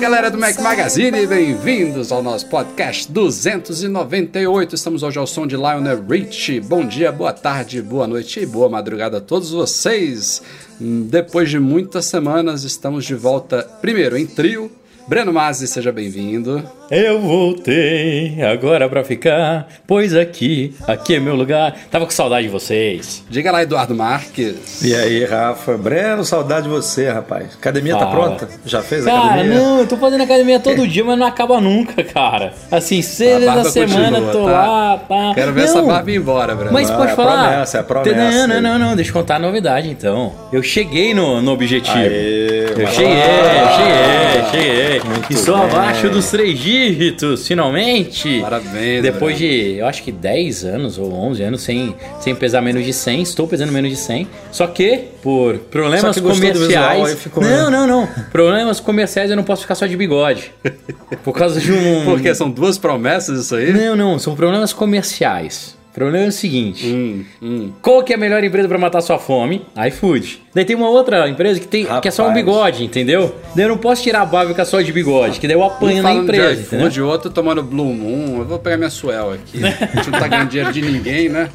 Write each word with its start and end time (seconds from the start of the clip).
Galera 0.00 0.30
do 0.30 0.38
Mac 0.38 0.58
Magazine, 0.60 1.26
bem-vindos 1.26 2.10
ao 2.10 2.22
nosso 2.22 2.46
podcast 2.46 3.10
298. 3.12 4.74
Estamos 4.74 5.02
hoje 5.02 5.18
ao 5.18 5.26
som 5.26 5.46
de 5.46 5.56
Lionel 5.56 6.02
Rich. 6.08 6.58
Bom 6.60 6.86
dia, 6.86 7.12
boa 7.12 7.34
tarde, 7.34 7.82
boa 7.82 8.06
noite 8.06 8.40
e 8.40 8.46
boa 8.46 8.68
madrugada 8.68 9.18
a 9.18 9.20
todos 9.20 9.50
vocês. 9.50 10.40
Hum, 10.80 11.06
Depois 11.10 11.50
de 11.50 11.58
muitas 11.58 12.06
semanas, 12.06 12.64
estamos 12.64 13.04
de 13.04 13.14
volta, 13.14 13.62
primeiro 13.82 14.16
em 14.16 14.26
trio. 14.26 14.72
Breno 15.10 15.32
Mazzi, 15.32 15.66
seja 15.66 15.90
bem-vindo. 15.90 16.62
Eu 16.88 17.20
voltei 17.20 18.40
agora 18.44 18.88
pra 18.88 19.02
ficar, 19.02 19.66
pois 19.84 20.14
aqui, 20.14 20.72
aqui 20.86 21.16
é 21.16 21.20
meu 21.20 21.34
lugar. 21.34 21.76
Tava 21.90 22.04
com 22.04 22.12
saudade 22.12 22.46
de 22.46 22.52
vocês. 22.52 23.24
Diga 23.28 23.50
lá, 23.50 23.60
Eduardo 23.64 23.92
Marques. 23.92 24.80
E 24.84 24.94
aí, 24.94 25.24
Rafa? 25.24 25.76
Breno, 25.76 26.24
saudade 26.24 26.62
de 26.64 26.68
você, 26.68 27.08
rapaz. 27.10 27.54
Academia 27.58 27.96
tá 27.96 28.06
pronta? 28.06 28.48
Já 28.64 28.82
fez 28.82 29.04
a 29.04 29.10
Cara, 29.10 29.24
academia? 29.34 29.58
não, 29.58 29.80
eu 29.80 29.86
tô 29.88 29.96
fazendo 29.96 30.22
academia 30.22 30.60
todo 30.60 30.86
dia, 30.86 31.04
mas 31.04 31.18
não 31.18 31.26
acaba 31.26 31.60
nunca, 31.60 32.04
cara. 32.04 32.52
Assim, 32.70 33.02
seis 33.02 33.32
A 33.34 33.38
vezes 33.38 33.46
barba 33.54 33.68
a 33.68 33.72
semana 33.72 34.20
continua, 34.20 34.32
tô 34.32 34.44
tá? 34.44 34.50
lá, 34.66 34.96
tá. 35.08 35.32
Quero 35.34 35.52
ver 35.52 35.60
Não, 35.62 35.68
essa 35.68 35.82
barba 35.82 36.10
ir 36.12 36.16
embora, 36.18 36.54
Breno. 36.54 36.72
Mas 36.72 36.88
Não, 36.88 36.96
pode 36.96 37.10
é 37.10 37.14
falar. 37.16 37.48
promessa, 37.48 37.78
é 37.78 37.82
promessa. 37.82 38.46
Não, 38.46 38.46
não, 38.46 38.60
não, 38.62 38.78
não, 38.78 38.94
deixa 38.94 39.10
eu 39.10 39.14
contar 39.14 39.36
a 39.36 39.40
novidade 39.40 39.90
então. 39.90 40.32
Eu 40.52 40.62
cheguei 40.62 41.14
no, 41.14 41.42
no 41.42 41.50
objetivo. 41.50 41.98
Aê, 41.98 42.66
eu 42.70 42.86
cheguei, 42.86 43.16
lá. 43.16 43.72
cheguei, 43.76 44.50
cheguei. 44.62 44.99
Muito 45.04 45.32
e 45.32 45.36
sou 45.36 45.56
bem. 45.56 45.66
abaixo 45.66 46.08
dos 46.10 46.30
três 46.30 46.58
dígitos, 46.58 47.46
finalmente. 47.46 48.40
Parabéns, 48.40 49.02
Depois 49.02 49.38
de, 49.38 49.76
eu 49.78 49.86
acho 49.86 50.02
que 50.02 50.12
10 50.12 50.64
anos 50.64 50.98
ou 50.98 51.12
11 51.12 51.42
anos 51.42 51.62
sem, 51.62 51.94
sem 52.20 52.34
pesar 52.34 52.60
menos 52.60 52.84
de 52.84 52.92
100, 52.92 53.22
estou 53.22 53.46
pesando 53.48 53.72
menos 53.72 53.90
de 53.90 53.96
100. 53.96 54.28
Só 54.52 54.66
que, 54.66 55.04
por 55.22 55.58
problemas 55.58 56.14
que 56.16 56.22
visual, 56.22 56.36
comerciais. 56.36 57.18
ficou, 57.20 57.42
não, 57.42 57.70
não, 57.70 57.86
não. 57.86 58.08
Problemas 58.30 58.80
comerciais 58.80 59.30
eu 59.30 59.36
não 59.36 59.44
posso 59.44 59.62
ficar 59.62 59.74
só 59.74 59.86
de 59.86 59.96
bigode. 59.96 60.52
Por 61.24 61.34
causa 61.34 61.60
de 61.60 61.72
um. 61.72 62.04
Porque 62.06 62.34
são 62.34 62.50
duas 62.50 62.78
promessas 62.78 63.40
isso 63.44 63.54
aí? 63.54 63.72
Não, 63.72 63.96
não, 63.96 64.18
são 64.18 64.34
problemas 64.34 64.72
comerciais. 64.72 65.79
O 65.90 65.92
problema 65.92 66.26
é 66.26 66.28
o 66.28 66.32
seguinte: 66.32 66.86
Hum, 66.86 67.24
hum. 67.42 67.72
qual 67.82 68.02
que 68.04 68.12
é 68.12 68.16
a 68.16 68.18
melhor 68.18 68.42
empresa 68.44 68.68
pra 68.68 68.78
matar 68.78 69.00
sua 69.00 69.18
fome? 69.18 69.62
iFood. 69.88 70.40
Daí 70.54 70.64
tem 70.64 70.76
uma 70.76 70.88
outra 70.88 71.28
empresa 71.28 71.58
que, 71.60 71.66
tem, 71.66 71.86
que 72.00 72.08
é 72.08 72.10
só 72.10 72.28
um 72.28 72.32
bigode, 72.32 72.84
entendeu? 72.84 73.34
Daí 73.54 73.64
eu 73.64 73.68
não 73.70 73.76
posso 73.78 74.02
tirar 74.02 74.22
a 74.22 74.24
barba 74.26 74.50
e 74.50 74.54
ficar 74.54 74.64
só 74.64 74.80
de 74.80 74.92
bigode, 74.92 75.38
que 75.40 75.46
daí 75.48 75.56
eu 75.56 75.62
apanho 75.64 75.98
Um 75.98 76.02
na 76.02 76.12
empresa. 76.14 76.54
de 76.56 76.62
entendeu? 76.62 76.86
iFood, 76.88 77.02
outro 77.02 77.30
tomando 77.30 77.62
Blue 77.62 77.92
Moon. 77.92 78.38
Eu 78.38 78.44
vou 78.44 78.58
pegar 78.58 78.76
minha 78.76 78.90
Suel 78.90 79.32
aqui. 79.32 79.58
A 79.64 79.68
gente 79.98 80.10
não 80.10 80.18
tá 80.20 80.28
ganhando 80.28 80.48
dinheiro 80.48 80.72
de 80.72 80.82
ninguém, 80.82 81.28
né? 81.28 81.50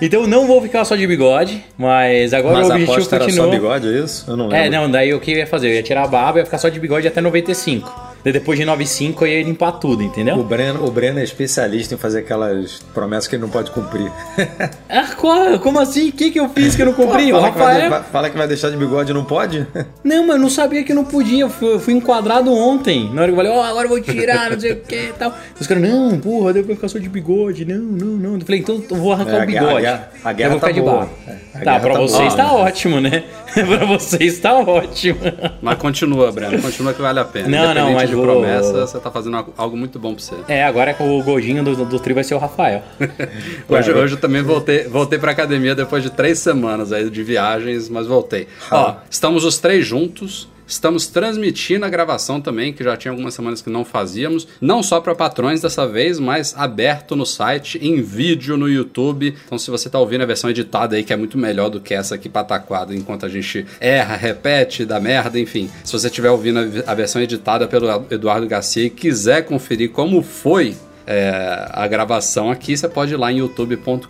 Então 0.00 0.22
eu 0.22 0.26
não 0.26 0.46
vou 0.46 0.60
ficar 0.62 0.84
só 0.84 0.96
de 0.96 1.06
bigode, 1.06 1.62
mas 1.76 2.32
agora 2.32 2.56
Mas 2.58 2.68
o 2.68 2.72
a 2.72 2.74
objetivo 2.74 2.92
aposta 2.92 3.16
era 3.16 3.24
continua. 3.24 3.44
só 3.46 3.50
bigode, 3.52 3.86
é 3.88 3.98
isso? 4.04 4.24
Eu 4.28 4.36
não 4.36 4.48
lembro. 4.48 4.66
É, 4.66 4.70
não, 4.70 4.90
daí 4.90 5.12
o 5.14 5.20
que 5.20 5.32
eu 5.32 5.36
ia 5.38 5.46
fazer? 5.46 5.68
Eu 5.68 5.74
ia 5.74 5.82
tirar 5.82 6.04
a 6.04 6.06
barba 6.06 6.38
e 6.38 6.40
ia 6.40 6.44
ficar 6.46 6.58
só 6.58 6.68
de 6.68 6.80
bigode 6.80 7.06
até 7.06 7.20
95. 7.20 8.03
Daí 8.24 8.32
depois 8.32 8.58
de 8.58 8.64
95 8.64 9.24
eu 9.26 9.28
ia 9.38 9.44
limpar 9.44 9.72
tudo, 9.72 10.00
O 10.00 10.02
entendeu? 10.02 10.42
Breno, 10.42 10.84
o 10.86 10.90
Breno 10.90 11.18
é 11.20 11.22
especialista 11.24 11.94
em 11.94 11.98
fazer 11.98 12.20
aquelas 12.20 12.80
promessas 12.94 13.28
que 13.28 13.36
ele 13.36 13.42
não 13.42 13.50
pode 13.50 13.70
cumprir. 13.70 14.10
Ah, 14.88 15.08
qual- 15.16 15.58
como 15.58 15.80
assim? 15.80 16.08
O 16.10 16.12
que, 16.12 16.30
que 16.30 16.38
eu 16.38 16.48
fiz 16.48 16.76
que 16.76 16.82
eu 16.82 16.86
não 16.86 16.92
cumpri? 16.92 17.32
o 17.32 17.34
fala, 17.36 17.50
que 17.52 17.58
vai, 17.58 17.72
Rafael. 17.74 17.90
vai- 17.90 18.02
fala 18.04 18.30
que 18.30 18.38
vai 18.38 18.46
deixar 18.46 18.70
de 18.70 18.76
bigode 18.76 19.10
e 19.10 19.14
não 19.14 19.24
pode? 19.24 19.66
Não, 20.04 20.26
mas 20.26 20.36
eu 20.36 20.42
não 20.42 20.50
sabia 20.50 20.84
que 20.84 20.92
não 20.94 21.04
podia. 21.04 21.40
Eu 21.42 21.50
fui, 21.50 21.72
eu 21.74 21.80
fui 21.80 21.94
enquadrado 21.94 22.52
ontem. 22.52 23.10
Na 23.12 23.22
hora 23.22 23.26
que 23.26 23.32
eu 23.32 23.36
falei, 23.36 23.50
ó, 23.52 23.62
agora 23.64 23.86
eu 23.86 23.88
vou 23.88 24.00
tirar, 24.00 24.50
não 24.50 24.60
sei 24.60 24.72
o 24.72 24.76
que 24.80 24.94
e 24.94 25.12
tal. 25.18 25.34
Os 25.58 25.66
caras, 25.66 25.82
não, 25.82 26.18
porra, 26.18 26.52
deu 26.52 26.62
pra 26.64 26.74
ficar 26.76 26.88
só 26.88 26.98
de 26.98 27.08
bigode. 27.08 27.64
Não, 27.64 27.78
não, 27.78 28.06
não. 28.06 28.34
Eu 28.34 28.40
falei, 28.42 28.60
então 28.60 28.82
eu 28.90 28.96
vou 28.96 29.12
arrancar 29.12 29.32
É, 29.32 29.38
o 29.38 29.42
a 29.42 29.46
bigode. 29.46 29.80
guerra- 29.80 30.08
a 30.24 30.30
Eu 30.30 30.36
guerra 30.36 30.50
vou 30.50 30.58
ficar 30.58 30.66
tá 30.68 30.72
de 30.74 30.80
boa. 30.80 30.92
barba. 30.98 31.10
É, 31.26 31.58
a 31.58 31.64
Tá, 31.64 31.80
pra 31.80 31.92
tá 31.94 32.00
vocês 32.00 32.34
boa. 32.34 32.36
tá 32.36 32.52
ótimo, 32.52 33.00
né? 33.00 33.24
pra 33.54 33.84
vocês 33.86 34.38
tá 34.38 34.54
ótimo. 34.54 35.18
Mas 35.62 35.78
continua, 35.78 36.30
Breno. 36.30 36.60
Continua 36.62 36.92
que 36.94 37.02
vale 37.02 37.18
a 37.20 37.24
pena. 37.24 37.48
Não, 37.48 37.74
não, 37.74 37.92
mas 37.94 38.10
de 38.16 38.22
promessa, 38.22 38.86
você 38.86 38.98
tá 38.98 39.10
fazendo 39.10 39.44
algo- 39.56 39.76
muito 39.76 39.98
bom 39.98 40.14
pra 40.14 40.22
você. 40.24 40.34
É, 40.48 40.64
agora 40.64 40.90
é 40.90 40.94
com 40.94 41.18
o 41.18 41.22
gordinho 41.22 41.62
do, 41.64 41.84
do, 41.84 41.98
trio 41.98 42.14
vai 42.14 42.24
ser 42.24 42.34
o 42.34 42.38
Rafael. 42.38 42.82
Hoje, 43.68 43.92
hoje 43.92 44.14
eu 44.14 44.20
também 44.20 44.42
voltei, 44.42 44.84
voltei 44.84 45.18
pra 45.18 45.32
academia 45.32 45.74
depois 45.74 46.02
de 46.02 46.10
três 46.10 46.38
semanas 46.38 46.92
aí 46.92 47.08
de 47.10 47.22
viagens, 47.22 47.88
mas 47.88 48.06
voltei. 48.06 48.46
Ó, 48.70 48.94
estamos 49.10 49.44
os 49.44 49.58
três 49.58 49.86
juntos. 49.86 50.48
Estamos 50.66 51.06
transmitindo 51.06 51.84
a 51.84 51.88
gravação 51.88 52.40
também, 52.40 52.72
que 52.72 52.82
já 52.82 52.96
tinha 52.96 53.12
algumas 53.12 53.34
semanas 53.34 53.60
que 53.60 53.68
não 53.68 53.84
fazíamos. 53.84 54.48
Não 54.60 54.82
só 54.82 55.00
para 55.00 55.14
patrões 55.14 55.60
dessa 55.60 55.86
vez, 55.86 56.18
mas 56.18 56.54
aberto 56.56 57.14
no 57.14 57.26
site, 57.26 57.78
em 57.82 58.00
vídeo 58.00 58.56
no 58.56 58.68
YouTube. 58.68 59.34
Então, 59.44 59.58
se 59.58 59.70
você 59.70 59.90
tá 59.90 59.98
ouvindo 59.98 60.22
a 60.22 60.26
versão 60.26 60.48
editada 60.48 60.96
aí, 60.96 61.04
que 61.04 61.12
é 61.12 61.16
muito 61.16 61.36
melhor 61.36 61.68
do 61.68 61.80
que 61.80 61.92
essa 61.92 62.14
aqui 62.14 62.28
pataquada, 62.28 62.94
enquanto 62.94 63.26
a 63.26 63.28
gente 63.28 63.66
erra, 63.78 64.16
repete, 64.16 64.84
dá 64.84 64.98
merda, 64.98 65.38
enfim. 65.38 65.70
Se 65.84 65.92
você 65.92 66.06
estiver 66.06 66.30
ouvindo 66.30 66.58
a 66.86 66.94
versão 66.94 67.20
editada 67.20 67.68
pelo 67.68 68.06
Eduardo 68.10 68.46
Garcia 68.46 68.84
e 68.84 68.90
quiser 68.90 69.42
conferir 69.44 69.90
como 69.90 70.22
foi 70.22 70.74
é, 71.06 71.68
a 71.70 71.86
gravação 71.86 72.50
aqui, 72.50 72.76
você 72.76 72.88
pode 72.88 73.12
ir 73.12 73.16
lá 73.16 73.32
em 73.32 73.38
youtube.com.br 73.38 74.08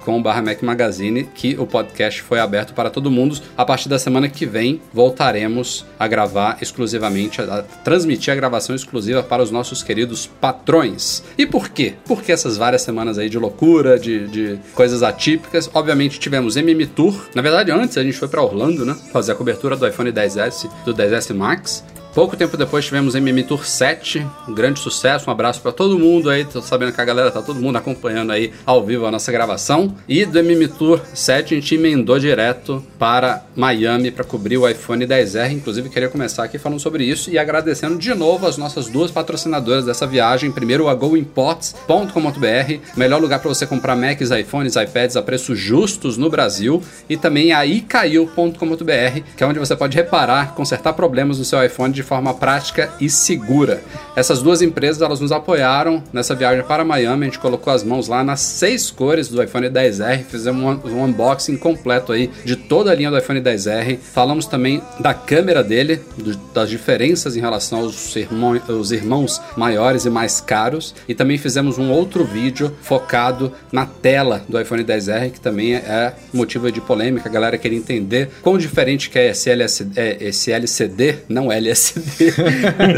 Magazine, 0.62 1.24
que 1.24 1.56
o 1.58 1.66
podcast 1.66 2.22
foi 2.22 2.38
aberto 2.38 2.74
para 2.74 2.90
todo 2.90 3.10
mundo. 3.10 3.38
A 3.56 3.64
partir 3.64 3.88
da 3.88 3.98
semana 3.98 4.28
que 4.28 4.46
vem, 4.46 4.80
voltaremos 4.92 5.84
a 5.98 6.06
gravar 6.06 6.58
exclusivamente, 6.60 7.40
a, 7.40 7.58
a 7.58 7.62
transmitir 7.62 8.32
a 8.32 8.36
gravação 8.36 8.74
exclusiva 8.74 9.22
para 9.22 9.42
os 9.42 9.50
nossos 9.50 9.82
queridos 9.82 10.26
patrões. 10.40 11.22
E 11.36 11.46
por 11.46 11.68
quê? 11.68 11.94
Porque 12.04 12.32
essas 12.32 12.56
várias 12.56 12.82
semanas 12.82 13.18
aí 13.18 13.28
de 13.28 13.38
loucura, 13.38 13.98
de, 13.98 14.28
de 14.28 14.58
coisas 14.74 15.02
atípicas. 15.02 15.70
Obviamente 15.74 16.18
tivemos 16.18 16.56
MM 16.56 16.86
Tour. 16.86 17.28
Na 17.34 17.42
verdade, 17.42 17.70
antes 17.70 17.98
a 17.98 18.02
gente 18.02 18.16
foi 18.16 18.28
para 18.28 18.42
Orlando, 18.42 18.84
né? 18.84 18.96
Fazer 19.12 19.32
a 19.32 19.34
cobertura 19.34 19.76
do 19.76 19.86
iPhone 19.86 20.12
10S, 20.12 20.70
do 20.84 20.94
10S 20.94 21.34
Max. 21.34 21.84
Pouco 22.14 22.36
tempo 22.36 22.56
depois 22.56 22.84
tivemos 22.84 23.16
MM 23.16 23.42
Tour 23.42 23.66
7, 23.66 24.24
um 24.48 24.54
grande 24.54 24.78
sucesso, 24.78 25.28
um 25.28 25.32
abraço 25.32 25.60
pra 25.60 25.72
todo 25.72 25.98
mundo 25.98 26.30
aí, 26.30 26.44
tô 26.44 26.62
sabendo 26.62 26.92
que 26.92 27.00
a 27.00 27.04
galera 27.04 27.28
tá 27.28 27.42
todo 27.42 27.58
mundo 27.58 27.76
acompanhando 27.76 28.30
aí 28.30 28.52
ao 28.64 28.86
vivo 28.86 29.04
a 29.04 29.10
nossa 29.10 29.32
gravação. 29.32 29.92
E 30.06 30.24
do 30.24 30.38
MM 30.38 30.68
Tour 30.68 31.00
7 31.12 31.54
a 31.54 31.56
gente 31.56 31.74
emendou 31.74 32.16
direto 32.16 32.80
para 33.00 33.44
Miami 33.56 34.12
para 34.12 34.22
cobrir 34.22 34.56
o 34.56 34.68
iPhone 34.68 35.04
10R, 35.04 35.54
inclusive 35.54 35.88
queria 35.88 36.08
começar 36.08 36.44
aqui 36.44 36.56
falando 36.56 36.78
sobre 36.78 37.02
isso 37.02 37.32
e 37.32 37.38
agradecendo 37.38 37.98
de 37.98 38.14
novo 38.14 38.46
as 38.46 38.56
nossas 38.56 38.86
duas 38.86 39.10
patrocinadoras 39.10 39.84
dessa 39.84 40.06
viagem. 40.06 40.52
Primeiro 40.52 40.88
a 40.88 40.94
GoImports.com.br, 40.94 42.96
melhor 42.96 43.20
lugar 43.20 43.40
para 43.40 43.48
você 43.48 43.66
comprar 43.66 43.96
Macs, 43.96 44.30
iPhones, 44.30 44.76
iPads 44.76 45.16
a 45.16 45.22
preços 45.22 45.58
justos 45.58 46.16
no 46.16 46.30
Brasil, 46.30 46.80
e 47.08 47.16
também 47.16 47.52
a 47.52 47.66
iCaiu.com.br, 47.66 49.20
que 49.36 49.42
é 49.42 49.46
onde 49.48 49.58
você 49.58 49.74
pode 49.74 49.96
reparar, 49.96 50.54
consertar 50.54 50.92
problemas 50.92 51.40
no 51.40 51.44
seu 51.44 51.60
iPhone 51.64 51.92
de 51.92 52.03
forma 52.04 52.32
prática 52.34 52.92
e 53.00 53.08
segura. 53.10 53.82
Essas 54.14 54.40
duas 54.42 54.62
empresas 54.62 55.02
elas 55.02 55.18
nos 55.20 55.32
apoiaram 55.32 56.02
nessa 56.12 56.34
viagem 56.34 56.62
para 56.64 56.84
Miami. 56.84 57.22
A 57.22 57.28
gente 57.28 57.38
colocou 57.40 57.72
as 57.72 57.82
mãos 57.82 58.06
lá 58.06 58.22
nas 58.22 58.40
seis 58.40 58.90
cores 58.90 59.28
do 59.28 59.42
iPhone 59.42 59.68
10R, 59.68 60.24
fizemos 60.24 60.84
um, 60.84 61.04
unboxing 61.04 61.56
completo 61.56 62.12
aí 62.12 62.30
de 62.44 62.54
toda 62.54 62.90
a 62.90 62.94
linha 62.94 63.10
do 63.10 63.18
iPhone 63.18 63.40
10R. 63.40 63.98
Falamos 63.98 64.46
também 64.46 64.80
da 65.00 65.12
câmera 65.12 65.64
dele, 65.64 66.00
do- 66.16 66.36
das 66.54 66.70
diferenças 66.70 67.36
em 67.36 67.40
relação 67.40 67.80
aos 67.80 68.14
irmão- 68.14 68.60
aos 68.68 68.90
irmãos 68.92 69.40
maiores 69.56 70.04
e 70.04 70.10
mais 70.10 70.40
caros. 70.40 70.94
E 71.08 71.14
também 71.14 71.36
fizemos 71.38 71.78
um 71.78 71.90
outro 71.90 72.24
vídeo 72.24 72.72
focado 72.82 73.52
na 73.72 73.84
tela 73.86 74.42
do 74.48 74.60
iPhone 74.60 74.84
10R, 74.84 75.30
que 75.32 75.40
também 75.40 75.74
é 75.74 76.12
motivo 76.32 76.70
de 76.70 76.80
polêmica. 76.80 77.28
A 77.28 77.32
galera 77.32 77.58
queria 77.58 77.78
entender 77.78 78.30
quão 78.42 78.56
diferente 78.58 79.10
que 79.10 79.18
é 79.18 79.30
esse 79.30 79.50
é, 79.96 80.16
esse 80.20 80.52
LCD 80.52 81.16
não 81.28 81.50
LSD. 81.50 81.93
LCD. 81.96 82.34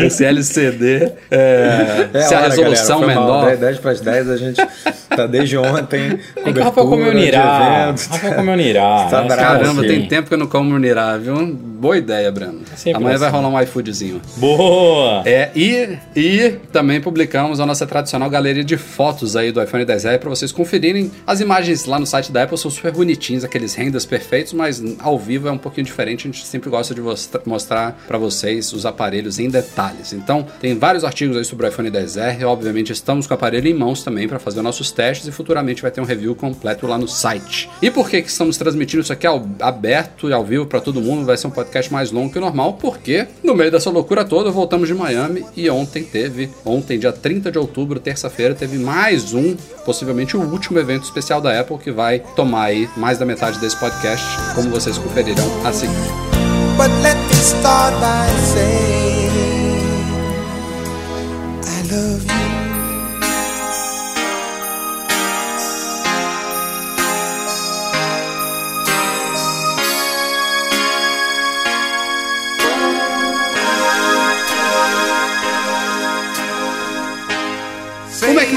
Esse 0.07 0.25
LCD, 0.25 1.13
é, 1.31 2.09
É 2.13 2.21
se 2.23 2.35
a 2.35 2.39
hora, 2.39 2.49
resolução 2.49 3.01
galera, 3.01 3.21
foi 3.21 3.29
mal. 3.29 3.39
menor. 3.41 3.47
10, 3.49 3.61
10 3.61 3.79
para 3.79 3.91
as 3.91 4.01
10, 4.01 4.31
a 4.31 4.37
gente 4.37 4.67
tá 5.09 5.27
desde 5.27 5.59
ontem. 5.59 6.19
É 6.37 6.53
que 6.53 6.59
o 6.59 6.63
Rafael 6.63 6.87
comeu 6.89 7.13
Nirá. 7.15 7.95
Rafael 8.11 8.35
comeu 8.35 8.57
Nirá. 8.57 9.07
Tá. 9.11 9.25
Caramba, 9.27 9.83
tem 9.83 10.07
tempo 10.07 10.29
que 10.29 10.35
eu 10.35 10.39
não 10.39 10.47
como 10.47 10.79
Nirá, 10.79 11.17
viu? 11.17 11.59
Boa 11.79 11.99
ideia, 11.99 12.31
Breno. 12.33 12.61
sempre 12.75 13.03
Amanhã 13.03 13.19
vai 13.19 13.29
assim. 13.29 13.37
rolar 13.37 13.49
um 13.49 13.63
iFoodzinho. 13.63 14.21
Boa! 14.37 15.23
É, 15.27 15.51
e, 15.55 15.99
e 16.17 16.51
também 16.73 17.01
publicamos 17.01 17.61
a 17.61 17.67
nossa 17.67 17.87
tradicional 17.87 18.31
galeria 18.31 18.65
de 18.65 18.77
fotos 18.77 19.37
aí 19.37 19.53
do 19.53 19.63
iPhone 19.63 19.85
10R 19.85 20.19
para 20.19 20.31
vocês 20.31 20.51
conferirem. 20.53 21.11
As 21.27 21.41
imagens 21.41 21.85
lá 21.85 21.99
no 21.99 22.07
site 22.07 22.33
da 22.33 22.43
Apple 22.45 22.57
são 22.57 22.71
super 22.71 22.93
bonitinhas, 22.93 23.45
aqueles 23.45 23.75
renders 23.75 24.05
perfeitos, 24.07 24.53
mas 24.53 24.83
ao 25.01 25.19
vivo 25.19 25.49
é 25.49 25.51
um 25.51 25.59
pouquinho 25.59 25.85
diferente. 25.85 26.27
A 26.27 26.31
gente 26.33 26.47
sempre 26.47 26.71
gosta 26.71 26.95
de 26.95 27.01
mostra- 27.01 27.43
mostrar 27.45 27.99
para 28.07 28.17
vocês 28.19 28.73
os 28.73 28.87
aparelhos 28.87 29.39
em 29.39 29.49
detalhes. 29.51 30.13
Então, 30.13 30.47
tem 30.61 30.79
vários 30.79 31.05
artigos 31.05 31.37
aí 31.37 31.45
sobre 31.45 31.67
o 31.67 31.69
iPhone 31.69 31.91
10R. 31.91 32.45
Obviamente, 32.45 32.91
estamos 32.93 33.27
com 33.27 33.35
o 33.35 33.37
aparelho 33.37 33.69
em 33.69 33.75
mãos 33.75 34.03
também 34.03 34.27
para 34.27 34.39
fazer 34.39 34.63
nossos 34.63 34.91
testes 34.91 35.27
e 35.29 35.33
futuramente 35.33 35.83
vai 35.83 35.91
ter 35.91 36.01
um 36.01 36.05
review 36.05 36.35
completo 36.35 36.87
lá 36.87 36.97
no 36.97 37.07
site. 37.09 37.69
E 37.83 37.91
por 37.91 38.09
que, 38.09 38.23
que 38.23 38.29
estamos 38.31 38.57
transmitindo 38.57 39.03
isso 39.03 39.13
aqui 39.13 39.27
ao- 39.27 39.47
aberto 39.61 40.31
e 40.31 40.33
ao 40.33 40.45
vivo 40.45 40.65
para 40.67 40.81
todo 40.81 41.01
mundo? 41.01 41.25
Vai 41.27 41.37
ser 41.37 41.47
um 41.47 41.51
podcast 41.51 41.66
mais 41.91 42.11
longo 42.11 42.33
que 42.33 42.39
o 42.39 42.41
normal, 42.41 42.75
porque 42.75 43.27
no 43.43 43.55
meio 43.55 43.71
dessa 43.71 43.91
loucura 43.91 44.25
toda 44.25 44.51
voltamos 44.51 44.89
de 44.89 44.95
Miami 44.95 45.45
e 45.57 45.69
ontem 45.71 46.03
teve, 46.03 46.51
ontem, 46.65 46.99
dia 46.99 47.13
30 47.13 47.51
de 47.53 47.59
outubro, 47.59 48.01
terça-feira, 48.01 48.55
teve 48.55 48.79
mais 48.79 49.33
um, 49.35 49.57
possivelmente 49.85 50.37
o 50.37 50.41
último 50.41 50.79
evento 50.79 51.05
especial 51.05 51.41
da 51.41 51.59
Apple 51.59 51.79
que 51.79 51.91
vai 51.91 52.21
tomar 52.35 52.65
aí 52.65 52.89
mais 52.97 53.19
da 53.19 53.25
metade 53.25 53.59
desse 53.59 53.77
podcast, 53.79 54.27
como 54.55 54.71
vocês 54.71 54.99
conferirão 54.99 55.45
a 55.65 55.73
seguir. 55.73 55.95
But 56.77 56.91
let 57.03 57.17
me 57.17 57.35
start 57.35 57.95
by 58.01 58.29
saying 58.53 59.31
I 61.65 61.83
love 61.91 62.31
you. 62.31 62.36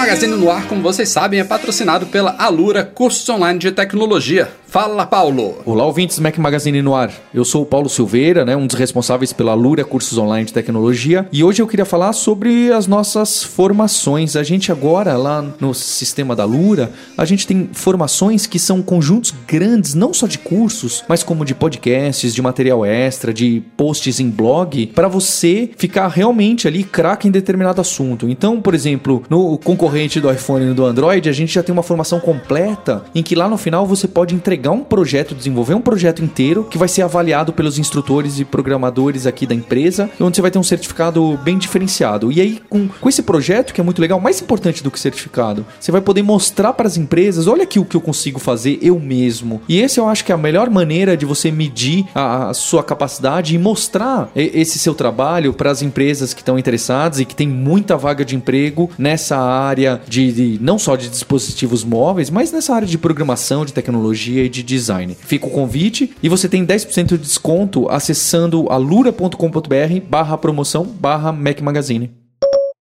Magazine 0.10 0.38
no 0.38 0.50
ar, 0.50 0.68
como 0.68 0.82
vocês 0.82 1.08
sabem, 1.08 1.40
é 1.40 1.44
patrocinado 1.44 2.08
pela 2.08 2.36
Alura 2.40 2.84
Cursos 2.84 3.30
Online 3.30 3.60
de 3.60 3.72
Tecnologia. 3.72 4.50
Fala, 4.70 5.04
Paulo! 5.04 5.56
Olá, 5.66 5.84
ouvintes 5.84 6.18
do 6.18 6.22
Mac 6.22 6.38
Magazine 6.38 6.80
no 6.84 6.94
ar. 6.94 7.12
Eu 7.34 7.44
sou 7.44 7.64
o 7.64 7.66
Paulo 7.66 7.90
Silveira, 7.90 8.46
né, 8.46 8.56
um 8.56 8.68
dos 8.68 8.76
responsáveis 8.76 9.34
pela 9.34 9.56
Lura 9.56 9.84
Cursos 9.84 10.16
Online 10.16 10.46
de 10.46 10.54
Tecnologia, 10.54 11.28
e 11.32 11.44
hoje 11.44 11.60
eu 11.60 11.66
queria 11.66 11.86
falar 11.86 12.14
sobre 12.14 12.72
as 12.72 12.86
nossas 12.86 13.44
formações. 13.44 14.36
A 14.36 14.44
gente 14.44 14.72
agora, 14.72 15.18
lá 15.18 15.44
no 15.60 15.74
sistema 15.74 16.36
da 16.36 16.46
Lura, 16.46 16.92
a 17.18 17.26
gente 17.26 17.48
tem 17.48 17.68
formações 17.74 18.46
que 18.46 18.60
são 18.60 18.80
conjuntos 18.80 19.34
grandes, 19.48 19.96
não 19.96 20.14
só 20.14 20.28
de 20.28 20.38
cursos, 20.38 21.04
mas 21.08 21.24
como 21.24 21.44
de 21.44 21.56
podcasts, 21.56 22.36
de 22.36 22.42
material 22.42 22.86
extra, 22.86 23.34
de 23.34 23.64
posts 23.76 24.20
em 24.20 24.30
blog, 24.30 24.86
para 24.94 25.08
você 25.08 25.72
ficar 25.78 26.08
realmente 26.10 26.68
ali 26.68 26.84
craque 26.84 27.28
em 27.28 27.32
determinado 27.32 27.82
assunto. 27.82 28.30
Então, 28.30 28.62
por 28.62 28.76
exemplo, 28.76 29.24
no 29.32 29.58
concorrente 29.58 30.22
do 30.22 30.32
iPhone 30.32 30.70
e 30.70 30.74
do 30.76 30.86
Android, 30.86 31.28
a 31.28 31.34
gente 31.34 31.56
já 31.56 31.64
tem 31.64 31.74
uma 31.74 31.82
formação 31.82 32.20
completa 32.20 33.04
em 33.16 33.24
que 33.24 33.34
lá 33.34 33.50
no 33.50 33.58
final 33.58 33.84
você 33.88 34.08
pode 34.08 34.36
entregar 34.36 34.59
um 34.68 34.84
projeto, 34.84 35.36
desenvolver 35.36 35.74
um 35.76 35.82
projeto 35.82 36.24
inteiro 36.24 36.66
que 36.70 36.78
vai 36.78 36.88
ser 36.88 37.04
avaliado 37.04 37.54
pelos 37.54 37.78
instrutores 37.78 38.40
e 38.40 38.46
programadores 38.46 39.26
aqui 39.26 39.46
da 39.46 39.54
empresa, 39.56 40.10
onde 40.20 40.36
você 40.36 40.42
vai 40.42 40.52
ter 40.52 40.60
um 40.60 40.64
certificado 40.64 41.38
bem 41.44 41.58
diferenciado. 41.58 42.32
E 42.32 42.42
aí, 42.42 42.60
com, 42.70 42.88
com 42.88 43.08
esse 43.10 43.22
projeto, 43.22 43.74
que 43.74 43.80
é 43.80 43.84
muito 43.84 44.02
legal, 44.02 44.20
mais 44.20 44.42
importante 44.42 44.84
do 44.84 44.90
que 44.92 45.00
certificado, 45.00 45.66
você 45.80 45.92
vai 45.92 46.02
poder 46.02 46.24
mostrar 46.24 46.74
para 46.74 46.88
as 46.88 46.98
empresas: 46.98 47.48
olha 47.48 47.64
aqui 47.64 47.80
o 47.80 47.86
que 47.86 47.96
eu 47.96 48.02
consigo 48.02 48.40
fazer 48.40 48.80
eu 48.82 49.00
mesmo. 49.00 49.62
E 49.70 49.80
esse 49.80 50.00
eu 50.00 50.08
acho 50.10 50.26
que 50.26 50.32
é 50.32 50.36
a 50.36 50.38
melhor 50.38 50.70
maneira 50.70 51.16
de 51.16 51.26
você 51.26 51.52
medir 51.52 52.06
a, 52.16 52.50
a 52.50 52.54
sua 52.54 52.84
capacidade 52.84 53.54
e 53.56 53.58
mostrar 53.58 54.32
esse 54.36 54.80
seu 54.80 54.94
trabalho 54.96 55.54
para 55.54 55.70
as 55.72 55.82
empresas 55.82 56.34
que 56.34 56.42
estão 56.42 56.58
interessadas 56.58 57.20
e 57.20 57.26
que 57.26 57.36
tem 57.36 57.48
muita 57.48 57.96
vaga 57.98 58.26
de 58.26 58.36
emprego 58.36 58.90
nessa 58.98 59.38
área 59.38 60.02
de, 60.08 60.32
de- 60.32 60.58
não 60.62 60.80
só 60.80 60.96
de 60.96 61.10
dispositivos 61.10 61.84
móveis, 61.84 62.30
mas 62.30 62.52
nessa 62.52 62.74
área 62.74 62.88
de 62.88 62.98
programação, 62.98 63.66
de 63.66 63.74
tecnologia 63.74 64.49
de 64.50 64.64
design. 64.64 65.16
Fica 65.20 65.48
o 65.48 65.52
convite 65.52 66.14
e 66.22 66.30
você 66.30 66.50
tem 66.50 66.66
10% 66.66 67.10
de 67.10 67.18
desconto 67.18 67.90
acessando 67.90 68.68
alura.com.br 68.70 70.02
barra 70.10 70.38
promoção 70.38 70.84
barra 70.84 71.32
Mac 71.32 71.62
Magazine. 71.62 72.12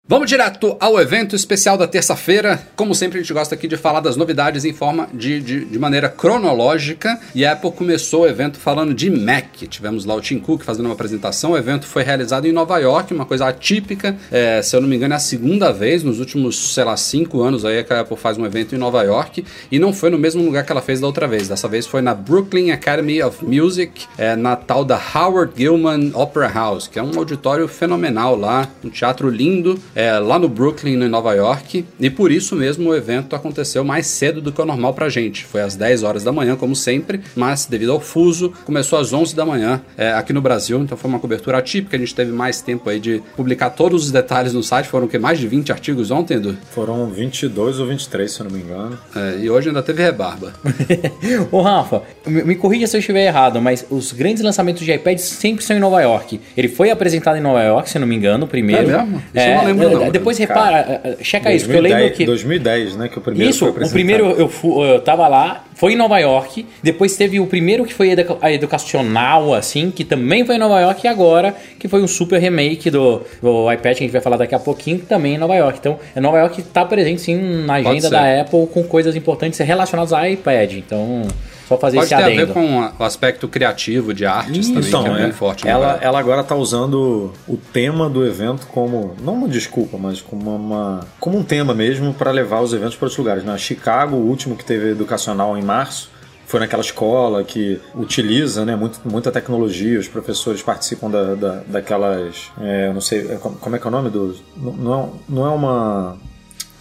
Vamos 0.09 0.29
direto 0.29 0.77
ao 0.79 1.01
evento 1.01 1.35
especial 1.35 1.77
da 1.77 1.85
terça-feira. 1.85 2.63
Como 2.77 2.95
sempre, 2.95 3.19
a 3.19 3.21
gente 3.21 3.33
gosta 3.33 3.57
aqui 3.57 3.67
de 3.67 3.77
falar 3.77 3.99
das 3.99 4.17
novidades 4.17 4.65
em 4.65 4.73
forma 4.73 5.09
de, 5.13 5.41
de, 5.41 5.65
de 5.65 5.79
maneira 5.81 6.09
cronológica. 6.09 7.19
E 7.35 7.45
a 7.45 7.55
Apple 7.55 7.73
começou 7.73 8.23
o 8.23 8.27
evento 8.29 8.57
falando 8.57 8.95
de 8.95 9.11
Mac. 9.11 9.63
Tivemos 9.69 10.05
lá 10.05 10.15
o 10.15 10.21
Tim 10.21 10.39
Cook 10.39 10.63
fazendo 10.63 10.87
uma 10.87 10.95
apresentação. 10.95 11.51
O 11.51 11.59
evento 11.59 11.89
foi 11.89 12.05
realizado 12.05 12.47
em 12.47 12.53
Nova 12.53 12.79
York, 12.79 13.13
uma 13.13 13.27
coisa 13.27 13.49
atípica. 13.49 14.17
É, 14.31 14.63
se 14.63 14.77
eu 14.77 14.81
não 14.81 14.89
me 14.89 14.95
engano, 14.95 15.13
é 15.13 15.17
a 15.17 15.19
segunda 15.19 15.73
vez 15.73 16.05
nos 16.05 16.21
últimos, 16.21 16.73
sei 16.73 16.85
lá, 16.85 16.97
cinco 16.97 17.43
anos 17.43 17.65
aí 17.65 17.83
que 17.83 17.93
a 17.93 18.03
Apple 18.03 18.17
faz 18.17 18.39
um 18.39 18.47
evento 18.47 18.77
em 18.77 18.79
Nova 18.79 19.03
York. 19.03 19.45
E 19.73 19.79
não 19.81 19.93
foi 19.93 20.09
no 20.09 20.19
mesmo 20.19 20.41
lugar 20.41 20.65
que 20.65 20.71
ela 20.71 20.83
fez 20.83 21.01
da 21.01 21.09
outra 21.09 21.27
vez. 21.27 21.49
Dessa 21.49 21.67
vez 21.67 21.85
foi 21.85 22.01
na 22.01 22.15
Brooklyn 22.15 22.71
Academy 22.71 23.21
of 23.25 23.45
Music, 23.45 24.07
é, 24.17 24.37
na 24.37 24.55
tal 24.55 24.85
da 24.85 25.01
Howard 25.17 25.53
Gilman 25.57 26.13
Opera 26.15 26.47
House, 26.47 26.87
que 26.87 26.97
é 26.97 27.03
um 27.03 27.19
auditório 27.19 27.67
fenomenal 27.67 28.37
lá, 28.37 28.69
um 28.85 28.89
teatro 28.89 29.29
lindo 29.29 29.77
é, 29.97 30.19
lá 30.19 30.39
no 30.39 30.47
Brooklyn, 30.47 30.93
em 30.93 31.09
Nova 31.09 31.33
York, 31.33 31.87
e 31.99 32.11
por 32.11 32.31
isso 32.31 32.55
mesmo 32.55 32.91
o 32.91 32.95
evento 32.95 33.35
aconteceu 33.35 33.83
mais 33.83 34.07
cedo 34.07 34.43
do 34.43 34.53
que 34.53 34.61
o 34.61 34.67
normal 34.67 34.93
pra 34.93 35.09
gente. 35.09 35.47
Foi 35.47 35.63
às 35.63 35.75
10 35.75 36.03
horas 36.03 36.23
da 36.23 36.31
manhã, 36.31 36.55
como 36.55 36.77
sempre, 36.77 37.23
mas 37.35 37.65
devido 37.65 37.93
ao 37.93 38.01
fuso, 38.01 38.53
começou 38.67 38.99
às 38.99 39.15
11 39.15 39.35
da 39.35 39.47
manhã 39.47 39.81
é, 39.97 40.13
aqui 40.13 40.35
no 40.35 40.43
Brasil, 40.43 40.79
então 40.83 40.99
foi 40.99 41.09
uma 41.09 41.19
cobertura 41.19 41.57
atípica, 41.57 41.97
a 41.97 41.99
gente 41.99 42.15
teve 42.15 42.31
mais 42.31 42.61
tempo 42.61 42.91
aí 42.91 43.01
de 43.01 43.23
publicar 43.35 43.71
todos 43.71 44.05
os 44.05 44.11
detalhes 44.11 44.53
no 44.53 44.63
site, 44.63 44.87
foram 44.87 45.07
o 45.07 45.09
que, 45.09 45.19
mais 45.19 45.39
de 45.39 45.49
20 45.49 45.73
artigos 45.73 46.11
ontem, 46.11 46.35
Edu? 46.35 46.59
Foram 46.73 47.07
22 47.07 47.81
ou 47.81 47.87
23, 47.87 48.31
se 48.31 48.41
eu 48.41 48.45
não 48.45 48.51
me 48.51 48.63
engano. 48.63 48.99
É, 49.15 49.39
e 49.41 49.49
hoje 49.49 49.69
ainda 49.69 49.83
teve 49.83 50.03
rebarba. 50.03 50.53
Ô 51.51 51.63
Rafa, 51.63 52.03
me, 52.27 52.45
me 52.45 52.55
corrija 52.55 52.87
se 52.87 52.97
eu 52.97 53.01
estiver 53.01 53.27
errado, 53.27 53.63
mas 53.63 53.87
os 53.89 54.13
grandes 54.13 54.43
lançamentos 54.43 54.85
de 54.85 54.93
iPad 54.93 55.19
sempre 55.19 55.65
são 55.65 55.75
em 55.75 55.81
Nova 55.81 56.03
York. 56.03 56.39
Ele 56.55 56.69
foi 56.69 56.91
apresentado 56.91 57.37
em 57.37 57.41
Nova 57.41 57.63
York, 57.63 57.89
se 57.89 57.97
eu 57.97 58.01
não 58.01 58.09
me 58.09 58.15
engano, 58.15 58.47
primeiro. 58.47 58.91
É 58.91 58.97
mesmo? 58.99 59.23
Isso 59.35 59.47
eu 59.47 59.55
não 59.57 59.65
lembro, 59.65 59.86
não. 59.91 60.11
Depois 60.11 60.39
repara, 60.39 61.01
é, 61.05 61.11
é, 61.21 61.25
checa 61.25 61.53
isso, 61.53 61.65
porque 61.67 61.79
eu 61.79 61.83
lembro 61.83 62.11
que. 62.13 62.25
2010, 62.25 62.97
né? 62.97 63.09
Que 63.09 63.19
o 63.19 63.21
primeiro 63.21 63.51
Isso, 63.51 63.69
o 63.69 63.91
primeiro 63.91 64.31
eu, 64.31 64.49
fu- 64.49 64.85
eu 64.85 65.01
tava 65.01 65.27
lá, 65.29 65.65
foi 65.75 65.93
em 65.93 65.97
Nova 65.97 66.19
York. 66.19 66.67
Depois 66.83 67.17
teve 67.17 67.39
o 67.41 67.47
primeiro 67.47 67.85
que 67.85 67.93
foi 67.95 68.11
edu- 68.11 68.39
a 68.41 68.51
educacional, 68.53 69.55
assim, 69.55 69.91
que 69.91 70.05
também 70.05 70.45
foi 70.45 70.57
em 70.57 70.59
Nova 70.59 70.81
York. 70.81 71.07
E 71.07 71.09
agora, 71.09 71.55
que 71.79 71.89
foi 71.89 72.03
um 72.03 72.09
super 72.09 72.39
remake 72.41 72.91
do, 72.91 73.23
do 73.43 73.71
iPad, 73.73 73.97
que 73.97 74.03
a 74.05 74.07
gente 74.07 74.13
vai 74.13 74.21
falar 74.21 74.37
daqui 74.37 74.55
a 74.55 74.59
pouquinho, 74.59 74.99
também 75.01 75.33
é 75.33 75.35
em 75.37 75.39
Nova 75.39 75.55
York. 75.55 75.79
Então, 75.79 75.99
é 76.15 76.21
Nova 76.21 76.39
York 76.39 76.63
tá 76.63 76.85
presente, 76.85 77.21
sim, 77.21 77.65
na 77.65 77.75
agenda 77.75 78.09
da 78.11 78.41
Apple 78.43 78.67
com 78.69 78.83
coisas 78.85 79.15
importantes 79.17 79.59
relacionadas 79.59 80.13
ao 80.13 80.27
iPad. 80.27 80.73
Então, 80.75 81.23
só 81.67 81.77
fazer 81.77 81.97
Pode 81.97 82.07
esse 82.07 82.17
ter 82.17 82.23
a 82.23 82.27
ver 82.29 82.35
adendo. 82.43 82.53
com 82.55 82.81
o 82.99 83.05
aspecto 83.05 83.49
criativo 83.49 84.15
de 84.15 84.25
artes 84.25 84.69
também, 84.69 84.89
Então, 84.89 85.03
que 85.05 85.11
é 85.11 85.15
bem 85.15 85.25
é, 85.25 85.33
forte. 85.33 85.67
em 85.67 85.71
ela, 85.71 85.99
ela 86.01 86.19
agora 86.19 86.45
tá 86.45 86.55
usando 86.55 87.33
o 87.49 87.57
tema 87.57 88.09
do 88.09 88.25
evento 88.25 88.67
como, 88.69 89.15
não 89.21 89.35
uma 89.35 89.49
desculpa, 89.49 89.99
mas 89.99 90.21
como, 90.21 90.55
uma, 90.55 91.01
como 91.19 91.39
um 91.39 91.43
tema 91.43 91.75
mesmo 91.75 92.15
para 92.15 92.31
levar 92.31 92.61
os 92.61 92.73
eventos 92.73 92.95
para 92.97 93.07
outros 93.07 93.19
lugares. 93.19 93.43
Né? 93.45 93.57
Chicago, 93.59 94.17
o 94.17 94.27
último 94.29 94.55
que 94.57 94.65
teve 94.65 94.91
educacional 94.91 95.57
em 95.59 95.63
março, 95.63 96.11
foi 96.49 96.61
naquela 96.61 96.81
escola 96.83 97.43
que 97.43 97.81
utiliza 97.97 98.65
né, 98.65 98.77
muito, 98.77 99.01
muita 99.05 99.33
tecnologia, 99.33 99.99
os 99.99 100.07
professores 100.07 100.63
participam 100.63 101.11
da, 101.11 101.35
da- 101.35 101.63
daquelas. 101.67 102.53
é, 102.61 102.93
não 102.93 103.01
sei, 103.01 103.23
é, 103.33 103.35
como 103.37 103.75
é 103.75 103.79
que 103.81 103.85
é 103.85 103.89
o 103.89 103.91
nome 103.91 104.11
do. 104.11 104.37
Não, 104.57 105.15
não 105.29 105.45
é 105.45 105.49
uma. 105.51 106.17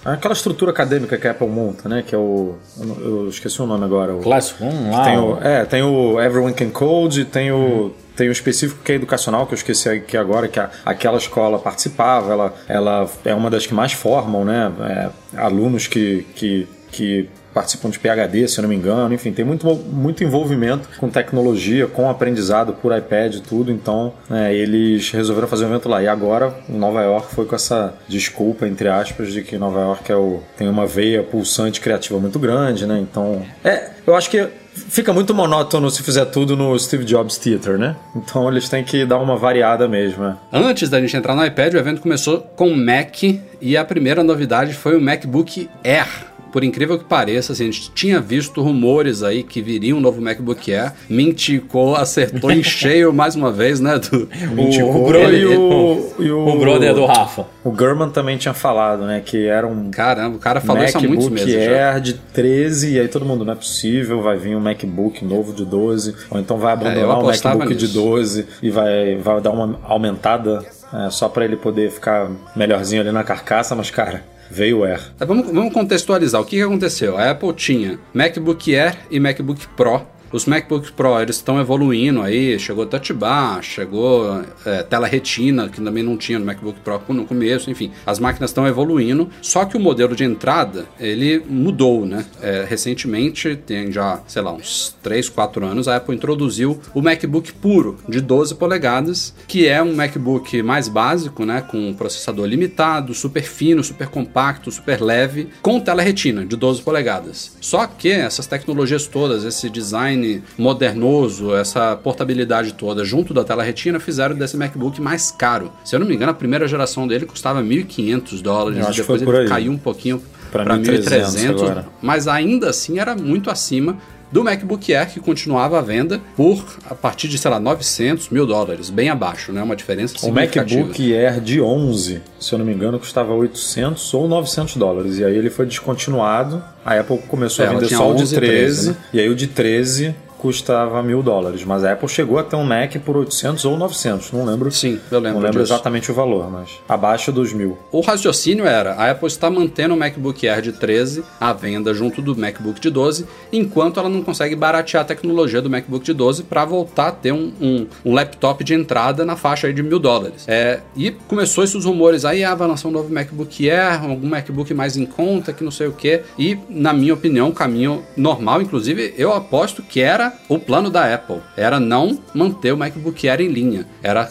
Aquela 0.05 0.33
estrutura 0.35 0.69
acadêmica 0.69 1.17
que 1.17 1.27
a 1.27 1.31
Apple 1.31 1.47
monta, 1.47 1.89
né? 1.89 2.03
Que 2.05 2.13
é 2.13 2.17
o. 2.17 2.55
Eu, 2.79 3.23
eu 3.23 3.29
esqueci 3.29 3.59
o 3.59 3.65
nome 3.65 3.83
agora. 3.83 4.15
O, 4.15 4.19
Classroom 4.19 4.91
lá. 4.91 5.03
tem 5.03 5.17
o, 5.17 5.37
é, 5.41 5.65
tem 5.65 5.81
o 5.81 6.21
Everyone 6.21 6.53
Can 6.53 6.69
Code, 6.69 7.25
tem 7.25 7.51
o. 7.51 7.91
Tem 8.15 8.29
o 8.29 8.31
específico 8.31 8.81
que 8.81 8.93
é 8.93 8.95
educacional, 8.95 9.45
que 9.45 9.53
eu 9.53 9.57
esqueci 9.57 9.89
aqui 9.89 10.15
agora, 10.15 10.47
que 10.47 10.57
a, 10.57 10.69
aquela 10.85 11.17
escola 11.17 11.59
participava, 11.59 12.31
ela, 12.31 12.53
ela 12.65 13.09
é 13.25 13.35
uma 13.35 13.49
das 13.49 13.65
que 13.65 13.73
mais 13.73 13.91
formam, 13.91 14.45
né? 14.45 14.71
é, 14.79 15.09
alunos 15.37 15.87
que, 15.87 16.25
que, 16.33 16.65
que 16.93 17.29
participam 17.55 17.89
de 17.89 17.97
PhD, 17.97 18.49
se 18.49 18.59
eu 18.59 18.63
não 18.63 18.69
me 18.69 18.75
engano, 18.75 19.13
enfim, 19.13 19.31
tem 19.31 19.45
muito, 19.45 19.65
muito 19.73 20.25
envolvimento 20.25 20.89
com 20.99 21.09
tecnologia, 21.09 21.87
com 21.87 22.09
aprendizado 22.09 22.73
por 22.73 22.95
iPad 22.95 23.35
e 23.35 23.39
tudo, 23.39 23.71
então 23.71 24.11
né, 24.29 24.53
eles 24.53 25.09
resolveram 25.09 25.47
fazer 25.47 25.63
um 25.63 25.69
evento 25.69 25.87
lá. 25.87 26.03
E 26.03 26.07
agora, 26.09 26.53
Nova 26.67 27.01
York 27.01 27.33
foi 27.33 27.45
com 27.45 27.55
essa 27.55 27.93
desculpa, 28.09 28.67
entre 28.67 28.89
aspas, 28.89 29.31
de 29.31 29.41
que 29.41 29.57
Nova 29.57 29.79
York 29.79 30.11
é 30.11 30.15
o, 30.17 30.41
tem 30.57 30.67
uma 30.67 30.85
veia 30.85 31.23
pulsante 31.23 31.79
criativa 31.79 32.19
muito 32.19 32.37
grande, 32.37 32.85
né? 32.85 32.99
Então, 32.99 33.41
é, 33.63 33.89
eu 34.05 34.13
acho 34.13 34.29
que 34.29 34.45
fica 34.73 35.13
muito 35.13 35.33
monótono 35.33 35.89
se 35.89 36.03
fizer 36.03 36.25
tudo 36.25 36.57
no 36.57 36.77
Steve 36.77 37.05
Jobs 37.05 37.37
Theater, 37.37 37.77
né? 37.77 37.95
Então 38.13 38.49
eles 38.49 38.67
têm 38.67 38.83
que 38.83 39.05
dar 39.05 39.17
uma 39.17 39.37
variada 39.37 39.87
mesmo. 39.87 40.25
Né? 40.25 40.37
Antes 40.51 40.89
da 40.89 40.99
gente 40.99 41.15
entrar 41.15 41.33
no 41.33 41.45
iPad, 41.45 41.73
o 41.73 41.77
evento 41.77 42.01
começou 42.01 42.41
com 42.41 42.75
Mac 42.75 43.23
e 43.61 43.77
a 43.77 43.85
primeira 43.85 44.25
novidade 44.25 44.73
foi 44.73 44.97
o 44.97 45.01
MacBook 45.01 45.69
Air 45.81 46.34
por 46.55 46.63
incrível 46.63 46.97
que 46.97 47.03
pareça, 47.03 47.51
assim, 47.51 47.63
a 47.63 47.65
gente 47.65 47.91
tinha 47.91 48.21
visto 48.21 48.61
rumores 48.61 49.23
aí 49.23 49.43
que 49.43 49.61
viria 49.61 49.93
um 49.93 49.99
novo 49.99 50.21
MacBook 50.21 50.73
Air. 50.73 50.93
Minticou, 51.09 51.97
acertou 51.97 52.49
em 52.49 52.63
cheio 52.63 53.11
mais 53.11 53.35
uma 53.35 53.51
vez, 53.51 53.81
né? 53.81 53.99
Do, 53.99 54.29
Minticou 54.53 55.03
o, 55.03 55.05
Bro, 55.05 55.17
e, 55.17 55.23
ele, 55.23 55.45
o, 55.57 56.13
e 56.17 56.31
o, 56.31 56.47
o 56.47 56.57
brother 56.57 56.93
do 56.93 57.05
Rafa. 57.05 57.45
O 57.61 57.75
German 57.77 58.09
também 58.09 58.37
tinha 58.37 58.53
falado, 58.53 59.05
né? 59.05 59.21
Que 59.25 59.47
era 59.47 59.67
um. 59.67 59.91
Caramba, 59.91 60.37
o 60.37 60.39
cara 60.39 60.61
falou 60.61 60.81
isso 60.81 60.97
há 60.97 61.01
muitos 61.01 61.27
meses. 61.27 61.53
Air 61.53 61.95
já. 61.95 61.99
de 61.99 62.13
13, 62.13 62.93
e 62.93 62.99
aí 63.01 63.09
todo 63.09 63.25
mundo, 63.25 63.43
não 63.43 63.51
é 63.51 63.57
possível, 63.57 64.21
vai 64.21 64.37
vir 64.37 64.55
um 64.55 64.61
MacBook 64.61 65.25
novo 65.25 65.51
de 65.51 65.65
12, 65.65 66.15
ou 66.31 66.39
então 66.39 66.57
vai 66.57 66.71
abandonar 66.71 67.17
é, 67.17 67.21
o 67.21 67.25
MacBook 67.25 67.73
nisso. 67.73 67.87
de 67.87 67.93
12 67.93 68.47
e 68.63 68.69
vai, 68.69 69.17
vai 69.17 69.41
dar 69.41 69.51
uma 69.51 69.77
aumentada 69.83 70.63
é, 70.93 71.09
só 71.09 71.27
para 71.27 71.43
ele 71.43 71.57
poder 71.57 71.91
ficar 71.91 72.31
melhorzinho 72.55 73.01
ali 73.01 73.11
na 73.11 73.25
carcaça, 73.25 73.75
mas 73.75 73.91
cara, 73.91 74.23
veio 74.49 74.79
o 74.79 74.85
Air. 74.85 75.01
Vamos, 75.19 75.47
vamos 75.51 75.73
contextualizar. 75.73 76.41
O 76.41 76.45
que, 76.45 76.57
que 76.57 76.61
aconteceu? 76.61 77.17
A 77.17 77.31
Apple 77.31 77.53
tinha 77.53 77.99
MacBook 78.13 78.73
Air 78.73 78.97
e 79.09 79.19
MacBook 79.19 79.67
Pro. 79.75 80.05
Os 80.31 80.45
MacBook 80.45 80.91
Pro 80.91 81.19
eles 81.21 81.37
estão 81.37 81.59
evoluindo 81.59 82.21
aí, 82.21 82.57
chegou 82.59 82.85
Touch 82.85 83.13
Bar, 83.13 83.61
chegou 83.61 84.43
é, 84.65 84.83
tela 84.83 85.07
retina, 85.07 85.69
que 85.69 85.81
também 85.81 86.03
não 86.03 86.17
tinha 86.17 86.39
no 86.39 86.45
MacBook 86.45 86.79
Pro 86.79 87.01
no 87.09 87.25
começo, 87.25 87.69
enfim, 87.69 87.91
as 88.05 88.19
máquinas 88.19 88.49
estão 88.49 88.67
evoluindo, 88.67 89.29
só 89.41 89.65
que 89.65 89.77
o 89.77 89.79
modelo 89.79 90.15
de 90.15 90.23
entrada, 90.23 90.85
ele 90.99 91.43
mudou, 91.47 92.05
né? 92.05 92.25
É, 92.41 92.65
recentemente, 92.67 93.55
tem 93.55 93.91
já, 93.91 94.21
sei 94.27 94.41
lá, 94.41 94.53
uns 94.53 94.95
3, 95.03 95.29
4 95.29 95.65
anos, 95.65 95.87
a 95.87 95.95
Apple 95.97 96.15
introduziu 96.15 96.79
o 96.93 97.01
MacBook 97.01 97.53
puro, 97.53 97.97
de 98.07 98.21
12 98.21 98.55
polegadas, 98.55 99.33
que 99.47 99.67
é 99.67 99.81
um 99.81 99.95
MacBook 99.95 100.61
mais 100.63 100.87
básico, 100.87 101.45
né? 101.45 101.61
Com 101.61 101.89
um 101.89 101.93
processador 101.93 102.45
limitado, 102.45 103.13
super 103.13 103.43
fino, 103.43 103.83
super 103.83 104.07
compacto, 104.07 104.71
super 104.71 105.01
leve, 105.01 105.49
com 105.61 105.79
tela 105.79 106.01
retina, 106.01 106.45
de 106.45 106.55
12 106.55 106.81
polegadas. 106.81 107.55
Só 107.61 107.85
que 107.87 108.11
essas 108.11 108.47
tecnologias 108.47 109.07
todas, 109.07 109.43
esse 109.43 109.69
design 109.69 110.14
modernoso, 110.57 111.55
essa 111.55 111.95
portabilidade 111.95 112.73
toda 112.73 113.03
junto 113.03 113.33
da 113.33 113.43
tela 113.43 113.63
retina 113.63 113.99
fizeram 113.99 114.35
desse 114.35 114.57
MacBook 114.57 115.01
mais 115.01 115.31
caro. 115.31 115.71
Se 115.83 115.95
eu 115.95 115.99
não 115.99 116.07
me 116.07 116.15
engano, 116.15 116.31
a 116.31 116.35
primeira 116.35 116.67
geração 116.67 117.07
dele 117.07 117.25
custava 117.25 117.61
1.500 117.61 118.41
dólares, 118.41 118.85
que 118.87 118.97
depois 118.97 119.21
ele 119.21 119.37
aí. 119.37 119.47
caiu 119.47 119.71
um 119.71 119.77
pouquinho 119.77 120.21
para 120.51 120.77
1.300 120.77 121.05
1.300, 121.05 121.49
agora. 121.49 121.87
mas 122.01 122.27
ainda 122.27 122.69
assim 122.69 122.99
era 122.99 123.15
muito 123.15 123.49
acima 123.49 123.97
do 124.31 124.43
MacBook 124.43 124.93
Air 124.93 125.09
que 125.13 125.19
continuava 125.19 125.77
à 125.79 125.81
venda 125.81 126.19
por 126.35 126.63
a 126.89 126.95
partir 126.95 127.27
de, 127.27 127.37
sei 127.37 127.49
lá, 127.49 127.59
900 127.59 128.29
mil 128.29 128.45
dólares, 128.45 128.89
bem 128.89 129.09
abaixo, 129.09 129.51
né? 129.51 129.61
Uma 129.61 129.75
diferença 129.75 130.15
O 130.15 130.19
significativa. 130.19 130.79
MacBook 130.81 131.15
Air 131.15 131.39
de 131.39 131.61
11, 131.61 132.21
se 132.39 132.53
eu 132.53 132.59
não 132.59 132.65
me 132.65 132.73
engano, 132.73 132.99
custava 132.99 133.33
800 133.33 134.13
ou 134.13 134.27
900 134.27 134.77
dólares. 134.77 135.17
E 135.19 135.23
aí 135.23 135.35
ele 135.35 135.49
foi 135.49 135.65
descontinuado. 135.65 136.63
A 136.83 136.99
Apple 136.99 137.17
começou 137.27 137.63
É, 137.65 137.67
a 137.69 137.71
vender 137.71 137.87
só 137.89 138.11
o 138.11 138.15
de 138.15 138.23
11 138.23 138.35
e 138.35 138.37
13. 138.37 138.55
13, 138.83 138.89
né? 138.89 138.95
E 139.13 139.19
aí 139.19 139.29
o 139.29 139.35
de 139.35 139.47
13 139.47 140.15
custava 140.45 141.01
mil 141.01 141.23
dólares. 141.23 141.65
Mas 141.65 141.83
a 141.83 141.93
Apple 141.93 142.07
chegou 142.07 142.37
a 142.37 142.43
ter 142.43 142.55
um 142.55 142.63
Mac 142.63 142.95
por 143.03 143.17
800 143.17 143.65
ou 143.65 143.75
900. 143.75 144.31
Não 144.31 144.45
lembro. 144.45 144.69
Sim, 144.71 144.99
eu 145.09 145.19
lembro 145.19 145.39
Não 145.39 145.45
lembro 145.47 145.61
disso. 145.63 145.73
exatamente 145.73 146.11
o 146.11 146.13
valor, 146.13 146.51
mas 146.51 146.69
abaixo 146.87 147.31
dos 147.31 147.51
mil. 147.51 147.75
O 147.91 148.01
raciocínio 148.01 148.63
era, 148.67 148.93
a 148.93 149.09
Apple 149.09 149.27
está 149.27 149.49
mantendo 149.49 149.95
o 149.95 149.97
MacBook 149.97 150.47
Air 150.47 150.61
de 150.61 150.71
13 150.71 151.23
à 151.39 151.51
venda 151.51 151.95
junto 151.95 152.21
do 152.21 152.35
MacBook 152.35 152.79
de 152.79 152.91
12, 152.91 153.25
enquanto 153.51 153.99
ela 153.99 154.07
não 154.07 154.21
consegue 154.21 154.55
baratear 154.55 155.01
a 155.01 155.05
tecnologia 155.05 155.63
do 155.63 155.69
MacBook 155.69 156.05
de 156.05 156.13
12 156.13 156.43
para 156.43 156.63
voltar 156.63 157.07
a 157.07 157.11
ter 157.11 157.31
um, 157.31 157.51
um, 157.59 157.87
um 158.05 158.13
laptop 158.13 158.63
de 158.63 158.75
entrada 158.75 159.25
na 159.25 159.35
faixa 159.35 159.73
de 159.73 159.81
mil 159.81 159.97
dólares. 159.97 160.45
É, 160.47 160.81
e 160.95 161.09
começou 161.09 161.63
esses 161.63 161.83
rumores 161.85 162.23
aí, 162.23 162.43
ah, 162.43 162.53
vai 162.53 162.67
lançar 162.67 162.87
um 162.89 162.91
novo 162.91 163.11
MacBook 163.11 163.67
Air, 163.67 164.03
algum 164.03 164.27
MacBook 164.27 164.71
mais 164.75 164.95
em 164.95 165.07
conta, 165.07 165.51
que 165.51 165.63
não 165.63 165.71
sei 165.71 165.87
o 165.87 165.93
que. 165.93 166.21
E, 166.37 166.55
na 166.69 166.93
minha 166.93 167.15
opinião, 167.15 167.49
o 167.49 167.53
caminho 167.53 168.03
normal, 168.15 168.61
inclusive, 168.61 169.15
eu 169.17 169.33
aposto 169.33 169.81
que 169.81 170.01
era 170.01 170.34
o 170.49 170.59
plano 170.59 170.89
da 170.89 171.13
Apple. 171.13 171.37
Era 171.57 171.79
não 171.79 172.19
manter 172.33 172.71
o 172.73 172.77
MacBook 172.77 173.27
Air 173.27 173.41
em 173.41 173.47
linha. 173.47 173.85
Era 174.03 174.29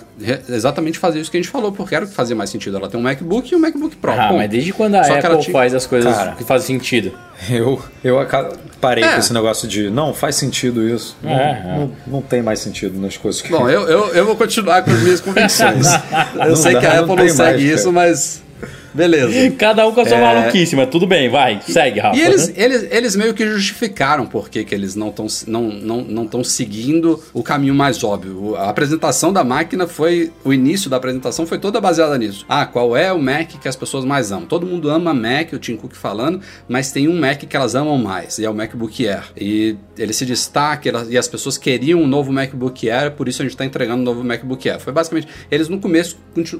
exatamente 0.48 0.98
fazer 0.98 1.20
isso 1.20 1.30
que 1.30 1.36
a 1.36 1.40
gente 1.40 1.50
falou, 1.50 1.72
porque 1.72 1.94
era 1.94 2.04
o 2.04 2.08
que 2.08 2.14
fazia 2.14 2.36
mais 2.36 2.50
sentido. 2.50 2.76
Ela 2.76 2.88
tem 2.88 2.98
um 2.98 3.02
MacBook 3.02 3.52
e 3.52 3.56
um 3.56 3.58
MacBook 3.60 3.96
Pro. 3.96 4.12
Ah, 4.12 4.28
ponto. 4.28 4.36
mas 4.38 4.50
desde 4.50 4.72
quando 4.72 4.94
a 4.96 5.04
Só 5.04 5.14
Apple 5.18 5.38
tinha- 5.38 5.52
faz 5.52 5.74
as 5.74 5.86
coisas 5.86 6.14
Cara. 6.14 6.32
que 6.32 6.44
fazem 6.44 6.78
sentido? 6.78 7.12
Eu, 7.50 7.82
eu 8.02 8.16
parei 8.80 9.02
É. 9.04 9.12
com 9.12 9.18
esse 9.18 9.32
negócio 9.32 9.66
de 9.66 9.90
não, 9.90 10.14
faz 10.14 10.36
sentido 10.36 10.88
isso. 10.88 11.16
Não, 11.22 11.30
É, 11.30 11.62
é. 11.64 11.78
não, 11.78 11.92
não 12.06 12.22
tem 12.22 12.42
mais 12.42 12.60
sentido 12.60 12.98
nas 13.00 13.16
coisas 13.16 13.42
que. 13.42 13.50
Bom, 13.50 13.68
eu, 13.68 13.82
eu, 13.88 14.14
eu 14.14 14.24
vou 14.24 14.36
continuar 14.36 14.82
com 14.82 14.90
as 14.90 15.00
minhas 15.02 15.20
convicções. 15.20 15.86
Eu 16.34 16.48
Não 16.50 16.56
sei 16.56 16.74
dá, 16.74 16.80
que 16.80 16.86
a 16.86 16.90
não 16.94 16.96
Apple 17.04 17.08
não 17.16 17.16
tem 17.16 17.28
segue 17.28 17.64
mais, 17.64 17.80
isso, 17.80 17.92
cara. 17.92 18.08
mas. 18.08 18.43
Beleza. 18.94 19.50
Cada 19.58 19.86
um 19.86 19.92
com 19.92 20.00
a 20.00 20.06
sua 20.06 20.16
É. 20.16 20.20
maluquice, 20.20 20.76
mas 20.76 20.88
tudo 20.88 21.06
bem, 21.06 21.28
vai, 21.28 21.60
segue, 21.66 21.98
Rafa. 22.00 22.16
E 22.16 22.20
eles, 22.22 22.52
eles, 22.56 22.86
eles 22.90 23.16
meio 23.16 23.34
que 23.34 23.46
justificaram 23.46 24.26
por 24.26 24.48
que, 24.48 24.64
que 24.64 24.74
eles 24.74 24.94
não 24.94 25.08
estão 25.08 25.26
não, 25.46 25.62
não, 25.62 26.00
não 26.02 26.26
tão 26.26 26.44
seguindo 26.44 27.20
o 27.32 27.42
caminho 27.42 27.74
mais 27.74 28.04
óbvio. 28.04 28.56
A 28.56 28.70
apresentação 28.70 29.32
da 29.32 29.42
máquina 29.42 29.86
foi. 29.86 30.30
O 30.44 30.52
início 30.52 30.88
da 30.88 30.96
apresentação 30.96 31.46
foi 31.46 31.58
toda 31.58 31.80
baseada 31.80 32.16
nisso. 32.16 32.44
Ah, 32.48 32.64
qual 32.66 32.96
é 32.96 33.12
o 33.12 33.20
Mac 33.20 33.48
que 33.60 33.68
as 33.68 33.76
pessoas 33.76 34.04
mais 34.04 34.30
amam? 34.30 34.46
Todo 34.46 34.66
mundo 34.66 34.88
ama 34.88 35.12
Mac, 35.12 35.52
o 35.52 35.58
Tim 35.58 35.76
Cook 35.76 35.94
falando, 35.94 36.40
mas 36.68 36.92
tem 36.92 37.08
um 37.08 37.18
Mac 37.18 37.40
que 37.40 37.56
elas 37.56 37.74
amam 37.74 37.98
mais, 37.98 38.38
e 38.38 38.44
é 38.44 38.50
o 38.50 38.54
MacBook 38.54 39.06
Air. 39.08 39.24
E 39.36 39.76
ele 39.98 40.12
se 40.12 40.24
destaca, 40.24 40.88
e 41.08 41.18
as 41.18 41.26
pessoas 41.28 41.58
queriam 41.58 42.00
um 42.00 42.06
novo 42.06 42.32
MacBook 42.32 42.88
Air, 42.88 43.12
por 43.12 43.28
isso 43.28 43.42
a 43.42 43.44
gente 43.44 43.52
está 43.54 43.64
entregando 43.64 44.00
um 44.02 44.04
novo 44.04 44.22
MacBook 44.22 44.68
Air. 44.68 44.80
Foi 44.80 44.92
basicamente. 44.92 45.26
Eles 45.50 45.68
no 45.68 45.78
começo 45.80 46.16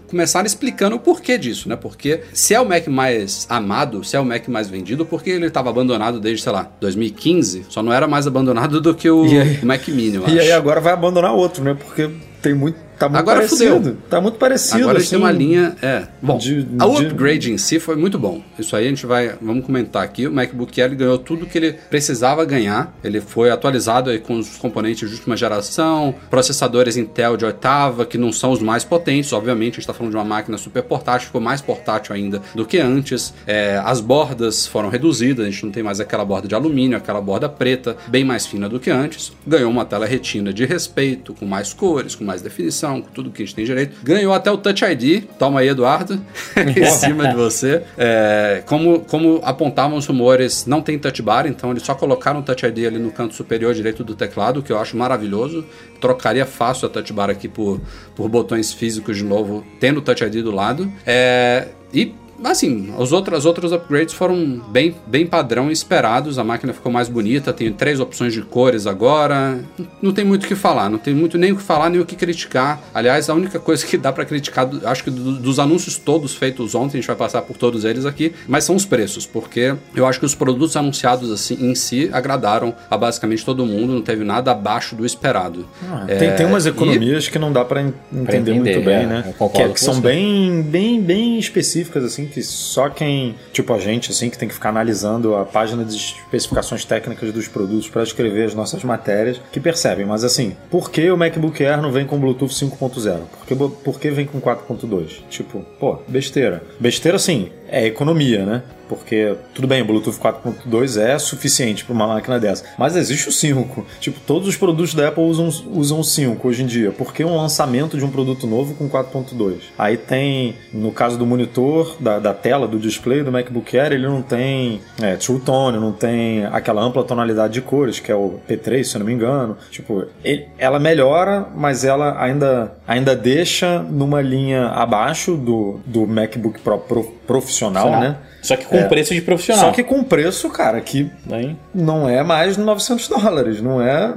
começaram 0.09 0.47
explicando 0.47 0.97
o 0.97 0.99
porquê 0.99 1.39
disso, 1.39 1.69
né? 1.69 1.77
Porque 1.77 2.21
se 2.33 2.55
é 2.55 2.61
o 2.61 2.69
Mac 2.69 2.87
mais 2.89 3.47
amado, 3.49 4.03
se 4.05 4.17
é 4.17 4.21
o 4.21 4.25
Mac 4.25 4.47
mais 4.49 4.69
vendido, 4.69 5.05
porque 5.05 5.31
ele 5.31 5.47
estava 5.47 5.71
abandonado 5.71 6.19
desde, 6.21 6.43
sei 6.43 6.53
lá, 6.53 6.71
2015, 6.81 7.67
só 7.69 7.83
não 7.83 7.93
era 7.93 8.07
mais 8.09 8.27
abandonado 8.27 8.81
do 8.81 8.95
que 8.95 9.09
o, 9.11 9.23
o 9.25 9.67
Mac 9.67 9.87
Mini, 9.89 10.17
eu 10.17 10.29
E 10.29 10.39
aí 10.41 10.49
acho. 10.49 10.55
agora 10.59 10.81
vai 10.81 10.93
abandonar 10.93 11.33
outro, 11.35 11.63
né? 11.65 11.75
Porque 11.79 12.11
tem 12.43 12.55
muito. 12.55 12.84
Tá 12.99 13.09
muito 13.09 13.19
Agora 13.21 13.41
parecido. 13.41 13.75
fudeu. 13.75 13.97
Tá 14.09 14.21
muito 14.21 14.39
parecido. 14.39 14.83
Agora 14.83 14.99
a 14.99 15.01
assim. 15.01 15.11
tem 15.11 15.19
uma 15.19 15.31
linha. 15.33 15.77
É. 15.83 16.05
Bom, 16.23 16.39
de- 16.39 16.67
o 16.81 16.95
de- 17.01 17.07
upgrade 17.07 17.53
em 17.53 17.59
si 17.59 17.79
foi 17.81 17.97
muito 17.97 18.19
bom. 18.19 18.43
Isso 18.59 18.75
aí 18.77 18.87
a 18.87 18.89
gente 18.89 19.05
vai. 19.07 19.35
Vamos 19.41 19.65
comentar 19.67 20.03
aqui. 20.03 20.27
O 20.27 20.33
MacBook 20.33 20.81
Air 20.81 20.97
ganhou 20.97 21.19
tudo 21.19 21.47
que 21.47 21.59
ele 21.59 21.73
precisava 21.91 22.45
ganhar. 22.45 22.97
Ele 23.03 23.21
foi 23.21 23.51
atualizado 23.51 24.11
aí 24.11 24.19
com 24.19 24.39
os 24.39 24.57
componentes 24.57 25.09
de 25.09 25.17
última 25.17 25.37
geração, 25.37 26.15
processadores 26.31 26.97
Intel 26.97 27.37
de 27.37 27.45
oitava, 27.45 28.05
que 28.07 28.19
não 28.19 28.33
são 28.33 28.53
os 28.53 28.61
mais 28.61 28.85
potentes. 28.85 29.33
Obviamente, 29.33 29.73
a 29.73 29.75
gente 29.75 29.81
está 29.81 29.95
falando 29.95 30.13
de 30.13 30.17
uma 30.17 30.25
máquina 30.25 30.57
super 30.59 30.83
portátil, 30.83 31.27
ficou 31.27 31.41
mais 31.41 31.61
portátil 31.61 32.15
ainda 32.15 32.41
do 32.55 32.65
que 32.65 32.79
antes. 32.79 33.33
É, 33.47 33.81
as 33.85 34.01
bordas 34.01 34.67
foram 34.67 34.89
reduzidas, 34.89 35.47
a 35.47 35.51
gente 35.51 35.65
não 35.65 35.73
tem 35.73 35.83
mais 35.83 36.01
aquela 36.01 36.25
borda 36.25 36.47
de 36.49 36.55
alumínio, 36.55 36.97
aquela 36.97 37.21
borda 37.21 37.49
preta, 37.49 37.97
bem 38.09 38.25
mais 38.25 38.47
fina 38.47 38.69
do 38.69 38.79
que 38.79 38.91
antes. 38.91 39.33
Ganhou 39.47 39.71
uma 39.71 39.85
tela 39.85 40.07
retina 40.07 40.53
de 40.53 40.65
respeito, 40.65 41.35
com 41.35 41.47
mais 41.47 41.73
cores, 41.73 42.15
com 42.15 42.25
mais 42.25 42.43
definição, 42.43 42.84
com 42.89 43.01
tudo 43.03 43.31
que 43.31 43.43
a 43.43 43.47
gente 43.47 43.55
tem 43.55 43.65
direito. 43.65 43.97
Ganhou 44.03 44.33
até 44.33 44.51
o 44.51 44.57
Touch 44.57 44.85
ID. 44.85 45.25
Toma 45.39 45.61
aí, 45.61 45.69
Eduardo, 45.69 46.21
em 46.57 46.87
cima 46.87 47.29
de 47.29 47.35
você. 47.35 47.83
É, 47.97 48.63
como, 48.67 49.01
como 49.01 49.41
apontavam 49.43 49.97
os 49.97 50.07
rumores, 50.07 50.67
não 50.67 50.81
tem 50.81 50.99
touch 50.99 51.23
bar, 51.23 51.47
então 51.47 51.71
eles 51.71 51.83
só 51.83 51.95
colocaram 51.95 52.41
o 52.41 52.43
Touch 52.43 52.65
ID 52.65 52.87
ali 52.87 52.99
no 52.99 53.11
canto 53.11 53.35
superior 53.35 53.75
direito 53.75 54.05
do 54.05 54.15
teclado, 54.15 54.63
que 54.63 54.73
eu 54.73 54.79
acho 54.79 54.97
maravilhoso. 54.97 55.65
Trocaria 56.01 56.45
fácil 56.45 56.87
a 56.87 56.91
touch 56.91 57.13
bar 57.13 57.31
aqui 57.31 57.49
por, 57.49 57.81
por 58.15 58.29
botões 58.29 58.73
físicos 58.73 59.17
de 59.17 59.25
novo, 59.25 59.65
tendo 59.81 59.99
o 59.99 60.03
Touch 60.03 60.23
ID 60.23 60.43
do 60.43 60.51
lado. 60.51 60.91
É, 61.07 61.69
e 61.93 62.15
Assim, 62.43 62.93
os 62.99 63.13
outros, 63.13 63.39
as 63.39 63.45
outras 63.45 63.73
upgrades 63.73 64.15
foram 64.15 64.61
bem, 64.69 64.95
bem 65.07 65.27
padrão 65.27 65.71
e 65.71 65.73
esperados. 65.73 66.39
A 66.39 66.45
máquina 66.45 66.73
ficou 66.73 66.91
mais 66.91 67.09
bonita, 67.09 67.53
tem 67.53 67.73
três 67.73 68.01
opções 68.01 68.33
de 68.33 68.43
cores 68.43 68.87
agora. 68.87 69.61
Não 70.03 70.13
tem 70.13 70.25
muito 70.25 70.45
o 70.45 70.47
que 70.49 70.55
falar, 70.55 70.89
não 70.91 70.99
tem 70.99 71.15
muito 71.15 71.39
nem 71.39 71.53
o 71.53 71.57
que 71.57 71.63
falar, 71.63 71.89
nem 71.91 72.01
o 72.01 72.07
que 72.07 72.17
criticar. 72.17 72.81
Aliás, 72.95 73.29
a 73.31 73.35
única 73.35 73.59
coisa 73.59 73.85
que 73.87 73.97
dá 73.97 74.13
pra 74.13 74.25
criticar, 74.25 74.69
acho 74.85 75.05
que 75.05 75.11
do- 75.11 75.37
dos 75.39 75.59
anúncios 75.59 75.97
todos 75.97 76.35
feitos 76.35 76.75
ontem, 76.75 76.99
a 76.99 77.01
gente 77.01 77.07
vai 77.07 77.17
passar 77.17 77.43
por 77.43 77.57
todos 77.57 77.85
eles 77.85 78.05
aqui, 78.07 78.33
mas 78.49 78.65
são 78.65 78.75
os 78.77 78.85
preços, 78.85 79.27
porque 79.27 79.75
eu 79.95 80.07
acho 80.07 80.19
que 80.19 80.27
os 80.27 80.35
produtos 80.35 80.77
anunciados 80.77 81.31
assim 81.31 81.57
em 81.61 81.75
si 81.75 82.11
agradaram 82.13 82.75
a 82.91 82.97
basicamente 82.97 83.45
todo 83.45 83.65
mundo, 83.65 83.93
não 83.95 84.03
teve 84.03 84.25
nada 84.25 84.51
abaixo 84.53 84.95
do 84.95 85.05
esperado. 85.07 85.67
Ah, 85.89 86.05
É, 86.09 86.17
tem, 86.17 86.33
tem 86.37 86.47
umas 86.47 86.67
e- 86.67 86.69
economias 86.69 87.29
que 87.29 87.39
não 87.39 87.53
dá 87.53 87.65
pra 87.65 87.81
en- 87.81 87.93
entender, 88.13 88.53
entender, 88.53 88.55
muito 88.55 88.85
bem, 88.85 88.95
é, 88.95 89.07
né? 89.07 89.35
Que, 89.55 89.69
que 89.71 89.81
são 89.81 90.01
bem, 90.01 90.63
bem, 90.63 91.01
bem 91.01 91.39
específicas, 91.39 92.05
assim, 92.05 92.24
assim, 92.25 92.27
que 92.27 92.43
só 92.43 92.89
quem, 92.89 93.35
tipo 93.53 93.73
a 93.73 93.79
gente, 93.79 94.11
assim, 94.11 94.31
que 94.31 94.39
tem 94.39 94.49
que 94.49 94.55
ficar 94.55 94.71
analisando 94.71 95.35
a 95.37 95.45
página 95.45 95.85
de 95.85 95.95
especificações 95.95 96.85
técnicas 96.85 97.33
dos 97.33 97.49
produtos 97.49 97.89
para 97.89 98.03
escrever 98.03 98.47
as 98.47 98.55
nossas 98.55 98.83
matérias, 98.83 99.41
que 99.53 99.61
percebem. 99.61 100.07
Mas 100.07 100.25
assim, 100.25 100.57
por 100.71 100.91
que 100.91 101.11
o 101.11 101.17
MacBook 101.17 101.65
Air 101.65 101.81
não 101.81 101.93
vem 101.93 102.07
com 102.07 102.19
Bluetooth 102.19 102.53
5.0? 102.53 103.21
Por 103.39 103.47
que, 103.47 103.55
por 103.55 104.01
que 104.01 104.11
vem 104.11 104.27
com 104.27 104.41
4.2? 104.41 105.23
Tipo, 105.29 105.65
pô, 105.79 105.99
besteira. 106.09 106.63
Besteira, 106.81 107.17
assim, 107.17 107.51
é 107.75 107.87
economia, 107.87 108.47
né? 108.47 108.63
Porque, 108.89 109.35
tudo 109.55 109.67
bem, 109.67 109.83
o 109.83 109.85
Bluetooth 109.85 110.19
4.2 110.19 111.01
é 111.01 111.19
suficiente 111.19 111.85
para 111.85 111.95
uma 111.95 112.07
máquina 112.07 112.39
dessa. 112.39 112.65
Mas 112.79 112.97
existe 112.97 113.29
o 113.29 113.33
5. 113.33 113.85
Tipo, 114.01 114.21
todos 114.21 114.49
os 114.49 114.57
produtos 114.57 114.95
da 114.95 115.09
Apple 115.09 115.25
usam, 115.25 115.49
usam 115.73 116.01
o 116.01 116.05
5 116.05 116.47
hoje 116.47 116.63
em 116.63 116.67
dia. 116.67 116.93
Por 116.93 117.13
que 117.13 117.25
um 117.25 117.37
lançamento 117.37 117.97
de 117.97 118.05
um 118.05 118.11
produto 118.11 118.47
novo 118.47 118.75
com 118.75 118.89
4.2? 118.89 119.57
Aí 119.79 119.97
tem, 119.97 120.55
no 120.73 120.93
caso 120.93 121.19
do 121.19 121.27
monitor, 121.27 121.97
da, 121.99 122.19
da 122.19 122.35
tela, 122.35 122.69
do 122.69 122.79
display 122.79 123.23
do 123.23 123.33
MacBook 123.33 123.77
Air, 123.77 123.93
ele 123.93 124.07
não 124.07 124.23
tem 124.23 124.81
é, 125.01 125.17
True 125.17 125.41
Tone, 125.41 125.79
não 125.79 125.93
tem 125.93 126.45
aquela 126.47 126.83
ampla 126.83 127.03
tonalidade 127.05 127.55
de 127.55 127.63
cores, 127.63 127.99
que 127.99 128.13
é 128.13 128.15
o 128.15 128.35
P3, 128.49 128.85
se 128.85 128.97
eu 128.97 128.99
não 129.01 129.07
me 129.07 129.15
engano. 129.15 129.57
Tipo, 129.71 130.07
ele, 130.23 130.47
ela 130.59 130.79
melhora, 130.79 131.49
mas 131.55 131.85
ela 131.85 132.21
ainda, 132.23 132.77
ainda 132.87 133.17
deixa 133.17 133.79
numa 133.79 134.21
linha 134.21 134.67
abaixo 134.69 135.37
do, 135.37 135.81
do 135.87 136.07
MacBook 136.07 136.61
Pro, 136.61 136.79
Pro 136.79 137.05
profissional, 137.27 137.91
né? 137.91 138.17
Só 138.43 138.57
que 138.57 138.65
com 138.67 138.77
É. 138.77 138.85
preço 138.85 139.15
de 139.15 139.21
profissional. 139.23 139.65
Só 139.67 139.71
que 139.73 139.83
com 139.83 140.05
preço, 140.05 140.51
cara, 140.51 140.81
que 140.81 141.11
Daí- 141.25 141.57
não 141.75 142.09
é 142.09 142.23
mais 142.23 142.57
900 142.57 143.09
dólares, 143.09 143.61
não 143.61 143.81
é? 143.81 144.13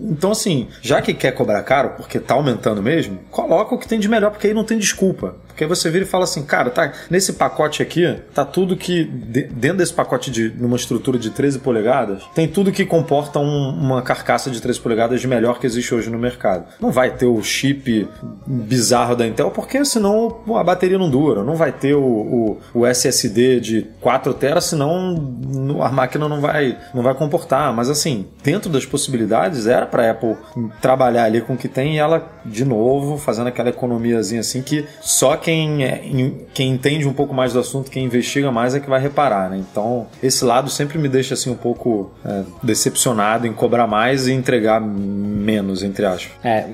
Então, 0.00 0.30
assim, 0.30 0.68
já 0.80 1.02
que 1.02 1.12
quer 1.12 1.32
cobrar 1.32 1.62
caro, 1.62 1.94
porque 1.96 2.18
tá 2.20 2.34
aumentando 2.34 2.82
mesmo, 2.82 3.18
coloca 3.30 3.74
o 3.74 3.78
que 3.78 3.88
tem 3.88 3.98
de 3.98 4.08
melhor, 4.08 4.30
porque 4.30 4.46
aí 4.48 4.54
não 4.54 4.64
tem 4.64 4.78
desculpa. 4.78 5.34
Aí 5.62 5.68
você 5.68 5.90
vira 5.90 6.04
e 6.04 6.08
fala 6.08 6.24
assim, 6.24 6.42
cara, 6.44 6.70
tá, 6.70 6.92
nesse 7.10 7.34
pacote 7.34 7.82
aqui, 7.82 8.16
tá 8.34 8.44
tudo 8.44 8.76
que, 8.76 9.04
de- 9.04 9.44
dentro 9.44 9.78
desse 9.78 9.92
pacote 9.92 10.30
de, 10.30 10.50
numa 10.50 10.76
estrutura 10.76 11.18
de 11.18 11.30
13 11.30 11.58
polegadas, 11.60 12.22
tem 12.34 12.48
tudo 12.48 12.72
que 12.72 12.84
comporta 12.84 13.38
um- 13.38 13.68
uma 13.70 14.02
carcaça 14.02 14.50
de 14.50 14.60
13 14.60 14.80
polegadas 14.80 15.20
de 15.20 15.26
melhor 15.28 15.58
que 15.58 15.66
existe 15.66 15.94
hoje 15.94 16.10
no 16.10 16.18
mercado. 16.18 16.64
Não 16.80 16.90
vai 16.90 17.10
ter 17.10 17.26
o 17.26 17.42
chip 17.42 18.08
bizarro 18.46 19.14
da 19.16 19.26
Intel, 19.26 19.50
porque 19.50 19.84
senão 19.84 20.40
a 20.56 20.64
bateria 20.64 20.98
não 20.98 21.08
dura. 21.10 21.42
Não 21.44 21.54
vai 21.54 21.72
ter 21.72 21.94
o, 21.94 22.00
o, 22.02 22.58
o 22.74 22.86
SSD 22.86 23.60
de 23.60 23.86
4 24.00 24.34
teras, 24.34 24.64
senão 24.64 25.36
a 25.82 25.90
máquina 25.90 26.28
não 26.28 26.40
vai, 26.40 26.76
não 26.94 27.02
vai 27.02 27.14
comportar. 27.14 27.72
Mas 27.72 27.88
assim, 27.88 28.26
dentro 28.42 28.70
das 28.70 28.84
possibilidades, 28.84 29.66
era 29.66 29.86
para 29.86 30.10
Apple 30.10 30.36
trabalhar 30.80 31.24
ali 31.24 31.40
com 31.40 31.54
o 31.54 31.56
que 31.56 31.68
tem 31.68 31.94
e 31.96 31.98
ela, 31.98 32.30
de 32.44 32.64
novo, 32.64 33.16
fazendo 33.18 33.46
aquela 33.48 33.68
economiazinha 33.68 34.40
assim 34.40 34.62
que 34.62 34.84
só 35.00 35.36
quem, 35.36 35.51
é, 35.84 36.00
em- 36.04 36.46
quem 36.54 36.70
entende 36.70 37.06
um 37.06 37.12
pouco 37.12 37.34
mais 37.34 37.52
do 37.52 37.58
assunto, 37.60 37.90
quem 37.90 38.04
investiga 38.04 38.50
mais 38.50 38.74
é 38.74 38.80
que 38.80 38.88
vai 38.88 39.00
reparar, 39.00 39.50
né? 39.50 39.58
Então, 39.70 40.06
esse 40.22 40.44
lado 40.44 40.68
sempre 40.70 40.98
me 40.98 41.08
deixa 41.08 41.34
assim 41.34 41.50
um 41.50 41.56
pouco 41.56 42.10
é, 42.24 42.42
decepcionado 42.62 43.46
em 43.46 43.52
cobrar 43.52 43.86
mais 43.86 44.26
e 44.26 44.32
entregar 44.32 44.80
menos, 44.80 45.82
entre 45.82 46.04
aspas. 46.06 46.32
É, 46.44 46.66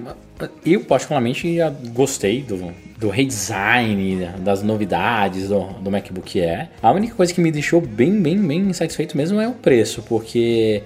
eu 0.65 0.81
particularmente 0.85 1.57
já 1.57 1.69
gostei 1.93 2.43
do, 2.43 2.73
do 2.99 3.09
redesign, 3.09 4.29
das 4.39 4.63
novidades 4.63 5.49
do, 5.49 5.65
do 5.81 5.91
MacBook 5.91 6.41
Air. 6.41 6.69
A 6.83 6.93
única 6.93 7.15
coisa 7.15 7.35
que 7.35 7.41
me 7.41 7.51
deixou 7.51 7.81
bem, 7.81 8.21
bem, 8.23 8.39
bem 8.41 8.73
satisfeito 8.73 9.17
mesmo 9.17 9.41
é 9.41 9.49
o 9.49 9.53
preço, 9.53 10.03
porque 10.09 10.83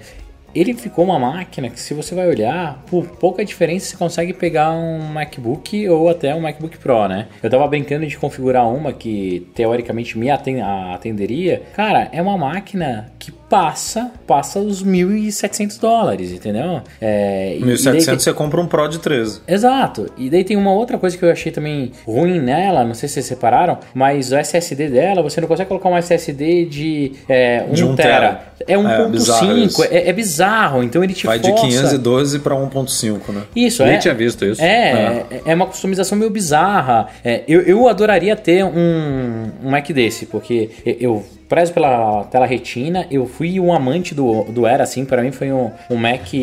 ele 0.55 0.73
ficou 0.73 1.05
uma 1.05 1.17
máquina 1.19 1.69
que 1.69 1.79
se 1.79 1.93
você 1.93 2.13
vai 2.15 2.27
olhar, 2.27 2.83
por 2.87 3.05
pouca 3.05 3.43
diferença 3.43 3.87
você 3.87 3.97
consegue 3.97 4.33
pegar 4.33 4.71
um 4.71 4.99
MacBook 4.99 5.87
ou 5.89 6.09
até 6.09 6.33
um 6.35 6.41
MacBook 6.41 6.77
Pro, 6.77 7.07
né? 7.07 7.27
Eu 7.41 7.49
tava 7.49 7.67
brincando 7.67 8.05
de 8.05 8.17
configurar 8.17 8.67
uma 8.67 8.93
que 8.93 9.47
teoricamente 9.55 10.17
me 10.17 10.29
atenderia. 10.29 11.61
Cara, 11.75 12.09
é 12.11 12.21
uma 12.21 12.37
máquina 12.37 13.11
que 13.19 13.31
passa, 13.31 14.11
passa 14.25 14.59
os 14.59 14.83
1.700 14.83 15.77
dólares, 15.79 16.31
entendeu? 16.31 16.81
É, 16.99 17.53
e- 17.55 17.57
e 17.57 17.65
daí 17.65 17.75
1.700 17.75 18.05
tem- 18.05 18.19
você 18.19 18.33
compra 18.33 18.59
um 18.59 18.65
Pro 18.67 18.87
de 18.87 18.99
13. 18.99 19.41
Exato. 19.47 20.07
E 20.17 20.29
daí 20.29 20.43
tem 20.43 20.57
uma 20.57 20.71
outra 20.73 20.97
coisa 20.97 21.15
que 21.17 21.23
eu 21.23 21.31
achei 21.31 21.51
também 21.51 21.91
ruim 22.05 22.39
nela, 22.39 22.83
não 22.83 22.93
sei 22.95 23.07
se 23.07 23.13
vocês 23.15 23.25
separaram, 23.27 23.77
mas 23.93 24.31
o 24.31 24.35
SSD 24.35 24.89
dela, 24.89 25.21
você 25.21 25.39
não 25.39 25.47
consegue 25.47 25.67
colocar 25.67 25.89
um 25.89 25.97
SSD 25.97 26.65
de, 26.65 27.11
é, 27.29 27.63
1 27.69 27.73
De 27.73 27.83
um 27.83 27.95
tera. 27.95 28.09
tera. 28.09 28.53
É 28.67 28.77
1.5, 28.77 29.09
bizarro 29.09 29.57
isso. 29.57 29.83
é, 29.83 30.09
é 30.09 30.13
bizarro. 30.13 30.42
Então 30.83 31.03
ele 31.03 31.13
te 31.13 31.25
Vai 31.25 31.39
de 31.39 31.49
força... 31.49 31.65
512 31.65 32.39
para 32.39 32.55
1.5, 32.55 33.29
né? 33.29 33.43
Isso, 33.55 33.83
Nem 33.83 33.95
é. 33.95 33.97
tinha 33.97 34.13
visto 34.13 34.45
isso. 34.45 34.61
É, 34.61 35.25
é, 35.29 35.41
é 35.45 35.55
uma 35.55 35.65
customização 35.65 36.17
meio 36.17 36.31
bizarra. 36.31 37.07
É, 37.23 37.43
eu, 37.47 37.61
eu 37.61 37.87
adoraria 37.87 38.35
ter 38.35 38.63
um, 38.63 39.51
um 39.63 39.69
Mac 39.69 39.87
desse, 39.89 40.25
porque 40.25 40.69
eu 40.85 41.23
prezo 41.53 41.71
pela 41.71 42.23
tela 42.31 42.47
retina, 42.47 43.05
eu 43.11 43.27
fui 43.27 43.59
um 43.59 43.71
amante 43.71 44.15
do, 44.15 44.43
do 44.45 44.65
Era, 44.65 44.85
assim, 44.85 45.05
para 45.05 45.21
mim 45.21 45.31
foi 45.31 45.51
um, 45.51 45.69
um 45.87 45.95
Mac, 45.95 46.33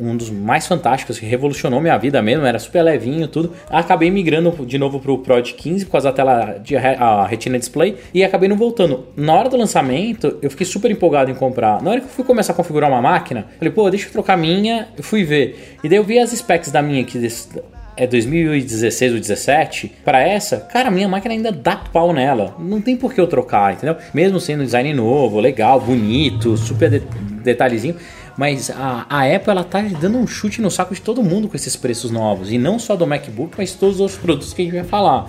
um 0.00 0.16
dos 0.16 0.28
mais 0.28 0.66
fantásticos, 0.66 1.20
que 1.20 1.24
revolucionou 1.24 1.80
minha 1.80 1.96
vida 1.96 2.20
mesmo, 2.20 2.44
era 2.44 2.58
super 2.58 2.82
levinho 2.82 3.28
tudo. 3.28 3.52
Acabei 3.68 4.10
migrando 4.10 4.50
de 4.66 4.76
novo 4.76 4.98
pro 4.98 5.18
Pro 5.18 5.40
de 5.40 5.54
15 5.54 5.84
por 5.84 5.92
causa 5.92 6.10
da 6.10 6.16
tela 6.16 6.58
de 6.58 6.76
a 6.76 7.24
retina 7.26 7.60
display 7.60 7.96
e 8.12 8.24
acabei 8.24 8.48
não 8.48 8.56
voltando. 8.56 9.06
Na 9.16 9.34
hora 9.34 9.48
do 9.48 9.56
lançamento, 9.56 10.36
eu 10.42 10.50
fiquei 10.50 10.66
super 10.66 10.90
empolgado 10.90 11.30
em 11.30 11.34
comprar. 11.36 11.80
Na 11.80 11.92
hora 11.92 12.00
que 12.00 12.06
eu 12.06 12.10
fui 12.10 12.24
começar 12.24 12.52
a 12.52 12.56
configurar 12.56 12.90
uma 12.90 13.00
máquina, 13.00 13.46
falei, 13.56 13.72
pô, 13.72 13.88
deixa 13.88 14.08
eu 14.08 14.12
trocar 14.12 14.36
minha, 14.36 14.88
eu 14.98 15.04
fui 15.04 15.22
ver. 15.22 15.78
E 15.84 15.88
daí 15.88 15.96
eu 15.96 16.02
vi 16.02 16.18
as 16.18 16.30
specs 16.30 16.72
da 16.72 16.82
minha 16.82 17.02
aqui 17.02 17.18
desse, 17.18 17.50
é 17.96 18.06
2016 18.06 19.12
ou 19.14 19.20
17, 19.20 19.92
para 20.04 20.20
essa, 20.22 20.58
cara, 20.58 20.90
minha 20.90 21.08
máquina 21.08 21.34
ainda 21.34 21.52
dá 21.52 21.76
pau 21.76 22.12
nela. 22.12 22.54
Não 22.58 22.80
tem 22.80 22.96
por 22.96 23.12
que 23.12 23.20
eu 23.20 23.26
trocar, 23.26 23.72
entendeu? 23.74 23.96
Mesmo 24.14 24.40
sendo 24.40 24.64
design 24.64 24.92
novo, 24.94 25.38
legal, 25.40 25.80
bonito, 25.80 26.56
super 26.56 26.88
de- 26.90 27.02
detalhezinho. 27.42 27.96
Mas 28.36 28.70
a, 28.70 29.04
a 29.10 29.24
Apple 29.34 29.50
ela 29.50 29.64
tá 29.64 29.82
dando 30.00 30.16
um 30.16 30.26
chute 30.26 30.62
no 30.62 30.70
saco 30.70 30.94
de 30.94 31.00
todo 31.02 31.22
mundo 31.22 31.46
com 31.48 31.56
esses 31.56 31.76
preços 31.76 32.10
novos. 32.10 32.50
E 32.50 32.56
não 32.56 32.78
só 32.78 32.96
do 32.96 33.06
MacBook, 33.06 33.54
mas 33.58 33.74
todos 33.74 33.96
os 33.96 34.00
outros 34.00 34.18
produtos 34.18 34.52
que 34.54 34.62
a 34.62 34.64
gente 34.64 34.74
vai 34.74 34.84
falar. 34.84 35.28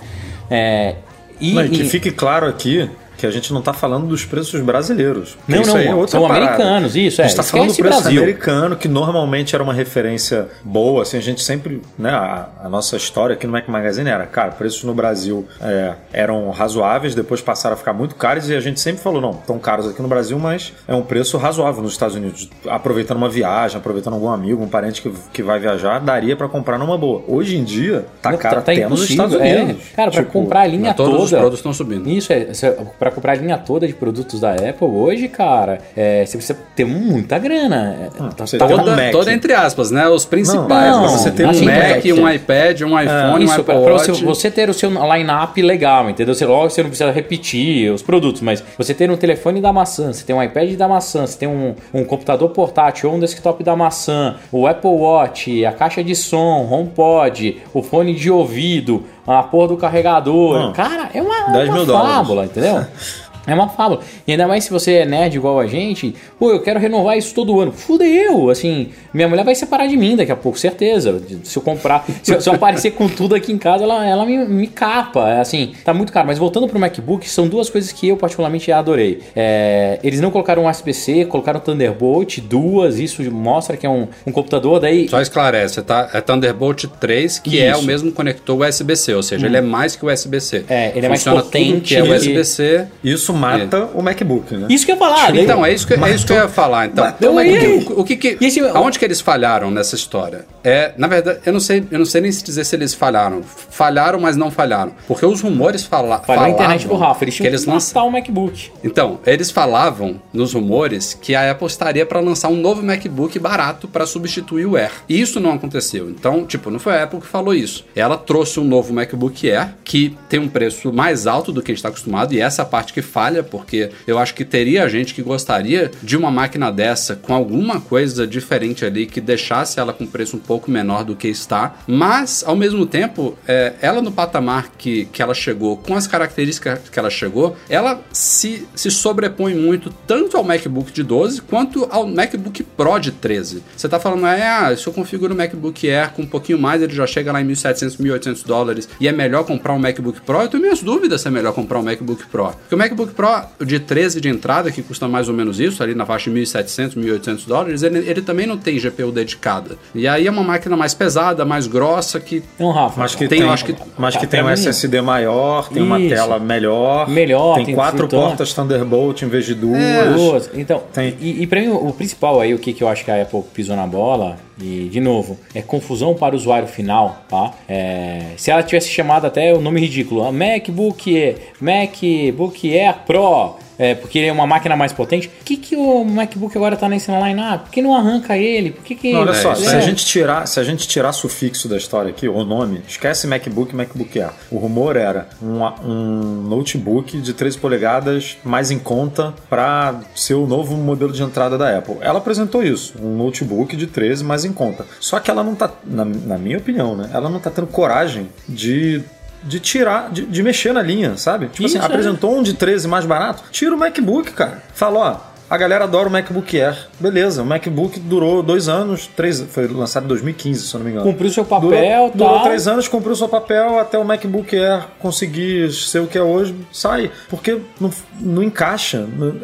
É, 0.50 0.94
e, 1.40 1.58
e 1.58 1.68
que 1.68 1.82
e- 1.82 1.88
fique 1.88 2.10
claro 2.10 2.46
aqui 2.46 2.88
que 3.22 3.26
a 3.26 3.30
gente 3.30 3.52
não 3.52 3.60
está 3.60 3.72
falando 3.72 4.08
dos 4.08 4.24
preços 4.24 4.60
brasileiros. 4.60 5.36
Não, 5.46 5.60
isso 5.60 5.70
não, 5.70 5.76
aí 5.76 5.86
é 5.86 5.94
outra 5.94 6.10
são 6.18 6.26
parada. 6.26 6.46
americanos, 6.54 6.96
isso, 6.96 7.20
é. 7.20 7.24
A 7.24 7.28
gente 7.28 7.38
está 7.38 7.44
falando 7.44 7.68
do 7.70 7.76
preço 7.76 8.00
Brasil. 8.02 8.20
americano, 8.20 8.76
que 8.76 8.88
normalmente 8.88 9.54
era 9.54 9.62
uma 9.62 9.72
referência 9.72 10.48
boa. 10.64 11.02
Assim, 11.02 11.16
a 11.18 11.20
gente 11.20 11.40
sempre. 11.40 11.80
Né, 11.96 12.10
a, 12.10 12.48
a 12.64 12.68
nossa 12.68 12.96
história 12.96 13.34
aqui 13.34 13.46
no 13.46 13.52
Mac 13.52 13.68
Magazine 13.68 14.10
era, 14.10 14.26
cara, 14.26 14.50
preços 14.50 14.82
no 14.82 14.92
Brasil 14.92 15.46
é, 15.60 15.92
eram 16.12 16.50
razoáveis, 16.50 17.14
depois 17.14 17.40
passaram 17.40 17.74
a 17.74 17.76
ficar 17.76 17.92
muito 17.92 18.16
caros 18.16 18.48
e 18.50 18.56
a 18.56 18.60
gente 18.60 18.80
sempre 18.80 19.00
falou, 19.00 19.20
não, 19.20 19.34
tão 19.34 19.56
caros 19.56 19.88
aqui 19.88 20.02
no 20.02 20.08
Brasil, 20.08 20.36
mas 20.36 20.72
é 20.88 20.94
um 20.96 21.02
preço 21.02 21.38
razoável 21.38 21.80
nos 21.80 21.92
Estados 21.92 22.16
Unidos. 22.16 22.50
Aproveitando 22.68 23.18
uma 23.18 23.28
viagem, 23.28 23.76
aproveitando 23.78 24.14
algum 24.14 24.30
amigo, 24.30 24.60
um 24.60 24.68
parente 24.68 25.00
que, 25.00 25.12
que 25.32 25.42
vai 25.44 25.60
viajar, 25.60 26.00
daria 26.00 26.34
para 26.36 26.48
comprar 26.48 26.76
numa 26.76 26.98
boa. 26.98 27.22
Hoje 27.28 27.56
em 27.56 27.62
dia, 27.62 28.04
tá 28.20 28.32
Não, 28.32 28.38
caro 28.38 28.56
tá 28.56 28.72
até 28.72 28.88
nos 28.88 29.08
Estados 29.08 29.40
é. 29.40 29.62
Unidos. 29.62 29.82
Cara, 29.94 30.10
pra 30.10 30.20
Tipo, 30.22 30.32
comprar 30.32 30.60
a 30.62 30.66
linha 30.66 30.86
Mas 30.88 30.96
todos 30.96 31.12
toda. 31.12 31.24
os 31.24 31.30
produtos 31.30 31.58
estão 31.60 31.72
subindo. 31.72 32.08
Isso, 32.08 32.32
é. 32.32 32.52
cê- 32.52 32.72
Pra 32.98 33.10
comprar 33.12 33.32
a 33.32 33.36
linha 33.36 33.58
toda 33.58 33.86
de 33.86 33.92
produtos 33.94 34.40
da 34.40 34.52
Apple 34.52 34.86
hoje, 34.86 35.28
cara, 35.28 35.78
é, 35.96 36.24
você 36.24 36.36
precisa 36.36 36.58
ter 36.74 36.84
muita 36.84 37.38
grana. 37.38 37.96
É, 38.02 38.06
tá- 38.34 38.44
tem 38.44 38.62
um 38.62 38.68
Toda, 38.82 38.96
Mac. 38.96 39.12
toda 39.12 39.32
entre 39.32 39.52
aspas, 39.52 39.90
né? 39.90 40.08
Os 40.08 40.24
principais. 40.24 40.92
Não, 40.92 41.02
né? 41.02 41.08
você 41.08 41.30
tem 41.30 41.46
assim, 41.46 41.68
um 41.68 41.72
Mac, 41.72 42.06
é, 42.06 42.14
um 42.14 42.28
iPad, 42.28 42.80
um 42.82 43.00
iPhone, 43.00 43.44
um 43.44 43.44
Isso, 43.44 43.64
pra, 43.64 43.74
Apple 43.74 43.84
pra 43.84 43.92
você, 43.94 44.12
você 44.12 44.50
ter 44.50 44.68
o 44.68 44.74
seu 44.74 44.90
line-up 44.90 45.60
legal, 45.62 46.08
entendeu? 46.10 46.34
Você, 46.34 46.46
logo 46.46 46.70
você 46.70 46.82
não 46.82 46.90
precisa 46.90 47.10
repetir 47.10 47.92
os 47.92 48.02
produtos, 48.02 48.40
mas 48.40 48.62
você 48.76 48.94
ter 48.94 49.10
um 49.10 49.16
telefone 49.16 49.60
da 49.60 49.72
maçã, 49.72 50.12
você 50.12 50.24
tem 50.24 50.34
um 50.34 50.42
iPad 50.42 50.74
da 50.74 50.88
maçã, 50.88 51.26
você 51.26 51.38
tem 51.38 51.48
um, 51.48 51.74
um 51.92 52.04
computador 52.04 52.48
portátil 52.50 53.10
ou 53.10 53.16
um 53.16 53.20
desktop 53.20 53.62
da 53.62 53.76
maçã, 53.76 54.36
o 54.50 54.66
Apple 54.66 54.90
Watch, 54.90 55.64
a 55.64 55.72
caixa 55.72 56.02
de 56.02 56.14
som, 56.14 56.68
HomePod, 56.70 57.62
o 57.74 57.82
fone 57.82 58.14
de 58.14 58.30
ouvido, 58.30 59.04
a 59.26 59.42
porra 59.42 59.68
do 59.68 59.76
carregador. 59.76 60.58
Não. 60.58 60.72
Cara, 60.72 61.10
é 61.14 61.22
uma, 61.22 61.52
10 61.52 61.68
uma 61.68 61.76
mil 61.76 61.86
dólares. 61.86 62.16
fábula, 62.16 62.44
entendeu? 62.44 62.86
É 63.46 63.54
uma 63.54 63.68
fábula. 63.68 64.00
E 64.26 64.32
ainda 64.32 64.46
mais 64.46 64.64
se 64.64 64.70
você 64.70 64.94
é 64.94 65.04
nerd 65.06 65.36
igual 65.36 65.58
a 65.58 65.66
gente, 65.66 66.14
pô, 66.38 66.50
eu 66.50 66.60
quero 66.60 66.78
renovar 66.78 67.16
isso 67.18 67.34
todo 67.34 67.60
ano. 67.60 67.72
Fudeu! 67.72 68.50
Assim, 68.50 68.88
minha 69.12 69.28
mulher 69.28 69.44
vai 69.44 69.54
separar 69.54 69.86
de 69.86 69.96
mim 69.96 70.16
daqui 70.16 70.32
a 70.32 70.36
pouco, 70.36 70.58
certeza. 70.58 71.20
Se 71.42 71.56
eu 71.56 71.62
comprar, 71.62 72.04
se 72.22 72.34
eu, 72.34 72.40
se 72.40 72.48
eu 72.48 72.54
aparecer 72.54 72.92
com 72.92 73.08
tudo 73.08 73.34
aqui 73.34 73.52
em 73.52 73.58
casa, 73.58 73.84
ela, 73.84 74.06
ela 74.06 74.24
me, 74.24 74.38
me 74.44 74.66
capa. 74.66 75.28
É 75.28 75.40
Assim, 75.40 75.72
tá 75.84 75.92
muito 75.92 76.12
caro. 76.12 76.26
Mas 76.26 76.38
voltando 76.38 76.68
pro 76.68 76.78
MacBook, 76.78 77.28
são 77.28 77.48
duas 77.48 77.68
coisas 77.68 77.90
que 77.92 78.08
eu 78.08 78.16
particularmente 78.16 78.70
adorei. 78.70 79.20
É, 79.34 79.98
eles 80.02 80.20
não 80.20 80.30
colocaram 80.30 80.66
USB-C, 80.66 81.24
colocaram 81.26 81.58
Thunderbolt, 81.60 82.38
duas, 82.40 82.98
isso 82.98 83.22
mostra 83.30 83.76
que 83.76 83.84
é 83.84 83.90
um, 83.90 84.06
um 84.26 84.32
computador. 84.32 84.78
Daí, 84.80 85.08
Só 85.08 85.20
esclarece, 85.20 85.82
tá? 85.82 86.08
É 86.12 86.20
Thunderbolt 86.20 86.84
3, 87.00 87.38
que 87.40 87.60
é 87.60 87.70
Isso. 87.70 87.80
Hum. 87.80 87.82
o 87.82 87.86
mesmo 87.86 88.12
conector 88.12 88.60
USB-C, 88.60 89.14
ou 89.14 89.22
seja, 89.22 89.46
ele 89.46 89.56
é 89.56 89.60
mais 89.60 89.96
que 89.96 90.04
o 90.04 90.12
USB-C. 90.12 90.64
É, 90.68 90.92
ele 90.94 91.06
é 91.06 91.08
mais 91.08 91.20
Funciona 91.22 91.40
tudo 91.42 91.50
potente 91.50 91.88
que 91.88 91.96
é 91.96 92.02
que- 92.02 92.08
USB-C. 92.08 92.86
Isso 93.02 93.31
isso 93.32 93.40
mata 93.40 93.88
o 93.94 94.02
MacBook, 94.02 94.54
né? 94.56 94.66
Isso 94.70 94.84
que 94.86 94.92
eu 94.92 94.96
ia 94.96 94.98
falar. 94.98 95.36
Então, 95.36 95.64
é 95.64 95.72
isso, 95.72 95.86
que, 95.86 95.94
é 95.94 96.10
isso 96.14 96.26
que 96.26 96.32
eu 96.32 96.36
ia 96.36 96.48
falar. 96.48 96.86
Então, 96.86 97.04
Matou 97.04 97.30
o 97.30 97.96
o, 97.96 98.00
o 98.00 98.04
que 98.04 98.16
que, 98.16 98.38
esse- 98.40 98.60
aonde 98.60 98.98
que 98.98 99.04
eles 99.04 99.20
falharam 99.20 99.70
nessa 99.70 99.94
história? 99.94 100.44
É, 100.64 100.92
na 100.96 101.06
verdade, 101.08 101.40
eu 101.44 101.52
não 101.52 101.60
sei, 101.60 101.84
eu 101.90 101.98
não 101.98 102.06
sei 102.06 102.20
nem 102.20 102.30
se 102.32 102.42
dizer 102.44 102.64
se 102.64 102.74
eles 102.76 102.94
falharam. 102.94 103.42
Falharam, 103.42 104.20
mas 104.20 104.36
não 104.36 104.50
falharam, 104.50 104.92
porque 105.08 105.24
os 105.26 105.40
rumores 105.40 105.84
fala, 105.84 106.18
Falhou 106.20 106.44
a 106.44 106.50
internet 106.50 106.86
do 106.86 106.94
Rafa. 106.96 107.24
Eles 107.24 107.34
que 107.34 107.38
tinham 107.42 107.50
eles 107.50 107.64
que 107.64 107.70
lançaram. 107.70 108.06
lançar 108.06 108.08
o 108.08 108.12
MacBook. 108.12 108.70
Então, 108.84 109.18
eles 109.26 109.50
falavam 109.50 110.20
nos 110.32 110.52
rumores 110.54 111.14
que 111.20 111.34
a 111.34 111.50
Apple 111.50 111.66
estaria 111.66 112.04
para 112.06 112.20
lançar 112.20 112.48
um 112.48 112.56
novo 112.56 112.82
MacBook 112.82 113.38
barato 113.38 113.88
para 113.88 114.06
substituir 114.06 114.66
o 114.66 114.76
Air. 114.76 114.90
E 115.08 115.20
isso 115.20 115.40
não 115.40 115.52
aconteceu. 115.52 116.08
Então, 116.10 116.44
tipo, 116.46 116.70
não 116.70 116.78
foi 116.78 116.94
a 116.96 117.04
Apple 117.04 117.20
que 117.20 117.26
falou 117.26 117.54
isso. 117.54 117.84
Ela 117.96 118.16
trouxe 118.16 118.60
um 118.60 118.64
novo 118.64 118.92
MacBook 118.92 119.50
Air 119.50 119.74
que 119.84 120.16
tem 120.28 120.38
um 120.40 120.48
preço 120.48 120.92
mais 120.92 121.26
alto 121.26 121.52
do 121.52 121.62
que 121.62 121.70
a 121.70 121.74
gente 121.74 121.78
está 121.78 121.88
acostumado 121.88 122.32
e 122.34 122.40
essa 122.40 122.62
é 122.62 122.64
parte 122.64 122.92
que 122.92 123.02
falha, 123.22 123.42
porque 123.44 123.90
eu 124.04 124.18
acho 124.18 124.34
que 124.34 124.44
teria 124.44 124.88
gente 124.88 125.14
que 125.14 125.22
gostaria 125.22 125.92
de 126.02 126.16
uma 126.16 126.30
máquina 126.30 126.72
dessa 126.72 127.14
com 127.14 127.32
alguma 127.32 127.80
coisa 127.80 128.26
diferente 128.26 128.84
ali 128.84 129.06
que 129.06 129.20
deixasse 129.20 129.78
ela 129.78 129.92
com 129.92 130.04
preço 130.04 130.36
um 130.36 130.40
pouco 130.40 130.68
menor 130.68 131.04
do 131.04 131.14
que 131.14 131.28
está, 131.28 131.76
mas 131.86 132.42
ao 132.44 132.56
mesmo 132.56 132.84
tempo, 132.84 133.38
é, 133.46 133.74
ela 133.80 134.02
no 134.02 134.10
patamar 134.10 134.72
que, 134.76 135.04
que 135.06 135.22
ela 135.22 135.34
chegou, 135.34 135.76
com 135.76 135.94
as 135.94 136.08
características 136.08 136.80
que 136.90 136.98
ela 136.98 137.10
chegou, 137.10 137.56
ela 137.68 138.00
se, 138.12 138.66
se 138.74 138.90
sobrepõe 138.90 139.54
muito 139.54 139.94
tanto 140.04 140.36
ao 140.36 140.42
MacBook 140.42 140.90
de 140.90 141.04
12 141.04 141.42
quanto 141.42 141.86
ao 141.90 142.06
MacBook 142.06 142.64
Pro 142.64 142.98
de 142.98 143.12
13. 143.12 143.62
Você 143.76 143.88
tá 143.88 144.00
falando, 144.00 144.26
é, 144.26 144.48
ah, 144.48 144.76
se 144.76 144.86
eu 144.86 144.92
configuro 144.92 145.32
o 145.32 145.36
MacBook 145.36 145.88
Air 145.88 146.10
com 146.10 146.22
um 146.22 146.26
pouquinho 146.26 146.58
mais, 146.58 146.82
ele 146.82 146.94
já 146.94 147.06
chega 147.06 147.30
lá 147.30 147.40
em 147.40 147.46
1.700, 147.46 147.98
1.800 147.98 148.44
dólares 148.44 148.88
e 148.98 149.06
é 149.06 149.12
melhor 149.12 149.44
comprar 149.44 149.74
um 149.74 149.78
MacBook 149.78 150.20
Pro, 150.22 150.42
eu 150.42 150.48
tenho 150.48 150.62
minhas 150.62 150.82
dúvidas 150.82 151.20
se 151.20 151.28
é 151.28 151.30
melhor 151.30 151.52
comprar 151.52 151.78
um 151.78 151.82
MacBook 151.82 152.26
Pro. 152.26 152.50
Porque 152.50 152.74
o 152.74 152.78
MacBook 152.78 153.11
Pro 153.12 153.28
de 153.64 153.78
13 153.78 154.20
de 154.20 154.28
entrada, 154.28 154.70
que 154.70 154.82
custa 154.82 155.06
mais 155.08 155.28
ou 155.28 155.34
menos 155.34 155.60
isso, 155.60 155.82
ali 155.82 155.94
na 155.94 156.04
faixa 156.06 156.30
de 156.30 156.36
1.700, 156.40 156.96
1.800 156.96 157.46
dólares, 157.46 157.82
ele, 157.82 157.98
ele 157.98 158.22
também 158.22 158.46
não 158.46 158.56
tem 158.56 158.78
GPU 158.78 159.10
dedicada. 159.12 159.76
E 159.94 160.06
aí 160.08 160.26
é 160.26 160.30
uma 160.30 160.42
máquina 160.42 160.76
mais 160.76 160.94
pesada, 160.94 161.44
mais 161.44 161.66
grossa, 161.66 162.18
que 162.20 162.42
Então, 162.56 162.70
Rafa. 162.70 163.00
Mas 163.00 163.14
que 163.14 163.28
Tem, 163.28 163.40
tem, 163.40 163.48
acho 163.48 163.64
que- 163.64 163.74
mas 163.98 164.14
que 164.16 164.20
Pra 164.26 164.28
tem 164.28 164.42
um 164.42 164.46
mim- 164.46 164.52
SSD 164.52 165.00
maior, 165.00 165.68
tem 165.68 165.82
uma 165.82 165.98
Isso. 166.00 166.14
tela 166.14 166.38
melhor, 166.38 167.08
Melhor, 167.08 167.56
tem, 167.56 167.66
tem 167.66 167.74
quatro 167.74 168.08
portas 168.08 168.52
Thunderbolt 168.52 169.22
em 169.22 169.28
vez 169.28 169.44
de 169.44 169.54
duas. 169.54 169.80
Duas. 170.16 170.50
Então, 170.54 170.82
Tem. 170.92 171.16
e, 171.20 171.42
e 171.42 171.46
pra 171.46 171.60
mim 171.60 171.68
o 171.68 171.92
principal 171.92 172.40
aí, 172.40 172.54
o 172.54 172.58
que, 172.58 172.72
que 172.72 172.82
eu 172.82 172.88
acho 172.88 173.04
que 173.04 173.10
a 173.10 173.22
Apple 173.22 173.42
pisou 173.54 173.76
na 173.76 173.86
bola, 173.86 174.36
e 174.62 174.88
de 174.88 175.00
novo, 175.00 175.36
é 175.54 175.60
confusão 175.60 176.14
para 176.14 176.34
o 176.34 176.38
usuário 176.38 176.68
final, 176.68 177.24
tá? 177.28 177.52
É, 177.68 178.28
se 178.36 178.50
ela 178.50 178.62
tivesse 178.62 178.88
chamado 178.88 179.26
até 179.26 179.52
o 179.52 179.60
nome 179.60 179.80
ridículo, 179.80 180.24
ah, 180.24 180.30
MacBook, 180.30 181.16
Air, 181.16 181.36
MacBook 181.60 182.78
Air 182.78 182.98
Pro, 183.04 183.56
é, 183.82 183.96
porque 183.96 184.16
ele 184.16 184.28
é 184.28 184.32
uma 184.32 184.46
máquina 184.46 184.76
mais 184.76 184.92
potente, 184.92 185.28
por 185.28 185.44
que, 185.44 185.56
que 185.56 185.74
o 185.74 186.04
MacBook 186.04 186.56
agora 186.56 186.76
tá 186.76 186.88
nesse 186.88 187.10
line-up? 187.10 187.64
Por 187.64 187.72
que 187.72 187.82
não 187.82 187.96
arranca 187.96 188.38
ele? 188.38 188.70
Por 188.70 188.84
que 188.84 188.94
que... 188.94 189.12
Não, 189.12 189.22
olha 189.22 189.32
É, 189.32 189.34
só, 189.34 189.54
isso 189.54 189.68
se 189.68 189.74
é. 189.74 189.78
a, 189.78 189.80
gente 189.80 190.06
tirar, 190.06 190.46
se 190.46 190.60
a 190.60 190.62
gente 190.62 190.86
tirar 190.86 191.12
sufixo 191.12 191.68
da 191.68 191.76
história 191.76 192.10
aqui, 192.10 192.28
o 192.28 192.44
nome, 192.44 192.80
esquece 192.86 193.26
MacBook 193.26 193.72
e 193.72 193.76
MacBook 193.76 194.20
Air. 194.20 194.30
O 194.52 194.58
rumor 194.58 194.96
era 194.96 195.28
um, 195.42 195.64
um 195.84 196.42
notebook 196.48 197.20
de 197.20 197.32
13 197.34 197.58
polegadas 197.58 198.36
mais 198.44 198.70
em 198.70 198.78
conta 198.78 199.34
para 199.50 200.00
ser 200.14 200.34
o 200.34 200.46
novo 200.46 200.76
modelo 200.76 201.12
de 201.12 201.20
entrada 201.20 201.58
da 201.58 201.76
Apple. 201.76 201.96
Ela 202.02 202.18
apresentou 202.18 202.62
isso, 202.62 202.94
um 203.02 203.16
notebook 203.16 203.76
de 203.76 203.88
13 203.88 204.22
mais 204.22 204.44
em 204.44 204.52
conta. 204.52 204.86
Só 205.00 205.18
que 205.18 205.28
ela 205.28 205.42
não 205.42 205.56
tá, 205.56 205.68
na, 205.84 206.04
na 206.04 206.38
minha 206.38 206.58
opinião, 206.58 206.94
né? 206.94 207.10
Ela 207.12 207.28
não 207.28 207.40
tá 207.40 207.50
tendo 207.50 207.66
coragem 207.66 208.28
de 208.48 209.02
de 209.42 209.60
tirar, 209.60 210.10
de, 210.10 210.24
de 210.24 210.42
mexer 210.42 210.72
na 210.72 210.82
linha, 210.82 211.16
sabe? 211.16 211.46
Tipo 211.48 211.66
Isso, 211.66 211.76
assim, 211.78 211.86
é. 211.86 211.88
apresentou 211.88 212.36
um 212.36 212.42
de 212.42 212.54
13 212.54 212.88
mais 212.88 213.04
barato, 213.04 213.42
tira 213.50 213.74
o 213.74 213.78
MacBook, 213.78 214.32
cara. 214.32 214.62
Fala, 214.74 214.98
ó, 214.98 215.31
a 215.52 215.56
galera 215.58 215.84
adora 215.84 216.08
o 216.08 216.10
MacBook 216.10 216.58
Air. 216.58 216.74
Beleza, 216.98 217.42
o 217.42 217.44
MacBook 217.44 218.00
durou 218.00 218.42
dois 218.42 218.68
anos, 218.70 219.06
três, 219.14 219.38
foi 219.50 219.66
lançado 219.68 220.04
em 220.04 220.08
2015, 220.08 220.66
se 220.66 220.74
eu 220.74 220.78
não 220.78 220.86
me 220.86 220.92
engano. 220.92 221.04
Cumpriu 221.06 221.30
seu 221.30 221.44
papel, 221.44 221.68
Durou, 221.70 222.10
tal. 222.10 222.16
durou 222.28 222.40
três 222.44 222.66
anos, 222.66 222.88
cumpriu 222.88 223.14
seu 223.14 223.28
papel 223.28 223.78
até 223.78 223.98
o 223.98 224.04
MacBook 224.04 224.56
Air 224.56 224.84
conseguir 224.98 225.70
ser 225.72 225.98
o 226.00 226.06
que 226.06 226.16
é 226.16 226.22
hoje, 226.22 226.54
sai. 226.72 227.10
Porque 227.28 227.58
não, 227.78 227.90
não 228.18 228.42
encaixa, 228.42 229.06
não, 229.14 229.34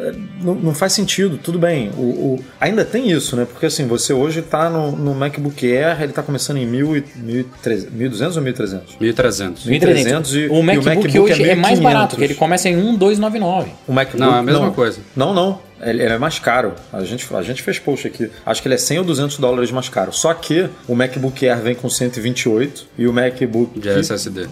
não, 0.41 0.55
não 0.55 0.73
faz 0.73 0.93
sentido. 0.93 1.37
Tudo 1.37 1.59
bem, 1.59 1.91
o, 1.95 2.01
o- 2.01 2.39
ainda 2.59 2.83
tem 2.83 3.11
isso, 3.11 3.35
né? 3.35 3.45
Porque 3.45 3.67
assim, 3.67 3.85
você 3.85 4.11
hoje 4.11 4.41
tá 4.41 4.67
no, 4.67 4.91
no 4.93 5.13
MacBook 5.13 5.63
Air, 5.71 6.01
ele 6.01 6.11
tá 6.11 6.23
começando 6.23 6.57
em 6.57 6.65
1.000 6.67 6.97
e- 6.97 7.43
1.300 7.63 7.87
1.200 7.91 8.35
ou 8.37 8.41
1.300? 8.41 8.81
1.300. 8.99 9.67
1.300. 9.67 10.33
e- 10.33 10.47
O 10.47 10.55
e 10.55 10.59
o 10.59 10.63
MacBook, 10.63 10.85
MacBook 10.87 11.19
hoje 11.19 11.43
é 11.43 11.49
é 11.49 11.55
mais 11.55 11.77
1.500. 11.79 11.83
barato, 11.83 12.15
que 12.15 12.23
ele 12.23 12.33
começa 12.33 12.67
em 12.67 12.75
1.299. 12.97 13.67
O 13.87 13.93
MacBook, 13.93 14.19
Não, 14.19 14.35
é 14.35 14.39
a 14.39 14.43
mesma 14.43 14.71
coisa. 14.71 14.99
Não, 15.15 15.33
não. 15.35 15.68
Ele, 15.81 16.03
ele 16.03 16.13
é 16.13 16.17
mais 16.17 16.39
caro. 16.39 16.73
A 16.91 17.03
gente, 17.03 17.27
a 17.33 17.41
gente 17.41 17.61
fez 17.61 17.79
post 17.79 18.07
aqui. 18.07 18.29
Acho 18.45 18.61
que 18.61 18.67
ele 18.67 18.75
é 18.75 18.77
100 18.77 18.99
ou 18.99 19.05
200 19.05 19.37
dólares 19.37 19.71
mais 19.71 19.89
caro. 19.89 20.11
Só 20.11 20.33
que 20.33 20.69
o 20.87 20.95
MacBook 20.95 21.47
Air 21.47 21.61
vem 21.61 21.75
com 21.75 21.89
128 21.89 22.87
e 22.97 23.07
o 23.07 23.13
MacBook... 23.13 23.79
De 23.79 23.89
SSD. 23.89 24.47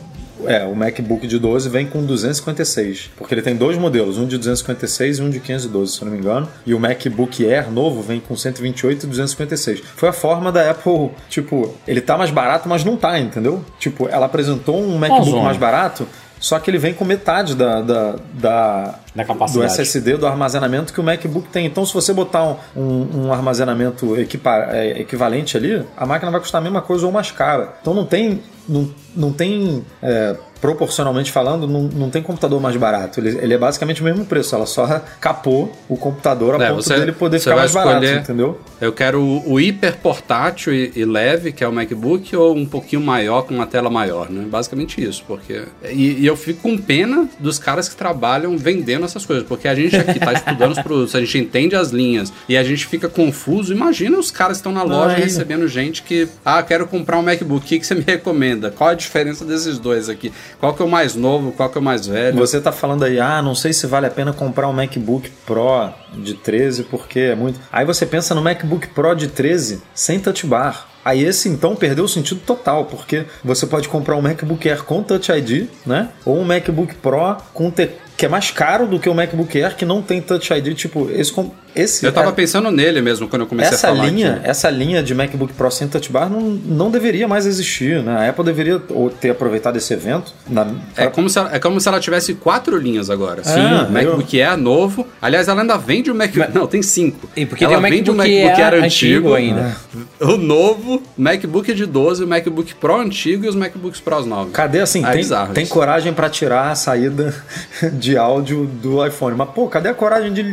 É, 0.45 0.63
o 0.65 0.75
MacBook 0.75 1.25
de 1.27 1.39
12 1.39 1.69
vem 1.69 1.85
com 1.87 2.05
256. 2.05 3.11
Porque 3.17 3.33
ele 3.33 3.41
tem 3.41 3.55
dois 3.55 3.77
modelos, 3.77 4.17
um 4.17 4.27
de 4.27 4.37
256 4.37 5.17
e 5.17 5.21
um 5.21 5.29
de 5.29 5.39
512, 5.39 5.93
se 5.93 6.01
eu 6.01 6.05
não 6.05 6.13
me 6.13 6.19
engano. 6.19 6.47
E 6.65 6.73
o 6.73 6.79
MacBook 6.79 7.45
Air 7.45 7.71
novo 7.71 8.01
vem 8.01 8.19
com 8.19 8.35
128 8.35 9.05
e 9.05 9.09
256. 9.09 9.81
Foi 9.95 10.09
a 10.09 10.13
forma 10.13 10.51
da 10.51 10.69
Apple, 10.69 11.11
tipo, 11.29 11.75
ele 11.87 12.01
tá 12.01 12.17
mais 12.17 12.31
barato, 12.31 12.69
mas 12.69 12.83
não 12.83 12.95
tá, 12.95 13.19
entendeu? 13.19 13.63
Tipo, 13.79 14.07
ela 14.07 14.25
apresentou 14.25 14.79
um 14.79 14.97
MacBook 14.97 15.31
zona. 15.31 15.43
mais 15.43 15.57
barato, 15.57 16.07
só 16.39 16.59
que 16.59 16.69
ele 16.69 16.77
vem 16.77 16.93
com 16.93 17.03
metade 17.05 17.55
da, 17.55 17.81
da, 17.81 18.15
da, 18.33 18.95
Da 19.15 19.25
capacidade. 19.25 19.67
do 19.67 19.71
SSD, 19.71 20.17
do 20.17 20.27
armazenamento 20.27 20.93
que 20.93 20.99
o 20.99 21.03
MacBook 21.03 21.47
tem. 21.49 21.65
Então, 21.65 21.85
se 21.85 21.93
você 21.93 22.13
botar 22.13 22.43
um, 22.43 22.55
um, 22.75 23.25
um 23.27 23.33
armazenamento 23.33 24.15
equipa- 24.19 24.67
é, 24.71 24.99
equivalente 25.01 25.57
ali, 25.57 25.83
a 25.95 26.05
máquina 26.05 26.31
vai 26.31 26.39
custar 26.39 26.61
a 26.61 26.63
mesma 26.63 26.81
coisa 26.81 27.05
ou 27.05 27.11
mais 27.11 27.31
cara. 27.31 27.73
Então, 27.81 27.93
não 27.93 28.05
tem. 28.05 28.41
Não, 28.69 28.89
não 29.15 29.31
tem. 29.31 29.83
é, 30.03 30.35
proporcionalmente 30.61 31.31
falando, 31.31 31.67
não, 31.67 31.83
não 31.83 32.09
tem 32.09 32.21
computador 32.21 32.59
mais 32.61 32.75
barato. 32.75 33.19
Ele, 33.19 33.37
ele 33.41 33.53
é 33.53 33.57
basicamente 33.57 34.01
o 34.01 34.03
mesmo 34.03 34.25
preço. 34.25 34.55
Ela 34.55 34.65
só 34.65 35.01
capou 35.19 35.71
o 35.87 35.95
computador 35.97 36.59
a 36.59 36.63
É, 36.65 36.69
ponto 36.69 36.83
você- 36.83 36.95
dele 36.97 37.11
poder 37.11 37.39
ficar 37.39 37.55
mais 37.55 37.71
barato, 37.73 38.05
entendeu? 38.05 38.59
Eu 38.79 38.91
quero 38.93 39.21
o, 39.21 39.53
o 39.53 39.59
hiper 39.59 39.97
portátil 39.97 40.73
e, 40.73 40.91
e 40.95 41.05
leve, 41.05 41.51
que 41.51 41.63
é 41.63 41.67
o 41.67 41.71
MacBook, 41.73 42.35
ou 42.35 42.55
um 42.55 42.65
pouquinho 42.65 43.01
maior 43.01 43.41
com 43.43 43.53
uma 43.53 43.65
tela 43.65 43.89
maior, 43.89 44.29
né? 44.29 44.45
Basicamente 44.49 45.01
isso, 45.03 45.23
porque... 45.27 45.63
E, 45.91 46.21
e 46.21 46.25
eu 46.25 46.35
fico 46.35 46.61
com 46.61 46.77
pena 46.77 47.27
dos 47.39 47.57
caras 47.59 47.89
que 47.89 47.95
trabalham 47.95 48.57
vendendo 48.57 49.05
essas 49.05 49.25
coisas, 49.25 49.45
porque 49.47 49.67
a 49.67 49.75
gente 49.75 49.95
aqui 49.95 50.19
tá 50.19 50.33
estudando 50.33 50.71
os 50.71 50.81
produtos, 50.81 51.15
a 51.15 51.19
gente 51.19 51.37
entende 51.39 51.75
as 51.75 51.89
linhas 51.89 52.31
e 52.47 52.55
a 52.57 52.63
gente 52.63 52.85
fica 52.85 53.07
confuso. 53.09 53.73
Imagina 53.73 54.17
os 54.17 54.31
caras 54.31 54.57
que 54.57 54.61
estão 54.61 54.71
na 54.71 54.83
loja 54.83 55.15
Ai. 55.15 55.21
recebendo 55.21 55.67
gente 55.67 56.03
que... 56.03 56.27
Ah, 56.45 56.61
quero 56.63 56.87
comprar 56.87 57.17
um 57.17 57.23
MacBook, 57.23 57.65
o 57.65 57.67
que, 57.67 57.79
que 57.79 57.87
você 57.87 57.95
me 57.95 58.03
recomenda? 58.05 58.69
Qual 58.71 58.89
a 58.89 58.93
diferença 58.93 59.43
desses 59.45 59.79
dois 59.79 60.09
aqui? 60.09 60.31
Qual 60.59 60.73
que 60.73 60.81
é 60.81 60.85
o 60.85 60.89
mais 60.89 61.15
novo, 61.15 61.51
qual 61.51 61.69
que 61.69 61.77
é 61.77 61.81
o 61.81 61.83
mais 61.83 62.07
velho? 62.07 62.37
Você 62.37 62.59
tá 62.59 62.71
falando 62.71 63.03
aí, 63.03 63.19
ah, 63.19 63.41
não 63.41 63.55
sei 63.55 63.73
se 63.73 63.85
vale 63.87 64.05
a 64.07 64.09
pena 64.09 64.33
comprar 64.33 64.67
um 64.67 64.73
MacBook 64.73 65.29
Pro 65.45 65.89
de 66.13 66.33
13 66.33 66.83
porque 66.83 67.19
é 67.19 67.35
muito. 67.35 67.59
Aí 67.71 67.85
você 67.85 68.05
pensa 68.05 68.33
no 68.33 68.41
MacBook 68.41 68.87
Pro 68.89 69.15
de 69.15 69.27
13 69.27 69.81
sem 69.93 70.19
touch 70.19 70.45
bar. 70.45 70.87
Aí 71.07 71.23
esse 71.23 71.47
então 71.47 71.73
perdeu 71.75 72.03
o 72.03 72.07
sentido 72.09 72.41
total, 72.45 72.83
porque 72.85 73.23
você 73.43 73.65
pode 73.65 73.87
comprar 73.87 74.15
um 74.17 74.21
MacBook 74.21 74.67
Air 74.69 74.83
com 74.83 75.01
Touch 75.01 75.31
ID, 75.31 75.67
né? 75.85 76.09
Ou 76.25 76.37
um 76.39 76.43
MacBook 76.43 76.95
Pro 76.95 77.37
com 77.53 77.71
te- 77.71 77.91
que 78.17 78.25
é 78.25 78.29
mais 78.29 78.49
caro 78.49 78.87
do 78.87 78.99
que 78.99 79.07
o 79.07 79.13
MacBook 79.13 79.61
Air 79.61 79.75
que 79.75 79.85
não 79.85 80.01
tem 80.01 80.19
Touch 80.21 80.51
ID, 80.51 80.73
tipo, 80.73 81.07
esse 81.11 81.31
com- 81.31 81.51
esse 81.75 82.03
Eu 82.03 82.11
tava 82.11 82.29
é- 82.29 82.31
pensando 82.31 82.71
nele 82.71 82.99
mesmo 82.99 83.27
quando 83.27 83.43
eu 83.43 83.47
comecei 83.47 83.75
essa 83.75 83.89
a 83.91 83.95
falar 83.95 84.07
linha, 84.09 84.33
aqui. 84.37 84.49
essa 84.49 84.69
linha 84.71 85.03
de 85.03 85.13
MacBook 85.13 85.53
Pro 85.53 85.69
sem 85.69 85.87
touch 85.87 86.11
bar 86.11 86.27
não, 86.27 86.41
não 86.41 86.89
deveria 86.89 87.27
mais 87.27 87.45
existir, 87.45 88.01
né? 88.01 88.25
A 88.25 88.29
Apple 88.29 88.43
deveria 88.43 88.81
ou 88.89 89.11
ter 89.11 89.29
aproveitado 89.29 89.75
esse 89.77 89.93
evento 89.93 90.33
na, 90.49 90.65
É 90.97 91.05
como, 91.05 91.29
se 91.29 91.37
ela, 91.37 91.55
é 91.55 91.59
como 91.59 91.79
se 91.79 91.87
ela 91.87 91.99
tivesse 91.99 92.33
quatro 92.33 92.75
linhas 92.79 93.11
agora. 93.11 93.43
Sim, 93.43 93.59
o 93.87 93.91
MacBook 93.91 94.41
Air 94.41 94.57
novo. 94.57 95.05
Aliás, 95.21 95.47
ela 95.47 95.61
ainda 95.61 95.77
vende 95.77 96.09
o 96.09 96.15
MacBook. 96.15 96.51
Não, 96.55 96.65
tem 96.65 96.81
cinco. 96.81 97.29
E 97.35 97.45
porque 97.45 97.63
ela 97.63 97.79
tem 97.79 97.85
o 97.85 97.95
vende 97.95 98.09
o 98.09 98.15
MacBook 98.15 98.41
MacBook 98.43 98.61
Air 98.63 98.73
Air 98.73 98.83
antigo 98.83 99.33
antigo, 99.33 99.33
ainda. 99.35 99.77
O 100.21 100.37
novo, 100.37 100.96
MacBook 101.17 101.73
de 101.73 101.85
12, 101.85 102.23
o 102.23 102.27
MacBook 102.27 102.75
Pro 102.75 102.95
antigo 102.99 103.45
e 103.45 103.47
os 103.49 103.55
MacBooks 103.55 103.99
Pros 103.99 104.25
novos. 104.25 104.51
Cadê 104.53 104.79
assim? 104.79 105.03
É 105.05 105.07
tem 105.09 105.17
bizarro 105.17 105.53
tem 105.53 105.65
coragem 105.65 106.13
pra 106.13 106.29
tirar 106.29 106.69
a 106.71 106.75
saída 106.75 107.33
de 107.93 108.17
áudio 108.17 108.65
do 108.65 109.05
iPhone. 109.05 109.35
Mas, 109.37 109.49
pô, 109.51 109.67
cadê 109.67 109.89
a 109.89 109.93
coragem 109.93 110.33
de 110.33 110.43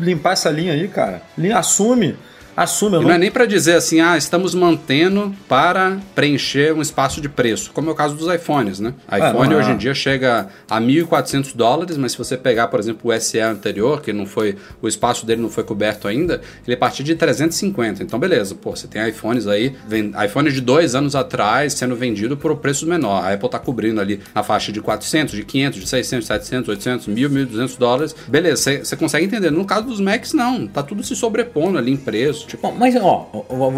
limpar 0.00 0.32
essa 0.32 0.50
linha 0.50 0.72
aí, 0.72 0.88
cara? 0.88 1.22
Linha- 1.36 1.58
Assume. 1.58 2.16
Assume, 2.56 2.96
E 2.96 3.00
não... 3.00 3.08
não 3.08 3.10
é 3.12 3.18
nem 3.18 3.30
para 3.30 3.44
dizer 3.44 3.74
assim, 3.74 4.00
ah, 4.00 4.16
estamos 4.16 4.54
mantendo 4.54 5.34
para 5.48 5.98
preencher 6.14 6.72
um 6.72 6.80
espaço 6.80 7.20
de 7.20 7.28
preço, 7.28 7.70
como 7.72 7.90
é 7.90 7.92
o 7.92 7.94
caso 7.94 8.14
dos 8.14 8.32
iPhones, 8.32 8.80
né? 8.80 8.94
iPhone 9.12 9.50
não 9.50 9.56
é. 9.56 9.60
hoje 9.60 9.72
em 9.72 9.76
dia 9.76 9.94
chega 9.94 10.48
a 10.70 10.80
1.400 10.80 11.54
dólares, 11.54 11.96
mas 11.96 12.12
se 12.12 12.18
você 12.18 12.36
pegar, 12.36 12.68
por 12.68 12.80
exemplo, 12.80 13.10
o 13.10 13.20
SE 13.20 13.38
anterior, 13.38 14.00
que 14.00 14.12
não 14.12 14.26
foi, 14.26 14.56
o 14.80 14.88
espaço 14.88 15.26
dele 15.26 15.42
não 15.42 15.50
foi 15.50 15.64
coberto 15.64 16.08
ainda, 16.08 16.40
ele 16.66 16.72
é 16.72 16.74
a 16.74 16.78
partir 16.78 17.02
de 17.02 17.14
350. 17.14 18.02
Então, 18.02 18.18
beleza, 18.18 18.54
pô, 18.54 18.74
você 18.74 18.86
tem 18.86 19.06
iPhones 19.08 19.46
aí, 19.46 19.74
vem, 19.86 20.12
iPhones 20.24 20.54
de 20.54 20.60
dois 20.60 20.94
anos 20.94 21.14
atrás 21.14 21.74
sendo 21.74 21.94
vendido 21.94 22.36
por 22.36 22.50
um 22.52 22.56
preço 22.56 22.86
menor. 22.86 23.22
A 23.24 23.32
Apple 23.32 23.48
tá 23.50 23.58
cobrindo 23.58 24.00
ali 24.00 24.20
na 24.34 24.42
faixa 24.42 24.72
de 24.72 24.80
400, 24.80 25.34
de 25.34 25.44
500, 25.44 25.80
de 25.80 25.86
600, 25.86 26.26
700, 26.26 26.68
800, 26.68 27.08
1.000, 27.08 27.28
1.200 27.50 27.78
dólares. 27.78 28.16
Beleza, 28.26 28.82
você 28.82 28.96
consegue 28.96 29.26
entender. 29.26 29.50
No 29.50 29.64
caso 29.64 29.86
dos 29.86 30.00
Macs, 30.00 30.32
não. 30.32 30.66
Tá 30.66 30.82
tudo 30.82 31.02
se 31.02 31.14
sobrepondo 31.14 31.78
ali 31.78 31.92
em 31.92 31.96
preço. 31.96 32.45
Tipo, 32.46 32.68
Bom, 32.68 32.74
mas 32.78 32.94
ó, 32.96 33.28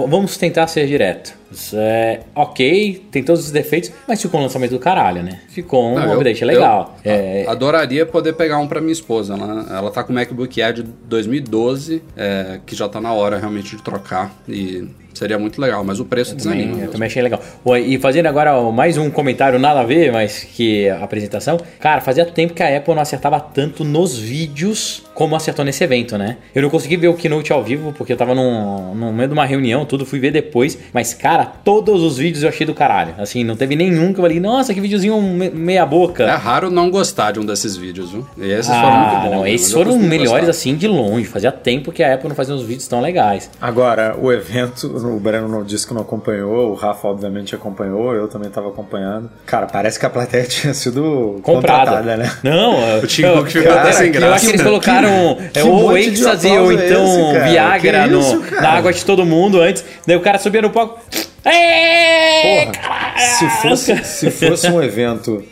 vamos 0.08 0.36
tentar 0.36 0.66
ser 0.66 0.86
direto. 0.86 1.36
É 1.74 2.20
ok, 2.34 3.06
tem 3.10 3.22
todos 3.22 3.46
os 3.46 3.50
defeitos, 3.50 3.90
mas 4.06 4.20
ficou 4.20 4.38
um 4.38 4.42
lançamento 4.42 4.70
do 4.70 4.78
caralho, 4.78 5.22
né? 5.22 5.40
Ficou 5.48 5.92
um 5.94 6.12
update 6.12 6.44
legal. 6.44 6.96
eu 7.04 7.12
É, 7.12 7.46
Adoraria 7.48 8.04
poder 8.04 8.34
pegar 8.34 8.58
um 8.58 8.68
pra 8.68 8.80
minha 8.80 8.92
esposa. 8.92 9.34
Ela, 9.34 9.66
ela 9.78 9.90
tá 9.90 10.04
com 10.04 10.12
o 10.12 10.14
MacBook 10.14 10.60
Air 10.60 10.74
de 10.74 10.82
2012, 10.82 12.02
é, 12.16 12.60
que 12.66 12.76
já 12.76 12.88
tá 12.88 13.00
na 13.00 13.12
hora 13.12 13.38
realmente 13.38 13.76
de 13.76 13.82
trocar. 13.82 14.34
E 14.46 14.86
seria 15.14 15.38
muito 15.38 15.60
legal, 15.60 15.82
mas 15.84 15.98
o 16.00 16.04
preço 16.04 16.36
também, 16.36 16.66
desanima. 16.66 16.84
eu 16.86 16.90
também 16.90 17.06
achei 17.06 17.22
legal. 17.22 17.40
E 17.84 17.98
fazendo 17.98 18.26
agora 18.26 18.60
mais 18.70 18.96
um 18.96 19.10
comentário 19.10 19.58
nada 19.58 19.80
a 19.80 19.84
ver, 19.84 20.12
mas 20.12 20.44
que 20.44 20.88
a 20.88 21.02
apresentação. 21.02 21.58
Cara, 21.80 22.00
fazia 22.00 22.24
tempo 22.24 22.54
que 22.54 22.62
a 22.62 22.76
Apple 22.76 22.94
não 22.94 23.02
acertava 23.02 23.40
tanto 23.40 23.84
nos 23.84 24.16
vídeos 24.16 25.02
como 25.14 25.34
acertou 25.34 25.64
nesse 25.64 25.82
evento, 25.82 26.16
né? 26.16 26.36
Eu 26.54 26.62
não 26.62 26.70
consegui 26.70 26.96
ver 26.96 27.08
o 27.08 27.14
Keynote 27.14 27.52
ao 27.52 27.64
vivo, 27.64 27.92
porque 27.98 28.12
eu 28.12 28.16
tava 28.16 28.36
num, 28.36 28.94
no 28.94 29.12
meio 29.12 29.26
de 29.28 29.34
uma 29.34 29.44
reunião, 29.44 29.84
tudo, 29.84 30.06
fui 30.06 30.20
ver 30.20 30.30
depois. 30.30 30.78
Mas, 30.92 31.12
cara, 31.12 31.44
todos 31.44 32.02
os 32.02 32.18
vídeos 32.18 32.44
eu 32.44 32.48
achei 32.48 32.64
do 32.64 32.72
caralho. 32.72 33.14
Assim, 33.18 33.42
não 33.42 33.56
teve 33.56 33.74
nenhum 33.74 34.12
que 34.12 34.20
eu 34.20 34.22
falei, 34.22 34.38
nossa, 34.38 34.72
que 34.72 34.80
videozinho 34.80 35.20
me- 35.20 35.50
meia 35.50 35.84
boca. 35.84 36.22
É 36.22 36.36
raro 36.36 36.70
não 36.70 36.88
gostar 36.88 37.32
de 37.32 37.40
um 37.40 37.44
desses 37.44 37.76
vídeos, 37.76 38.12
viu? 38.12 38.24
E 38.38 38.48
esses 38.48 38.66
foram 38.72 38.88
ah, 38.88 39.08
muito 39.10 39.22
bons. 39.24 39.36
não, 39.36 39.42
né? 39.42 39.50
esses 39.52 39.72
eu 39.72 39.78
foram 39.78 39.98
melhores 39.98 40.46
gostar. 40.46 40.50
assim 40.50 40.76
de 40.76 40.86
longe. 40.86 41.24
Fazia 41.24 41.50
tempo 41.50 41.90
que 41.90 42.02
a 42.04 42.14
Apple 42.14 42.28
não 42.28 42.36
fazia 42.36 42.54
uns 42.54 42.62
vídeos 42.62 42.86
tão 42.86 43.00
legais. 43.00 43.50
Agora, 43.60 44.16
o 44.20 44.32
evento, 44.32 44.86
o 45.04 45.18
Breno 45.20 45.48
não 45.48 45.62
disse 45.64 45.86
que 45.86 45.94
não 45.94 46.02
acompanhou, 46.02 46.70
o 46.70 46.74
Rafa 46.74 47.08
obviamente 47.08 47.54
acompanhou, 47.54 48.14
eu 48.14 48.28
também 48.28 48.48
estava 48.48 48.68
acompanhando. 48.68 49.30
Cara, 49.46 49.66
parece 49.66 49.98
que 49.98 50.06
a 50.06 50.10
plateia 50.10 50.44
tinha 50.48 50.72
sido 50.74 51.40
Comprada. 51.42 51.90
contratada, 51.90 52.16
né? 52.16 52.30
Não, 52.42 52.98
O 53.02 53.06
Tim 53.06 53.22
Cook 53.22 53.48
ficou 53.48 53.70
eu- 53.72 53.78
até 53.78 53.92
sem 53.92 54.06
eu 54.06 54.12
graça. 54.12 54.34
acho 54.34 54.44
que 54.46 54.50
eles 54.52 54.62
colocaram 54.62 55.38
é, 55.54 55.60
que 55.60 55.68
ou 55.68 55.96
êxtase 55.96 56.48
ou 56.48 56.70
é 56.72 56.74
então 56.86 57.04
esse? 57.04 57.50
Viagra 57.50 58.02
Que 58.04 58.10
no- 58.10 58.20
isso, 58.20 58.40
cara? 58.40 58.62
na 58.62 58.68
água 58.70 58.92
de 58.92 59.04
todo 59.04 59.24
mundo 59.24 59.60
antes. 59.60 59.84
Daí 60.06 60.16
o 60.16 60.20
cara 60.20 60.38
subia 60.38 60.62
no 60.62 60.70
palco. 60.70 60.98
Porra, 61.42 63.18
se 63.18 63.48
fosse, 63.62 64.04
se 64.04 64.30
fosse 64.30 64.68
um 64.68 64.82
evento. 64.82 65.42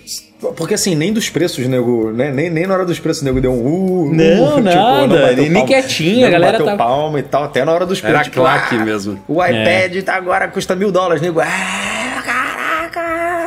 Porque 0.56 0.74
assim, 0.74 0.94
nem 0.94 1.12
dos 1.12 1.30
preços, 1.30 1.66
nego, 1.66 2.12
né? 2.12 2.30
Nem, 2.30 2.50
nem 2.50 2.66
na 2.66 2.74
hora 2.74 2.84
dos 2.84 2.98
preços, 3.00 3.22
nego 3.22 3.40
deu 3.40 3.52
um. 3.52 4.08
Uh, 4.08 4.14
Não, 4.14 4.56
uh, 4.56 4.60
nada, 4.60 5.20
bateu 5.22 5.36
nem 5.36 5.52
palma. 5.52 5.66
quietinho, 5.66 6.26
a 6.26 6.30
galera 6.30 6.52
bateu 6.52 6.66
tava- 6.66 6.78
palma 6.78 7.18
e 7.18 7.22
tal, 7.22 7.44
até 7.44 7.64
na 7.64 7.72
hora 7.72 7.86
dos 7.86 8.00
preços. 8.00 8.14
Era 8.16 8.24
tipo, 8.24 8.36
claque 8.40 8.74
ah, 8.76 8.84
mesmo. 8.84 9.18
O 9.26 9.42
É. 9.42 9.50
iPad 9.50 10.04
tá 10.04 10.14
agora 10.14 10.46
custa 10.48 10.76
mil 10.76 10.92
dólares, 10.92 11.22
nego. 11.22 11.40
Ah, 11.40 11.46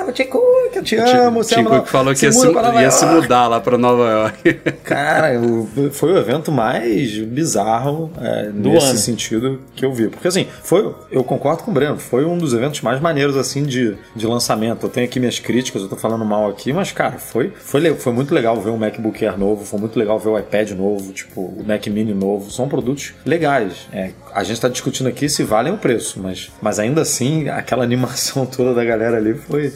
o 0.10 0.14
Tim 0.14 0.26
Cook, 0.26 0.76
eu 0.76 0.84
te 0.84 0.96
amo. 0.96 1.40
O 1.40 1.44
Tim 1.44 1.60
ama- 1.62 1.70
Cook 1.80 1.88
falou 1.88 2.14
que 2.14 2.26
ia, 2.26 2.32
se, 2.32 2.48
ia 2.82 2.92
se 2.92 3.06
mudar 3.06 3.48
lá 3.48 3.60
pra 3.60 3.78
Nova 3.78 4.10
York. 4.10 4.54
Cara, 4.84 5.40
o- 5.40 5.90
foi 5.92 6.14
o 6.14 6.18
evento 6.18 6.52
mais 6.52 7.18
bizarro 7.18 8.12
é, 8.22 8.50
nesse 8.54 8.86
ano. 8.90 8.98
sentido 8.98 9.60
que 9.76 9.86
eu 9.86 9.94
vi. 9.94 10.08
Porque 10.10 10.28
assim, 10.28 10.48
foi, 10.64 10.94
eu 11.12 11.24
concordo 11.24 11.64
com 11.64 11.72
o 11.72 11.74
Breno, 11.74 11.98
foi 11.98 12.26
um 12.26 12.38
dos 12.38 12.54
eventos 12.54 12.82
mais 12.82 13.00
maneiros 13.02 13.38
assim 13.38 13.64
de, 13.64 13.96
de 14.16 14.28
lançamento. 14.28 14.86
Eu 14.86 14.90
tenho 14.90 15.06
aqui 15.06 15.20
minhas 15.20 15.40
críticas, 15.40 15.82
eu 15.82 15.88
tô 15.90 15.96
falando 15.96 16.24
mal 16.26 16.50
aqui, 16.50 16.72
mas 16.74 16.92
cara, 16.92 17.18
foi, 17.18 17.52
foi, 17.60 17.94
foi 17.96 18.14
muito 18.14 18.34
legal 18.34 18.56
ver 18.60 18.70
um 18.72 18.78
MacBook 18.78 19.26
Air 19.26 19.38
novo, 19.38 19.66
foi 19.66 19.80
muito 19.80 19.98
legal 19.98 20.20
ver 20.20 20.30
o 20.30 20.38
iPad 20.38 20.72
novo, 20.72 21.12
tipo, 21.14 21.42
o 21.42 21.64
Mac 21.66 21.86
Mini 21.88 22.14
novo. 22.14 22.52
São 22.52 22.68
produtos 22.68 23.14
legais. 23.26 23.88
É, 23.94 24.12
a 24.34 24.44
gente 24.44 24.60
tá 24.62 24.68
discutindo 24.70 25.08
aqui 25.08 25.28
se 25.30 25.44
valem 25.44 25.74
o 25.74 25.78
preço, 25.78 26.20
mas, 26.22 26.50
mas 26.62 26.80
ainda 26.80 27.02
assim, 27.02 27.50
aquela 27.50 27.84
animação 27.84 28.46
toda 28.48 28.74
da 28.74 28.84
galera 28.84 29.18
ali 29.18 29.34
foi. 29.34 29.74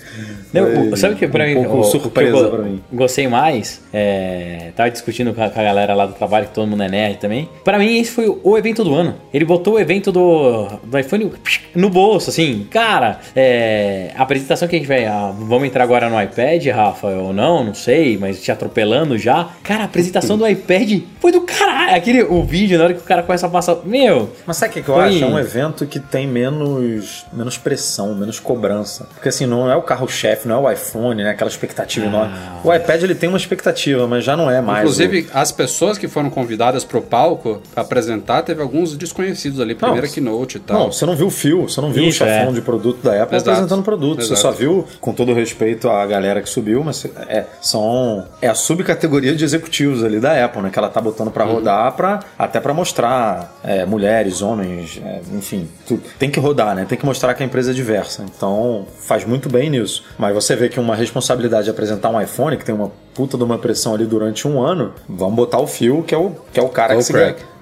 Não, 0.54 0.90
foi 0.90 0.98
sabe 0.98 1.14
o 1.16 1.18
que 1.18 1.28
pra 1.28 1.44
um 1.46 1.48
mim? 1.48 1.54
pouco 1.56 1.70
o- 1.78 1.80
o 1.80 1.84
que 1.84 1.90
surpresa 1.92 2.38
eu 2.38 2.50
pra 2.50 2.60
mim. 2.64 2.82
Gostei 2.92 3.28
mais. 3.28 3.82
É, 3.94 4.72
tava 4.76 4.90
discutindo 4.92 5.34
com 5.34 5.44
a, 5.44 5.50
com 5.50 5.60
a 5.60 5.64
galera 5.64 5.94
lá 5.94 6.06
do 6.06 6.14
trabalho, 6.14 6.48
que 6.48 6.54
todo 6.54 6.68
mundo 6.68 6.84
é 6.84 6.90
nerd 6.90 7.18
também. 7.18 7.50
Pra 7.64 7.78
mim, 7.80 7.98
esse 8.00 8.12
foi 8.12 8.28
o 8.44 8.58
evento 8.58 8.84
do 8.84 8.94
ano. 8.94 9.16
Ele 9.34 9.46
botou 9.46 9.76
o 9.76 9.80
evento 9.80 10.12
do, 10.12 10.68
do 10.84 10.98
iPhone 11.00 11.32
no 11.76 11.90
bolso, 11.90 12.30
assim. 12.30 12.68
Cara, 12.70 13.20
é, 13.36 14.12
a 14.16 14.24
apresentação 14.24 14.68
que 14.68 14.76
a 14.76 14.80
gente 14.80 14.88
vai. 14.88 15.06
ah, 15.06 15.34
vamos 15.38 15.68
entrar 15.68 15.84
agora 15.84 16.10
no 16.10 16.22
iPad, 16.22 16.66
Rafa, 16.68 17.08
ou 17.08 17.34
não, 17.34 17.64
não 17.64 17.74
sei, 17.74 18.18
mas 18.18 18.42
te 18.42 18.52
atropelando 18.52 19.18
já. 19.18 19.50
Cara, 19.64 19.82
a 19.82 19.86
apresentação 19.86 20.38
do 20.38 20.48
iPad 20.48 21.02
foi 21.20 21.32
do 21.32 21.42
caralho. 21.42 21.96
Aquele, 21.96 22.24
o 22.24 22.44
vídeo, 22.44 22.78
na 22.78 22.86
hora 22.86 22.94
que 22.94 23.00
o 23.02 23.04
cara 23.04 23.24
começa 23.24 23.48
a 23.48 23.50
passar. 23.50 23.78
Meu. 23.86 24.30
Mas 24.46 24.58
sabe 24.58 24.72
o 24.72 24.74
que, 24.74 24.82
que 24.84 24.90
eu 24.90 24.96
Foi- 24.96 25.04
acho? 25.06 25.24
É 25.24 25.28
um 25.28 25.40
evento 25.40 25.86
que 25.86 26.00
tem 26.00 26.28
menos, 26.28 27.26
menos 27.32 27.58
pressão, 27.58 28.14
menos 28.16 28.40
cobrança. 28.40 29.06
Porque 29.14 29.30
assim, 29.30 29.46
não 29.46 29.70
é 29.70 29.76
o 29.76 29.82
carro-chefe, 29.82 30.48
não 30.48 30.56
é 30.56 30.60
o 30.70 30.72
iPhone, 30.72 31.24
né? 31.24 31.30
Aquela 31.32 31.50
expectativa 31.50 32.06
enorme. 32.06 32.34
O 32.64 32.74
iPad 32.74 33.04
ele 33.04 33.16
tem 33.16 33.30
uma 33.30 33.38
expectativa, 33.38 34.08
mas 34.08 34.24
já 34.24 34.36
não 34.36 34.50
é 34.50 34.62
mais. 34.62 34.82
Inclusive, 34.82 35.28
as 35.34 35.52
pessoas 35.52 35.98
que 35.98 36.08
foram 36.08 36.30
convidadas 36.30 36.84
pro 36.84 37.02
palco 37.02 37.62
pra 37.74 37.84
apresentar, 37.84 38.42
teve 38.44 38.62
alguns 38.62 38.96
desconhecidos 38.98 39.60
ali, 39.60 39.76
primeira 39.76 40.08
Não, 40.08 40.14
keynote 40.14 40.58
e 40.58 40.60
o... 40.60 40.64
tal. 40.64 40.80
Não, 40.80 40.92
você 40.92 41.06
não 41.06 41.16
viu 41.16 41.28
o 41.28 41.32
fio, 41.32 41.70
você 41.70 41.80
não 41.82 41.92
viu 41.92 42.04
Isso, 42.04 42.24
o 42.24 42.28
chefão 42.28 42.50
é. 42.50 42.54
de 42.54 42.62
produto 42.62 43.02
da 43.04 43.22
Apple 43.24 43.36
Exato. 43.36 43.50
apresentando 43.52 43.84
produto. 43.84 44.18
Você 44.22 44.34
Exato. 44.34 44.42
só 44.42 44.52
viu, 44.52 44.86
com 45.00 45.14
todo 45.14 45.34
respeito 45.34 45.90
à 45.90 46.06
galera 46.06 46.42
que 46.42 46.50
subiu, 46.50 46.84
mas 46.84 47.06
é, 47.28 47.46
são, 47.62 48.26
é 48.42 48.48
a 48.48 48.56
subcategoria 48.56 49.36
de 49.36 49.44
executivos 49.44 50.04
ali 50.04 50.20
da 50.20 50.44
Apple, 50.46 50.62
né? 50.62 50.70
Que 50.70 50.80
ela 50.80 50.90
tá 50.90 51.00
botando 51.02 51.32
pra 51.32 51.44
rodar 51.44 51.92
pra, 51.94 52.20
até 52.38 52.60
pra 52.60 52.74
mostrar 52.74 53.56
é, 53.64 53.86
mulheres, 53.86 54.33
homens, 54.42 55.00
é, 55.04 55.22
enfim, 55.34 55.68
tu- 55.88 56.00
tem 56.18 56.30
que 56.30 56.40
rodar, 56.40 56.76
né? 56.76 56.86
Tem 56.88 56.98
que 56.98 57.06
mostrar 57.06 57.34
que 57.34 57.44
a 57.44 57.46
empresa 57.46 57.72
é 57.72 57.74
diversa. 57.74 58.24
Então 58.36 58.86
faz 59.00 59.26
muito 59.26 59.50
bem 59.50 59.70
nisso. 59.70 60.04
Mas 60.18 60.34
você 60.34 60.56
vê 60.56 60.70
que 60.70 60.80
uma 60.80 60.96
responsabilidade 60.96 61.66
de 61.66 61.70
apresentar 61.70 62.10
um 62.10 62.20
iPhone, 62.20 62.58
que 62.58 62.66
tem 62.66 62.74
uma 62.74 62.92
puta 63.14 63.38
de 63.38 63.44
uma 63.44 63.58
pressão 63.58 63.94
ali 63.94 64.06
durante 64.06 64.48
um 64.48 64.62
ano, 64.62 64.94
vamos 65.08 65.36
botar 65.36 65.60
o 65.60 65.68
fio, 65.68 66.04
que 66.04 66.14
é 66.14 66.18
o, 66.18 66.32
que 66.52 66.60
é 66.60 66.64
o 66.64 66.70
cara 66.70 66.94
É 66.94 66.98
que 66.98 67.04
se 67.04 67.14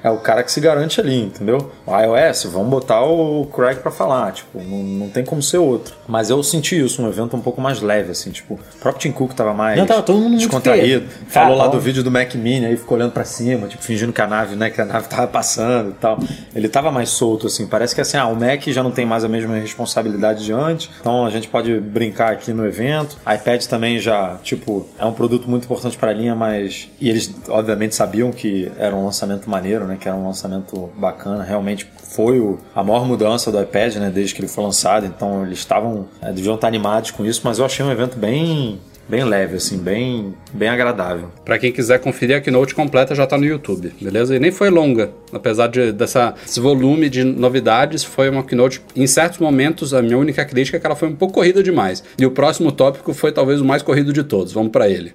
é 0.03 0.09
o 0.09 0.17
cara 0.17 0.43
que 0.43 0.51
se 0.51 0.59
garante 0.59 0.99
ali, 0.99 1.21
entendeu? 1.21 1.71
O 1.85 1.95
iOS, 1.97 2.45
vamos 2.45 2.69
botar 2.69 3.03
o 3.03 3.45
Craig 3.47 3.79
pra 3.79 3.91
falar, 3.91 4.31
tipo, 4.31 4.59
não, 4.61 4.83
não 4.83 5.09
tem 5.09 5.23
como 5.23 5.41
ser 5.41 5.59
outro. 5.59 5.93
Mas 6.07 6.29
eu 6.29 6.41
senti 6.41 6.83
isso, 6.83 7.01
um 7.01 7.07
evento 7.07 7.35
um 7.35 7.41
pouco 7.41 7.61
mais 7.61 7.81
leve, 7.81 8.11
assim, 8.11 8.31
tipo, 8.31 8.55
o 8.55 8.79
próprio 8.79 9.01
Tim 9.01 9.11
Cook 9.11 9.33
tava 9.33 9.53
mais 9.53 9.77
Não, 9.77 9.85
tava 9.85 10.01
todo 10.01 10.17
mundo 10.17 10.37
descontraído. 10.37 11.07
Falou 11.27 11.55
Cara, 11.55 11.67
lá 11.67 11.67
do 11.67 11.79
vídeo 11.79 12.03
do 12.03 12.09
Mac 12.09 12.33
Mini, 12.33 12.65
aí 12.65 12.77
ficou 12.77 12.97
olhando 12.97 13.11
pra 13.11 13.23
cima, 13.23 13.67
tipo, 13.67 13.83
fingindo 13.83 14.11
que 14.11 14.21
a 14.21 14.27
nave, 14.27 14.55
né, 14.55 14.69
que 14.69 14.81
a 14.81 14.85
nave 14.85 15.07
tava 15.07 15.27
passando 15.27 15.91
e 15.91 15.93
tal. 15.93 16.19
Ele 16.55 16.67
tava 16.67 16.91
mais 16.91 17.09
solto, 17.09 17.47
assim, 17.47 17.67
parece 17.67 17.93
que 17.93 18.01
assim, 18.01 18.17
ah, 18.17 18.27
o 18.27 18.35
Mac 18.35 18.67
já 18.67 18.81
não 18.81 18.91
tem 18.91 19.05
mais 19.05 19.23
a 19.23 19.27
mesma 19.27 19.55
responsabilidade 19.55 20.43
de 20.43 20.51
antes, 20.51 20.89
então 20.99 21.25
a 21.25 21.29
gente 21.29 21.47
pode 21.47 21.79
brincar 21.79 22.31
aqui 22.31 22.51
no 22.53 22.65
evento. 22.65 23.17
iPad 23.21 23.63
também 23.65 23.99
já, 23.99 24.37
tipo, 24.41 24.87
é 24.97 25.05
um 25.05 25.13
produto 25.13 25.40
muito 25.49 25.65
importante 25.65 25.97
pra 25.97 26.11
linha, 26.11 26.35
mas... 26.35 26.89
E 26.99 27.09
eles, 27.09 27.33
obviamente, 27.47 27.95
sabiam 27.95 28.31
que 28.31 28.71
era 28.77 28.95
um 28.95 29.05
lançamento 29.05 29.49
maneiro, 29.49 29.85
né, 29.85 29.97
que 29.99 30.07
era 30.07 30.17
um 30.17 30.25
lançamento 30.25 30.89
bacana, 30.97 31.43
realmente 31.43 31.87
foi 32.15 32.39
o, 32.39 32.59
a 32.75 32.83
maior 32.83 33.05
mudança 33.05 33.51
do 33.51 33.61
iPad, 33.61 33.95
né, 33.95 34.11
desde 34.13 34.35
que 34.35 34.41
ele 34.41 34.47
foi 34.47 34.63
lançado, 34.63 35.05
então 35.05 35.45
eles 35.45 35.59
estavam, 35.59 36.07
é, 36.21 36.31
deviam 36.31 36.55
estar 36.55 36.67
animados 36.67 37.11
com 37.11 37.25
isso, 37.25 37.41
mas 37.43 37.59
eu 37.59 37.65
achei 37.65 37.85
um 37.85 37.91
evento 37.91 38.17
bem... 38.17 38.79
Bem 39.09 39.25
leve, 39.25 39.57
assim, 39.57 39.77
bem, 39.77 40.33
bem 40.53 40.69
agradável. 40.69 41.31
Pra 41.43 41.59
quem 41.59 41.69
quiser 41.69 41.99
conferir, 41.99 42.37
a 42.37 42.39
keynote 42.39 42.73
completa 42.73 43.13
já 43.13 43.27
tá 43.27 43.37
no 43.37 43.43
YouTube, 43.43 43.91
beleza? 43.99 44.33
E 44.33 44.39
nem 44.39 44.51
foi 44.51 44.69
longa, 44.69 45.11
apesar 45.33 45.67
de, 45.67 45.91
dessa, 45.91 46.31
desse 46.31 46.61
volume 46.61 47.09
de 47.09 47.21
novidades, 47.21 48.05
foi 48.05 48.29
uma 48.29 48.41
keynote, 48.41 48.81
em 48.95 49.07
certos 49.07 49.39
momentos, 49.39 49.93
a 49.93 50.01
minha 50.01 50.17
única 50.17 50.45
crítica 50.45 50.77
é 50.77 50.79
que 50.79 50.85
ela 50.85 50.95
foi 50.95 51.09
um 51.09 51.15
pouco 51.15 51.33
corrida 51.33 51.61
demais. 51.61 52.01
E 52.17 52.25
o 52.25 52.31
próximo 52.31 52.71
tópico 52.71 53.13
foi 53.13 53.33
talvez 53.33 53.59
o 53.59 53.65
mais 53.65 53.81
corrido 53.81 54.13
de 54.13 54.23
todos, 54.23 54.53
vamos 54.53 54.71
pra 54.71 54.87
ele. 54.87 55.13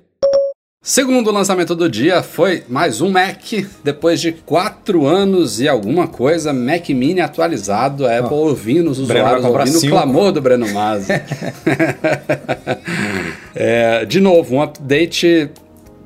Segundo 0.86 1.32
lançamento 1.32 1.74
do 1.74 1.90
dia 1.90 2.22
foi 2.22 2.62
mais 2.68 3.00
um 3.00 3.10
Mac, 3.10 3.42
depois 3.82 4.20
de 4.20 4.30
quatro 4.30 5.04
anos 5.04 5.58
e 5.58 5.66
alguma 5.66 6.06
coisa, 6.06 6.52
Mac 6.52 6.88
Mini 6.90 7.20
atualizado, 7.20 8.06
a 8.06 8.16
Apple 8.16 8.36
ouvindo 8.36 8.88
os 8.92 9.00
usuários, 9.00 9.44
ouvindo 9.44 9.78
o 9.78 9.80
cinco. 9.80 9.94
clamor 9.94 10.30
do 10.30 10.40
Breno 10.40 10.72
Masi. 10.72 11.12
É, 13.58 14.04
de 14.04 14.20
novo, 14.20 14.56
um 14.56 14.62
update 14.62 15.50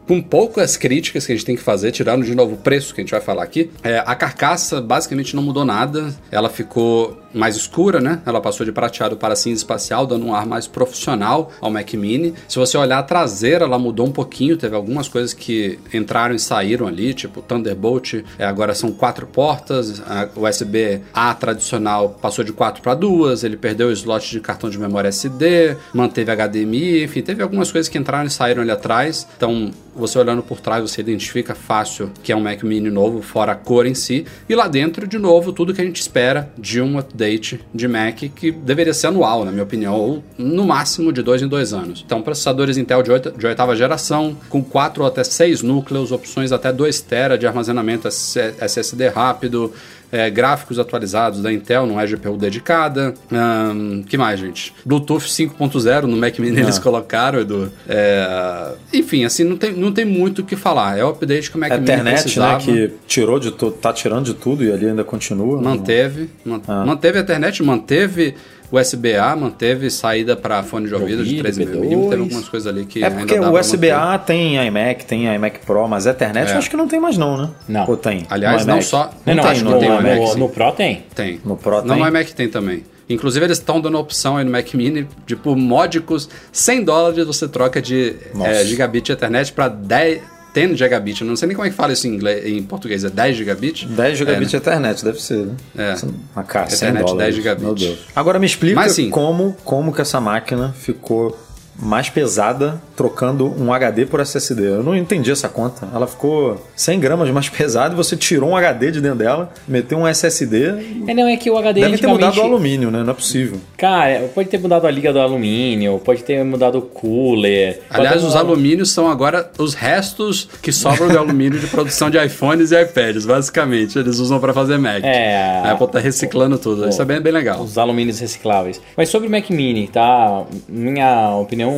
com 0.07 0.23
poucas 0.23 0.77
críticas 0.77 1.27
que 1.27 1.33
a 1.33 1.35
gente 1.37 1.45
tem 1.45 1.55
que 1.55 1.63
fazer, 1.63 1.91
tirando 1.93 2.25
de 2.25 2.35
novo 2.35 2.55
o 2.55 2.57
preço 2.57 2.95
que 2.95 3.01
a 3.01 3.05
gente 3.05 3.11
vai 3.11 3.21
falar 3.21 3.43
aqui. 3.43 3.71
É, 3.83 4.03
a 4.07 4.15
carcaça 4.15 4.81
basicamente 4.81 5.37
não 5.37 5.43
mudou 5.43 5.65
nada, 5.65 6.15
ela 6.31 6.49
ficou 6.49 7.21
mais 7.33 7.57
escura, 7.57 8.01
né? 8.01 8.21
Ela 8.27 8.41
passou 8.41 8.65
de 8.65 8.73
prateado 8.73 9.17
para 9.17 9.37
cinza 9.37 9.59
espacial, 9.59 10.07
dando 10.07 10.27
um 10.27 10.35
ar 10.35 10.47
mais 10.47 10.67
profissional 10.67 11.51
ao 11.61 11.71
Mac 11.71 11.93
Mini. 11.95 12.35
Se 12.49 12.59
você 12.59 12.77
olhar 12.77 12.99
a 12.99 13.03
traseira, 13.03 13.65
ela 13.65 13.79
mudou 13.79 14.07
um 14.07 14.13
pouquinho, 14.13 14.57
teve 14.57 14.75
algumas 14.75 15.09
coisas 15.09 15.33
que 15.33 15.79
entraram 15.93 16.35
e 16.35 16.39
saíram 16.39 16.87
ali, 16.87 17.15
tipo 17.15 17.43
Thunderbolt, 17.43 18.25
é, 18.39 18.45
agora 18.45 18.75
são 18.75 18.93
quatro 18.93 19.27
portas, 19.27 20.03
a 20.07 20.29
USB 20.37 21.01
A 21.13 21.33
tradicional 21.35 22.11
passou 22.21 22.45
de 22.45 22.53
quatro 22.53 22.83
para 22.83 22.95
duas, 22.95 23.45
ele 23.45 23.57
perdeu 23.57 23.89
o 23.89 23.93
slot 23.93 24.31
de 24.31 24.41
cartão 24.41 24.69
de 24.69 24.79
memória 24.79 25.09
SD, 25.09 25.77
manteve 25.93 26.33
HDMI, 26.35 27.05
enfim, 27.05 27.23
teve 27.23 27.43
algumas 27.43 27.71
coisas 27.71 27.89
que 27.89 27.99
entraram 27.99 28.27
e 28.27 28.31
saíram 28.31 28.63
ali 28.63 28.71
atrás. 28.71 29.27
Então, 29.37 29.71
você 29.95 30.19
olhando 30.19 30.43
por 30.43 30.61
trás, 30.61 30.83
você 30.83 31.01
identifica 31.01 31.55
fácil 31.55 32.11
que 32.23 32.33
é 32.33 32.37
um 32.37 32.41
Mac 32.41 32.63
Mini 32.63 32.91
novo, 32.91 33.23
fora 33.23 33.53
a 33.53 33.57
cor 33.57 33.87
em 33.87 33.95
si. 33.95 34.25
E 34.49 34.55
lá 34.55 34.69
dentro, 34.69 35.07
de 35.07 35.19
novo, 35.19 35.53
tudo 35.53 35.75
que 35.75 35.81
a 35.81 35.85
gente 35.85 36.01
espera 36.01 36.51
de 36.57 36.81
um 36.81 36.99
update 37.21 37.61
de 37.75 37.87
Mac 37.87 38.19
que 38.35 38.51
deveria 38.51 38.95
ser 38.95 39.09
anual, 39.09 39.45
na 39.45 39.51
minha 39.53 39.63
opinião, 39.63 39.95
ou 39.95 40.25
no 40.39 40.65
máximo 40.65 41.13
de 41.13 41.23
dois 41.23 41.43
em 41.43 41.49
dois 41.49 41.73
anos. 41.73 42.03
Então, 42.05 42.23
processadores 42.23 42.79
Intel 42.79 43.03
de, 43.03 43.11
oito, 43.11 43.31
de 43.31 43.47
oitava 43.47 43.77
geração, 43.77 44.37
com 44.49 44.65
4 44.65 45.03
ou 45.03 45.09
até 45.09 45.23
6 45.23 45.63
núcleos, 45.63 46.11
opções 46.11 46.51
até 46.51 46.73
2 46.73 47.01
TB 47.01 47.39
de 47.39 47.47
armazenamento 47.47 48.09
SSD 48.09 49.09
rápido, 49.09 49.73
é, 50.13 50.29
gráficos 50.31 50.79
atualizados 50.79 51.41
da 51.43 51.53
Intel, 51.53 51.87
não 51.87 52.01
é 52.01 52.07
GPU 52.07 52.37
dedicada. 52.37 53.15
Um, 53.31 54.03
que 54.03 54.17
mais, 54.19 54.41
gente? 54.41 54.73
Bluetooth 54.85 55.25
5.0 55.27 56.03
no 56.03 56.17
Mac 56.17 56.39
Mini 56.39 56.61
eles 56.61 56.79
colocaram, 56.79 57.41
Edu. 57.41 57.71
É, 57.89 58.73
enfim, 58.93 59.25
assim, 59.25 59.45
não 59.45 59.57
tem, 59.57 59.73
não 59.73 59.93
tem 59.93 60.05
muito 60.05 60.41
o 60.43 60.45
que 60.45 60.57
falar. 60.57 60.99
É 60.99 61.05
o 61.05 61.11
update 61.11 61.51
que 61.51 61.57
o 61.57 61.61
Mac 61.61 61.71
É 61.71 61.75
a 61.75 61.79
Mini 61.79 61.91
internet, 61.93 62.23
precisava. 62.23 62.59
né, 62.59 62.61
que 62.89 62.93
tirou 63.07 63.39
de 63.39 63.51
tudo, 63.53 63.73
tá 63.73 63.93
tirando 63.93 64.25
de 64.25 64.35
tudo 64.35 64.65
e 64.65 64.73
ali 64.73 64.87
ainda 64.87 65.05
continua. 65.05 65.61
Manteve. 65.61 66.29
man- 66.45 66.61
Manteve 66.85 67.19
a 67.19 67.23
internet, 67.23 67.63
manteve 67.63 68.35
USB-A, 68.73 69.35
manteve 69.37 69.91
saída 69.91 70.37
para 70.37 70.63
fone 70.63 70.87
de 70.89 70.95
ouvido 70.95 71.25
de 71.25 71.37
ouvido, 71.41 71.49
13mm. 71.49 71.81
P2. 71.81 72.09
Teve 72.11 72.23
algumas 72.23 72.49
coisas 72.49 72.67
ali 72.73 72.85
que 72.87 73.03
É 73.03 73.11
porque 73.11 73.39
o 73.39 73.53
USB-A 73.59 74.19
tem 74.19 74.57
iMac, 74.67 75.05
tem 75.05 75.33
iMac 75.35 75.59
Pro, 75.67 75.89
mas 75.89 76.07
a 76.07 76.11
Ethernet 76.11 76.51
É. 76.51 76.55
eu 76.55 76.59
acho 76.59 76.71
que 76.71 76.77
não 76.77 76.87
tem 76.89 77.01
mais 77.01 77.17
não, 77.19 77.37
né? 77.37 77.51
Não. 77.69 77.89
Ou 77.89 77.97
tem? 77.97 78.27
Aliás, 78.31 78.63
No 78.63 78.67
não 78.69 78.75
iMac? 78.75 78.87
só- 78.87 79.11
Não, 79.27 79.35
não, 79.35 79.43
tem, 79.43 79.53
acho 79.53 79.65
não 79.65 79.73
que 79.75 79.79
tem 79.81 79.89
no, 79.89 79.97
no 79.97 80.03
Mac, 80.03 80.17
no, 80.19 80.37
no 80.37 80.49
Pro 80.49 80.73
tem. 80.73 81.05
Tem. 81.15 81.41
No 81.45 81.57
Pro 81.57 81.83
Não, 81.83 81.95
tem? 81.95 81.99
no 82.03 82.09
iMac 82.09 82.35
tem 82.35 82.49
também. 82.49 82.85
Inclusive, 83.09 83.45
eles 83.45 83.59
estão 83.59 83.81
dando 83.81 83.99
opção 83.99 84.37
aí 84.37 84.45
no 84.45 84.53
Mac 84.53 84.73
Mini, 84.73 85.05
tipo, 85.27 85.57
módicos 85.57 86.29
100 86.53 86.85
dólares 86.85 87.27
você 87.27 87.49
troca 87.49 87.83
de 87.83 88.15
é, 88.45 88.65
gigabit 88.65 89.07
de 89.07 89.13
Ethernet 89.13 89.53
para 89.53 89.67
10, 89.67 90.23
10 90.55 90.79
gigabit. 90.79 91.21
Eu 91.21 91.27
não 91.27 91.37
sei 91.37 91.49
nem 91.49 91.57
como 91.57 91.67
é 91.67 91.71
que 91.71 91.77
fala 91.77 91.93
isso 91.93 92.07
em, 92.07 92.15
inglês, 92.15 92.45
em 92.47 92.63
português. 92.63 93.05
É 93.05 93.11
10 93.11 93.37
gigabit? 93.37 93.87
10 93.87 94.19
gigabit 94.19 94.47
É, 94.47 94.49
de 94.49 94.57
Ethernet, 94.57 95.05
deve 95.05 95.21
ser, 95.23 95.47
né? 95.47 95.55
É. 95.77 95.95
Uma 96.35 96.45
cara, 96.45 96.69
100 96.71 96.77
Ethernet, 96.77 97.07
dólares. 97.07 97.35
10 97.35 97.35
gigabit. 97.37 97.65
Meu 97.65 97.75
Deus. 97.75 97.99
Agora 98.15 98.39
me 98.39 98.47
explica 98.47 98.75
Mas, 98.77 98.93
sim. 98.93 99.11
como, 99.11 99.57
como 99.65 99.93
que 99.93 100.01
essa 100.01 100.21
máquina 100.21 100.75
ficou 100.79 101.39
mais 101.81 102.09
pesada 102.11 102.81
trocando 102.97 103.47
um 103.59 103.73
HD 103.73 104.05
por 104.07 104.21
SSD. 104.21 104.63
Eu 104.67 104.83
não 104.83 104.95
entendi 104.95 105.31
essa 105.31 105.49
conta. 105.49 105.89
Ela 105.95 106.07
ficou 106.07 106.65
100 106.77 107.01
gramas 107.01 107.31
mais 107.31 107.49
pesada 107.51 107.95
e 107.95 107.97
você 107.97 108.17
tirou 108.17 108.51
um 108.51 108.57
HD 108.57 108.91
de 108.91 109.01
dentro 109.01 109.19
dela, 109.19 109.51
meteu 109.67 109.99
um 109.99 110.07
SSD. 110.07 110.67
É, 111.09 111.15
não, 111.15 111.27
é 111.27 111.37
que 111.37 111.51
o 111.51 111.57
HD 111.57 111.81
Deve 111.81 111.99
ter 111.99 112.07
mudado 112.07 112.29
antigamente- 112.29 112.41
o 112.41 112.43
alumínio, 112.55 112.91
né? 112.91 113.03
Não 113.03 113.11
é 113.11 113.15
possível. 113.15 113.59
Cara, 113.79 114.29
pode 114.35 114.49
ter 114.49 114.59
mudado 114.59 114.87
a 114.87 114.91
liga 114.91 115.13
do 115.13 115.19
alumínio, 115.21 115.99
pode 116.05 116.23
ter 116.23 116.45
mudado 116.45 116.79
o 116.79 116.83
cooler. 116.83 117.81
Aliás, 117.89 118.23
os 118.23 118.37
alumínios 118.37 118.91
são 118.91 119.09
agora 119.11 119.51
os 119.59 119.75
restos 119.75 120.49
que 120.63 120.71
sobram 120.73 121.09
de 121.09 121.17
alumínio 121.17 121.59
de 121.59 121.67
produção 121.67 122.11
de 122.11 122.19
iPhones 122.23 122.73
e 122.73 122.81
iPads, 122.83 123.25
basicamente. 123.25 123.99
Eles 123.99 124.19
usam 124.19 124.39
para 124.39 124.53
fazer 124.53 124.79
Mac. 124.79 125.03
É. 125.03 125.61
A 125.65 125.73
Apple 125.73 125.89
tá 125.89 125.99
reciclando 125.99 126.59
tudo. 126.59 126.89
Isso 126.89 127.01
é 127.01 127.05
bem, 127.05 127.21
bem 127.21 127.33
legal. 127.33 127.61
Os 127.63 127.79
alumínios 127.79 128.19
recicláveis. 128.21 128.81
Mas 128.97 129.09
sobre 129.09 129.29
o 129.29 129.31
Mac 129.31 129.49
Mini, 129.51 129.89
tá? 129.89 130.45
Minha 130.69 131.37
opinião 131.37 131.70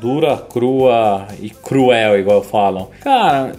dura, 0.00 0.36
crua 0.36 1.26
e 1.40 1.50
cruel, 1.50 2.18
igual 2.18 2.42
falam. 2.42 2.88
Cara, 3.00 3.52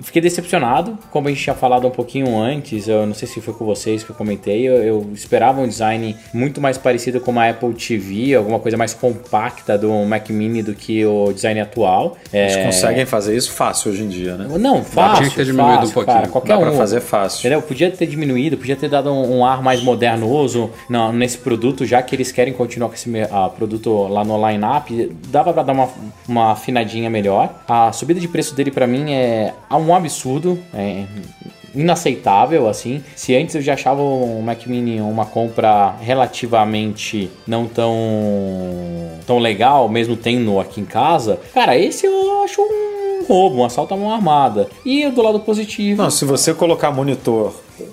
fiquei 0.00 0.22
decepcionado. 0.22 0.98
Como 1.10 1.28
a 1.28 1.30
gente 1.30 1.42
tinha 1.42 1.54
falado 1.54 1.86
um 1.86 1.90
pouquinho 1.90 2.36
antes, 2.38 2.88
eu 2.88 3.06
não 3.06 3.14
sei 3.14 3.28
se 3.28 3.40
foi 3.40 3.54
com 3.54 3.64
vocês 3.64 4.02
que 4.02 4.10
eu 4.10 4.16
comentei, 4.16 4.66
eu, 4.68 4.74
eu 4.82 5.10
esperava 5.12 5.60
um 5.60 5.68
design 5.68 6.16
muito 6.32 6.60
mais 6.60 6.78
parecido 6.78 7.20
com 7.20 7.30
uma 7.30 7.48
Apple 7.48 7.74
TV, 7.74 8.34
alguma 8.34 8.58
coisa 8.58 8.76
mais 8.76 8.94
compacta 8.94 9.76
do 9.78 9.92
Mac 10.04 10.28
Mini 10.30 10.62
do 10.62 10.74
que 10.74 11.04
o 11.04 11.32
design 11.32 11.60
atual. 11.60 12.16
Eles 12.32 12.56
É, 12.56 12.64
conseguem 12.64 13.06
fazer 13.06 13.36
isso 13.36 13.52
fácil 13.52 13.92
hoje 13.92 14.02
em 14.02 14.08
dia, 14.08 14.36
né? 14.36 14.46
Não, 14.58 14.82
fácil. 14.82 15.28
que 15.28 15.36
ter 15.36 15.44
diminuído 15.44 15.74
fácil, 15.78 15.88
um 15.88 15.92
pouquinho. 15.92 16.16
Cara, 16.16 16.28
qualquer 16.28 16.54
Dá 16.54 16.58
pra 16.60 16.70
um. 16.72 16.76
fazer 16.76 17.00
fácil. 17.00 17.40
Entendeu? 17.40 17.62
Podia 17.62 17.90
ter 17.90 18.06
diminuído, 18.06 18.56
podia 18.56 18.76
ter 18.76 18.88
dado 18.88 19.10
um, 19.12 19.38
um 19.38 19.44
ar 19.44 19.62
mais 19.62 19.82
modernoso 19.82 20.70
não, 20.88 21.12
nesse 21.12 21.38
produto, 21.38 21.84
já 21.84 22.02
que 22.02 22.14
eles 22.14 22.32
querem 22.32 22.52
continuar 22.52 22.88
com 22.88 22.94
esse 22.94 23.10
ah, 23.30 23.48
produto 23.48 24.06
lá 24.08 24.24
no 24.24 24.36
line-up. 24.48 25.12
Dava 25.28 25.52
pra 25.52 25.62
dar 25.62 25.72
uma, 25.72 25.88
uma 26.28 26.52
afinadinha 26.52 27.10
melhor. 27.10 27.54
A 27.68 27.92
subida 27.92 28.18
de 28.20 28.28
preço 28.28 28.54
dele 28.54 28.70
pra 28.70 28.86
mim 28.86 29.12
é 29.12 29.52
um 29.74 29.94
absurdo. 29.94 30.58
É 30.72 31.04
inaceitável, 31.74 32.68
assim. 32.68 33.02
Se 33.14 33.36
antes 33.36 33.54
eu 33.54 33.60
já 33.60 33.74
achava 33.74 34.00
o 34.00 34.42
Mac 34.42 34.66
Mini 34.66 35.00
uma 35.00 35.26
compra 35.26 35.94
relativamente 36.00 37.30
não 37.46 37.66
tão 37.66 37.94
tão 39.26 39.38
legal, 39.38 39.88
mesmo 39.88 40.16
tendo 40.16 40.58
aqui 40.58 40.80
em 40.80 40.84
casa, 40.84 41.38
cara, 41.52 41.76
esse 41.76 42.06
eu 42.06 42.42
acho 42.44 42.62
um 42.62 43.24
roubo, 43.28 43.56
um 43.56 43.64
assalto 43.64 43.92
à 43.92 43.96
mão 43.96 44.12
armada. 44.12 44.68
E 44.84 45.08
do 45.10 45.20
lado 45.20 45.40
positivo, 45.40 46.02
Não, 46.02 46.10
se 46.10 46.24
você 46.24 46.54
colocar 46.54 46.90
monitor 46.90 47.52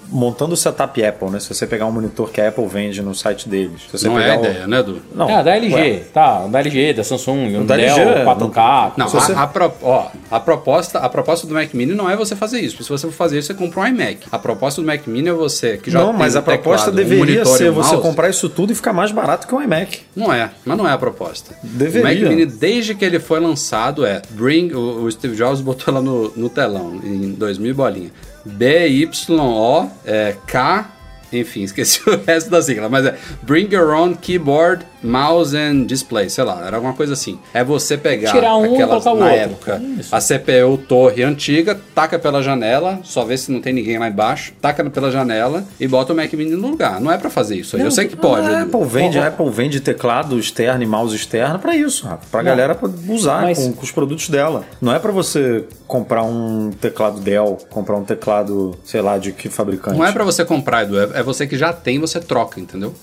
montando 0.10 0.54
o 0.54 0.58
setup 0.58 1.04
Apple, 1.04 1.30
né? 1.30 1.39
Se 1.39 1.54
você 1.54 1.65
pegar 1.67 1.86
um 1.86 1.91
monitor 1.91 2.30
que 2.32 2.39
a 2.39 2.50
Apple 2.50 2.65
vende 2.67 3.02
no 3.02 3.13
site 3.13 3.48
deles. 3.50 3.82
Se 3.91 3.98
você 3.98 4.08
Não 4.08 4.19
é 4.19 4.32
a 4.32 4.38
o- 4.38 4.39
ideia, 4.39 4.67
né, 4.67 4.80
Edu? 4.80 5.02
Não, 5.13 5.28
Ah, 5.30 5.41
da 5.41 5.56
LG, 5.56 5.74
ué, 5.76 6.02
tá, 6.13 6.48
da 6.48 6.60
LG, 6.60 6.93
da 6.93 7.04
Samsung, 7.04 7.58
um 7.58 7.65
da 7.65 7.76
Dell, 7.76 7.96
LG, 7.96 8.19
é, 8.19 8.24
4K. 8.24 8.93
Não, 8.98 9.08
Se 9.08 9.15
você- 9.15 9.32
a, 9.34 9.43
a 9.43 9.48
pro- 9.48 9.74
ó, 9.82 10.08
a 10.32 10.39
proposta, 10.39 11.00
a 11.00 11.10
proposta 11.10 11.46
do 11.48 11.54
Mac 11.54 11.74
Mini 11.74 11.93
não 11.93 12.10
é 12.10 12.15
você 12.15 12.36
fazer 12.36 12.60
isso. 12.62 12.84
Se 12.84 12.89
você 12.89 13.08
for 13.08 13.13
fazer 13.13 13.39
isso, 13.39 13.48
você 13.48 13.54
compra 13.54 13.82
um 13.82 13.88
iMac. 13.88 14.19
A 14.32 14.39
proposta 14.39 14.82
do 14.82 14.88
Mac 14.88 15.06
Mini 15.08 15.30
é 15.30 15.34
você 15.34 15.78
que 15.78 15.89
já 15.91 16.00
não, 16.00 16.10
tem 16.10 16.19
mas 16.19 16.36
um 16.36 16.39
a 16.39 16.41
proposta 16.41 16.91
teclado, 16.91 16.93
um 16.93 16.96
deveria 17.10 17.36
monitor 17.38 17.56
e 17.56 17.58
ser 17.58 17.69
um 17.72 17.74
você 17.74 17.98
comprar 17.98 18.30
isso 18.30 18.50
tudo 18.50 18.72
e 18.72 18.76
ficar 18.76 18.93
mais 18.93 19.12
barato 19.12 19.48
que 19.48 19.54
um 19.56 19.62
iMac. 19.62 20.02
Não 20.15 20.32
é, 20.34 20.50
mas 20.65 20.78
não 20.78 20.88
é 20.88 20.91
a 20.91 20.98
proposta. 20.98 21.56
Deveria. 21.63 22.02
O 22.02 22.22
Mac 22.22 22.30
Mini, 22.30 22.46
desde 22.46 22.96
que 22.96 23.04
ele 23.04 23.19
foi 23.19 23.39
lançado, 23.39 24.06
é 24.06 24.22
Bring. 24.32 24.72
O, 24.74 25.04
o 25.04 25.12
Steve 25.12 25.36
Jobs 25.36 25.62
botou 25.62 25.93
lá 25.93 26.02
no, 26.02 26.32
no 26.36 26.50
telão, 26.50 27.00
em 27.04 27.32
2000 27.32 27.72
e 27.72 27.74
bolinha. 27.74 28.12
B-Y-O 28.45 29.89
é, 30.06 30.36
K. 30.45 30.89
Enfim, 31.32 31.63
esqueci 31.63 32.08
o 32.10 32.23
resto 32.23 32.49
da 32.49 32.62
sigla, 32.62 32.89
mas 32.89 33.06
é 33.06 33.17
Bring 33.41 33.73
Your 33.73 33.93
Own 33.95 34.15
Keyboard, 34.15 34.86
Mouse 35.03 35.55
and 35.55 35.83
Display, 35.85 36.29
sei 36.29 36.43
lá, 36.43 36.65
era 36.65 36.77
alguma 36.77 36.93
coisa 36.93 37.13
assim. 37.13 37.37
É 37.53 37.63
você 37.63 37.97
pegar 37.97 38.31
Tirar 38.31 38.55
um 38.57 38.73
aquelas, 38.73 39.03
na 39.05 39.11
outro. 39.11 39.27
época, 39.27 39.81
Isso. 39.99 40.15
a 40.15 40.19
CPU 40.21 40.77
torre 40.87 41.23
antiga, 41.23 41.79
taca 41.93 42.17
pela 42.17 42.41
janela, 42.41 42.99
só 43.03 43.23
vê 43.25 43.37
se 43.37 43.51
não 43.51 43.59
tem 43.61 43.73
ninguém 43.73 43.97
lá 43.99 44.07
embaixo, 44.07 44.53
taca 44.61 44.83
pela 44.89 45.11
janela 45.11 45.63
e 45.79 45.87
bota 45.87 46.13
o 46.13 46.15
Mac 46.15 46.31
Mini 46.33 46.55
no 46.55 46.69
lugar. 46.69 46.99
Não 47.01 47.11
é 47.11 47.17
pra 47.17 47.29
fazer 47.29 47.57
isso 47.57 47.75
aí. 47.75 47.81
Eu 47.83 47.91
sei 47.91 48.07
que 48.07 48.15
pode. 48.15 48.47
A 48.47 48.61
Edu. 48.61 48.75
Apple 48.77 48.85
vende, 48.89 49.19
a 49.19 49.27
Apple 49.27 49.49
vende 49.49 49.79
teclado 49.79 50.39
externo 50.39 50.83
e 50.83 50.85
mouse 50.85 51.15
externo 51.15 51.59
pra 51.59 51.75
isso. 51.75 52.07
Pra 52.31 52.41
galera 52.41 52.77
usar 53.09 53.41
Mas- 53.43 53.57
com, 53.59 53.73
com 53.73 53.83
os 53.83 53.91
produtos 53.91 54.29
dela. 54.29 54.63
Não 54.81 54.93
é 54.93 54.99
pra 54.99 55.11
você 55.11 55.65
comprar 55.87 56.23
um 56.23 56.71
teclado 56.81 57.19
Dell, 57.19 57.57
comprar 57.69 57.95
um 57.97 58.03
teclado, 58.03 58.75
sei 58.83 59.01
lá, 59.01 59.17
de 59.17 59.31
que 59.31 59.49
fabricante. 59.49 59.97
Não 59.97 60.05
é 60.05 60.11
pra 60.11 60.23
você 60.23 60.43
comprar, 60.43 60.83
Edu, 60.83 60.99
é 60.99 61.03
é 61.13 61.21
você 61.23 61.45
que 61.45 61.57
já 61.57 61.71
tem, 61.71 61.99
você 61.99 62.19
troca, 62.19 62.59
entendeu? 62.59 62.93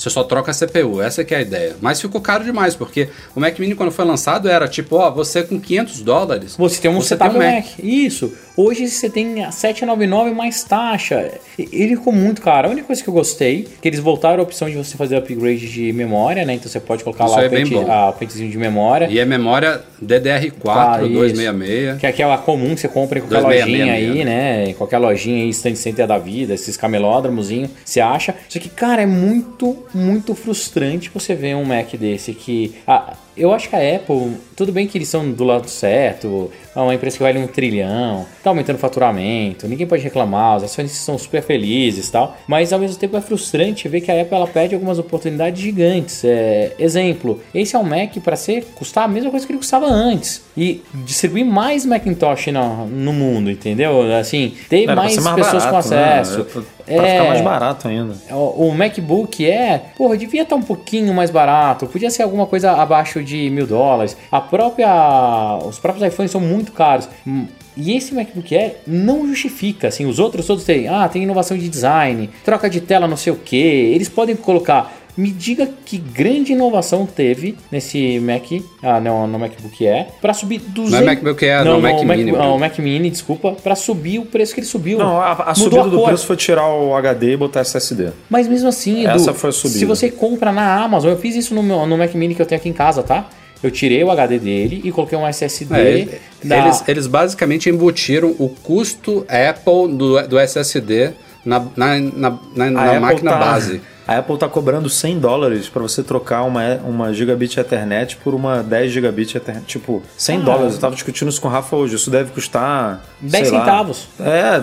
Você 0.00 0.08
só 0.08 0.24
troca 0.24 0.50
a 0.50 0.54
CPU, 0.54 1.02
essa 1.02 1.22
que 1.22 1.34
é 1.34 1.38
a 1.38 1.40
ideia. 1.42 1.76
Mas 1.78 2.00
ficou 2.00 2.22
caro 2.22 2.42
demais, 2.42 2.74
porque 2.74 3.10
o 3.36 3.40
Mac 3.40 3.58
Mini 3.58 3.74
quando 3.74 3.92
foi 3.92 4.06
lançado 4.06 4.48
era 4.48 4.66
tipo, 4.66 4.96
ó, 4.96 5.10
você 5.10 5.42
com 5.42 5.60
500 5.60 6.00
dólares... 6.00 6.56
Você 6.56 6.80
tem 6.80 6.90
um 6.90 7.02
setup 7.02 7.36
um 7.36 7.38
Mac. 7.38 7.66
Isso. 7.82 8.32
Hoje 8.62 8.88
você 8.88 9.08
tem 9.08 9.42
a 9.42 9.50
799 9.50 10.32
mais 10.32 10.62
taxa. 10.62 11.32
Ele 11.58 11.96
ficou 11.96 12.12
muito 12.12 12.42
caro. 12.42 12.68
A 12.68 12.70
única 12.70 12.86
coisa 12.86 13.02
que 13.02 13.08
eu 13.08 13.14
gostei 13.14 13.66
que 13.80 13.88
eles 13.88 14.00
voltaram 14.00 14.40
a 14.40 14.42
opção 14.42 14.68
de 14.68 14.76
você 14.76 14.96
fazer 14.96 15.16
upgrade 15.16 15.66
de 15.70 15.92
memória, 15.94 16.44
né? 16.44 16.54
Então 16.54 16.68
você 16.70 16.78
pode 16.78 17.02
colocar 17.02 17.24
Isso 17.24 17.36
lá 17.36 17.44
é 17.44 17.46
o, 17.46 17.50
pente, 17.50 17.74
a- 17.76 18.10
o 18.10 18.12
pentezinho 18.12 18.50
de 18.50 18.58
memória. 18.58 19.06
E 19.10 19.18
é 19.18 19.24
memória 19.24 19.80
DDR4 20.02 20.52
Ah, 20.66 20.98
isso. 21.02 21.12
266. 21.12 21.98
Que 21.98 22.06
é 22.06 22.08
aquela 22.10 22.36
comum 22.38 22.74
que 22.74 22.80
você 22.80 22.88
compra 22.88 23.18
em 23.18 23.22
qualquer 23.22 23.40
266 23.40 23.78
lojinha 23.78 23.92
aí, 23.94 24.08
mesmo. 24.10 24.24
né? 24.24 24.68
Em 24.70 24.74
qualquer 24.74 24.98
lojinha 24.98 25.42
aí, 25.44 25.48
stand 25.50 25.74
center 25.76 26.06
da 26.06 26.18
vida, 26.18 26.52
esses 26.54 26.76
camelódromozinho, 26.76 27.70
você 27.84 28.00
acha. 28.00 28.34
Só 28.48 28.58
que, 28.58 28.68
cara, 28.68 29.00
é 29.02 29.06
muito, 29.06 29.76
muito 29.94 30.34
frustrante 30.34 31.10
você 31.12 31.34
ver 31.34 31.54
um 31.56 31.64
Mac 31.64 31.94
desse 31.94 32.34
que. 32.34 32.74
ah, 32.86 33.14
eu 33.36 33.52
acho 33.54 33.70
que 33.70 33.76
a 33.76 33.96
Apple, 33.96 34.32
tudo 34.54 34.70
bem 34.70 34.86
que 34.86 34.98
eles 34.98 35.08
são 35.08 35.30
do 35.30 35.44
lado 35.44 35.66
certo, 35.70 36.50
é 36.74 36.78
uma 36.80 36.94
empresa 36.94 37.16
que 37.16 37.22
vale 37.22 37.38
um 37.38 37.46
trilhão, 37.46 38.26
tá 38.42 38.50
aumentando 38.50 38.76
o 38.76 38.78
faturamento, 38.78 39.66
ninguém 39.68 39.86
pode 39.86 40.02
reclamar, 40.02 40.56
os 40.58 40.64
acionistas 40.64 41.00
são 41.02 41.18
super 41.18 41.42
felizes 41.42 42.08
e 42.08 42.12
tal, 42.12 42.36
mas 42.46 42.72
ao 42.72 42.78
mesmo 42.78 42.96
tempo 42.96 43.16
é 43.16 43.20
frustrante 43.20 43.88
ver 43.88 44.00
que 44.00 44.10
a 44.10 44.20
Apple 44.22 44.36
ela 44.36 44.46
perde 44.46 44.74
algumas 44.74 44.98
oportunidades 44.98 45.60
gigantes. 45.60 46.24
É, 46.24 46.72
exemplo, 46.78 47.40
esse 47.54 47.74
é 47.74 47.78
um 47.78 47.82
Mac 47.82 48.14
para 48.22 48.36
ser 48.36 48.64
custar 48.74 49.04
a 49.04 49.08
mesma 49.08 49.30
coisa 49.30 49.46
que 49.46 49.52
ele 49.52 49.58
custava 49.58 49.86
antes 49.86 50.42
e 50.56 50.82
distribuir 51.04 51.44
mais 51.44 51.84
Macintosh 51.86 52.48
no, 52.48 52.86
no 52.86 53.12
mundo, 53.12 53.50
entendeu? 53.50 54.02
Assim, 54.14 54.54
ter 54.68 54.84
Era 54.84 54.94
mais 54.96 55.16
mais 55.18 55.36
pessoas 55.36 55.64
com 55.64 55.70
barato, 55.72 55.90
né? 55.90 56.18
acesso. 56.20 56.46
É 56.86 56.96
pra 56.96 57.06
É. 57.06 57.12
ficar 57.12 57.28
mais 57.28 57.40
barato 57.42 57.88
ainda. 57.88 58.14
O, 58.30 58.66
o 58.68 58.74
MacBook 58.74 59.46
é, 59.48 59.80
porra, 59.96 60.16
devia 60.16 60.42
estar 60.42 60.56
um 60.56 60.62
pouquinho 60.62 61.14
mais 61.14 61.30
barato, 61.30 61.86
podia 61.86 62.10
ser 62.10 62.22
alguma 62.24 62.46
coisa 62.46 62.72
abaixo 62.72 63.22
de 63.22 63.48
mil 63.50 63.66
dólares. 63.66 64.16
A 64.30 64.40
própria, 64.40 65.58
os 65.64 65.78
próprios 65.78 66.06
iPhones 66.12 66.30
são 66.32 66.40
muito 66.40 66.59
caros. 66.72 67.08
Hum, 67.26 67.46
E 67.76 67.96
esse 67.96 68.12
MacBook 68.12 68.54
Air 68.54 68.76
não 68.86 69.26
justifica, 69.26 69.88
assim, 69.88 70.04
os 70.04 70.18
outros 70.18 70.44
todos 70.46 70.64
têm, 70.64 70.88
ah, 70.88 71.08
tem 71.08 71.22
inovação 71.22 71.56
de 71.56 71.68
design, 71.68 72.28
troca 72.44 72.68
de 72.68 72.80
tela 72.80 73.06
não 73.06 73.16
sei 73.16 73.32
o 73.32 73.36
que, 73.36 73.56
eles 73.56 74.08
podem 74.08 74.34
colocar. 74.36 74.92
Me 75.16 75.30
diga 75.30 75.68
que 75.84 75.98
grande 75.98 76.52
inovação 76.52 77.04
teve 77.06 77.56
nesse 77.70 78.18
Mac, 78.20 78.44
ah, 78.82 79.00
não, 79.00 79.26
no 79.26 79.38
MacBook 79.38 79.86
Air, 79.86 80.06
para 80.20 80.32
subir 80.32 80.58
200... 80.60 80.92
Não 80.92 80.98
é 80.98 81.02
MacBook 81.14 81.44
Air, 81.44 81.64
não, 81.64 81.72
não, 81.74 81.80
Mac 81.80 82.00
o 82.00 82.04
Mac, 82.04 82.16
Mini, 82.18 82.30
ah, 82.30 82.34
Bruno. 82.34 82.54
o 82.54 82.58
Mac 82.58 82.78
Mini, 82.78 83.10
desculpa, 83.10 83.52
para 83.52 83.74
subir 83.74 84.18
o 84.18 84.24
preço 84.24 84.54
que 84.54 84.60
ele 84.60 84.66
subiu. 84.66 84.98
Não, 84.98 85.20
a, 85.20 85.32
a 85.32 85.54
subida 85.54 85.84
do 85.84 85.96
cor. 85.98 86.08
preço 86.08 86.26
foi 86.26 86.36
tirar 86.36 86.66
o 86.68 86.94
HD 86.94 87.32
e 87.32 87.36
botar 87.36 87.60
SSD. 87.60 88.10
Mas 88.28 88.46
mesmo 88.48 88.68
assim, 88.68 89.04
Edu, 89.04 89.16
Essa 89.16 89.34
foi 89.34 89.50
a 89.50 89.52
subida. 89.52 89.78
se 89.78 89.84
você 89.84 90.10
compra 90.10 90.52
na 90.52 90.82
Amazon, 90.82 91.10
eu 91.10 91.18
fiz 91.18 91.34
isso 91.34 91.54
no, 91.54 91.62
meu, 91.62 91.86
no 91.86 91.98
Mac 91.98 92.14
Mini 92.14 92.34
que 92.34 92.42
eu 92.42 92.46
tenho 92.46 92.60
aqui 92.60 92.68
em 92.68 92.72
casa, 92.74 93.02
tá? 93.02 93.28
Eu 93.62 93.70
tirei 93.70 94.02
o 94.02 94.10
HD 94.10 94.38
dele 94.38 94.80
e 94.84 94.90
coloquei 94.90 95.18
um 95.18 95.26
SSD. 95.26 95.74
É, 95.74 96.18
da- 96.44 96.58
eles, 96.58 96.84
eles 96.88 97.06
basicamente 97.06 97.68
embutiram 97.68 98.34
o 98.38 98.48
custo 98.48 99.26
Apple 99.28 99.94
do, 99.96 100.26
do 100.26 100.38
SSD 100.38 101.10
na, 101.44 101.60
na, 101.76 101.98
na, 101.98 102.38
na- 102.56 102.70
na 102.70 102.84
Apple 102.86 103.00
máquina 103.00 103.30
tá- 103.32 103.38
base. 103.38 103.80
A 104.08 104.18
Apple 104.18 104.38
tá 104.38 104.48
cobrando 104.48 104.88
100 104.88 105.20
dólares 105.20 105.68
pra 105.68 105.82
você 105.82 106.02
trocar 106.02 106.42
uma, 106.42 106.74
uma 106.84 107.12
gigabit 107.14 107.60
Ethernet 107.60 108.16
por 108.16 108.34
uma 108.34 108.60
10 108.60 108.90
gigabit 108.90 109.36
Ethernet. 109.36 109.64
Tipo, 109.66 110.02
100 110.16 110.38
Ah. 110.38 110.40
dólares. 110.40 110.74
Eu 110.74 110.80
tava 110.80 110.94
discutindo 110.96 111.28
isso 111.28 111.40
com 111.40 111.46
o 111.46 111.50
Rafa 111.50 111.76
hoje. 111.76 111.94
Isso 111.94 112.10
deve 112.10 112.32
custar. 112.32 113.04
10 113.20 113.46
sei 113.46 113.56
lá. 113.56 113.64
centavos. 113.64 114.08
É, 114.18 114.60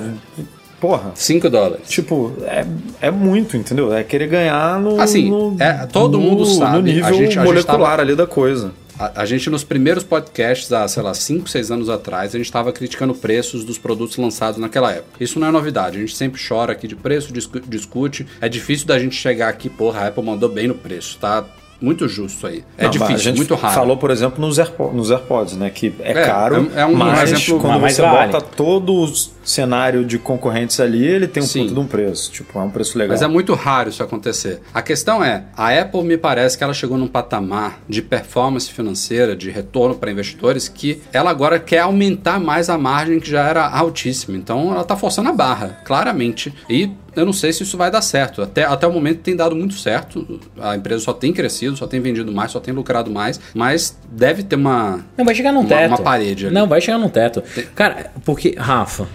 porra. 0.81 1.11
5 1.15 1.49
dólares. 1.49 1.87
Tipo, 1.87 2.33
é, 2.41 2.65
é 3.01 3.09
muito, 3.11 3.55
entendeu? 3.55 3.93
É 3.93 4.03
querer 4.03 4.27
ganhar 4.27 4.79
no. 4.81 4.99
Assim, 4.99 5.29
no- 5.29 5.55
é, 5.59 5.85
todo 5.85 6.19
mundo 6.19 6.45
sabe, 6.45 6.71
No 6.73 6.77
a 6.79 6.81
nível 6.81 7.13
gente- 7.13 7.23
a 7.23 7.25
gente 7.27 7.39
molecular 7.39 7.91
tava- 7.91 8.01
ali 8.01 8.15
da 8.15 8.27
coisa. 8.27 8.71
A, 8.99 9.21
a 9.21 9.25
gente, 9.25 9.49
nos 9.49 9.63
primeiros 9.63 10.03
podcasts, 10.03 10.71
há, 10.71 10.87
sei 10.87 11.03
lá, 11.03 11.13
5, 11.13 11.47
6 11.49 11.69
anos 11.71 11.89
atrás, 11.89 12.33
a 12.33 12.37
gente 12.37 12.47
estava 12.47 12.71
criticando 12.73 13.13
preços 13.13 13.63
dos 13.63 13.77
produtos 13.77 14.17
lançados 14.17 14.59
naquela 14.59 14.91
época. 14.91 15.23
Isso 15.23 15.39
não 15.39 15.47
é 15.47 15.51
novidade. 15.51 15.97
A 15.97 15.99
gente 15.99 16.15
sempre 16.15 16.41
chora 16.45 16.71
aqui 16.73 16.87
de 16.87 16.95
preço, 16.95 17.31
discu- 17.31 17.59
discute. 17.59 18.25
É 18.41 18.49
difícil 18.49 18.87
da 18.87 18.97
gente 18.97 19.15
chegar 19.15 19.49
aqui, 19.49 19.69
porra, 19.69 20.01
a 20.01 20.07
Apple 20.07 20.23
mandou 20.23 20.49
bem 20.49 20.67
no 20.67 20.75
preço, 20.75 21.17
tá? 21.19 21.45
Muito 21.79 22.07
justo 22.07 22.47
aí. 22.47 22.63
É 22.77 22.85
Não, 22.85 22.89
difícil, 22.91 23.15
a 23.15 23.19
gente 23.19 23.37
muito 23.37 23.53
raro. 23.55 23.75
falou, 23.75 23.97
por 23.97 24.09
exemplo, 24.09 24.41
nos, 24.45 24.57
Airpo- 24.57 24.91
nos 24.91 25.11
AirPods, 25.11 25.55
né? 25.55 25.69
Que 25.69 25.93
é, 25.99 26.11
É, 26.11 26.25
caro, 26.25 26.71
é- 26.75 26.81
é 26.81 26.85
um 26.85 26.95
mas 26.95 27.31
exemplo- 27.31 27.59
quando 27.59 27.79
mas 27.81 27.93
você 27.93 28.01
vale. 28.01 28.31
bota 28.31 28.43
todo 28.43 28.93
o 28.93 29.13
cenário 29.43 30.03
de 30.03 30.17
concorrentes 30.17 30.79
ali, 30.79 31.05
ele 31.05 31.27
tem 31.27 31.41
um 31.43 31.45
Sim. 31.45 31.67
de 31.67 31.79
um 31.79 31.85
preço. 31.85 32.31
Tipo, 32.31 32.57
é 32.59 32.61
um 32.63 32.69
preço 32.69 32.97
legal. 32.97 33.13
Mas 33.13 33.21
é 33.21 33.27
muito 33.27 33.53
raro 33.53 33.89
isso 33.89 34.01
acontecer. 34.01 34.59
A 34.73 34.81
questão 34.81 35.23
é, 35.23 35.43
a 35.55 35.69
Apple 35.79 36.03
me 36.03 36.17
parece 36.17 36.57
que 36.57 36.63
ela 36.63 36.73
chegou 36.73 36.97
num 36.97 37.07
patamar 37.07 37.79
de 37.87 38.01
performance 38.01 38.71
financeira, 38.71 39.35
de 39.35 39.49
retorno 39.51 39.95
para 39.95 40.09
investidores, 40.11 40.67
que 40.67 41.01
ela 41.13 41.29
agora 41.29 41.59
quer 41.59 41.79
aumentar 41.79 42.39
mais 42.39 42.69
a 42.69 42.77
margem 42.77 43.19
que 43.19 43.29
já 43.29 43.47
era 43.47 43.67
altíssima. 43.69 44.35
Então 44.35 44.71
ela 44.71 44.81
está 44.81 44.95
forçando 44.97 45.29
a 45.29 45.33
barra, 45.33 45.79
claramente. 45.85 46.51
E 46.69 46.89
eu 47.17 47.25
não 47.25 47.33
sei 47.33 47.51
se 47.51 47.63
isso 47.63 47.77
vai 47.77 47.89
dar 47.91 48.01
certo. 48.01 48.41
Até, 48.41 48.63
até 48.63 48.87
o 48.87 48.91
momento 48.93 49.19
tem 49.21 49.35
dado 49.35 49.55
muito 49.55 49.73
certo. 49.75 50.39
A 50.59 50.75
empresa 50.75 51.03
só 51.03 51.13
tem 51.13 51.33
crescido, 51.33 51.75
só 51.75 51.87
tem 51.87 51.99
vendido 51.99 52.31
mais, 52.31 52.51
só 52.51 52.59
tem 52.59 52.73
lucrado 52.73 53.11
mais. 53.11 53.39
Mas 53.53 53.97
deve 54.11 54.43
ter 54.43 54.55
uma. 54.55 54.99
Não, 55.17 55.25
vai 55.25 55.35
chegar 55.35 55.51
num 55.51 55.61
Uma- 55.61 55.69
teto. 55.69 55.87
uma 55.89 55.97
parede 55.97 56.45
ali. 56.45 56.55
Não, 56.55 56.67
vai 56.67 56.79
chegar 56.81 56.97
num 56.97 57.09
teto. 57.09 57.43
Cara, 57.75 58.11
porque, 58.23 58.55
Rafa, 58.57 59.07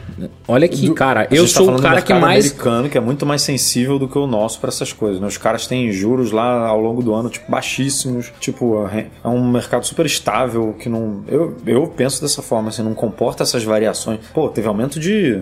olha 0.47 0.69
que, 0.69 0.93
cara, 0.95 1.27
eu 1.31 1.45
tá 1.45 1.49
sou 1.49 1.67
falando 1.67 1.79
o 1.79 1.83
do 1.83 1.89
cara 1.89 2.03
que 2.03 2.13
mais. 2.15 2.47
americano, 2.47 2.89
que 2.91 2.99
é 2.99 3.01
muito 3.01 3.25
mais 3.25 3.43
sensível 3.43 3.99
do 3.99 4.09
que 4.09 4.19
o 4.19 4.27
nosso 4.27 4.61
para 4.61 4.69
essas 4.69 4.93
coisas. 4.93 5.21
Né? 5.21 5.27
Os 5.27 5.37
caras 5.39 5.67
têm 5.67 5.91
juros 5.93 6.33
lá 6.33 6.67
ao 6.67 6.81
longo 6.81 7.03
do 7.03 7.15
ano, 7.15 7.29
tipo, 7.31 7.51
baixíssimos. 7.51 8.33
Tipo, 8.41 8.87
é 8.89 9.29
um 9.29 9.51
mercado 9.51 9.87
super 9.87 10.07
estável 10.07 10.75
que 10.79 10.89
não. 10.89 11.25
Eu, 11.29 11.57
eu 11.67 11.87
penso 11.87 12.21
dessa 12.21 12.43
forma, 12.43 12.69
assim, 12.69 12.83
não 12.83 12.95
comporta 12.95 13.43
essas 13.43 13.63
variações. 13.65 14.21
Pô, 14.35 14.49
teve 14.49 14.67
aumento 14.69 14.99
de. 14.99 15.41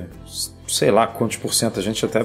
Sei 0.71 0.91
lá 0.91 1.07
quantos 1.07 1.37
por 1.37 1.53
cento, 1.53 1.81
a 1.81 1.83
gente 1.83 2.05
até 2.05 2.25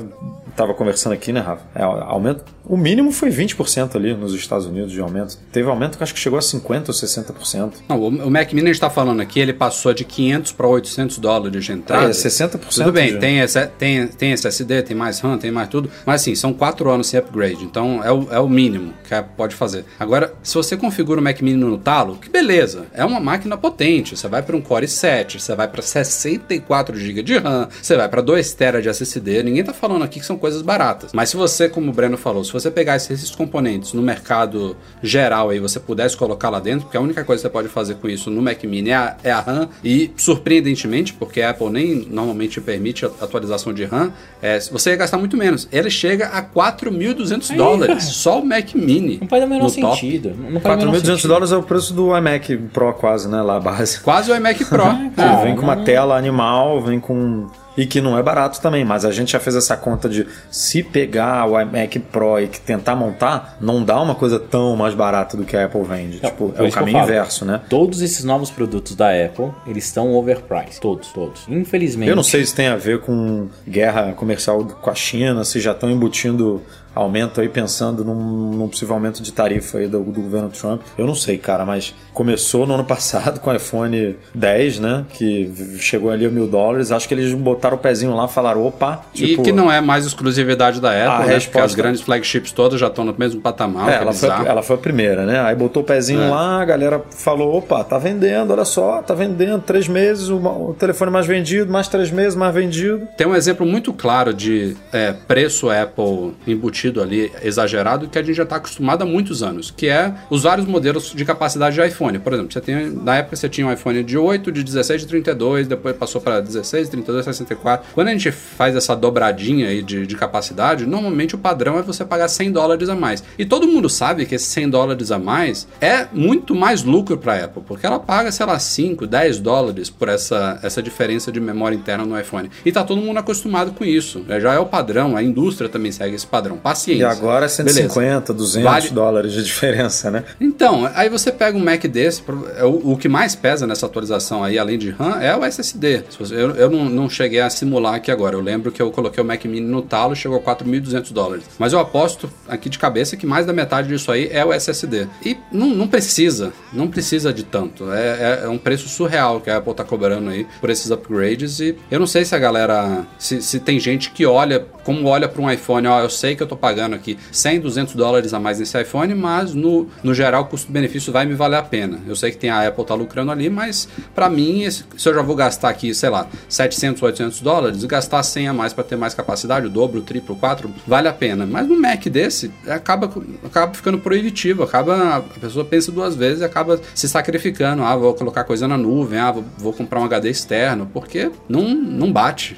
tava 0.55 0.73
conversando 0.73 1.13
aqui, 1.13 1.31
né, 1.33 1.39
Rafa? 1.39 1.63
É, 1.75 1.83
aumento, 1.83 2.43
o 2.63 2.75
mínimo 2.77 3.11
foi 3.11 3.29
20% 3.29 3.95
ali 3.95 4.13
nos 4.13 4.33
Estados 4.33 4.65
Unidos 4.65 4.91
de 4.91 4.99
aumento. 4.99 5.37
Teve 5.51 5.69
aumento 5.69 5.97
que 5.97 6.03
acho 6.03 6.13
que 6.13 6.19
chegou 6.19 6.39
a 6.39 6.41
50% 6.41 6.87
ou 6.87 6.93
60%. 6.93 7.73
Não, 7.87 7.99
o 7.99 8.07
o 8.25 8.31
Mac 8.31 8.47
Mini 8.53 8.61
a 8.61 8.65
gente 8.67 8.75
está 8.75 8.89
falando 8.89 9.19
aqui, 9.21 9.39
ele 9.39 9.53
passou 9.53 9.93
de 9.93 10.03
500 10.03 10.51
para 10.53 10.67
800 10.67 11.17
dólares 11.19 11.63
de 11.65 11.71
entrada. 11.71 12.07
É, 12.07 12.09
60% 12.11 12.57
Tudo 12.83 12.91
bem, 12.91 13.13
de- 13.13 13.19
tem, 13.19 13.39
esse- 13.39 13.67
tem, 13.77 14.07
tem 14.07 14.31
SSD, 14.31 14.81
tem 14.83 14.95
mais 14.97 15.19
RAM, 15.19 15.37
tem 15.37 15.51
mais 15.51 15.67
tudo. 15.69 15.89
Mas 16.05 16.21
assim, 16.21 16.33
são 16.35 16.53
4 16.53 16.89
anos 16.89 17.07
sem 17.07 17.19
upgrade. 17.19 17.63
Então 17.63 18.03
é 18.03 18.11
o, 18.11 18.27
é 18.31 18.39
o 18.39 18.49
mínimo 18.49 18.93
que 19.07 19.15
pode 19.37 19.53
fazer. 19.55 19.85
Agora, 19.99 20.33
se 20.41 20.55
você 20.55 20.75
configura 20.77 21.19
o 21.19 21.23
Mac 21.23 21.39
Mini 21.41 21.57
no 21.57 21.77
talo, 21.77 22.15
que 22.17 22.29
beleza. 22.29 22.85
É 22.93 23.03
uma 23.05 23.19
máquina 23.19 23.57
potente. 23.57 24.15
Você 24.17 24.27
vai 24.27 24.41
para 24.41 24.55
um 24.55 24.61
Core 24.61 24.85
i7, 24.87 25.39
você 25.39 25.53
vai 25.55 25.67
para 25.67 25.81
64 25.81 26.97
GB 26.97 27.21
de 27.23 27.37
RAM, 27.37 27.67
você 27.81 27.95
vai 27.95 28.07
para 28.09 28.21
2 28.21 28.53
TB 28.53 28.81
de 28.81 28.89
SSD. 28.89 29.43
Ninguém 29.43 29.63
tá 29.63 29.73
falando 29.73 30.03
aqui 30.03 30.19
que 30.19 30.25
são 30.25 30.37
coisas 30.45 30.61
baratas. 30.61 31.11
Mas 31.11 31.29
se 31.29 31.37
você, 31.37 31.67
como 31.67 31.89
o 31.89 31.93
Breno 31.93 32.17
falou, 32.17 32.43
se 32.43 32.53
você 32.53 32.69
pegasse 32.69 33.11
esses 33.11 33.31
componentes 33.31 33.93
no 33.93 34.01
mercado 34.03 34.77
geral 35.01 35.49
aí, 35.49 35.59
você 35.59 35.79
pudesse 35.79 36.15
colocar 36.15 36.51
lá 36.51 36.59
dentro, 36.59 36.81
porque 36.81 36.95
a 36.97 37.01
única 37.01 37.23
coisa 37.23 37.41
que 37.41 37.47
você 37.47 37.51
pode 37.51 37.67
fazer 37.67 37.95
com 37.95 38.07
isso 38.07 38.29
no 38.29 38.43
Mac 38.43 38.63
Mini 38.63 38.91
é 38.91 38.95
a, 38.95 39.17
é 39.23 39.31
a 39.31 39.39
RAM, 39.39 39.69
e 39.83 40.11
surpreendentemente, 40.15 41.13
porque 41.13 41.41
a 41.41 41.49
Apple 41.49 41.71
nem 41.71 42.07
normalmente 42.07 42.61
permite 42.61 43.05
a 43.05 43.07
atualização 43.07 43.73
de 43.73 43.85
RAM, 43.85 44.13
é, 44.39 44.59
você 44.59 44.91
ia 44.91 44.95
gastar 44.97 45.17
muito 45.17 45.35
menos. 45.35 45.67
Ele 45.71 45.89
chega 45.89 46.27
a 46.27 46.43
4.200 46.43 47.49
Aí, 47.49 47.57
dólares, 47.57 48.03
só 48.03 48.39
o 48.39 48.45
Mac 48.45 48.75
Mini. 48.75 49.17
Não 49.19 49.27
faz 49.27 49.43
o 49.43 49.47
menor 49.47 49.69
sentido. 49.69 50.35
Não 50.37 50.61
faz 50.61 50.75
o 50.75 50.85
menor 50.85 50.93
4.200 51.01 51.05
sentido. 51.05 51.27
dólares 51.27 51.51
é 51.51 51.57
o 51.57 51.63
preço 51.63 51.91
do 51.91 52.15
iMac 52.15 52.55
Pro 52.71 52.93
quase, 52.93 53.27
né? 53.27 53.41
Lá 53.41 53.57
a 53.57 53.59
base. 53.59 53.99
Quase 53.99 54.31
o 54.31 54.35
iMac 54.35 54.63
Pro. 54.65 54.85
Ah, 55.17 55.37
vem 55.43 55.55
com 55.55 55.63
uma 55.63 55.77
tela 55.77 56.15
animal, 56.15 56.81
vem 56.81 56.99
com. 56.99 57.47
E 57.77 57.85
que 57.85 57.99
não 58.01 58.17
é 58.17 58.23
barato 58.23 58.61
também, 58.61 58.85
mas 58.85 59.05
a 59.05 59.11
gente 59.11 59.33
já 59.33 59.39
fez 59.39 59.55
essa 59.55 59.75
conta 59.75 60.07
de 60.07 60.25
se 60.49 60.81
pegar 60.81 61.45
o 61.49 61.59
iMac 61.59 61.99
Pro 61.99 62.39
e 62.39 62.47
que 62.47 62.59
tentar 62.59 62.95
montar, 62.95 63.57
não 63.59 63.83
dá 63.83 63.99
uma 64.01 64.15
coisa 64.15 64.39
tão 64.39 64.75
mais 64.75 64.93
barata 64.93 65.35
do 65.35 65.43
que 65.43 65.57
a 65.57 65.65
Apple 65.65 65.83
vende. 65.83 66.19
Não, 66.21 66.29
tipo, 66.29 66.53
é 66.57 66.63
o 66.63 66.71
caminho 66.71 66.99
inverso, 66.99 67.45
né? 67.45 67.61
Todos 67.69 68.01
esses 68.01 68.23
novos 68.23 68.49
produtos 68.49 68.95
da 68.95 69.09
Apple, 69.09 69.51
eles 69.67 69.85
estão 69.85 70.13
overpriced. 70.13 70.79
Todos, 70.79 71.09
todos. 71.09 71.45
Infelizmente. 71.47 72.09
Eu 72.09 72.15
não 72.15 72.23
sei 72.23 72.45
se 72.45 72.55
tem 72.55 72.67
a 72.67 72.75
ver 72.75 73.01
com 73.01 73.47
guerra 73.67 74.13
comercial 74.13 74.63
com 74.63 74.89
a 74.89 74.95
China, 74.95 75.43
se 75.43 75.59
já 75.59 75.71
estão 75.71 75.89
embutindo 75.89 76.61
aumento 76.95 77.41
aí 77.41 77.49
pensando 77.49 78.03
num, 78.05 78.15
num 78.51 78.67
possível 78.69 78.95
aumento 78.95 79.21
de 79.21 79.31
tarifa 79.33 79.77
aí 79.79 79.87
do, 79.87 79.99
do 80.01 80.21
governo 80.21 80.49
Trump. 80.49 80.81
Eu 80.97 81.05
não 81.05 81.13
sei, 81.15 81.37
cara, 81.37 81.65
mas 81.65 81.93
começou 82.13 82.65
no 82.65 82.73
ano 82.75 82.85
passado 82.85 83.39
com 83.39 83.49
o 83.49 83.53
iPhone 83.55 84.15
10, 84.33 84.79
né? 84.79 85.05
Que 85.09 85.51
chegou 85.79 86.09
ali 86.09 86.25
a 86.25 86.29
mil 86.29 86.47
dólares. 86.47 86.91
Acho 86.91 87.07
que 87.07 87.13
eles 87.13 87.33
botaram 87.33 87.75
o 87.75 87.79
pezinho 87.79 88.15
lá 88.15 88.25
e 88.25 88.29
falaram, 88.29 88.65
opa, 88.65 89.01
E 89.13 89.27
tipo, 89.27 89.43
que 89.43 89.51
não 89.51 89.71
é 89.71 89.81
mais 89.81 90.05
exclusividade 90.05 90.79
da 90.79 90.89
Apple, 90.91 91.01
A 91.03 91.09
né? 91.09 91.17
Porque 91.17 91.33
resposta- 91.33 91.65
as 91.65 91.75
grandes 91.75 92.01
flagships 92.01 92.51
todas 92.51 92.79
já 92.79 92.87
estão 92.87 93.03
no 93.03 93.13
mesmo 93.17 93.41
patamar, 93.41 93.89
É, 93.89 93.95
é 93.95 94.01
ela, 94.01 94.13
foi, 94.13 94.29
ela 94.29 94.61
foi 94.63 94.75
a 94.75 94.79
primeira, 94.79 95.25
né? 95.25 95.39
Aí 95.41 95.55
botou 95.55 95.83
o 95.83 95.85
pezinho 95.85 96.21
É. 96.21 96.29
lá, 96.29 96.61
a 96.61 96.65
galera 96.65 97.01
falou: 97.09 97.57
opa, 97.57 97.83
tá 97.83 97.97
vendendo, 97.97 98.51
olha 98.51 98.65
só, 98.65 99.01
tá 99.01 99.13
vendendo, 99.13 99.61
três 99.61 99.87
meses, 99.87 100.29
o, 100.29 100.37
o 100.37 100.73
telefone 100.77 101.11
mais 101.11 101.25
vendido, 101.25 101.71
mais 101.71 101.87
três 101.87 102.09
meses 102.11 102.35
mais 102.35 102.53
vendido. 102.53 103.07
Tem 103.17 103.27
um 103.27 103.35
exemplo 103.35 103.65
muito 103.65 103.91
claro 103.91 104.33
de 104.33 104.77
é, 104.93 105.11
preço 105.11 105.69
Apple 105.69 106.33
embutido 106.47 106.84
ali, 107.01 107.31
exagerado, 107.43 108.07
que 108.07 108.17
a 108.17 108.23
gente 108.23 108.35
já 108.35 108.43
está 108.43 108.57
acostumado 108.57 109.03
há 109.03 109.05
muitos 109.05 109.43
anos, 109.43 109.71
que 109.75 109.87
é 109.87 110.13
os 110.29 110.43
vários 110.43 110.67
modelos 110.67 111.11
de 111.13 111.25
capacidade 111.25 111.75
de 111.75 111.85
iPhone. 111.85 112.19
Por 112.19 112.33
exemplo, 112.33 112.51
você 112.51 112.61
tem, 112.61 112.89
na 112.89 113.17
época 113.17 113.35
você 113.35 113.49
tinha 113.49 113.67
um 113.67 113.71
iPhone 113.71 114.03
de 114.03 114.17
8, 114.17 114.51
de 114.51 114.63
16, 114.63 115.01
de 115.01 115.07
32, 115.07 115.67
depois 115.67 115.95
passou 115.95 116.21
para 116.21 116.41
16, 116.41 116.89
32, 116.89 117.25
64. 117.25 117.87
Quando 117.93 118.07
a 118.07 118.11
gente 118.11 118.31
faz 118.31 118.75
essa 118.75 118.95
dobradinha 118.95 119.67
aí 119.67 119.81
de, 119.81 120.05
de 120.05 120.15
capacidade, 120.15 120.85
normalmente 120.85 121.35
o 121.35 121.37
padrão 121.37 121.77
é 121.77 121.81
você 121.81 122.05
pagar 122.05 122.27
100 122.27 122.51
dólares 122.51 122.89
a 122.89 122.95
mais. 122.95 123.23
E 123.37 123.45
todo 123.45 123.67
mundo 123.67 123.89
sabe 123.89 124.25
que 124.25 124.35
esses 124.35 124.47
100 124.47 124.69
dólares 124.69 125.11
a 125.11 125.19
mais 125.19 125.67
é 125.81 126.07
muito 126.13 126.55
mais 126.55 126.83
lucro 126.83 127.17
para 127.17 127.33
a 127.33 127.45
Apple, 127.45 127.63
porque 127.65 127.85
ela 127.85 127.99
paga, 127.99 128.31
sei 128.31 128.45
lá, 128.45 128.57
5, 128.57 129.07
10 129.07 129.39
dólares 129.39 129.89
por 129.89 130.09
essa, 130.09 130.59
essa 130.61 130.81
diferença 130.81 131.31
de 131.31 131.39
memória 131.39 131.75
interna 131.75 132.05
no 132.05 132.19
iPhone. 132.19 132.49
E 132.65 132.71
tá 132.71 132.83
todo 132.83 133.01
mundo 133.01 133.17
acostumado 133.17 133.71
com 133.71 133.83
isso. 133.83 134.19
né? 134.27 134.39
Já 134.39 134.53
é 134.53 134.59
o 134.59 134.65
padrão, 134.65 135.15
a 135.15 135.23
indústria 135.23 135.69
também 135.69 135.91
segue 135.91 136.15
esse 136.15 136.27
padrão. 136.27 136.57
Paciência. 136.75 137.01
E 137.01 137.05
agora 137.05 137.45
é 137.45 137.49
150, 137.49 138.33
Beleza. 138.33 138.33
200 138.33 138.63
Vale- 138.63 138.89
dólares 138.89 139.33
de 139.33 139.43
diferença, 139.43 140.09
né? 140.11 140.23
Então, 140.39 140.89
aí 140.93 141.09
você 141.09 141.31
pega 141.31 141.57
um 141.57 141.63
Mac 141.63 141.83
desse, 141.85 142.21
é 142.57 142.63
o, 142.63 142.91
o 142.93 142.97
que 142.97 143.07
mais 143.07 143.35
pesa 143.35 143.65
nessa 143.65 143.85
atualização 143.85 144.43
aí, 144.43 144.57
além 144.59 144.77
de 144.77 144.89
RAM, 144.91 145.19
é 145.21 145.35
o 145.35 145.43
SSD. 145.43 146.03
Eu 146.31 146.55
eu 146.55 146.69
não, 146.69 146.85
não 146.85 147.09
cheguei 147.09 147.39
a 147.39 147.49
simular 147.49 147.95
aqui 147.95 148.11
agora. 148.11 148.35
Eu 148.35 148.41
lembro 148.41 148.71
que 148.71 148.81
eu 148.81 148.91
coloquei 148.91 149.21
o 149.23 149.25
Mac 149.25 149.43
Mini 149.45 149.61
no 149.67 149.81
talo 149.81 150.13
e 150.13 150.15
chegou 150.15 150.37
a 150.37 150.41
4.200 150.41 151.11
dólares. 151.11 151.45
Mas 151.59 151.73
eu 151.73 151.79
aposto 151.79 152.29
aqui 152.47 152.69
de 152.69 152.77
cabeça 152.79 153.15
que 153.17 153.25
mais 153.25 153.45
da 153.45 153.53
metade 153.53 153.87
disso 153.87 154.11
aí 154.11 154.29
é 154.31 154.43
o 154.43 154.51
SSD. 154.53 155.07
E 155.23 155.37
não, 155.51 155.67
não 155.69 155.87
precisa, 155.87 156.51
não 156.73 156.87
precisa 156.87 157.33
de 157.33 157.43
tanto. 157.43 157.91
É, 157.91 158.41
é- 158.41 158.45
é 158.45 158.49
um 158.49 158.57
preço 158.57 158.87
surreal 158.89 159.39
que 159.41 159.49
a 159.49 159.57
Apple 159.57 159.73
tá 159.73 159.83
cobrando 159.83 160.29
aí 160.29 160.45
por 160.59 160.69
esses 160.69 160.91
upgrades. 160.91 161.59
E 161.59 161.75
eu 161.89 161.99
não 161.99 162.07
sei 162.07 162.25
se 162.25 162.35
a 162.35 162.39
galera, 162.39 163.05
se, 163.17 163.41
se 163.41 163.59
tem 163.59 163.79
gente 163.79 164.11
que 164.11 164.25
olha, 164.25 164.65
como 164.83 165.07
olha 165.07 165.27
para 165.27 165.41
um 165.41 165.49
iPhone, 165.51 165.87
ó, 165.87 166.01
eu 166.01 166.09
sei 166.09 166.35
que 166.35 166.43
eu 166.43 166.47
tô 166.47 166.55
pagando 166.65 166.95
aqui 166.95 167.15
100, 167.31 167.59
200 167.59 167.93
dólares 167.93 168.33
a 168.33 168.39
mais 168.39 168.57
nesse 168.57 168.81
iPhone, 168.81 169.13
mas 169.13 169.53
no, 169.53 169.87
no 170.03 170.15
geral 170.15 170.41
o 170.41 170.45
custo-benefício 170.45 171.13
vai 171.13 171.23
me 171.23 171.35
valer 171.35 171.57
a 171.57 171.61
pena. 171.61 171.99
Eu 172.07 172.15
sei 172.15 172.31
que 172.31 172.37
tem 172.37 172.49
a 172.49 172.67
Apple 172.67 172.83
tá 172.83 172.95
lucrando 172.95 173.31
ali, 173.31 173.51
mas 173.51 173.87
para 174.15 174.27
mim, 174.31 174.63
esse- 174.63 174.83
se 174.97 175.07
eu 175.07 175.13
já 175.13 175.21
vou 175.21 175.35
gastar 175.35 175.69
aqui, 175.69 175.93
sei 175.93 176.09
lá, 176.09 176.27
700, 176.49 177.03
800 177.03 177.39
dólares, 177.41 177.83
gastar 177.83 178.23
100 178.23 178.47
a 178.47 178.53
mais 178.53 178.73
para 178.73 178.83
ter 178.83 178.95
mais 178.95 179.13
capacidade, 179.13 179.67
o 179.67 179.69
dobro, 179.69 179.99
o 179.99 180.01
triplo, 180.01 180.33
o 180.33 180.39
quatro, 180.39 180.73
vale 180.87 181.07
a 181.07 181.13
pena. 181.13 181.45
Mas 181.45 181.67
no 181.67 181.79
Mac 181.79 182.03
desse, 182.07 182.51
acaba, 182.67 183.11
acaba 183.45 183.71
ficando 183.75 183.99
proibitivo, 183.99 184.63
acaba, 184.63 185.17
a 185.17 185.21
pessoa 185.21 185.63
pensa 185.63 185.91
duas 185.91 186.15
vezes 186.15 186.41
e 186.41 186.43
acaba 186.45 186.81
se 186.95 187.07
sacrificando. 187.07 187.83
Ah, 187.83 187.95
vou 187.95 188.15
colocar 188.15 188.43
coisa 188.43 188.67
na 188.67 188.75
nuvem, 188.77 189.19
ah, 189.19 189.31
vou, 189.31 189.45
vou 189.59 189.71
comprar 189.71 189.99
um 189.99 190.05
HD 190.05 190.31
externo, 190.31 190.89
porque 190.91 191.29
não, 191.47 191.69
não 191.75 192.11
bate. 192.11 192.57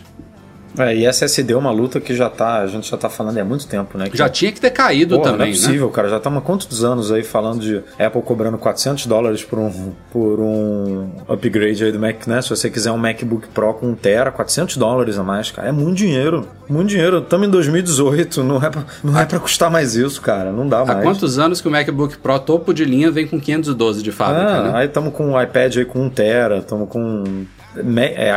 É, 0.78 0.96
e 0.96 1.06
SSD 1.06 1.54
é 1.54 1.58
uma 1.58 1.72
luta 1.72 2.00
que 2.00 2.16
já 2.16 2.30
tá, 2.30 2.60
a 2.60 2.68
gente 2.68 2.90
já 2.90 2.98
tá 2.98 3.10
falando 3.10 3.38
há 3.38 3.44
muito 3.46 3.68
tempo, 3.68 3.98
né? 3.98 4.10
Que- 4.10 4.18
Já 4.18 4.30
tinha 4.30 4.52
que 4.52 4.62
ter 4.62 4.70
caído 4.72 5.18
também, 5.18 5.38
não 5.38 5.46
é 5.46 5.48
né? 5.48 5.52
possível, 5.54 5.90
cara. 5.90 6.10
Já 6.10 6.18
estamos 6.18 6.40
há 6.40 6.42
quantos 6.42 6.84
anos 6.84 7.12
aí 7.12 7.24
falando 7.24 7.60
de 7.62 7.82
Apple 8.00 8.22
cobrando 8.22 8.58
400 8.58 9.06
dólares 9.08 9.44
por 9.44 9.60
um, 9.60 9.92
por 10.12 10.40
um 10.40 11.10
upgrade 11.28 11.84
aí 11.84 11.92
do 11.92 12.00
Mac, 12.00 12.28
né? 12.28 12.42
Se 12.42 12.50
você 12.50 12.70
quiser 12.70 12.92
um 12.92 12.98
MacBook 12.98 13.48
Pro 13.50 13.74
com 13.74 13.88
1 13.88 13.96
tera, 13.96 14.32
400 14.32 14.78
dólares 14.78 15.18
a 15.18 15.24
mais, 15.24 15.52
cara. 15.52 15.68
É 15.68 15.72
muito 15.72 15.96
dinheiro. 15.98 16.48
Muito 16.70 16.90
dinheiro. 16.90 17.20
Estamos 17.20 17.48
em 17.48 17.52
2018, 17.52 18.44
não 18.44 18.58
é, 18.64 18.70
pra, 18.70 18.84
não 19.04 19.20
é 19.20 19.26
pra 19.26 19.40
custar 19.40 19.72
mais 19.72 19.96
isso, 19.96 20.22
cara. 20.22 20.52
Não 20.52 20.68
dá 20.68 20.80
Há 20.82 20.86
mais. 20.86 21.04
quantos 21.04 21.40
anos 21.40 21.62
que 21.62 21.68
o 21.68 21.72
MacBook 21.72 22.18
Pro 22.18 22.38
topo 22.40 22.74
de 22.74 22.86
linha 22.86 23.10
vem 23.10 23.26
com 23.26 23.40
512 23.40 24.04
de 24.04 24.12
fábrica, 24.12 24.48
Ah, 24.52 24.64
né? 24.64 24.72
Aí 24.76 24.88
estamos 24.88 25.14
com 25.14 25.32
o 25.34 25.42
iPad 25.42 25.78
aí 25.78 25.86
com 25.86 26.00
1 26.02 26.10
tera, 26.10 26.58
estamos 26.58 26.90
com 26.90 27.46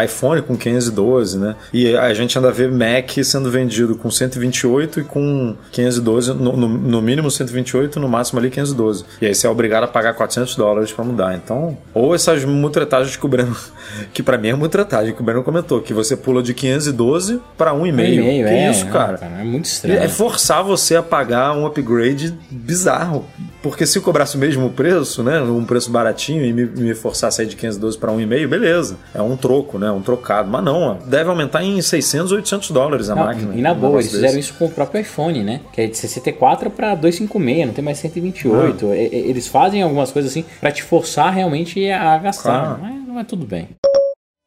iPhone 0.04 0.42
com 0.42 0.56
512, 0.56 1.38
né? 1.38 1.56
E 1.72 1.96
a 1.96 2.12
gente 2.14 2.36
ainda 2.36 2.50
vê 2.50 2.68
Mac 2.68 3.10
sendo 3.24 3.50
vendido 3.50 3.94
com 3.96 4.10
128 4.10 5.00
e 5.00 5.04
com 5.04 5.56
512, 5.72 6.34
no, 6.34 6.56
no- 6.56 6.68
no 6.68 7.02
mínimo 7.02 7.30
128, 7.30 7.98
no 7.98 8.08
máximo 8.08 8.38
ali 8.38 8.50
512. 8.50 9.04
E 9.20 9.26
aí 9.26 9.34
você 9.34 9.46
é 9.46 9.50
obrigado 9.50 9.84
a 9.84 9.88
pagar 9.88 10.14
400 10.14 10.54
dólares 10.56 10.92
para 10.92 11.04
mudar. 11.04 11.34
Então, 11.34 11.76
ou 11.94 12.14
essas 12.14 12.44
mutretagens 12.44 13.16
que 13.16 13.24
o 13.24 13.28
Breno, 13.28 13.56
que 14.12 14.22
para 14.22 14.36
mim 14.38 14.48
é 14.48 14.54
mutretagem, 14.54 15.14
que 15.14 15.20
o 15.20 15.24
Breno 15.24 15.42
comentou, 15.42 15.80
que 15.80 15.94
você 15.94 16.16
pula 16.16 16.42
de 16.42 16.52
512 16.54 17.40
para 17.56 17.72
1,5. 17.72 17.88
E-mail, 17.88 18.22
que 18.46 18.50
é, 18.54 18.70
isso, 18.70 18.84
não, 18.84 18.92
cara? 18.92 19.18
É 19.40 19.44
muito 19.44 19.64
estranho. 19.66 19.98
É 20.00 20.08
forçar 20.08 20.62
você 20.62 20.96
a 20.96 21.02
pagar 21.02 21.56
um 21.56 21.66
upgrade 21.66 22.34
bizarro. 22.50 23.24
Porque 23.62 23.84
se 23.84 23.98
eu 23.98 24.02
cobrasse 24.02 24.36
o 24.36 24.38
mesmo 24.38 24.70
preço, 24.70 25.22
né? 25.22 25.38
Um 25.42 25.66
preço 25.66 25.90
baratinho 25.90 26.42
e 26.46 26.50
me, 26.52 26.64
me 26.64 26.94
forçar 26.94 27.28
a 27.28 27.30
sair 27.30 27.44
de 27.46 27.56
512 27.56 27.98
para 27.98 28.10
1,5, 28.10 28.46
beleza. 28.48 28.96
É 29.14 29.20
um 29.20 29.29
troco, 29.36 29.78
né? 29.78 29.90
Um 29.90 30.00
trocado. 30.00 30.50
Mas 30.50 30.62
não, 30.64 30.80
ó, 30.82 30.94
deve 31.06 31.28
aumentar 31.30 31.62
em 31.64 31.80
600, 31.80 32.32
800 32.32 32.70
dólares 32.70 33.10
a 33.10 33.14
Não, 33.14 33.24
máquina. 33.24 33.54
e 33.54 33.60
na 33.60 33.72
um 33.72 33.76
boa, 33.76 33.94
eles 34.00 34.06
fizeram 34.10 34.34
desse. 34.34 34.50
isso 34.50 34.54
com 34.58 34.66
o 34.66 34.70
próprio 34.70 35.00
iPhone, 35.00 35.42
né? 35.42 35.60
Que 35.72 35.82
é 35.82 35.86
de 35.86 35.96
64 35.96 36.70
para 36.70 36.94
256, 36.94 37.66
não 37.66 37.74
tem 37.74 37.84
mais 37.84 37.98
128. 37.98 38.90
Ah. 38.90 38.96
E- 38.96 39.30
Eles 39.30 39.46
fazem 39.46 39.82
algumas 39.82 40.10
coisas 40.12 40.30
assim 40.30 40.44
pra 40.60 40.70
te 40.72 40.82
forçar 40.82 41.32
realmente 41.32 41.90
a 41.90 42.18
gastar. 42.18 42.76
Claro. 42.76 42.78
Mas, 42.82 43.14
mas 43.14 43.26
tudo 43.26 43.46
bem. 43.46 43.68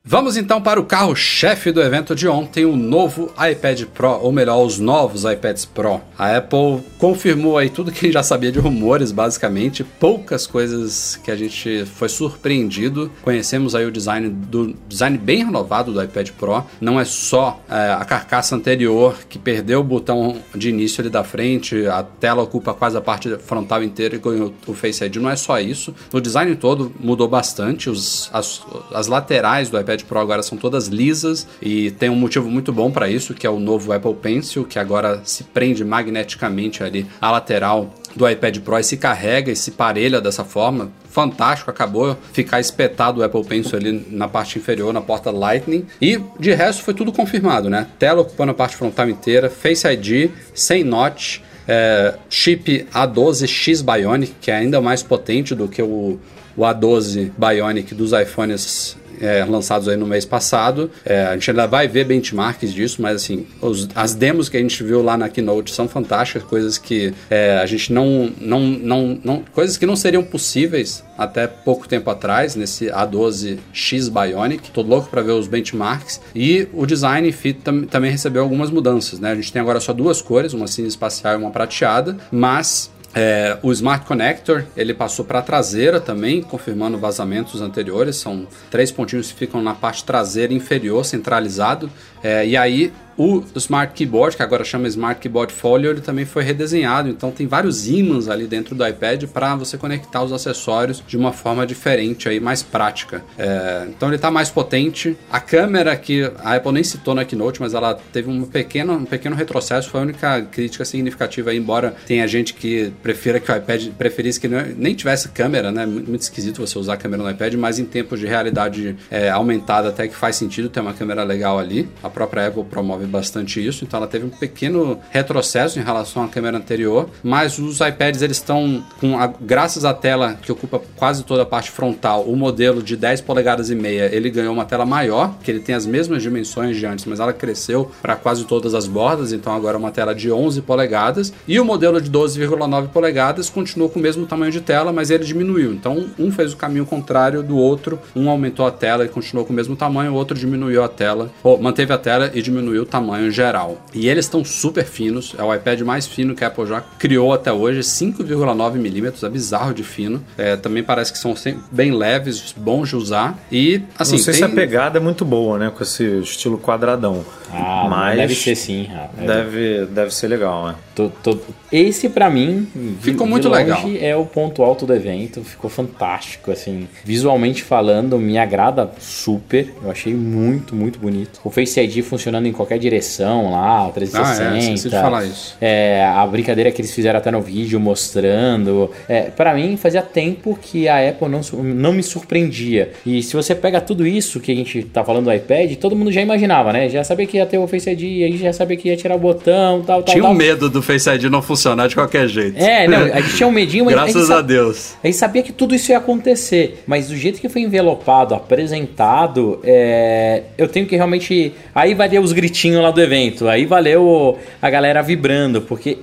Vamos 0.05 0.35
então 0.35 0.61
para 0.61 0.81
o 0.81 0.83
carro-chefe 0.83 1.71
do 1.71 1.81
evento 1.81 2.13
de 2.13 2.27
ontem, 2.27 2.65
o 2.65 2.75
novo 2.75 3.31
iPad 3.39 3.83
Pro, 3.85 4.19
ou 4.21 4.33
melhor, 4.33 4.61
os 4.61 4.77
novos 4.77 5.23
iPads 5.23 5.63
Pro. 5.63 6.01
A 6.19 6.35
Apple 6.35 6.83
confirmou 6.99 7.57
aí 7.57 7.69
tudo 7.69 7.89
que 7.89 7.99
a 7.99 8.01
gente 8.01 8.13
já 8.13 8.21
sabia 8.21 8.51
de 8.51 8.59
rumores, 8.59 9.13
basicamente, 9.13 9.81
poucas 9.81 10.45
coisas 10.45 11.15
que 11.23 11.31
a 11.31 11.37
gente 11.37 11.85
foi 11.85 12.09
surpreendido. 12.09 13.09
Conhecemos 13.21 13.75
aí 13.75 13.85
o 13.85 13.91
design 13.91 14.27
do 14.27 14.75
design 14.89 15.17
bem 15.17 15.45
renovado 15.45 15.93
do 15.93 16.03
iPad 16.03 16.31
Pro. 16.31 16.65
Não 16.81 16.99
é 16.99 17.05
só 17.05 17.61
é, 17.69 17.93
a 17.93 18.03
carcaça 18.03 18.57
anterior 18.57 19.19
que 19.29 19.39
perdeu 19.39 19.79
o 19.79 19.83
botão 19.85 20.35
de 20.53 20.67
início 20.67 20.99
ali 20.99 21.09
da 21.09 21.23
frente, 21.23 21.87
a 21.87 22.03
tela 22.03 22.43
ocupa 22.43 22.73
quase 22.73 22.97
a 22.97 23.01
parte 23.01 23.37
frontal 23.37 23.81
inteira 23.81 24.17
e 24.17 24.19
ganhou 24.19 24.53
o 24.67 24.73
Face 24.73 25.01
ID. 25.01 25.15
Não 25.15 25.29
é 25.29 25.37
só 25.37 25.61
isso. 25.61 25.95
O 26.11 26.19
design 26.19 26.53
todo 26.57 26.91
mudou 26.99 27.29
bastante. 27.29 27.89
Os, 27.89 28.29
as, 28.33 28.61
as 28.93 29.07
laterais 29.07 29.69
do 29.69 29.79
iPad 29.79 29.92
Pro 30.01 30.19
agora 30.19 30.41
são 30.41 30.57
todas 30.57 30.87
lisas 30.87 31.47
e 31.61 31.91
tem 31.91 32.09
um 32.09 32.15
motivo 32.15 32.49
muito 32.49 32.71
bom 32.73 32.91
para 32.91 33.09
isso, 33.09 33.33
que 33.33 33.45
é 33.45 33.49
o 33.49 33.59
novo 33.59 33.91
Apple 33.91 34.15
Pencil, 34.15 34.65
que 34.65 34.79
agora 34.79 35.21
se 35.23 35.43
prende 35.43 35.83
magneticamente 35.83 36.83
ali 36.83 37.05
à 37.21 37.31
lateral 37.31 37.93
do 38.15 38.29
iPad 38.29 38.59
Pro 38.59 38.79
e 38.79 38.83
se 38.83 38.97
carrega 38.97 39.51
e 39.51 39.55
se 39.55 39.71
parelha 39.71 40.21
dessa 40.21 40.43
forma. 40.43 40.91
Fantástico, 41.09 41.69
acabou 41.69 42.17
ficar 42.31 42.59
espetado 42.59 43.21
o 43.21 43.23
Apple 43.23 43.43
Pencil 43.43 43.77
ali 43.77 44.05
na 44.09 44.27
parte 44.27 44.57
inferior, 44.57 44.93
na 44.93 45.01
porta 45.01 45.31
Lightning. 45.31 45.85
E 46.01 46.19
de 46.39 46.53
resto 46.53 46.83
foi 46.83 46.93
tudo 46.93 47.11
confirmado, 47.11 47.69
né? 47.69 47.87
Tela 47.99 48.21
ocupando 48.21 48.51
a 48.51 48.55
parte 48.55 48.75
frontal 48.75 49.09
inteira, 49.09 49.49
Face 49.49 49.87
ID, 49.87 50.31
sem 50.53 50.83
notch, 50.83 51.39
é, 51.67 52.15
chip 52.29 52.87
A12X 52.93 53.83
Bionic, 53.83 54.33
que 54.41 54.51
é 54.51 54.55
ainda 54.55 54.81
mais 54.81 55.03
potente 55.03 55.55
do 55.55 55.67
que 55.67 55.81
o, 55.81 56.19
o 56.55 56.61
A12 56.61 57.31
Bionic 57.37 57.93
dos 57.95 58.11
iPhones 58.13 58.95
é, 59.21 59.45
lançados 59.45 59.87
aí 59.87 59.95
no 59.95 60.05
mês 60.07 60.25
passado. 60.25 60.89
É, 61.05 61.25
a 61.27 61.33
gente 61.33 61.49
ainda 61.51 61.65
vai 61.67 61.87
ver 61.87 62.03
benchmarks 62.03 62.73
disso, 62.73 63.01
mas 63.01 63.15
assim, 63.17 63.45
os- 63.61 63.87
as 63.95 64.13
demos 64.15 64.49
que 64.49 64.57
a 64.57 64.59
gente 64.59 64.83
viu 64.83 65.01
lá 65.03 65.15
na 65.15 65.29
Keynote 65.29 65.71
são 65.73 65.87
fantásticas, 65.87 66.43
coisas 66.43 66.77
que 66.77 67.13
é, 67.29 67.57
a 67.59 67.65
gente 67.65 67.93
não, 67.93 68.31
não, 68.41 68.59
não, 68.59 69.19
não. 69.23 69.43
coisas 69.53 69.77
que 69.77 69.85
não 69.85 69.95
seriam 69.95 70.23
possíveis 70.23 71.03
até 71.17 71.45
pouco 71.47 71.87
tempo 71.87 72.09
atrás, 72.09 72.55
nesse 72.55 72.87
A12X 72.87 74.09
Bionic. 74.09 74.71
Tô 74.71 74.81
louco 74.81 75.09
para 75.09 75.21
ver 75.21 75.31
os 75.33 75.47
benchmarks. 75.47 76.19
E 76.35 76.67
o 76.73 76.85
design 76.85 77.31
fit 77.31 77.59
tam- 77.61 77.83
também 77.83 78.11
recebeu 78.11 78.41
algumas 78.43 78.69
mudanças, 78.71 79.19
né? 79.19 79.31
A 79.31 79.35
gente 79.35 79.51
tem 79.53 79.61
agora 79.61 79.79
só 79.79 79.93
duas 79.93 80.21
cores, 80.21 80.53
uma 80.53 80.67
cinza 80.67 80.89
espacial 80.89 81.33
e 81.35 81.37
uma 81.37 81.51
prateada, 81.51 82.17
mas 82.31 82.91
é, 83.15 83.59
o 83.61 83.71
Smart 83.71 84.05
Connector 84.05 84.65
ele 84.75 84.93
passou 84.93 85.23
para 85.23 85.39
a 85.39 85.41
traseira 85.41 85.99
também, 86.01 86.41
confirmando 86.41 86.97
vazamentos 86.97 87.61
anteriores. 87.61 88.15
São 88.15 88.47
três 88.71 88.91
pontinhos 88.91 89.31
que 89.31 89.37
ficam 89.37 89.61
na 89.61 89.75
parte 89.75 90.03
traseira 90.03 90.53
inferior, 90.53 91.05
centralizado. 91.05 91.89
É, 92.23 92.47
e 92.47 92.55
aí 92.55 92.91
o 93.17 93.43
Smart 93.55 93.93
Keyboard, 93.93 94.35
que 94.35 94.43
agora 94.43 94.63
chama 94.63 94.87
Smart 94.87 95.19
Keyboard 95.19 95.53
Folio, 95.53 95.91
ele 95.91 96.01
também 96.01 96.25
foi 96.25 96.43
redesenhado. 96.43 97.09
Então 97.09 97.31
tem 97.31 97.47
vários 97.47 97.87
ímãs 97.87 98.27
ali 98.27 98.47
dentro 98.47 98.75
do 98.75 98.85
iPad 98.85 99.25
para 99.25 99.55
você 99.55 99.77
conectar 99.77 100.23
os 100.23 100.31
acessórios 100.31 101.03
de 101.05 101.17
uma 101.17 101.31
forma 101.31 101.65
diferente, 101.65 102.27
aí, 102.27 102.39
mais 102.39 102.63
prática. 102.63 103.23
É, 103.37 103.85
então 103.89 104.09
ele 104.09 104.15
está 104.15 104.31
mais 104.31 104.49
potente. 104.49 105.15
A 105.31 105.39
câmera 105.39 105.95
que 105.95 106.23
a 106.43 106.55
Apple 106.55 106.71
nem 106.71 106.83
citou 106.83 107.13
na 107.13 107.25
Keynote, 107.25 107.61
mas 107.61 107.73
ela 107.73 107.95
teve 108.11 108.29
um 108.29 108.43
pequeno, 108.43 108.93
um 108.93 109.05
pequeno 109.05 109.35
retrocesso. 109.35 109.89
Foi 109.89 109.99
a 109.99 110.03
única 110.03 110.41
crítica 110.43 110.85
significativa, 110.85 111.51
aí, 111.51 111.57
embora 111.57 111.95
tenha 112.05 112.27
gente 112.27 112.53
que 112.53 112.91
prefira 113.01 113.39
que 113.39 113.51
o 113.51 113.55
iPad 113.55 113.89
preferisse 113.97 114.39
que 114.39 114.47
nem 114.47 114.95
tivesse 114.95 115.29
câmera, 115.29 115.71
né? 115.71 115.85
Muito, 115.85 116.21
esquisito 116.21 116.65
você 116.65 116.79
usar 116.79 116.97
câmera 116.97 117.21
no 117.21 117.29
iPad, 117.29 117.53
mas 117.55 117.79
em 117.79 117.85
tempos 117.85 118.19
de 118.19 118.25
realidade 118.25 118.95
é, 119.11 119.29
aumentada 119.29 119.89
até 119.89 120.07
que 120.07 120.15
faz 120.15 120.35
sentido 120.35 120.69
ter 120.69 120.79
uma 120.79 120.93
câmera 120.93 121.23
legal 121.23 121.59
ali. 121.59 121.87
A 122.01 122.09
própria 122.13 122.47
Apple 122.47 122.63
promove 122.63 123.05
bastante 123.05 123.65
isso, 123.65 123.83
então 123.83 123.97
ela 123.97 124.07
teve 124.07 124.25
um 124.25 124.29
pequeno 124.29 124.99
retrocesso 125.11 125.79
em 125.79 125.83
relação 125.83 126.23
à 126.23 126.27
câmera 126.27 126.57
anterior, 126.57 127.09
mas 127.23 127.57
os 127.59 127.79
iPads 127.79 128.21
eles 128.21 128.37
estão 128.37 128.83
com 128.99 129.17
a- 129.17 129.31
graças 129.41 129.83
à 129.85 129.93
tela 129.93 130.35
que 130.41 130.51
ocupa 130.51 130.81
quase 130.95 131.23
toda 131.23 131.43
a 131.43 131.45
parte 131.45 131.71
frontal, 131.71 132.23
o 132.23 132.35
modelo 132.35 132.81
de 132.83 132.95
10 132.95 133.21
polegadas 133.21 133.69
e 133.69 133.75
meia, 133.75 134.09
ele 134.13 134.29
ganhou 134.29 134.53
uma 134.53 134.65
tela 134.65 134.85
maior, 134.85 135.35
que 135.43 135.49
ele 135.51 135.59
tem 135.59 135.73
as 135.75 135.85
mesmas 135.85 136.21
dimensões 136.21 136.77
de 136.77 136.85
antes, 136.85 137.05
mas 137.05 137.19
ela 137.19 137.33
cresceu 137.33 137.89
para 138.01 138.15
quase 138.15 138.45
todas 138.45 138.73
as 138.73 138.87
bordas, 138.87 139.33
então 139.33 139.53
agora 139.53 139.75
é 139.77 139.79
uma 139.79 139.91
tela 139.91 140.13
de 140.13 140.31
11 140.31 140.61
polegadas, 140.61 141.33
e 141.47 141.59
o 141.59 141.65
modelo 141.65 141.99
de 141.99 142.09
12,9 142.09 142.87
polegadas 142.89 143.49
continuou 143.49 143.89
com 143.89 143.99
o 143.99 144.01
mesmo 144.01 144.25
tamanho 144.25 144.51
de 144.51 144.61
tela, 144.61 144.91
mas 144.93 145.09
ele 145.09 145.23
diminuiu. 145.23 145.73
Então 145.73 146.05
um 146.19 146.31
fez 146.31 146.53
o 146.53 146.57
caminho 146.57 146.85
contrário 146.85 147.41
do 147.43 147.57
outro, 147.57 147.99
um 148.15 148.29
aumentou 148.29 148.65
a 148.65 148.71
tela 148.71 149.05
e 149.05 149.09
continuou 149.09 149.45
com 149.45 149.53
o 149.53 149.55
mesmo 149.55 149.75
tamanho, 149.75 150.11
o 150.11 150.15
outro 150.15 150.37
diminuiu 150.37 150.83
a 150.83 150.87
tela, 150.87 151.31
ou 151.43 151.57
manteve 151.59 151.93
a 151.93 151.97
tela 152.03 152.31
e 152.33 152.41
diminuir 152.41 152.79
o 152.79 152.85
tamanho 152.85 153.31
geral. 153.31 153.77
E 153.93 154.07
eles 154.07 154.25
estão 154.25 154.43
super 154.43 154.85
finos, 154.85 155.33
é 155.37 155.43
o 155.43 155.53
iPad 155.53 155.79
mais 155.81 156.05
fino 156.05 156.35
que 156.35 156.43
a 156.43 156.47
Apple 156.47 156.67
já 156.67 156.81
criou 156.99 157.33
até 157.33 157.51
hoje, 157.51 157.79
5,9 157.79 158.73
milímetros, 158.73 159.23
é 159.23 159.29
bizarro 159.29 159.73
de 159.73 159.83
fino. 159.83 160.23
É, 160.37 160.55
também 160.55 160.83
parece 160.83 161.11
que 161.11 161.17
são 161.17 161.33
bem 161.71 161.91
leves, 161.91 162.53
bons 162.55 162.89
de 162.89 162.95
usar. 162.95 163.37
E, 163.51 163.81
assim, 163.97 164.13
não 164.17 164.19
sei 164.19 164.33
tem... 164.33 164.39
se 164.39 164.43
a 164.43 164.49
pegada 164.49 164.97
é 164.97 165.01
muito 165.01 165.23
boa, 165.23 165.57
né? 165.57 165.71
Com 165.75 165.81
esse 165.83 166.03
estilo 166.19 166.57
quadradão. 166.57 167.23
Ah, 167.51 167.87
mas 167.89 168.17
deve 168.17 168.35
ser 168.35 168.55
sim. 168.55 168.87
Deve, 169.17 169.85
deve 169.85 170.13
ser 170.13 170.27
legal, 170.27 170.67
né? 170.67 170.75
Tô- 170.95 171.09
tô- 171.21 171.37
Esse 171.71 172.09
pra 172.09 172.29
mim 172.29 172.67
de- 172.75 172.95
Ficou 173.01 173.25
de 173.27 173.31
muito 173.31 173.47
longe, 173.47 173.63
legal. 173.63 173.81
É 173.99 174.15
o 174.15 174.25
ponto 174.25 174.63
alto 174.63 174.85
do 174.87 174.93
evento, 174.93 175.43
ficou 175.43 175.69
fantástico 175.69 176.51
assim. 176.51 176.87
Visualmente 177.05 177.63
falando, 177.63 178.17
me 178.17 178.37
agrada 178.39 178.89
super. 178.99 179.71
Eu 179.83 179.91
achei 179.91 180.13
muito, 180.15 180.75
muito 180.75 180.97
bonito. 180.99 181.39
O 181.43 181.49
Face 181.51 181.79
ID 181.79 181.92
funcionando 182.01 182.47
em 182.47 182.51
qualquer 182.51 182.79
direção 182.79 183.51
lá, 183.51 183.87
o 183.87 183.91
360. 183.91 184.49
Ah, 184.49 184.55
é, 184.55 184.59
esqueci 184.59 184.89
de 184.89 184.95
falar 184.95 185.25
isso. 185.25 185.55
É, 185.61 186.05
a 186.05 186.25
brincadeira 186.25 186.71
que 186.71 186.81
eles 186.81 186.93
fizeram 186.93 187.19
até 187.19 187.31
no 187.31 187.41
vídeo 187.41 187.79
mostrando. 187.79 188.89
É, 189.07 189.23
para 189.23 189.53
mim, 189.53 189.77
fazia 189.77 190.01
tempo 190.01 190.57
que 190.61 190.87
a 190.87 191.09
Apple 191.09 191.27
não, 191.29 191.41
não 191.63 191.93
me 191.93 192.03
surpreendia. 192.03 192.93
E 193.05 193.21
se 193.21 193.35
você 193.35 193.53
pega 193.53 193.79
tudo 193.81 194.05
isso 194.05 194.39
que 194.39 194.51
a 194.51 194.55
gente 194.55 194.83
tá 194.83 195.03
falando 195.03 195.25
do 195.25 195.33
iPad, 195.33 195.75
todo 195.75 195.95
mundo 195.95 196.11
já 196.11 196.21
imaginava, 196.21 196.73
né? 196.73 196.89
Já 196.89 197.03
sabia 197.03 197.27
que 197.27 197.37
ia 197.37 197.45
ter 197.45 197.57
o 197.57 197.67
Face 197.67 197.89
ID, 197.89 198.23
aí 198.23 198.37
já 198.37 198.53
sabia 198.53 198.77
que 198.77 198.89
ia 198.89 198.97
tirar 198.97 199.15
o 199.15 199.19
botão, 199.19 199.81
tal, 199.81 200.03
tal, 200.03 200.13
Tinha 200.13 200.23
tal. 200.23 200.31
um 200.31 200.35
medo 200.35 200.69
do 200.69 200.81
Face 200.81 201.09
ID 201.09 201.23
não 201.25 201.41
funcionar 201.41 201.87
de 201.87 201.95
qualquer 201.95 202.27
jeito. 202.27 202.57
É, 202.57 202.87
não, 202.87 203.03
a 203.03 203.21
gente 203.21 203.35
tinha 203.35 203.47
um 203.47 203.51
medinho, 203.51 203.85
mas 203.85 203.93
Graças 203.93 204.29
a, 204.29 204.35
gente 204.35 204.39
a 204.39 204.41
Deus. 204.41 204.95
a 205.03 205.07
gente 205.07 205.17
sabia 205.17 205.43
que 205.43 205.51
tudo 205.51 205.75
isso 205.75 205.91
ia 205.91 205.97
acontecer, 205.97 206.83
mas 206.87 207.07
do 207.07 207.15
jeito 207.15 207.39
que 207.39 207.49
foi 207.49 207.61
envelopado, 207.61 208.33
apresentado, 208.33 209.59
é, 209.63 210.43
eu 210.57 210.67
tenho 210.67 210.85
que 210.85 210.95
realmente. 210.95 211.53
Aí 211.83 211.93
valeu 211.93 212.21
os 212.21 212.31
gritinhos 212.31 212.81
lá 212.81 212.91
do 212.91 213.01
evento, 213.01 213.47
aí 213.49 213.65
valeu 213.65 214.37
a 214.61 214.69
galera 214.69 215.01
vibrando, 215.01 215.61
porque 215.61 215.97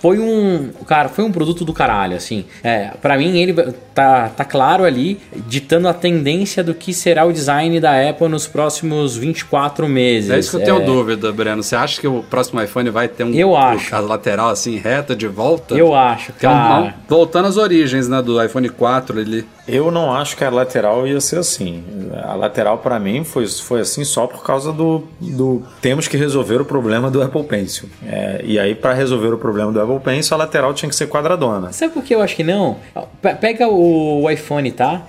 foi 0.00 0.20
um. 0.20 0.70
Cara, 0.86 1.08
foi 1.08 1.24
um 1.24 1.32
produto 1.32 1.64
do 1.64 1.72
caralho, 1.72 2.16
assim. 2.16 2.44
É, 2.62 2.90
para 3.02 3.18
mim, 3.18 3.36
ele 3.36 3.52
tá, 3.92 4.28
tá 4.28 4.44
claro 4.44 4.84
ali, 4.84 5.18
ditando 5.48 5.88
a 5.88 5.92
tendência 5.92 6.62
do 6.62 6.72
que 6.72 6.94
será 6.94 7.24
o 7.24 7.32
design 7.32 7.80
da 7.80 8.08
Apple 8.08 8.28
nos 8.28 8.46
próximos 8.46 9.16
24 9.16 9.88
meses. 9.88 10.30
É 10.30 10.38
isso 10.38 10.50
que 10.56 10.62
eu 10.62 10.64
tenho 10.64 10.86
dúvida, 10.86 11.32
Breno. 11.32 11.64
Você 11.64 11.74
acha 11.74 12.00
que 12.00 12.06
o 12.06 12.22
próximo 12.22 12.62
iPhone 12.62 12.88
vai 12.90 13.08
ter 13.08 13.24
um 13.24 13.34
Eu 13.34 13.56
acho. 13.56 13.92
a 13.92 13.98
lateral 13.98 14.50
assim 14.50 14.76
reta 14.76 15.16
de 15.16 15.26
volta? 15.26 15.74
Eu 15.74 15.92
acho, 15.92 16.30
é 16.30 16.34
um- 16.48 16.52
cara. 16.52 16.80
um- 16.80 16.92
voltando 17.08 17.48
às 17.48 17.56
origens, 17.56 18.08
né, 18.08 18.22
do 18.22 18.40
iPhone 18.40 18.68
4, 18.68 19.18
ele 19.18 19.44
Eu 19.68 19.90
não 19.90 20.12
acho 20.12 20.36
que 20.36 20.42
a 20.44 20.50
lateral 20.50 21.06
ia 21.06 21.20
ser 21.20 21.38
assim. 21.38 21.84
A 22.24 22.34
lateral 22.34 22.78
pra 22.78 22.98
mim 22.98 23.22
foi, 23.22 23.46
foi 23.46 23.80
assim 23.80 24.02
só 24.02 24.26
por 24.26 24.42
causa 24.42 24.72
do, 24.72 25.04
do 25.20 25.62
temos 25.80 26.08
que 26.08 26.16
resolver 26.16 26.60
o 26.60 26.64
problema 26.64 27.10
do 27.10 27.22
Apple 27.22 27.44
Pencil. 27.44 27.88
É, 28.06 28.40
e 28.44 28.58
aí 28.58 28.74
pra 28.74 28.94
resolver 28.94 29.28
o 29.28 29.38
problema 29.38 29.70
do 29.70 29.80
Apple 29.80 30.00
Pencil 30.00 30.34
a 30.34 30.38
lateral 30.38 30.72
tinha 30.72 30.88
que 30.88 30.96
ser 30.96 31.06
quadradona. 31.08 31.70
Sabe 31.72 31.92
por 31.92 32.02
que 32.02 32.14
eu 32.14 32.22
acho 32.22 32.34
que 32.34 32.42
não? 32.44 32.76
Pe- 33.20 33.34
Pega 33.34 33.68
o 33.68 34.28
iPhone, 34.30 34.70
tá? 34.72 35.02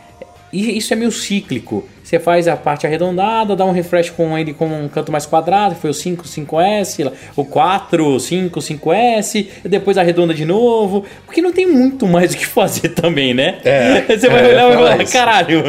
Isso 0.51 0.93
é 0.93 0.95
meio 0.95 1.11
cíclico. 1.11 1.87
Você 2.09 2.17
faz 2.17 2.47
a 2.47 2.57
parte 2.57 2.87
arredondada, 2.87 3.55
dá 3.55 3.63
um 3.63 3.71
refresh 3.71 4.09
com 4.09 4.35
ele 4.35 4.51
com 4.51 4.65
um 4.65 4.87
canto 4.87 5.11
mais 5.11 5.27
quadrado, 5.27 5.75
foi 5.75 5.91
o 5.91 5.93
5, 5.93 6.23
5S, 6.23 7.03
lá, 7.05 7.11
o 7.35 7.45
4, 7.45 8.19
5, 8.19 8.59
5S, 8.59 9.47
e 9.63 9.69
depois 9.69 9.95
arredonda 9.95 10.33
de 10.33 10.43
novo, 10.43 11.05
porque 11.23 11.39
não 11.39 11.53
tem 11.53 11.67
muito 11.67 12.07
mais 12.07 12.33
o 12.33 12.37
que 12.37 12.47
fazer 12.47 12.89
também, 12.99 13.35
né? 13.35 13.59
É, 13.63 14.01
Você 14.17 14.27
vai 14.27 14.39
é, 14.43 14.47
olhar 14.47 14.71
e 14.71 14.73
falar 14.73 14.89
falar, 14.89 15.03
isso. 15.03 15.13
caralho, 15.13 15.63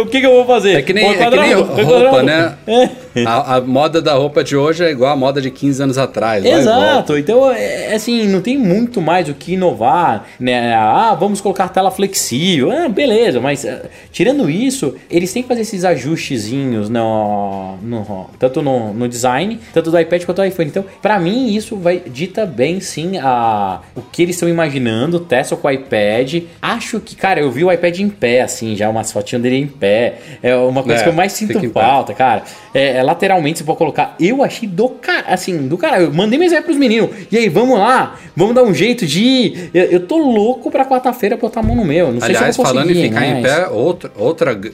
o 0.00 0.06
que, 0.06 0.20
que 0.20 0.26
eu 0.26 0.32
vou 0.32 0.46
fazer? 0.46 0.78
É 0.78 0.82
que 0.82 0.94
nem, 0.94 1.04
Põe 1.04 1.14
é 1.14 1.18
que 1.18 1.36
nem 1.36 1.52
quadrado, 1.52 1.84
roupa, 1.84 2.08
quadrado. 2.08 2.56
né? 2.74 2.90
A, 3.26 3.56
a 3.56 3.60
moda 3.60 4.00
da 4.00 4.14
roupa 4.14 4.42
de 4.42 4.56
hoje 4.56 4.82
é 4.82 4.90
igual 4.90 5.12
a 5.12 5.16
moda 5.16 5.38
de 5.38 5.50
15 5.50 5.82
anos 5.82 5.98
atrás. 5.98 6.42
vai. 6.42 6.52
Exato, 6.52 7.18
então 7.18 7.50
é, 7.50 7.94
assim, 7.94 8.26
não 8.26 8.40
tem 8.40 8.56
muito 8.56 9.02
mais 9.02 9.28
o 9.28 9.34
que 9.34 9.52
inovar, 9.52 10.24
né? 10.40 10.74
Ah, 10.74 11.14
vamos 11.14 11.38
colocar 11.38 11.68
tela 11.68 11.90
flexível, 11.90 12.70
ah, 12.70 12.88
beleza, 12.88 13.38
mas 13.38 13.66
ah, 13.66 13.82
tirando 14.10 14.48
isso, 14.48 14.94
eles 15.10 15.30
têm 15.30 15.42
que 15.42 15.48
fazer 15.48 15.60
esses 15.60 15.81
ajustezinhos 15.84 16.88
no, 16.88 17.76
no- 17.82 18.30
tanto 18.38 18.62
no, 18.62 18.92
no 18.92 19.08
design, 19.08 19.58
tanto 19.72 19.90
do 19.90 19.98
iPad 19.98 20.24
quanto 20.24 20.36
do 20.42 20.44
iPhone. 20.46 20.68
Então, 20.68 20.84
pra 21.00 21.18
mim, 21.18 21.54
isso 21.54 21.76
vai 21.76 22.00
dita 22.06 22.44
bem 22.46 22.80
sim 22.80 23.18
a, 23.18 23.80
o 23.94 24.02
que 24.02 24.22
eles 24.22 24.36
estão 24.36 24.48
imaginando, 24.48 25.20
Tesla 25.20 25.56
com 25.56 25.68
o 25.68 25.70
iPad. 25.70 26.42
Acho 26.60 27.00
que, 27.00 27.14
cara, 27.16 27.40
eu 27.40 27.50
vi 27.50 27.64
o 27.64 27.72
iPad 27.72 27.98
em 28.00 28.08
pé, 28.08 28.42
assim, 28.42 28.74
já 28.76 28.88
umas 28.88 29.10
fotinhas 29.12 29.42
dele 29.42 29.56
em 29.56 29.66
pé. 29.66 30.14
É 30.42 30.54
uma 30.56 30.82
coisa 30.82 31.00
É, 31.00 31.02
que 31.04 31.08
eu 31.08 31.12
mais 31.14 31.32
sinto 31.32 31.52
falta, 31.72 32.14
cara. 32.14 32.42
É, 32.74 32.96
é, 32.98 33.02
lateralmente 33.02 33.58
você 33.58 33.64
pode 33.64 33.78
colocar. 33.78 34.16
Eu 34.18 34.42
achei 34.42 34.68
do 34.68 34.88
cara, 34.88 35.26
assim, 35.28 35.68
do 35.68 35.76
cara. 35.76 36.00
Eu 36.00 36.12
mandei 36.12 36.38
mensagem 36.38 36.62
pros 36.64 36.76
meninos. 36.76 37.10
E 37.30 37.36
aí, 37.36 37.48
vamos 37.48 37.78
lá? 37.78 38.16
Vamos 38.34 38.54
dar 38.54 38.62
um 38.62 38.72
jeito 38.74 39.06
de 39.06 39.22
ir. 39.22 39.70
Eu, 39.74 39.84
eu 39.84 40.00
tô 40.06 40.16
louco 40.16 40.70
pra 40.70 40.84
quarta-feira 40.84 41.36
botar 41.36 41.60
a 41.60 41.62
mão 41.62 41.76
no 41.76 41.84
meu. 41.84 42.10
Não 42.12 42.20
sei 42.20 42.30
Aliás, 42.36 42.54
se 42.54 42.60
eu 42.60 42.64
vou 42.64 42.74
falando 42.74 42.90
em 42.90 43.02
ficar 43.02 43.26
em 43.26 43.42
pé, 43.42 43.68
outra, 43.68 44.10
outra 44.16 44.52
g- 44.54 44.72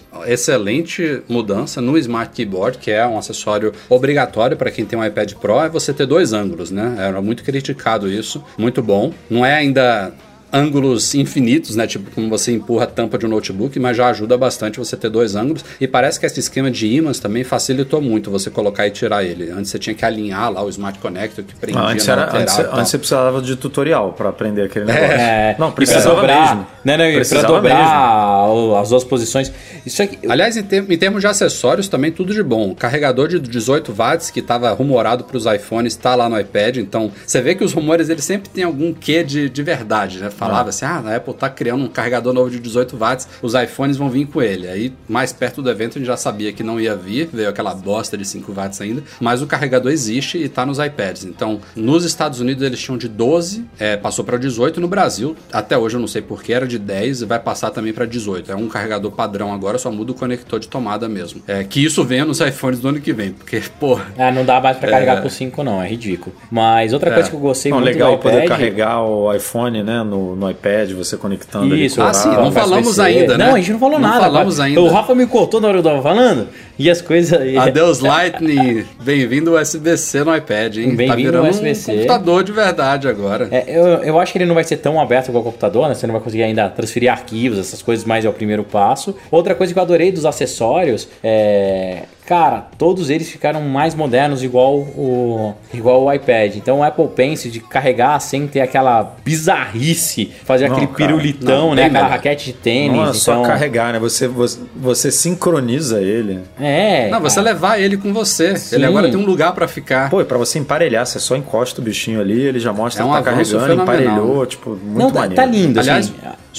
mudança 1.29 1.81
no 1.81 1.97
Smart 1.99 2.33
Keyboard, 2.35 2.79
que 2.79 2.91
é 2.91 3.07
um 3.07 3.19
acessório 3.19 3.73
obrigatório 3.89 4.57
para 4.57 4.71
quem 4.71 4.85
tem 4.85 4.99
um 4.99 5.05
iPad 5.05 5.33
Pro, 5.35 5.61
é 5.61 5.69
você 5.69 5.93
ter 5.93 6.07
dois 6.07 6.33
ângulos, 6.33 6.71
né? 6.71 6.97
Era 6.99 7.21
muito 7.21 7.43
criticado 7.43 8.11
isso, 8.11 8.43
muito 8.57 8.83
bom. 8.83 9.13
Não 9.29 9.45
é 9.45 9.55
ainda 9.55 10.13
ângulos 10.53 11.15
infinitos, 11.15 11.77
né? 11.77 11.87
Tipo, 11.87 12.11
como 12.11 12.29
você 12.29 12.53
empurra 12.53 12.85
a 12.85 12.87
tampa 12.87 13.19
de 13.19 13.27
um 13.27 13.29
notebook, 13.29 13.79
mas 13.79 13.97
já 13.97 14.09
ajuda 14.09 14.37
bastante 14.37 14.79
você 14.79 14.97
ter 14.97 15.09
dois 15.11 15.35
ângulos. 15.37 15.65
E 15.81 15.87
parece 15.87 16.19
que 16.19 16.27
esse 16.27 16.41
esquema 16.41 16.71
de 16.71 16.87
ímãs 16.87 17.19
também 17.19 17.45
facilitou 17.45 18.01
muito 18.01 18.31
você 18.31 18.51
colocar 18.51 18.87
e 18.87 18.91
tirar 18.91 19.23
ele. 19.25 19.51
Antes 19.51 19.71
você 19.71 19.79
tinha 19.79 19.95
que 19.95 20.05
alinhar 20.05 20.51
lá 20.53 20.63
o 20.63 20.69
Smart 20.69 20.99
Connector 20.99 21.45
que 21.45 21.55
prendia 21.55 21.81
Ah, 21.81 21.89
antes, 21.91 22.07
na 22.07 22.13
era, 22.13 22.23
lateral 22.23 22.43
antes, 22.43 22.59
antes 22.79 22.91
você 22.91 22.99
precisava 22.99 23.43
de 23.43 23.57
tutorial 23.57 24.13
pra 24.13 24.29
aprender 24.31 24.63
aquele 24.63 24.85
negócio. 24.87 25.07
É, 25.13 25.57
Não, 25.59 25.71
precisava 25.73 26.15
dobrar, 26.17 26.57
mesmo. 26.57 26.67
Né, 26.85 26.97
né, 26.97 27.05
e 27.09 27.13
pra 27.13 27.19
Precisava 27.21 27.47
dobrar 27.47 28.49
o- 28.49 28.77
as 28.77 28.89
duas 28.89 29.05
posições. 29.05 29.53
Isso 29.85 30.03
aqui. 30.03 30.19
Aliás, 30.29 30.57
em, 30.57 30.63
ter- 30.63 30.85
em 30.91 30.99
termos 30.99 31.21
de 31.21 31.27
acessórios, 31.27 31.89
também 31.89 32.11
tudo 32.11 32.33
de 32.33 32.43
bom. 32.43 32.71
O 32.71 32.75
carregador 32.75 33.29
de 33.29 33.39
18 33.39 33.93
watts, 33.93 34.31
que 34.31 34.41
estava 34.41 34.71
rumorado 34.73 35.25
para 35.25 35.37
os 35.37 35.47
iPhones, 35.47 35.93
está 35.95 36.15
lá 36.15 36.29
no 36.29 36.39
iPad. 36.39 36.77
Então, 36.79 37.11
você 37.27 37.41
vê 37.41 37.55
que 37.55 37.65
os 37.65 37.73
rumores 37.73 38.09
eles 38.09 38.25
sempre 38.25 38.49
têm 38.49 38.65
algum 38.65 38.93
quê 38.93 39.23
de, 39.23 39.49
de 39.49 39.63
verdade, 39.63 40.19
né? 40.19 40.31
Falava 40.39 40.69
assim, 40.71 40.85
ah, 40.85 41.03
a 41.05 41.17
Apple 41.17 41.35
tá 41.35 41.51
criando 41.51 41.85
um 41.85 41.89
carregador 41.89 42.33
novo 42.33 42.49
de 42.51 42.59
18 42.61 42.97
watts, 42.97 43.29
os 43.43 43.55
iPhones 43.55 43.97
vão 43.97 44.09
vir 44.09 44.27
com 44.27 44.41
ele. 44.41 44.69
Aí, 44.69 44.93
mais 45.09 45.33
perto 45.33 45.61
do 45.61 45.69
evento, 45.71 45.97
a 45.97 45.99
gente 45.99 46.07
já 46.07 46.17
sabia 46.17 46.53
que 46.53 46.63
não 46.63 46.81
ia 46.81 46.95
vir, 46.95 47.29
veio 47.33 47.49
aquela 47.49 47.75
bosta 47.75 48.17
de 48.17 48.25
5 48.25 48.53
watts 48.53 48.81
ainda, 48.81 49.03
mas 49.21 49.43
o 49.43 49.47
carregador 49.47 49.91
existe 49.91 50.39
e 50.39 50.45
está 50.45 50.65
nos 50.65 50.79
iPads. 50.79 51.25
Então, 51.25 51.61
nos 51.75 52.05
Estados 52.05 52.41
Unidos 52.41 52.63
eles 52.63 52.79
tinham 52.81 52.97
de 52.97 53.09
12, 53.09 53.65
é, 53.79 53.97
passou 53.97 54.25
para 54.25 54.37
18, 54.39 54.81
no 54.81 54.87
Brasil, 54.89 55.37
até 55.53 55.77
hoje 55.77 55.97
eu 55.97 56.01
não 56.01 56.07
sei 56.09 56.23
porquê, 56.23 56.53
era 56.53 56.67
de 56.67 56.79
10 56.79 57.23
e 57.23 57.25
vai 57.25 57.39
passar 57.41 57.71
também 57.71 57.93
para 57.93 58.07
18. 58.07 58.53
É 58.53 58.55
um 58.57 58.69
carregador 58.69 59.11
padrão 59.11 59.53
agora, 59.53 59.77
só 59.79 59.91
muda 59.91 60.13
o 60.13 60.15
conector 60.15 60.61
de 60.61 60.69
tomada 60.69 61.09
mesmo. 61.09 61.43
É, 61.49 61.65
que 61.65 61.85
isso 61.85 62.05
venha 62.05 62.25
nos 62.25 62.41
iPhones 62.41 62.79
do 62.81 62.89
ano 62.89 63.01
que 63.01 63.13
vem, 63.13 63.33
porque, 63.33 63.61
pô, 63.81 63.99
Ah, 64.17 64.31
não 64.31 64.45
dá 64.45 64.61
mais 64.61 64.77
pra 64.77 64.91
carregar 64.91 65.19
É. 65.19 65.21
por 65.21 65.31
5, 65.31 65.63
não, 65.65 65.83
é 65.83 65.89
ridículo. 65.89 66.35
Mas 66.51 66.93
outra 66.93 67.11
coisa 67.13 67.29
que 67.29 67.35
eu 67.37 67.41
gostei 67.41 67.71
Não, 67.73 67.79
muito 67.81 67.93
legal 67.93 68.11
do 68.13 68.19
iPad. 68.21 68.33
poder 68.35 68.49
carregar 68.49 69.03
o 69.03 69.33
iPhone 69.35 69.83
né, 69.83 70.03
no, 70.03 70.28
no 70.37 70.51
iPad, 70.51 70.93
você 70.93 71.17
conectando 71.17 71.75
Isso, 71.77 72.01
ali. 72.01 72.11
Ah, 72.11 72.15
sim, 72.15 72.29
não 72.29 72.53
falamos 72.53 72.99
ainda, 72.99 73.37
né? 73.39 73.47
Não, 73.47 73.55
a 73.55 73.59
gente 73.59 73.73
não 73.73 73.79
falou 73.79 73.99
Não 73.99 74.09
nada. 74.09 74.21
falamos 74.21 74.57
cara. 74.57 74.69
ainda. 74.69 74.81
O 74.81 74.89
Rafa 74.89 75.15
me 75.15 75.27
cortou 75.27 75.61
na 75.61 75.69
hora 75.69 75.81
que 75.81 75.87
eu 75.87 75.91
tava 75.91 76.03
falando 76.03 76.49
e 76.79 76.89
as 76.89 77.03
coisas. 77.03 77.57
Adeus 77.57 77.99
Lightning, 78.01 78.85
bem-vindo 79.03 79.59
USB-C 79.59 80.23
no 80.23 80.35
iPad, 80.35 80.77
hein? 80.77 80.95
Bem-vindo 80.95 81.09
tá 81.09 81.17
virando 81.17 81.51
USB-C. 81.51 81.91
um 81.91 81.95
computador 81.97 82.45
de 82.45 82.53
verdade 82.53 83.09
agora. 83.09 83.49
É, 83.51 83.65
eu, 83.67 83.87
eu 84.05 84.19
acho 84.21 84.33
que 84.33 84.39
ele 84.39 84.47
não 84.47 84.55
vai 84.55 84.65
ser 84.65 84.77
tão 84.77 85.01
aberto 85.01 85.29
igual 85.29 85.43
o 85.43 85.45
computador, 85.45 85.89
né? 85.89 85.95
Você 85.95 86.07
não 86.07 86.13
vai 86.13 86.23
conseguir 86.23 86.45
ainda 86.45 86.69
transferir 86.69 87.11
arquivos, 87.11 87.59
essas 87.59 87.83
coisas 87.83 88.05
mais 88.05 88.25
é 88.25 88.29
o 88.29 88.33
primeiro 88.33 88.63
passo. 88.63 89.17
Outra 89.31 89.55
coisa 89.55 89.73
que 89.73 89.79
eu 89.79 89.83
adorei 89.83 90.13
dos 90.13 90.25
acessórios 90.25 91.09
é. 91.23 92.03
Cara, 92.29 92.67
todos 92.77 93.09
eles 93.09 93.31
ficaram 93.31 93.63
mais 93.63 93.95
modernos, 93.95 94.43
igual 94.43 94.77
o, 94.77 95.55
igual 95.73 96.05
o 96.05 96.13
iPad. 96.13 96.57
Então 96.57 96.81
o 96.81 96.83
Apple 96.83 97.09
Pencil 97.09 97.51
de 97.51 97.59
carregar 97.59 98.21
sem 98.21 98.47
ter 98.47 98.61
aquela 98.61 99.17
bizarrice, 99.25 100.31
fazer 100.45 100.69
Não, 100.69 100.77
aquele 100.77 100.89
cara, 100.89 101.07
pirulitão, 101.09 101.69
não, 101.69 101.75
né? 101.75 101.85
Aquela 101.87 102.07
raquete 102.07 102.45
de 102.45 102.53
tênis. 102.53 102.93
Não 102.93 103.07
é 103.07 103.09
então, 103.09 103.15
só 103.15 103.43
carregar, 103.45 103.95
né? 103.95 103.99
Você, 103.99 104.29
você, 104.29 104.59
você 104.77 105.11
sincroniza 105.11 106.03
ele. 106.03 106.41
É. 106.61 106.68
Não, 107.11 107.21
você 107.21 107.41
levar 107.41 107.81
ele 107.81 107.97
com 107.97 108.13
você. 108.13 108.57
Sim. 108.57 108.77
Ele 108.77 108.87
agora 108.87 109.09
tem 109.09 109.19
um 109.19 109.25
lugar 109.25 109.53
pra 109.55 109.67
ficar. 109.69 110.11
Pô, 110.11 110.21
e 110.21 110.25
pra 110.25 110.39
você 110.39 110.59
emparelhar, 110.59 111.07
você 111.07 111.19
só 111.19 111.37
encosta 111.37 111.81
o 111.81 111.85
bichinho 111.85 112.21
ali, 112.21 112.41
ele 112.41 112.59
já 112.59 112.73
mostra 112.73 113.03
É 113.03 113.07
um 113.07 113.11
que 113.11 113.17
tá 113.17 113.23
carregando, 113.23 113.61
fenomenal. 113.67 113.83
emparelhou, 113.85 114.47
tipo, 114.47 114.71
muito 114.71 114.99
Não, 114.99 115.11
tá, 115.11 115.21
maneiro. 115.21 115.35
tá 115.43 115.47
lindo, 115.47 115.81
Aliás, 115.81 116.07
assim. 116.07 116.15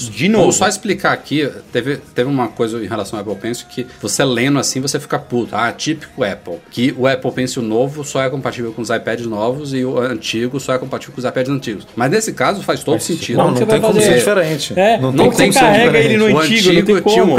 De 0.08 0.28
novo. 0.28 0.44
Vou 0.44 0.52
só 0.52 0.68
explicar 0.68 1.12
aqui, 1.12 1.48
teve, 1.72 1.98
teve 2.14 2.28
uma 2.28 2.48
coisa 2.48 2.82
em 2.82 2.86
relação 2.86 3.18
ao 3.18 3.24
Apple 3.24 3.40
Pencil 3.40 3.66
que 3.68 3.86
você 4.00 4.24
lendo 4.24 4.58
assim, 4.58 4.80
você 4.80 4.98
fica 4.98 5.18
puto. 5.18 5.54
Ah, 5.54 5.72
típico 5.72 6.24
Apple. 6.24 6.58
Que 6.70 6.94
o 6.96 7.06
Apple 7.06 7.30
Pencil 7.32 7.62
novo 7.62 8.04
só 8.04 8.22
é 8.22 8.30
compatível 8.30 8.72
com 8.72 8.82
os 8.82 8.90
iPads 8.90 9.26
novos 9.26 9.74
e 9.74 9.84
o 9.84 9.98
antigo 9.98 10.58
só 10.60 10.74
é 10.74 10.78
compatível 10.78 11.14
com 11.14 11.20
os 11.20 11.24
iPads 11.24 11.50
antigos. 11.50 11.86
Mas 11.94 12.10
nesse 12.10 12.32
caso 12.32 12.62
faz 12.62 12.82
todo 12.82 13.00
sentido. 13.00 13.36
Não, 13.38 13.48
não 13.48 13.56
você 13.56 13.66
tem 13.66 13.80
como 13.80 13.94
fazer? 13.94 14.06
ser 14.06 14.18
diferente. 14.18 14.72
É, 14.76 14.98
não 14.98 15.12
não 15.12 15.30
tem 15.30 15.30
tem 15.30 15.36
como 15.36 15.52
ser 15.52 15.60
carrega 15.60 15.86
diferente. 15.86 16.06
ele 16.06 16.16
no 16.16 16.24
O 16.24 16.38
antigo, 16.38 16.72
não 16.72 16.84
tem 16.84 17.12
tinha 17.12 17.24
um 17.24 17.36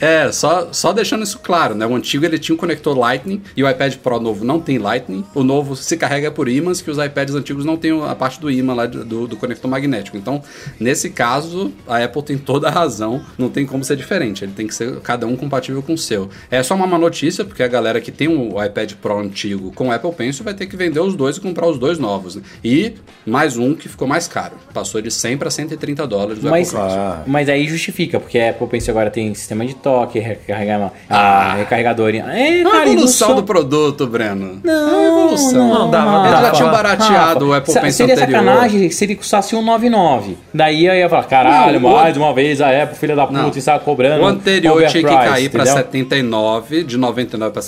É, 0.00 0.32
só, 0.32 0.68
só 0.72 0.92
deixando 0.92 1.22
isso 1.22 1.38
claro, 1.38 1.74
né? 1.74 1.86
O 1.86 1.94
antigo 1.94 2.24
ele 2.24 2.38
tinha 2.38 2.54
um 2.54 2.58
conector 2.58 2.96
Lightning 2.96 3.42
e 3.56 3.62
o 3.62 3.68
iPad 3.70 3.94
Pro 3.96 4.20
novo 4.20 4.44
não 4.44 4.60
tem 4.60 4.78
Lightning. 4.78 5.24
O 5.34 5.42
novo 5.42 5.76
se 5.76 5.96
carrega 5.96 6.30
por 6.30 6.48
ímãs, 6.48 6.80
que 6.80 6.90
os 6.90 6.98
iPads 6.98 7.34
antigos 7.34 7.64
não 7.64 7.76
têm 7.76 8.02
a 8.04 8.14
parte 8.14 8.40
do 8.40 8.50
ímã 8.50 8.74
lá 8.74 8.86
do, 8.86 9.26
do 9.26 9.36
conector 9.36 9.70
magnético. 9.70 10.16
Então, 10.16 10.42
nesse 10.78 11.10
caso, 11.10 11.72
a 11.86 12.02
Apple 12.04 12.22
tem 12.22 12.38
toda 12.38 12.68
a 12.68 12.70
razão, 12.70 13.20
não 13.38 13.48
tem 13.48 13.66
como 13.66 13.82
ser 13.84 13.96
diferente. 13.96 14.44
Ele 14.44 14.52
tem 14.52 14.66
que 14.66 14.74
ser 14.74 15.00
cada 15.00 15.26
um 15.26 15.36
compatível 15.36 15.82
com 15.82 15.94
o 15.94 15.98
seu. 15.98 16.28
É 16.50 16.62
só 16.62 16.74
uma 16.74 16.86
má 16.86 16.98
notícia, 16.98 17.44
porque 17.44 17.62
a 17.62 17.68
galera 17.68 18.00
que 18.00 18.10
tem 18.12 18.28
o 18.28 18.62
iPad 18.62 18.92
Pro 18.94 19.18
antigo 19.18 19.72
com 19.72 19.88
o 19.88 19.92
Apple 19.92 20.12
Pencil 20.12 20.44
vai 20.44 20.54
ter 20.54 20.66
que 20.66 20.76
vender 20.76 21.00
os 21.00 21.14
dois 21.14 21.36
e 21.36 21.40
comprar 21.40 21.66
os 21.66 21.78
dois 21.78 21.98
novos. 21.98 22.36
Né? 22.36 22.42
E 22.64 22.94
mais 23.26 23.56
um 23.56 23.74
que 23.74 23.88
ficou 23.88 24.06
mais 24.06 24.26
caro. 24.28 24.54
Passou 24.72 25.00
de 25.00 25.10
100 25.10 25.36
para 25.38 25.50
130 25.50 26.06
dólares 26.06 26.38
do 26.38 26.50
Mas, 26.50 26.68
Apple 26.74 26.82
Pencil. 26.86 27.00
Ah. 27.00 27.22
mas 27.26 27.48
aí 27.48 27.66
justifica, 27.66 28.20
porque 28.20 28.38
a 28.38 28.50
Apple 28.50 28.66
Pencil 28.66 28.90
agora 28.92 29.10
tem 29.10 29.34
sistema 29.34 29.64
de 29.66 29.74
toque, 29.74 30.18
recarregar, 30.18 30.92
ah, 31.08 31.54
recarregador. 31.58 32.10
É, 32.14 32.60
É 32.60 32.62
uma 32.62 32.70
cara, 32.70 32.84
não 32.86 32.92
evolução 32.92 33.28
só- 33.28 33.34
do 33.34 33.42
produto, 33.42 34.06
Breno. 34.06 34.60
Não, 34.62 34.72
é 34.72 35.10
uma 35.10 35.20
evolução. 35.22 35.68
não, 35.68 35.90
dava- 35.90 36.28
Eles 36.28 36.40
já 36.40 36.50
tinham 36.52 36.70
barateado 36.70 37.48
o 37.48 37.52
Apple 37.54 37.74
Pencil 37.74 37.92
Seria 38.06 38.14
anterior. 38.14 38.38
sacanagem 38.44 38.90
se 38.90 39.04
ele 39.04 39.14
custasse 39.16 39.48
199. 39.50 40.36
Daí 40.52 40.86
eu 40.86 40.94
ia 40.94 41.08
falar, 41.08 41.24
caralho, 41.24 41.80
Não, 41.80 41.83
mais 41.92 42.16
uma 42.16 42.32
vez 42.34 42.60
a 42.60 42.82
Apple, 42.82 42.96
filha 42.96 43.14
da 43.16 43.26
puta, 43.26 43.38
Não. 43.42 43.50
está 43.50 43.78
cobrando. 43.78 44.22
O 44.22 44.26
anterior 44.26 44.84
tinha 44.86 45.02
que 45.02 45.08
cair 45.08 45.50
para 45.50 45.62
entendeu? 45.62 45.76
79, 45.82 46.84
de 46.84 46.96
99 46.96 47.52
para 47.52 47.62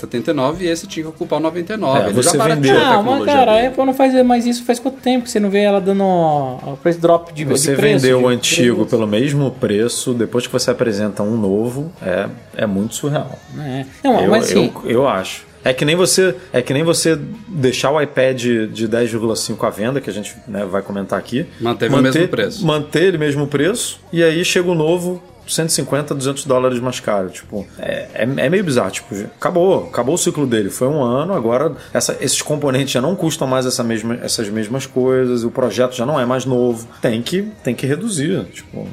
e 0.65 0.69
esse 0.69 0.87
tinha 0.87 1.05
que 1.05 1.09
ocupar 1.11 1.39
o 1.39 1.43
99. 1.43 1.99
É, 1.99 2.09
Ele 2.09 2.23
já 2.23 2.31
você 2.31 2.39
barateou 2.39 2.63
vendeu. 2.75 2.81
a 2.87 2.93
Não, 2.95 3.03
mas 3.03 3.25
cara, 3.25 3.53
a 3.53 3.55
dele. 3.57 3.67
Apple 3.69 3.85
não 3.87 3.95
faz 3.95 4.25
mais 4.25 4.47
isso 4.47 4.65
faz 4.65 4.79
quanto 4.79 4.99
tempo 5.01 5.25
que 5.25 5.31
você 5.31 5.41
não 5.41 5.51
vê 5.51 5.61
ela 5.61 5.81
dando 5.81 6.03
o 6.05 6.79
preço 6.83 7.01
drop 7.01 7.33
de, 7.33 7.45
Você 7.45 7.71
de 7.73 7.77
preço? 7.77 8.03
vendeu 8.03 8.19
de- 8.19 8.25
o 8.25 8.29
antigo 8.29 8.87
pelo 8.87 9.07
mesmo 9.07 9.51
preço, 9.51 10.13
depois 10.15 10.47
que 10.47 10.53
você 10.53 10.71
apresenta 10.71 11.23
um 11.23 11.37
novo, 11.37 11.91
é, 12.03 12.27
é 12.57 12.67
muito 12.67 12.95
surreal. 12.95 13.39
É. 13.59 13.85
Não, 14.03 14.21
eu, 14.21 14.31
mas 14.31 14.45
assim, 14.45 14.73
eu, 14.85 14.91
eu 14.91 15.09
acho. 15.09 15.46
É 15.67 15.73
que 15.73 15.85
nem 15.85 15.97
você, 15.97 16.33
é 16.53 16.63
que 16.63 16.73
nem 16.73 16.85
você 16.85 17.19
deixar 17.49 17.91
o 17.91 18.01
iPad 18.01 18.41
de 18.41 18.89
10,5 18.89 19.67
à 19.67 19.71
venda, 19.71 20.01
que 20.01 20.09
a 20.09 20.13
gente 20.13 20.37
né, 20.47 20.65
vai 20.65 20.81
comentar 20.81 21.19
aqui. 21.19 21.45
Manteve 21.61 21.93
o 21.93 21.99
mesmo 21.99 22.29
preço. 22.29 22.65
Manter 22.65 23.03
ele 23.03 23.19
mesmo 23.19 23.49
preço, 23.49 23.99
e 24.13 24.23
aí 24.23 24.45
chega 24.45 24.71
o 24.71 24.75
novo 24.77 25.21
150, 25.47 26.15
200 26.15 26.45
dólares 26.45 26.81
mais 26.81 27.01
caro. 27.01 27.31
Tipo, 27.31 27.67
é, 27.79 28.09
é, 28.15 28.23
é 28.23 28.49
meio 28.51 28.65
bizarro. 28.65 28.91
Tipo, 28.91 29.15
acabou, 29.39 29.87
acabou 29.89 30.15
o 30.15 30.19
ciclo 30.19 30.47
dele. 30.47 30.71
Foi 30.71 30.89
um 30.89 31.03
ano, 31.03 31.33
agora 31.35 31.73
essa- 31.93 32.17
esses 32.21 32.41
componentes 32.43 32.93
já 32.93 33.01
não 33.01 33.15
custam 33.17 33.47
mais 33.47 33.67
essa 33.67 33.83
mesma, 33.85 34.19
essas 34.23 34.49
mesmas 34.49 34.87
coisas, 34.87 35.45
o 35.45 35.51
projeto 35.51 35.95
já 35.95 36.05
não 36.07 36.19
é 36.21 36.25
mais 36.27 36.45
novo. 36.45 36.87
Tem 37.01 37.23
que, 37.23 37.43
tem 37.63 37.75
que 37.75 37.87
reduzir. 37.87 38.45
Tipo, 38.53 38.87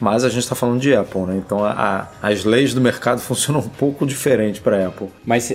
mas 0.00 0.24
a 0.24 0.28
gente 0.28 0.42
está 0.42 0.54
falando 0.54 0.80
de 0.80 0.94
Apple, 0.94 1.22
né? 1.22 1.36
Então 1.44 1.64
a- 1.64 2.08
a- 2.22 2.28
as 2.28 2.44
leis 2.44 2.74
do 2.74 2.80
mercado 2.80 3.20
funcionam 3.24 3.60
um 3.60 3.68
pouco 3.68 4.06
diferente 4.06 4.60
para 4.60 4.86
Apple. 4.86 5.08
mas 5.24 5.54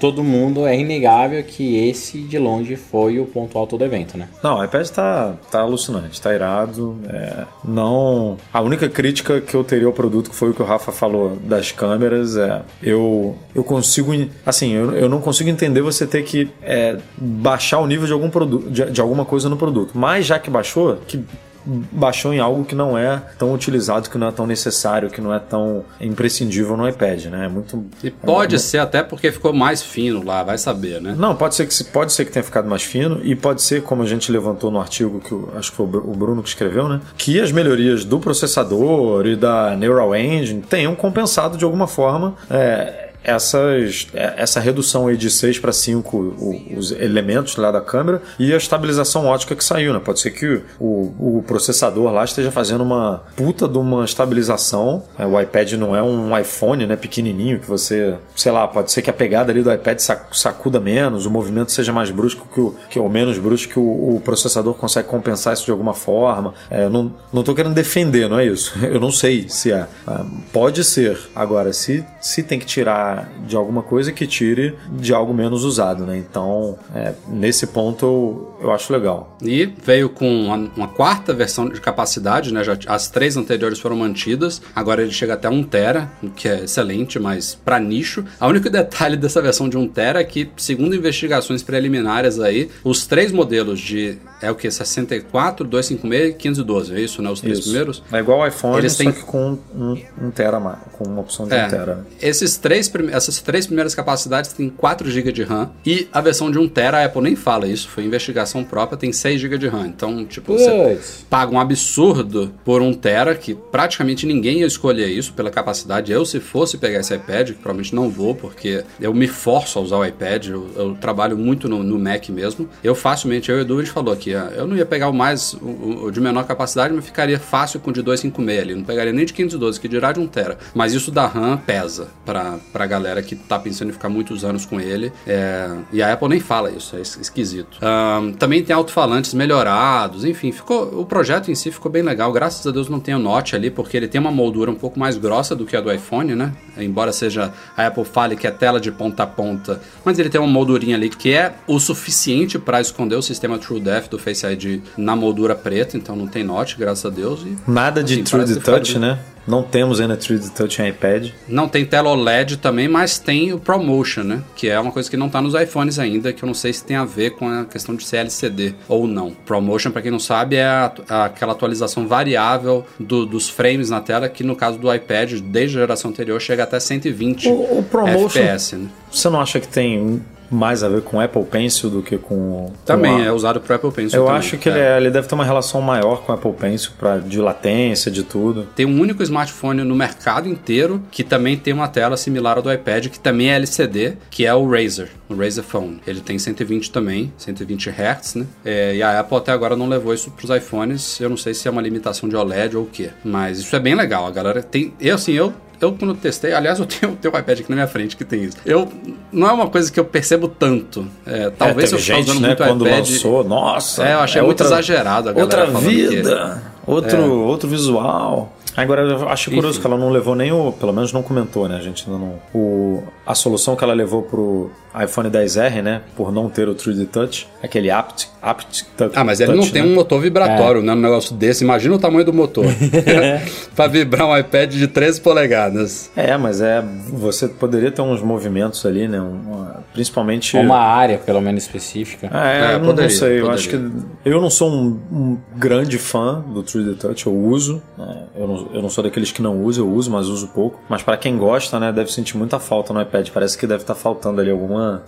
todo 0.00 0.22
mundo 0.24 0.66
é 0.66 0.78
inegável 0.78 1.42
que 1.44 1.88
esse 1.88 2.18
de 2.18 2.38
longe 2.38 2.76
foi 2.76 3.18
o 3.20 3.26
ponto 3.26 3.56
alto 3.58 3.76
do 3.78 3.84
evento, 3.84 4.16
né? 4.18 4.28
Não, 4.42 4.58
o 4.58 4.64
iPad 4.64 4.86
tá, 4.88 5.34
tá 5.50 5.60
alucinante, 5.60 6.20
tá 6.20 6.34
irado. 6.34 6.98
é, 7.08 7.44
não. 7.64 8.36
A 8.52 8.60
única 8.60 8.88
crítica 8.88 9.40
que 9.40 9.54
eu 9.54 9.64
teria 9.64 9.83
ao 9.84 9.92
produto, 9.92 10.30
que 10.30 10.36
foi 10.36 10.50
o 10.50 10.54
que 10.54 10.62
o 10.62 10.64
Rafa 10.64 10.92
falou 10.92 11.36
das 11.36 11.72
câmeras, 11.72 12.36
é. 12.36 12.62
Eu, 12.82 13.36
eu 13.54 13.64
consigo. 13.64 14.12
Assim, 14.44 14.72
eu, 14.72 14.92
eu 14.92 15.08
não 15.08 15.20
consigo 15.20 15.48
entender 15.50 15.80
você 15.82 16.06
ter 16.06 16.22
que 16.22 16.50
é, 16.62 16.98
baixar 17.16 17.78
o 17.80 17.86
nível 17.86 18.06
de 18.06 18.12
algum 18.12 18.30
produto, 18.30 18.70
de, 18.70 18.90
de 18.90 19.00
alguma 19.00 19.24
coisa 19.24 19.48
no 19.48 19.56
produto. 19.56 19.92
Mas 19.94 20.26
já 20.26 20.38
que 20.38 20.50
baixou, 20.50 20.98
que 21.06 21.24
baixou 21.66 22.32
em 22.34 22.38
algo 22.40 22.64
que 22.64 22.74
não 22.74 22.96
é 22.96 23.22
tão 23.38 23.52
utilizado, 23.54 24.10
que 24.10 24.18
não 24.18 24.28
é 24.28 24.32
tão 24.32 24.46
necessário, 24.46 25.08
que 25.10 25.20
não 25.20 25.32
é 25.32 25.38
tão 25.38 25.84
imprescindível 26.00 26.76
no 26.76 26.88
iPad, 26.88 27.24
né? 27.26 27.46
É 27.46 27.48
muito. 27.48 27.84
E 28.02 28.10
pode 28.10 28.58
ser 28.58 28.78
até 28.78 29.02
porque 29.02 29.32
ficou 29.32 29.52
mais 29.52 29.82
fino 29.82 30.22
lá, 30.24 30.42
vai 30.42 30.58
saber, 30.58 31.00
né? 31.00 31.14
Não, 31.18 31.34
pode 31.34 31.54
ser 31.54 31.66
que 31.66 31.84
pode 31.84 32.12
ser 32.12 32.24
que 32.24 32.32
tenha 32.32 32.42
ficado 32.42 32.68
mais 32.68 32.82
fino 32.82 33.20
e 33.24 33.34
pode 33.34 33.62
ser, 33.62 33.82
como 33.82 34.02
a 34.02 34.06
gente 34.06 34.30
levantou 34.30 34.70
no 34.70 34.80
artigo 34.80 35.20
que 35.20 35.34
o- 35.34 35.48
acho 35.56 35.70
que 35.70 35.76
foi 35.76 35.86
o 35.86 35.88
Bruno 36.14 36.42
que 36.42 36.48
escreveu, 36.48 36.88
né? 36.88 37.00
Que 37.16 37.40
as 37.40 37.50
melhorias 37.52 38.04
do 38.04 38.18
processador 38.18 39.26
e 39.26 39.36
da 39.36 39.76
Neural 39.76 40.14
Engine 40.14 40.62
tenham 40.62 40.94
compensado 40.94 41.56
de 41.56 41.64
alguma 41.64 41.86
forma. 41.86 42.34
é, 42.50 43.03
essas, 43.24 44.06
é, 44.14 44.34
essa 44.36 44.60
redução 44.60 45.06
aí 45.08 45.16
de 45.16 45.30
6 45.30 45.58
para 45.58 45.72
5 45.72 46.16
o- 46.16 46.62
os 46.76 46.92
elementos 46.92 47.56
lá 47.56 47.70
da 47.70 47.80
câmera 47.80 48.22
e 48.38 48.52
a 48.52 48.56
estabilização 48.56 49.26
ótica 49.26 49.56
que 49.56 49.64
saiu, 49.64 49.92
né? 49.92 50.00
Pode 50.04 50.20
ser 50.20 50.30
que 50.30 50.60
o, 50.78 51.38
o 51.38 51.44
processador 51.46 52.12
lá 52.12 52.24
esteja 52.24 52.50
fazendo 52.50 52.82
uma 52.84 53.22
puta 53.36 53.66
de 53.66 53.78
uma 53.78 54.04
estabilização. 54.04 55.02
É, 55.18 55.26
o 55.26 55.40
iPad 55.40 55.72
não 55.72 55.96
é 55.96 56.02
um 56.02 56.36
iPhone, 56.38 56.86
né? 56.86 56.96
Pequenininho 56.96 57.58
que 57.58 57.66
você, 57.68 58.14
sei 58.36 58.52
lá, 58.52 58.66
pode 58.68 58.92
ser 58.92 59.02
que 59.02 59.10
a 59.10 59.12
pegada 59.12 59.50
ali 59.50 59.62
do 59.62 59.72
iPad 59.72 59.98
sac- 59.98 60.34
sacuda 60.36 60.78
menos, 60.80 61.26
o 61.26 61.30
movimento 61.30 61.72
seja 61.72 61.92
mais 61.92 62.10
brusco 62.10 62.46
que 62.52 62.60
o, 62.60 62.74
que, 62.90 62.98
ou 62.98 63.08
menos 63.08 63.38
brusco 63.38 63.72
que 63.72 63.78
o, 63.78 64.16
o 64.16 64.20
processador 64.24 64.74
consegue 64.74 65.08
compensar 65.08 65.54
isso 65.54 65.64
de 65.64 65.70
alguma 65.70 65.94
forma. 65.94 66.54
É, 66.70 66.88
não, 66.88 67.12
não 67.32 67.42
tô 67.42 67.54
querendo 67.54 67.74
defender, 67.74 68.28
não 68.28 68.38
é 68.38 68.46
isso. 68.46 68.74
Eu 68.84 69.00
não 69.00 69.10
sei 69.10 69.48
se 69.48 69.72
é. 69.72 69.86
Ah, 70.06 70.24
Pode 70.52 70.84
ser. 70.84 71.18
Agora, 71.34 71.72
se, 71.72 72.04
se 72.20 72.42
tem 72.42 72.58
que 72.58 72.66
tirar 72.66 73.13
de 73.46 73.56
alguma 73.56 73.82
coisa, 73.82 74.12
que 74.12 74.26
tire 74.26 74.74
de 74.92 75.12
algo 75.12 75.32
menos 75.34 75.64
usado, 75.64 76.04
né? 76.04 76.16
Então, 76.16 76.78
é, 76.94 77.12
nesse 77.28 77.66
ponto 77.66 78.04
eu, 78.04 78.54
eu 78.68 78.72
acho 78.72 78.92
legal. 78.92 79.36
E 79.42 79.66
veio 79.84 80.08
com 80.08 80.28
uma, 80.46 80.56
uma 80.76 80.88
quarta 80.88 81.32
versão 81.32 81.68
de 81.68 81.80
capacidade, 81.80 82.52
né? 82.52 82.62
Já, 82.64 82.76
as 82.86 83.08
três 83.08 83.36
anteriores 83.36 83.78
foram 83.78 83.96
mantidas. 83.96 84.60
Agora 84.74 85.02
ele 85.02 85.10
chega 85.12 85.34
até 85.34 85.48
1 85.48 85.62
tera, 85.64 86.10
o 86.22 86.30
que 86.30 86.48
é 86.48 86.64
excelente, 86.64 87.18
mas 87.18 87.54
para 87.54 87.78
nicho. 87.78 88.24
O 88.40 88.46
único 88.46 88.68
detalhe 88.70 89.16
dessa 89.16 89.40
versão 89.42 89.68
de 89.68 89.76
1 89.76 89.88
tera 89.88 90.20
é 90.20 90.24
que, 90.24 90.48
segundo 90.56 90.94
investigações 90.94 91.62
preliminares 91.62 92.38
aí, 92.40 92.70
os 92.82 93.06
três 93.06 93.30
modelos 93.32 93.80
de 93.80 94.18
é 94.42 94.50
o 94.50 94.54
que 94.54 94.70
64, 94.70 95.66
256 95.66 96.30
e 96.30 96.36
512, 96.36 96.94
é 96.94 97.00
isso, 97.00 97.22
né? 97.22 97.30
Os 97.30 97.40
três 97.40 97.58
Isso. 97.58 97.68
primeiros. 97.68 98.02
É 98.12 98.18
igual 98.18 98.40
o 98.40 98.46
iPhone, 98.46 98.76
Eles 98.78 98.94
têm- 98.96 99.10
que 99.10 99.22
com 99.22 99.58
um, 99.74 99.96
um 100.20 100.30
tera, 100.30 100.60
com 100.92 101.04
uma 101.08 101.20
opção 101.22 101.46
de 101.48 101.54
É, 101.54 101.66
um 101.66 101.70
tera. 101.70 102.06
esses 102.20 102.56
três, 102.58 102.86
prime- 102.88 103.03
essas 103.10 103.40
três 103.40 103.66
primeiras 103.66 103.94
capacidades 103.94 104.52
têm 104.52 104.68
4 104.68 105.10
GB 105.10 105.32
de 105.32 105.42
RAM 105.42 105.70
e 105.84 106.08
a 106.12 106.20
versão 106.20 106.50
de 106.50 106.58
1 106.58 106.68
TB, 106.68 106.80
a 106.80 107.04
Apple 107.04 107.22
nem 107.22 107.36
fala 107.36 107.66
isso, 107.66 107.88
foi 107.88 108.04
investigação 108.04 108.64
própria, 108.64 108.96
tem 108.96 109.12
6 109.12 109.40
GB 109.40 109.58
de 109.58 109.68
RAM. 109.68 109.86
Então, 109.86 110.24
tipo, 110.24 110.52
você 110.52 110.94
Puts. 110.94 111.26
paga 111.28 111.52
um 111.52 111.60
absurdo 111.60 112.52
por 112.64 112.82
1 112.82 112.94
TB, 112.94 113.34
que 113.40 113.54
praticamente 113.54 114.26
ninguém 114.26 114.60
ia 114.60 114.66
escolher 114.66 115.08
isso 115.08 115.32
pela 115.32 115.50
capacidade. 115.50 116.12
Eu, 116.12 116.24
se 116.24 116.40
fosse 116.40 116.78
pegar 116.78 117.00
esse 117.00 117.14
iPad, 117.14 117.48
que 117.48 117.54
provavelmente 117.54 117.94
não 117.94 118.10
vou, 118.10 118.34
porque 118.34 118.84
eu 119.00 119.12
me 119.14 119.26
forço 119.26 119.78
a 119.78 119.82
usar 119.82 119.96
o 119.96 120.04
iPad, 120.04 120.48
eu, 120.48 120.68
eu 120.76 120.94
trabalho 120.94 121.36
muito 121.36 121.68
no, 121.68 121.82
no 121.82 121.98
Mac 121.98 122.28
mesmo. 122.28 122.68
Eu 122.82 122.94
facilmente, 122.94 123.50
eu 123.50 123.58
e 123.58 123.60
o 123.60 123.62
Edu, 123.62 123.78
a 123.78 123.82
gente 123.82 123.92
falou 123.92 124.12
aqui, 124.12 124.34
ah, 124.34 124.52
eu 124.56 124.66
não 124.66 124.76
ia 124.76 124.86
pegar 124.86 125.08
o 125.08 125.12
mais, 125.12 125.54
o, 125.54 126.06
o 126.06 126.10
de 126.10 126.20
menor 126.20 126.44
capacidade, 126.44 126.92
mas 126.92 127.04
ficaria 127.04 127.38
fácil 127.38 127.80
com 127.80 127.90
o 127.90 127.92
de 127.92 128.02
256 128.02 128.60
ali, 128.60 128.74
não 128.74 128.84
pegaria 128.84 129.12
nem 129.12 129.24
de 129.24 129.32
512, 129.32 129.80
que 129.80 129.88
dirá 129.88 130.12
de 130.12 130.20
1 130.20 130.26
TB. 130.26 130.56
Mas 130.74 130.92
isso 130.92 131.10
da 131.10 131.26
RAM 131.26 131.56
pesa 131.56 132.08
pra, 132.24 132.58
pra 132.72 132.86
galera 132.94 133.22
que 133.22 133.34
tá 133.36 133.58
pensando 133.58 133.90
em 133.90 133.92
ficar 133.92 134.08
muitos 134.08 134.44
anos 134.44 134.64
com 134.64 134.80
ele. 134.80 135.12
É, 135.26 135.68
e 135.92 136.02
a 136.02 136.12
Apple 136.12 136.28
nem 136.28 136.40
fala 136.40 136.70
isso, 136.70 136.96
é 136.96 137.00
es- 137.00 137.18
esquisito. 137.20 137.78
Ahn, 137.82 138.32
também 138.32 138.62
tem 138.62 138.74
alto-falantes 138.74 139.34
melhorados, 139.34 140.24
enfim, 140.24 140.52
ficou, 140.52 141.00
o 141.00 141.04
projeto 141.04 141.50
em 141.50 141.54
si 141.54 141.70
ficou 141.70 141.90
bem 141.90 142.02
legal. 142.02 142.32
Graças 142.32 142.66
a 142.66 142.70
Deus 142.70 142.88
não 142.88 143.00
tem 143.00 143.14
o 143.14 143.18
Note 143.18 143.56
ali, 143.56 143.70
porque 143.70 143.96
ele 143.96 144.08
tem 144.08 144.20
uma 144.20 144.30
moldura 144.30 144.70
um 144.70 144.74
pouco 144.74 144.98
mais 144.98 145.16
grossa 145.16 145.54
do 145.54 145.64
que 145.64 145.76
a 145.76 145.80
do 145.80 145.92
iPhone, 145.92 146.34
né? 146.34 146.52
Embora 146.78 147.12
seja 147.12 147.52
a 147.76 147.86
Apple 147.86 148.04
fale 148.04 148.36
que 148.36 148.46
é 148.46 148.50
tela 148.50 148.80
de 148.80 148.90
ponta 148.92 149.22
a 149.22 149.26
ponta, 149.26 149.80
mas 150.04 150.18
ele 150.18 150.28
tem 150.28 150.40
uma 150.40 150.50
moldurinha 150.50 150.96
ali 150.96 151.08
que 151.08 151.32
é 151.32 151.54
o 151.66 151.78
suficiente 151.78 152.58
para 152.58 152.80
esconder 152.80 153.16
o 153.16 153.22
sistema 153.22 153.58
TrueDepth 153.58 154.10
do 154.10 154.18
Face 154.18 154.46
ID 154.46 154.80
na 154.96 155.14
moldura 155.16 155.54
preta, 155.54 155.96
então 155.96 156.14
não 156.16 156.26
tem 156.26 156.44
Note, 156.44 156.76
graças 156.78 157.04
a 157.06 157.10
Deus. 157.10 157.40
E, 157.42 157.56
Nada 157.66 158.02
de 158.02 158.14
assim, 158.14 158.24
True 158.24 158.60
Touch, 158.60 158.98
né? 158.98 159.18
Não 159.46 159.62
temos 159.62 160.00
ainda 160.00 160.16
True 160.16 160.38
the 160.38 160.48
Touch 160.56 160.80
em 160.80 160.88
iPad. 160.88 161.28
Não 161.46 161.68
tem 161.68 161.84
tela 161.84 162.08
OLED 162.10 162.56
também, 162.56 162.83
mas 162.88 163.18
tem 163.18 163.52
o 163.52 163.58
ProMotion, 163.58 164.22
né? 164.22 164.42
Que 164.56 164.68
é 164.68 164.78
uma 164.78 164.90
coisa 164.92 165.08
que 165.10 165.16
não 165.16 165.28
tá 165.28 165.40
nos 165.40 165.54
iPhones 165.54 165.98
ainda, 165.98 166.32
que 166.32 166.42
eu 166.42 166.46
não 166.46 166.54
sei 166.54 166.72
se 166.72 166.84
tem 166.84 166.96
a 166.96 167.04
ver 167.04 167.30
com 167.30 167.48
a 167.48 167.64
questão 167.64 167.94
de 167.94 168.04
ser 168.04 168.18
LCD 168.18 168.74
ou 168.88 169.06
não. 169.06 169.30
ProMotion, 169.30 169.90
para 169.90 170.02
quem 170.02 170.10
não 170.10 170.18
sabe, 170.18 170.56
é 170.56 170.64
a- 170.64 170.92
a- 171.08 171.24
aquela 171.26 171.52
atualização 171.52 172.06
variável 172.06 172.84
do- 172.98 173.26
dos 173.26 173.48
frames 173.48 173.90
na 173.90 174.00
tela, 174.00 174.28
que 174.28 174.42
no 174.44 174.56
caso 174.56 174.78
do 174.78 174.92
iPad, 174.92 175.40
desde 175.40 175.76
a 175.78 175.80
geração 175.80 176.10
anterior, 176.10 176.40
chega 176.40 176.62
até 176.64 176.78
120 176.80 177.48
O- 177.48 177.78
o 177.78 177.82
ProMotion- 177.82 178.26
FPS, 178.40 178.76
né? 178.76 178.88
Você 179.10 179.28
não 179.30 179.40
acha 179.40 179.60
que 179.60 179.68
tem 179.68 180.20
mais 180.50 180.82
a 180.82 180.88
ver 180.88 181.02
com 181.02 181.20
Apple 181.20 181.44
Pencil 181.44 181.90
do 181.90 182.02
que 182.02 182.16
com. 182.18 182.72
Também 182.84 183.12
com 183.18 183.22
é 183.24 183.32
usado 183.32 183.60
pro 183.60 183.74
Apple 183.74 183.90
Pencil 183.90 184.18
Eu 184.20 184.24
também. 184.26 184.38
acho 184.38 184.56
que 184.58 184.68
ele, 184.68 184.78
é- 184.78 184.96
ele 184.96 185.10
deve 185.10 185.26
ter 185.28 185.34
uma 185.34 185.44
relação 185.44 185.80
maior 185.80 186.22
com 186.22 186.32
o 186.32 186.34
Apple 186.34 186.52
Pencil 186.52 186.90
pra, 186.98 187.18
de 187.18 187.38
latência, 187.40 188.10
de 188.10 188.22
tudo. 188.22 188.66
Tem 188.74 188.86
um 188.86 189.00
único 189.00 189.22
smartphone 189.22 189.82
no 189.82 189.94
mercado 189.94 190.48
inteiro 190.48 191.02
que 191.10 191.22
também 191.24 191.56
tem 191.56 191.72
uma 191.72 191.88
tela 191.88 192.16
similar 192.16 192.56
ao 192.56 192.62
do 192.62 192.72
iPad, 192.72 193.08
que 193.08 193.18
também 193.18 193.50
é 193.50 193.54
LCD, 193.56 194.14
que 194.30 194.44
é 194.46 194.54
o 194.54 194.68
Razer, 194.68 195.08
o 195.28 195.34
Razer 195.34 195.64
Phone. 195.64 196.00
Ele 196.06 196.20
tem 196.20 196.38
120 196.38 196.90
também, 196.90 197.32
120 197.36 197.90
Hz, 197.90 198.34
né? 198.36 198.46
É, 198.64 198.94
e 198.96 199.02
a 199.02 199.20
Apple 199.20 199.36
até 199.36 199.52
agora 199.52 199.76
não 199.76 199.88
levou 199.88 200.12
isso 200.14 200.30
pros 200.30 200.50
iPhones. 200.50 201.20
Eu 201.20 201.28
não 201.28 201.36
sei 201.36 201.54
se 201.54 201.66
é 201.66 201.70
uma 201.70 201.82
limitação 201.82 202.28
de 202.28 202.36
OLED 202.36 202.76
ou 202.76 202.84
o 202.84 202.86
quê. 202.86 203.10
Mas 203.24 203.58
isso 203.58 203.74
é 203.74 203.80
bem 203.80 203.94
legal. 203.94 204.26
A 204.26 204.30
galera 204.30 204.62
tem. 204.62 204.92
Eu, 205.00 205.14
assim, 205.16 205.32
eu. 205.32 205.52
Eu 205.84 205.92
quando 205.92 206.14
testei, 206.14 206.52
aliás, 206.52 206.78
eu 206.78 206.86
tenho, 206.86 207.14
tenho 207.22 207.34
um 207.34 207.38
iPad 207.38 207.60
aqui 207.60 207.70
na 207.70 207.76
minha 207.76 207.86
frente 207.88 208.16
que 208.16 208.24
tem 208.24 208.44
isso. 208.44 208.56
Eu, 208.66 208.88
não 209.32 209.48
é 209.48 209.52
uma 209.52 209.68
coisa 209.68 209.90
que 209.92 209.98
eu 210.00 210.04
percebo 210.04 210.48
tanto. 210.48 211.06
É, 211.26 211.50
talvez 211.50 211.92
é, 211.92 211.94
eu 211.94 211.98
gente, 212.00 212.30
usando 212.30 212.40
né, 212.40 212.48
muito 212.48 212.64
quando 212.64 212.86
iPad. 212.86 212.98
lançou, 212.98 213.44
nossa. 213.44 214.04
É, 214.04 214.14
eu 214.14 214.20
achei 214.20 214.40
é 214.40 214.44
muito 214.44 214.60
outra- 214.62 214.66
exagerado 214.76 215.28
a 215.28 215.32
galera 215.32 215.44
Outra 215.44 215.66
falando 215.66 215.88
que- 215.88 216.06
vida, 216.08 216.62
outro, 216.86 217.40
outro 217.44 217.68
visual. 217.68 218.52
Agora, 218.76 219.02
eu 219.02 219.28
acho 219.28 219.50
curioso 219.50 219.78
Enfim. 219.78 219.80
que 219.82 219.86
ela 219.86 219.96
não 219.96 220.10
levou 220.10 220.34
nem 220.34 220.50
o. 220.50 220.72
Pelo 220.72 220.92
menos 220.92 221.12
não 221.12 221.22
comentou, 221.22 221.68
né? 221.68 221.76
A 221.76 221.80
gente 221.80 222.04
ainda 222.10 222.18
não. 222.18 222.34
O, 222.52 223.04
a 223.26 223.34
solução 223.34 223.74
que 223.76 223.82
ela 223.84 223.94
levou 223.94 224.22
pro 224.22 224.70
iPhone 225.02 225.28
10R, 225.30 225.82
né? 225.82 226.02
Por 226.16 226.30
não 226.30 226.48
ter 226.48 226.68
o 226.68 226.74
3D 226.74 227.06
Touch, 227.08 227.48
aquele 227.62 227.90
Apt, 227.90 228.28
Apt 228.40 228.86
Touch. 228.96 229.12
Ah, 229.16 229.24
mas 229.24 229.40
ele 229.40 229.52
touch, 229.52 229.64
não 229.66 229.72
tem 229.72 229.82
né? 229.82 229.88
um 229.88 229.94
motor 229.94 230.20
vibratório, 230.20 230.82
né? 230.82 230.92
Um 230.92 230.96
negócio 231.00 231.34
desse. 231.34 231.64
Imagina 231.64 231.94
o 231.94 231.98
tamanho 231.98 232.24
do 232.24 232.32
motor. 232.32 232.64
pra 233.74 233.86
vibrar 233.86 234.26
um 234.26 234.36
iPad 234.36 234.72
de 234.72 234.86
13 234.86 235.20
polegadas. 235.20 236.10
É, 236.16 236.36
mas 236.36 236.60
é. 236.60 236.82
Você 237.08 237.48
poderia 237.48 237.90
ter 237.90 238.02
uns 238.02 238.22
movimentos 238.22 238.84
ali, 238.86 239.08
né? 239.08 239.20
uma- 239.20 239.82
principalmente. 239.92 240.56
Uma 240.56 240.78
área, 240.78 241.18
pelo 241.18 241.40
menos, 241.40 241.64
específica. 241.64 242.28
É, 242.32 242.72
É, 242.72 242.74
eu 242.74 242.78
não, 242.80 242.86
poderia, 242.86 243.10
não 243.10 243.16
sei. 243.18 243.28
Eu 243.40 243.46
poderia. 243.46 243.54
acho 243.54 243.68
que. 243.68 243.90
Eu 244.24 244.40
não 244.40 244.50
sou 244.50 244.70
um, 244.70 244.98
um 245.12 245.38
grande 245.56 245.98
fã 245.98 246.40
do 246.46 246.62
3D 246.62 246.96
Touch, 246.98 247.26
eu 247.26 247.34
uso. 247.34 247.82
né, 247.98 248.24
Eu, 248.36 248.46
não, 248.46 248.68
eu 248.74 248.82
não 248.82 248.90
sou 248.90 249.02
daqueles 249.02 249.32
que 249.32 249.40
não 249.42 249.62
usam, 249.64 249.84
eu 249.86 249.92
uso, 249.92 250.10
mas 250.10 250.26
uso 250.26 250.48
pouco. 250.48 250.80
Mas 250.88 251.02
para 251.02 251.16
quem 251.16 251.36
gosta, 251.36 251.80
né, 251.80 251.90
deve 251.92 252.12
sentir 252.12 252.36
muita 252.36 252.58
falta 252.58 252.92
no 252.92 253.00
iPad. 253.00 253.13
Parece 253.30 253.56
que 253.56 253.66
deve 253.66 253.82
estar 253.82 253.94
faltando 253.94 254.40
ali 254.40 254.50
alguma, 254.50 255.02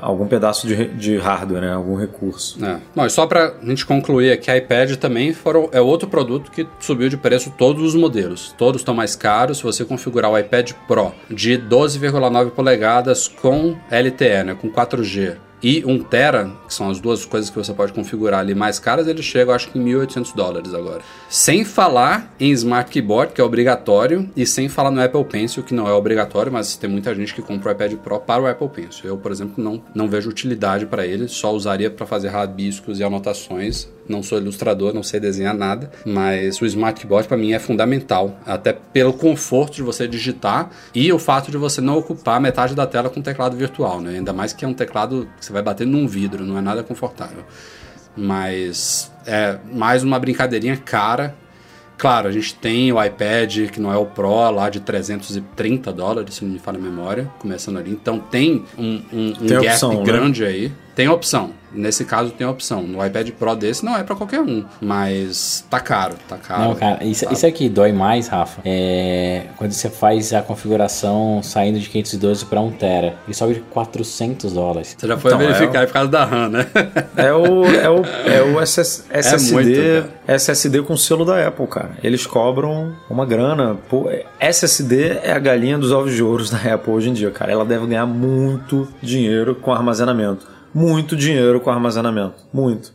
algum 0.00 0.26
pedaço 0.26 0.66
de, 0.66 0.88
de 0.88 1.16
hardware, 1.16 1.62
né? 1.62 1.72
Algum 1.72 1.96
recurso. 1.96 2.64
É. 2.64 2.78
Bom, 2.94 3.06
e 3.06 3.10
só 3.10 3.26
pra 3.26 3.54
gente 3.62 3.84
concluir 3.84 4.32
aqui, 4.32 4.50
a 4.50 4.56
iPad 4.56 4.96
também 4.96 5.32
foram, 5.32 5.68
é 5.72 5.80
outro 5.80 6.08
produto 6.08 6.50
que 6.50 6.66
subiu 6.78 7.08
de 7.08 7.16
preço 7.16 7.52
todos 7.56 7.82
os 7.82 7.94
modelos. 7.94 8.54
Todos 8.56 8.80
estão 8.80 8.94
mais 8.94 9.14
caros. 9.14 9.58
Se 9.58 9.64
você 9.64 9.84
configurar 9.84 10.30
o 10.30 10.38
iPad 10.38 10.72
Pro 10.86 11.12
de 11.30 11.58
12,9 11.58 12.50
polegadas 12.50 13.28
com 13.28 13.76
LTE, 13.90 14.44
né, 14.44 14.56
com 14.60 14.70
4G, 14.70 15.36
e 15.62 15.84
1 15.84 15.98
tera, 16.04 16.50
que 16.66 16.72
são 16.72 16.90
as 16.90 17.00
duas 17.00 17.24
coisas 17.24 17.50
que 17.50 17.56
você 17.56 17.72
pode 17.72 17.92
configurar 17.92 18.40
ali 18.40 18.54
mais 18.54 18.78
caras, 18.78 19.06
ele 19.06 19.22
chega, 19.22 19.54
acho 19.54 19.70
que 19.70 19.78
em 19.78 19.84
1.800 19.84 20.34
dólares 20.34 20.74
agora. 20.74 21.00
Sem 21.28 21.64
falar 21.64 22.34
em 22.38 22.50
Smart 22.52 22.90
Keyboard, 22.90 23.32
que 23.32 23.40
é 23.40 23.44
obrigatório, 23.44 24.28
e 24.36 24.46
sem 24.46 24.68
falar 24.68 24.90
no 24.90 25.02
Apple 25.02 25.24
Pencil, 25.24 25.62
que 25.62 25.74
não 25.74 25.86
é 25.86 25.92
obrigatório, 25.92 26.52
mas 26.52 26.76
tem 26.76 26.88
muita 26.88 27.14
gente 27.14 27.34
que 27.34 27.42
compra 27.42 27.70
o 27.70 27.72
iPad 27.72 27.94
Pro 27.94 28.20
para 28.20 28.42
o 28.42 28.46
Apple 28.46 28.68
Pencil. 28.68 29.08
Eu, 29.10 29.16
por 29.16 29.30
exemplo, 29.30 29.62
não, 29.62 29.82
não 29.94 30.08
vejo 30.08 30.30
utilidade 30.30 30.86
para 30.86 31.06
ele, 31.06 31.28
só 31.28 31.54
usaria 31.54 31.90
para 31.90 32.06
fazer 32.06 32.28
rabiscos 32.28 32.98
e 32.98 33.04
anotações. 33.04 33.88
Não 34.10 34.22
sou 34.22 34.38
ilustrador, 34.38 34.92
não 34.92 35.02
sei 35.02 35.20
desenhar 35.20 35.54
nada, 35.54 35.90
mas 36.04 36.60
o 36.60 36.66
Smart 36.66 37.00
Keyboard 37.00 37.28
para 37.28 37.36
mim 37.36 37.52
é 37.52 37.58
fundamental, 37.58 38.38
até 38.44 38.72
pelo 38.72 39.12
conforto 39.12 39.74
de 39.74 39.82
você 39.82 40.08
digitar 40.08 40.70
e 40.94 41.12
o 41.12 41.18
fato 41.18 41.50
de 41.50 41.56
você 41.56 41.80
não 41.80 41.96
ocupar 41.96 42.40
metade 42.40 42.74
da 42.74 42.86
tela 42.86 43.08
com 43.08 43.22
teclado 43.22 43.56
virtual, 43.56 44.00
né? 44.00 44.16
Ainda 44.16 44.32
mais 44.32 44.52
que 44.52 44.64
é 44.64 44.68
um 44.68 44.74
teclado 44.74 45.28
que 45.38 45.44
você 45.44 45.52
vai 45.52 45.62
bater 45.62 45.86
num 45.86 46.06
vidro, 46.06 46.44
não 46.44 46.58
é 46.58 46.60
nada 46.60 46.82
confortável. 46.82 47.44
Mas 48.16 49.10
é 49.26 49.58
mais 49.72 50.02
uma 50.02 50.18
brincadeirinha 50.18 50.76
cara. 50.76 51.34
Claro, 51.96 52.28
a 52.28 52.32
gente 52.32 52.54
tem 52.54 52.90
o 52.90 53.02
iPad, 53.02 53.70
que 53.70 53.78
não 53.78 53.92
é 53.92 53.96
o 53.96 54.06
Pro, 54.06 54.50
lá 54.50 54.70
de 54.70 54.80
330 54.80 55.92
dólares, 55.92 56.34
se 56.34 56.44
não 56.44 56.50
me 56.50 56.58
falha 56.58 56.78
a 56.78 56.80
memória, 56.80 57.30
começando 57.38 57.78
ali. 57.78 57.90
Então 57.90 58.18
tem 58.18 58.64
um, 58.78 59.02
um, 59.12 59.34
um 59.38 59.46
gap 59.46 59.66
opção, 59.66 59.98
né? 59.98 60.04
grande 60.04 60.44
aí. 60.44 60.72
Tem 60.94 61.08
opção. 61.08 61.50
Nesse 61.72 62.04
caso 62.04 62.32
tem 62.32 62.44
opção. 62.44 62.82
No 62.82 63.04
iPad 63.06 63.30
Pro 63.30 63.54
desse 63.54 63.84
não 63.84 63.96
é 63.96 64.02
pra 64.02 64.16
qualquer 64.16 64.40
um, 64.40 64.64
mas 64.80 65.64
tá 65.70 65.78
caro, 65.78 66.14
tá 66.28 66.36
caro. 66.36 66.62
Não, 66.64 66.74
cara, 66.74 67.04
isso, 67.04 67.24
Tá- 67.24 67.32
isso 67.32 67.46
aqui 67.46 67.68
dói 67.68 67.92
mais, 67.92 68.26
Rafa. 68.26 68.60
É 68.64 69.44
quando 69.56 69.70
você 69.70 69.88
faz 69.88 70.32
a 70.32 70.42
configuração 70.42 71.40
saindo 71.44 71.78
de 71.78 71.88
512 71.88 72.44
para 72.46 72.60
1 72.60 72.72
tera. 72.72 73.14
Ele 73.24 73.34
sobe 73.34 73.54
de 73.54 73.60
400 73.60 74.52
dólares. 74.52 74.96
Você 74.98 75.06
já 75.06 75.16
foi 75.16 75.30
Então, 75.32 75.46
verificar 75.46 75.82
é 75.84 75.86
por 75.86 75.92
causa 75.92 76.10
da 76.10 76.24
RAM, 76.24 76.48
né? 76.48 76.66
É 77.16 77.32
o, 77.32 77.64
é 77.66 77.88
o, 77.88 78.02
é 78.26 78.42
o 78.42 78.58
SS, 78.66 79.04
SSD, 79.08 79.52
muito, 79.52 80.08
SSD 80.26 80.82
com 80.82 80.96
selo 80.96 81.24
da 81.24 81.46
Apple, 81.46 81.68
cara. 81.68 81.90
Eles 82.02 82.26
cobram 82.26 82.92
uma 83.08 83.24
grana. 83.24 83.76
Pô, 83.88 84.10
SSD 84.40 85.20
é 85.22 85.30
a 85.32 85.38
galinha 85.38 85.78
dos 85.78 85.92
ovos 85.92 86.12
de 86.14 86.22
ouro 86.22 86.44
da 86.50 86.74
Apple 86.74 86.92
hoje 86.92 87.10
em 87.10 87.12
dia, 87.12 87.30
cara. 87.30 87.52
Ela 87.52 87.64
deve 87.64 87.86
ganhar 87.86 88.06
muito 88.06 88.88
dinheiro 89.00 89.54
com 89.54 89.72
armazenamento. 89.72 90.48
Muito 90.74 91.16
dinheiro 91.16 91.60
com 91.60 91.70
armazenamento. 91.70 92.44
Muito. 92.52 92.92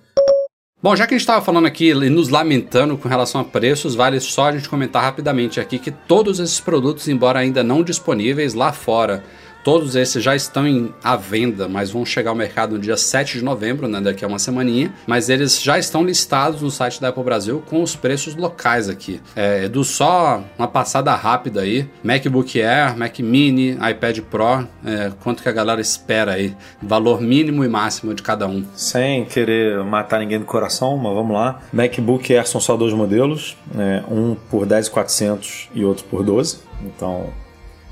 Bom, 0.81 0.95
já 0.95 1.07
que 1.07 1.15
a 1.15 1.17
gente 1.17 1.23
estava 1.23 1.43
falando 1.43 1.65
aqui 1.65 1.89
e 1.89 2.09
nos 2.09 2.29
lamentando 2.29 2.95
com 2.95 3.09
relação 3.09 3.41
a 3.41 3.43
preços, 3.43 3.95
vale 3.95 4.19
só 4.19 4.49
a 4.49 4.51
gente 4.51 4.69
comentar 4.69 5.01
rapidamente 5.01 5.59
aqui 5.59 5.79
que 5.79 5.89
todos 5.89 6.39
esses 6.39 6.59
produtos, 6.59 7.07
embora 7.07 7.39
ainda 7.39 7.63
não 7.63 7.81
disponíveis 7.81 8.53
lá 8.53 8.71
fora, 8.71 9.23
todos 9.65 9.95
esses 9.95 10.23
já 10.23 10.35
estão 10.35 10.67
em, 10.67 10.93
à 11.03 11.15
venda, 11.15 11.67
mas 11.67 11.89
vão 11.89 12.05
chegar 12.05 12.29
ao 12.29 12.35
mercado 12.35 12.75
no 12.75 12.79
dia 12.79 12.95
7 12.95 13.39
de 13.39 13.43
novembro, 13.43 13.87
né, 13.87 13.99
daqui 13.99 14.23
a 14.23 14.27
uma 14.27 14.37
semaninha, 14.37 14.93
mas 15.07 15.27
eles 15.27 15.59
já 15.59 15.79
estão 15.79 16.03
listados 16.03 16.61
no 16.61 16.69
site 16.69 17.01
da 17.01 17.09
Apple 17.09 17.23
Brasil 17.23 17.63
com 17.67 17.81
os 17.81 17.95
preços 17.95 18.35
locais 18.35 18.87
aqui. 18.87 19.19
É, 19.35 19.63
Edu, 19.63 19.83
só 19.83 20.43
uma 20.55 20.67
passada 20.67 21.15
rápida 21.15 21.61
aí, 21.61 21.89
MacBook 22.03 22.61
Air, 22.61 22.95
Mac 22.95 23.17
Mini, 23.17 23.71
iPad 23.71 24.19
Pro, 24.19 24.67
é, 24.85 25.11
quanto 25.23 25.41
que 25.41 25.49
a 25.49 25.51
galera 25.51 25.81
espera 25.81 26.33
aí? 26.33 26.55
Valor 26.79 27.19
mínimo 27.19 27.65
e 27.65 27.67
máximo 27.67 28.13
de 28.13 28.21
cada 28.21 28.45
um. 28.47 28.63
Sem 28.75 29.25
querer 29.25 29.83
matar 29.83 30.19
ninguém 30.19 30.37
do 30.37 30.45
coração, 30.45 30.95
mas 30.95 31.11
vamos 31.15 31.35
lá. 31.35 31.59
MacBook 31.73 32.31
Air 32.31 32.47
são 32.47 32.61
só 32.61 32.77
dois 32.77 32.93
modelos, 32.93 33.57
né? 33.73 34.03
um 34.11 34.35
por 34.35 34.67
10.400 34.67 35.69
e 35.73 35.83
outro 35.83 36.05
por 36.05 36.23
12. 36.23 36.59
Então, 36.83 37.33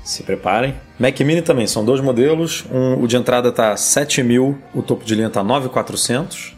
se 0.04 0.22
preparem. 0.22 0.74
Mac 0.98 1.18
Mini 1.20 1.42
também 1.42 1.66
são 1.66 1.84
dois 1.84 2.00
modelos. 2.00 2.64
Um, 2.70 3.02
o 3.02 3.06
de 3.08 3.16
entrada 3.16 3.50
tá 3.50 3.74
7.000, 3.74 4.54
o 4.74 4.82
topo 4.82 5.04
de 5.04 5.14
linha 5.14 5.30
tá 5.30 5.42
9.400. 5.42 6.52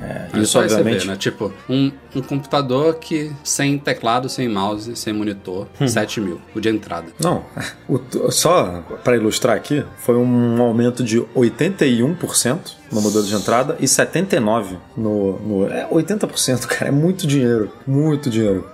É, 0.00 0.28
Aí 0.32 0.42
isso, 0.44 0.56
obviamente. 0.60 1.00
vê, 1.00 1.06
né? 1.08 1.16
Tipo, 1.16 1.52
um, 1.68 1.90
um 2.14 2.22
computador 2.22 2.94
que 3.00 3.32
sem 3.42 3.76
teclado, 3.76 4.28
sem 4.28 4.48
mouse, 4.48 4.94
sem 4.94 5.12
monitor, 5.12 5.66
Hum. 5.80 5.88
7 5.88 6.20
mil, 6.20 6.40
o 6.54 6.60
de 6.60 6.68
entrada. 6.68 7.08
Não, 7.18 7.42
o- 7.88 8.30
só 8.30 8.80
para 9.02 9.16
ilustrar 9.16 9.56
aqui, 9.56 9.84
foi 9.98 10.14
um 10.16 10.62
aumento 10.62 11.02
de 11.02 11.18
81% 11.34 12.76
no 12.92 13.00
modelo 13.02 13.24
de 13.24 13.34
entrada 13.34 13.76
e 13.80 13.86
79% 13.88 14.76
no, 14.96 15.38
no. 15.40 15.66
É 15.66 15.88
80%, 15.90 16.66
cara, 16.70 16.88
é 16.88 16.92
muito 16.92 17.26
dinheiro. 17.26 17.72
Muito 17.84 18.30
dinheiro. 18.30 18.68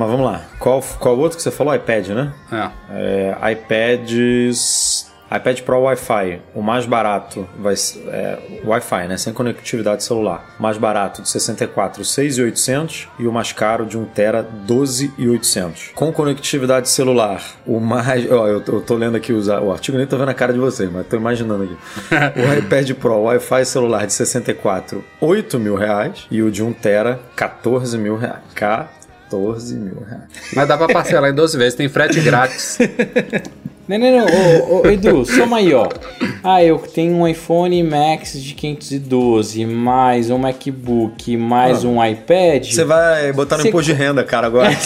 Mas 0.00 0.08
vamos 0.10 0.24
lá. 0.24 0.40
Qual, 0.58 0.82
qual 0.98 1.18
outro 1.18 1.36
que 1.36 1.42
você 1.42 1.50
falou? 1.50 1.74
iPad, 1.74 2.08
né? 2.08 2.32
É. 2.50 2.70
É, 2.90 3.52
iPads. 3.52 5.10
iPad 5.30 5.60
Pro 5.60 5.78
Wi-Fi, 5.82 6.40
o 6.54 6.60
mais 6.62 6.86
barato 6.86 7.46
vai 7.58 7.76
ser 7.76 8.00
é, 8.08 8.60
Wi-Fi, 8.64 9.06
né, 9.06 9.16
sem 9.16 9.32
conectividade 9.32 10.02
celular. 10.02 10.56
O 10.58 10.62
mais 10.62 10.76
barato 10.76 11.22
de 11.22 11.28
64, 11.28 12.02
6.800 12.02 13.06
e 13.18 13.26
o 13.28 13.32
mais 13.32 13.52
caro 13.52 13.86
de 13.86 13.96
1 13.96 14.06
tera, 14.06 14.44
12.800. 14.66 15.92
Com 15.94 16.10
conectividade 16.12 16.88
celular, 16.88 17.42
o 17.66 17.78
mais, 17.78 18.28
ó, 18.32 18.48
eu, 18.48 18.60
tô- 18.60 18.72
eu 18.72 18.80
tô 18.80 18.94
lendo 18.96 19.16
aqui 19.16 19.32
os, 19.32 19.46
o 19.48 19.70
artigo, 19.70 19.96
nem 19.98 20.06
tô 20.06 20.16
vendo 20.16 20.30
a 20.30 20.34
cara 20.34 20.52
de 20.52 20.58
vocês, 20.58 20.90
mas 20.90 21.06
tô 21.06 21.16
imaginando 21.16 21.62
aqui. 21.64 21.76
o 22.40 22.58
iPad 22.58 22.90
Pro 22.94 23.22
Wi-Fi 23.22 23.64
celular 23.66 24.06
de 24.06 24.12
64, 24.14 25.04
8 25.20 25.58
mil 25.60 25.76
reais 25.76 26.26
e 26.30 26.42
o 26.42 26.50
de 26.50 26.62
1 26.62 26.72
tera, 26.72 27.20
14 27.36 27.96
mil 27.98 28.16
reais. 28.16 28.40
14 28.54 28.99
mil 29.38 30.02
reais. 30.08 30.22
Mas 30.54 30.68
dá 30.68 30.76
pra 30.76 30.88
parcelar 30.88 31.30
em 31.30 31.34
12 31.34 31.56
vezes, 31.58 31.74
tem 31.74 31.88
frete 31.88 32.20
grátis. 32.20 32.78
Não, 33.88 33.98
não, 33.98 34.18
não. 34.18 34.26
Ô, 34.70 34.82
ô, 34.82 34.86
Edu, 34.86 35.24
soma 35.24 35.56
aí, 35.56 35.74
ó. 35.74 35.88
Ah, 36.44 36.62
eu 36.62 36.78
tenho 36.78 37.12
um 37.12 37.26
iPhone 37.26 37.82
Max 37.82 38.40
de 38.40 38.54
512, 38.54 39.66
mais 39.66 40.30
um 40.30 40.38
MacBook, 40.38 41.36
mais 41.36 41.82
um 41.82 41.96
iPad. 42.04 42.66
Você 42.70 42.84
vai 42.84 43.32
botar 43.32 43.56
no 43.56 43.62
Você- 43.62 43.68
imposto 43.70 43.92
de 43.92 43.98
renda, 43.98 44.22
cara, 44.22 44.46
agora. 44.46 44.70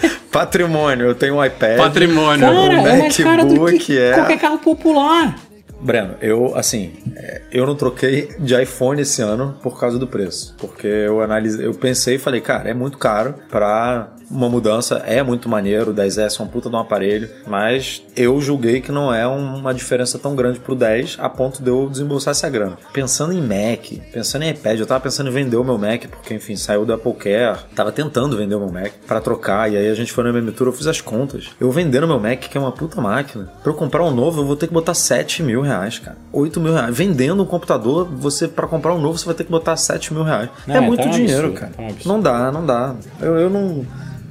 Pat- 0.00 0.12
Patrimônio, 0.30 1.04
eu 1.08 1.14
tenho 1.14 1.34
um 1.36 1.44
iPad. 1.44 1.76
Patrimônio. 1.76 2.40
Cara, 2.40 2.72
é 2.88 2.98
mais 3.00 3.16
caro 3.18 3.42
do 3.44 3.48
MacBook 3.60 3.78
que 3.80 3.98
é- 3.98 4.14
qualquer 4.14 4.38
carro 4.38 4.58
popular. 4.60 5.36
Breno, 5.82 6.14
eu, 6.20 6.56
assim, 6.56 6.92
é, 7.16 7.42
eu 7.50 7.66
não 7.66 7.74
troquei 7.74 8.28
de 8.38 8.60
iPhone 8.62 9.02
esse 9.02 9.20
ano 9.20 9.58
por 9.62 9.78
causa 9.78 9.98
do 9.98 10.06
preço. 10.06 10.54
Porque 10.58 10.86
eu 10.86 11.20
analisei, 11.20 11.66
eu 11.66 11.74
pensei 11.74 12.14
e 12.14 12.18
falei, 12.18 12.40
cara, 12.40 12.70
é 12.70 12.74
muito 12.74 12.96
caro 12.98 13.34
pra 13.50 14.12
uma 14.32 14.48
mudança, 14.48 15.02
é 15.06 15.22
muito 15.22 15.48
maneiro, 15.48 15.90
o 15.90 15.94
10S 15.94 16.40
é 16.40 16.42
um 16.42 16.46
puta 16.46 16.70
de 16.70 16.74
um 16.74 16.78
aparelho, 16.78 17.28
mas 17.46 18.02
eu 18.16 18.40
julguei 18.40 18.80
que 18.80 18.90
não 18.90 19.12
é 19.12 19.26
uma 19.26 19.74
diferença 19.74 20.18
tão 20.18 20.34
grande 20.34 20.58
pro 20.58 20.74
10 20.74 21.18
a 21.20 21.28
ponto 21.28 21.62
de 21.62 21.68
eu 21.68 21.88
desembolsar 21.88 22.32
essa 22.32 22.48
grana. 22.48 22.78
Pensando 22.92 23.32
em 23.32 23.40
Mac, 23.40 23.92
pensando 24.12 24.42
em 24.42 24.50
iPad, 24.50 24.80
eu 24.80 24.86
tava 24.86 25.00
pensando 25.00 25.28
em 25.28 25.32
vender 25.32 25.56
o 25.56 25.64
meu 25.64 25.76
Mac, 25.76 26.06
porque 26.06 26.34
enfim, 26.34 26.56
saiu 26.56 26.84
do 26.84 26.92
Apple 26.92 27.14
Care, 27.14 27.58
tava 27.74 27.92
tentando 27.92 28.36
vender 28.36 28.54
o 28.54 28.60
meu 28.60 28.72
Mac 28.72 28.92
pra 29.06 29.20
trocar, 29.20 29.70
e 29.70 29.76
aí 29.76 29.88
a 29.88 29.94
gente 29.94 30.12
foi 30.12 30.24
na 30.24 30.32
minha 30.32 30.52
eu 30.62 30.72
fiz 30.72 30.86
as 30.86 31.00
contas. 31.00 31.50
Eu 31.60 31.70
vendendo 31.70 32.06
meu 32.06 32.18
Mac, 32.18 32.38
que 32.38 32.56
é 32.56 32.60
uma 32.60 32.72
puta 32.72 33.00
máquina, 33.00 33.50
pra 33.62 33.72
eu 33.72 33.76
comprar 33.76 34.04
um 34.04 34.10
novo, 34.10 34.40
eu 34.40 34.46
vou 34.46 34.56
ter 34.56 34.66
que 34.66 34.72
botar 34.72 34.94
7 34.94 35.42
mil 35.42 35.60
reais, 35.60 35.98
cara. 35.98 36.16
8 36.32 36.60
mil 36.60 36.72
reais. 36.72 36.96
Vendendo 36.96 37.42
um 37.42 37.46
computador, 37.46 38.08
você, 38.08 38.48
pra 38.48 38.66
comprar 38.66 38.94
um 38.94 39.00
novo, 39.00 39.18
você 39.18 39.26
vai 39.26 39.34
ter 39.34 39.44
que 39.44 39.50
botar 39.50 39.76
7 39.76 40.14
mil 40.14 40.22
reais. 40.22 40.48
Não, 40.66 40.74
é 40.74 40.78
tá 40.78 40.86
muito 40.86 41.02
um 41.02 41.10
dinheiro, 41.10 41.48
absurdo, 41.48 41.60
cara. 41.60 41.88
absurdo. 41.90 42.08
Não 42.08 42.20
dá, 42.20 42.52
não 42.52 42.64
dá. 42.64 42.94
Eu, 43.20 43.38
eu 43.38 43.50
não. 43.50 43.84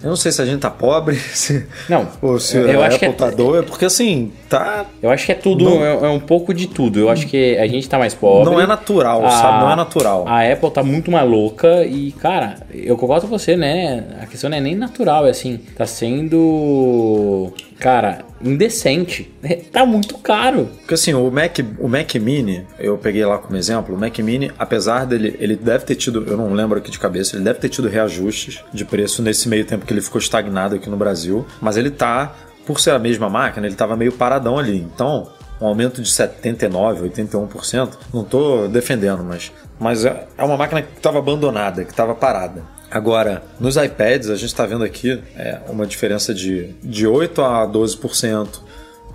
Eu 0.04 0.10
não 0.10 0.16
sei 0.16 0.32
se 0.32 0.42
a 0.42 0.46
gente 0.46 0.60
tá 0.60 0.70
pobre, 0.70 1.16
se, 1.34 1.66
Não, 1.88 2.08
ou 2.22 2.40
se 2.40 2.58
eu 2.58 2.82
a 2.82 2.88
acho 2.88 2.98
que 3.00 3.06
é- 3.06 3.12
tá 3.12 3.32
porque 3.64 3.86
assim, 3.86 4.32
tá. 4.50 4.86
Eu 5.02 5.10
acho 5.12 5.26
que 5.26 5.32
é 5.32 5.36
tudo, 5.36 5.64
Não- 5.64 5.86
é, 5.86 5.92
é 5.94 6.10
um 6.10 6.20
pouco 6.20 6.54
de 6.54 6.68
tudo. 6.68 7.00
Eu 7.00 7.10
acho 7.10 7.28
que 7.28 7.58
a 7.58 7.68
gente 7.68 7.88
tá 7.88 8.00
mais 8.00 8.14
pobre. 8.14 8.52
Não 8.52 8.60
é 8.60 8.66
natural, 8.66 9.26
A- 9.26 9.30
sabe? 9.32 9.64
Não 9.64 9.72
é 9.72 9.76
natural. 9.76 10.26
A 10.28 10.42
Apple 10.52 10.72
tá 10.72 10.84
muito 10.84 11.12
mais 11.12 11.30
louca 11.30 11.86
e, 11.86 12.12
cara, 12.14 12.56
eu 12.74 12.98
concordo 12.98 13.28
com 13.28 13.38
você, 13.38 13.56
né? 13.56 14.04
A 14.22 14.26
questão 14.26 14.50
não 14.50 14.58
é 14.58 14.62
nem 14.62 14.76
natural, 14.76 15.28
é 15.28 15.30
assim, 15.30 15.60
tá 15.78 15.86
sendo, 15.86 17.54
cara, 17.82 18.24
indecente. 18.40 19.34
Tá 19.72 19.86
muito 19.86 20.18
caro. 20.20 20.70
Porque 20.80 20.94
assim, 20.94 21.14
o 21.14 21.32
Mac, 21.32 21.58
o 21.80 21.88
Mac 21.88 22.14
Mini, 22.16 22.66
eu 22.78 22.98
peguei 22.98 23.26
lá 23.26 23.40
como 23.40 23.58
exemplo, 23.58 23.96
o 23.96 23.98
Mac 23.98 24.18
Mini, 24.20 24.52
apesar 24.60 25.06
dele, 25.06 25.36
ele 25.40 25.56
deve 25.56 25.86
ter 25.86 25.96
tido, 25.96 26.24
eu 26.28 26.38
não 26.38 26.54
lembro 26.54 26.78
aqui 26.78 26.92
de 26.92 27.00
cabeça, 27.00 27.36
ele 27.36 27.44
deve 27.44 27.60
ter 27.60 27.70
tido 27.70 27.88
reajustes 27.88 28.64
de 28.72 28.86
preço 28.86 29.24
nesse 29.24 29.50
meio 29.50 29.66
tempo 29.66 29.86
que 29.86 29.92
ele 29.92 30.02
ficou 30.02 30.20
estagnado 30.20 30.76
aqui 30.76 30.90
no 30.90 30.98
Brasil, 30.98 31.46
mas 31.60 31.76
ele 31.76 31.90
tá, 31.90 32.36
por 32.68 32.80
ser 32.80 32.92
a 32.92 33.00
mesma 33.00 33.30
máquina, 33.30 33.66
ele 33.66 33.76
tava 33.76 33.96
meio 33.96 34.12
paradão 34.12 34.60
ali. 34.60 34.78
Então, 34.78 35.32
um 35.60 35.66
aumento 35.66 36.02
de 36.02 36.10
79, 36.10 37.10
81%, 37.10 37.90
não 38.14 38.24
tô 38.24 38.68
defendendo, 38.68 39.24
mas, 39.24 39.52
mas 39.80 40.06
é 40.06 40.28
é 40.38 40.44
uma 40.44 40.58
máquina 40.58 40.82
que 40.82 40.98
estava 40.98 41.20
abandonada, 41.20 41.84
que 41.84 41.92
estava 41.92 42.14
parada. 42.14 42.64
Agora, 42.92 43.42
nos 43.58 43.78
iPads, 43.78 44.30
a 44.30 44.36
gente 44.36 44.48
está 44.50 44.66
vendo 44.66 44.84
aqui 44.84 45.18
é, 45.36 45.60
uma 45.70 45.88
diferença 45.88 46.34
de, 46.34 46.76
de 46.84 47.08
8 47.08 47.42
a 47.42 47.66
12%. 47.68 48.48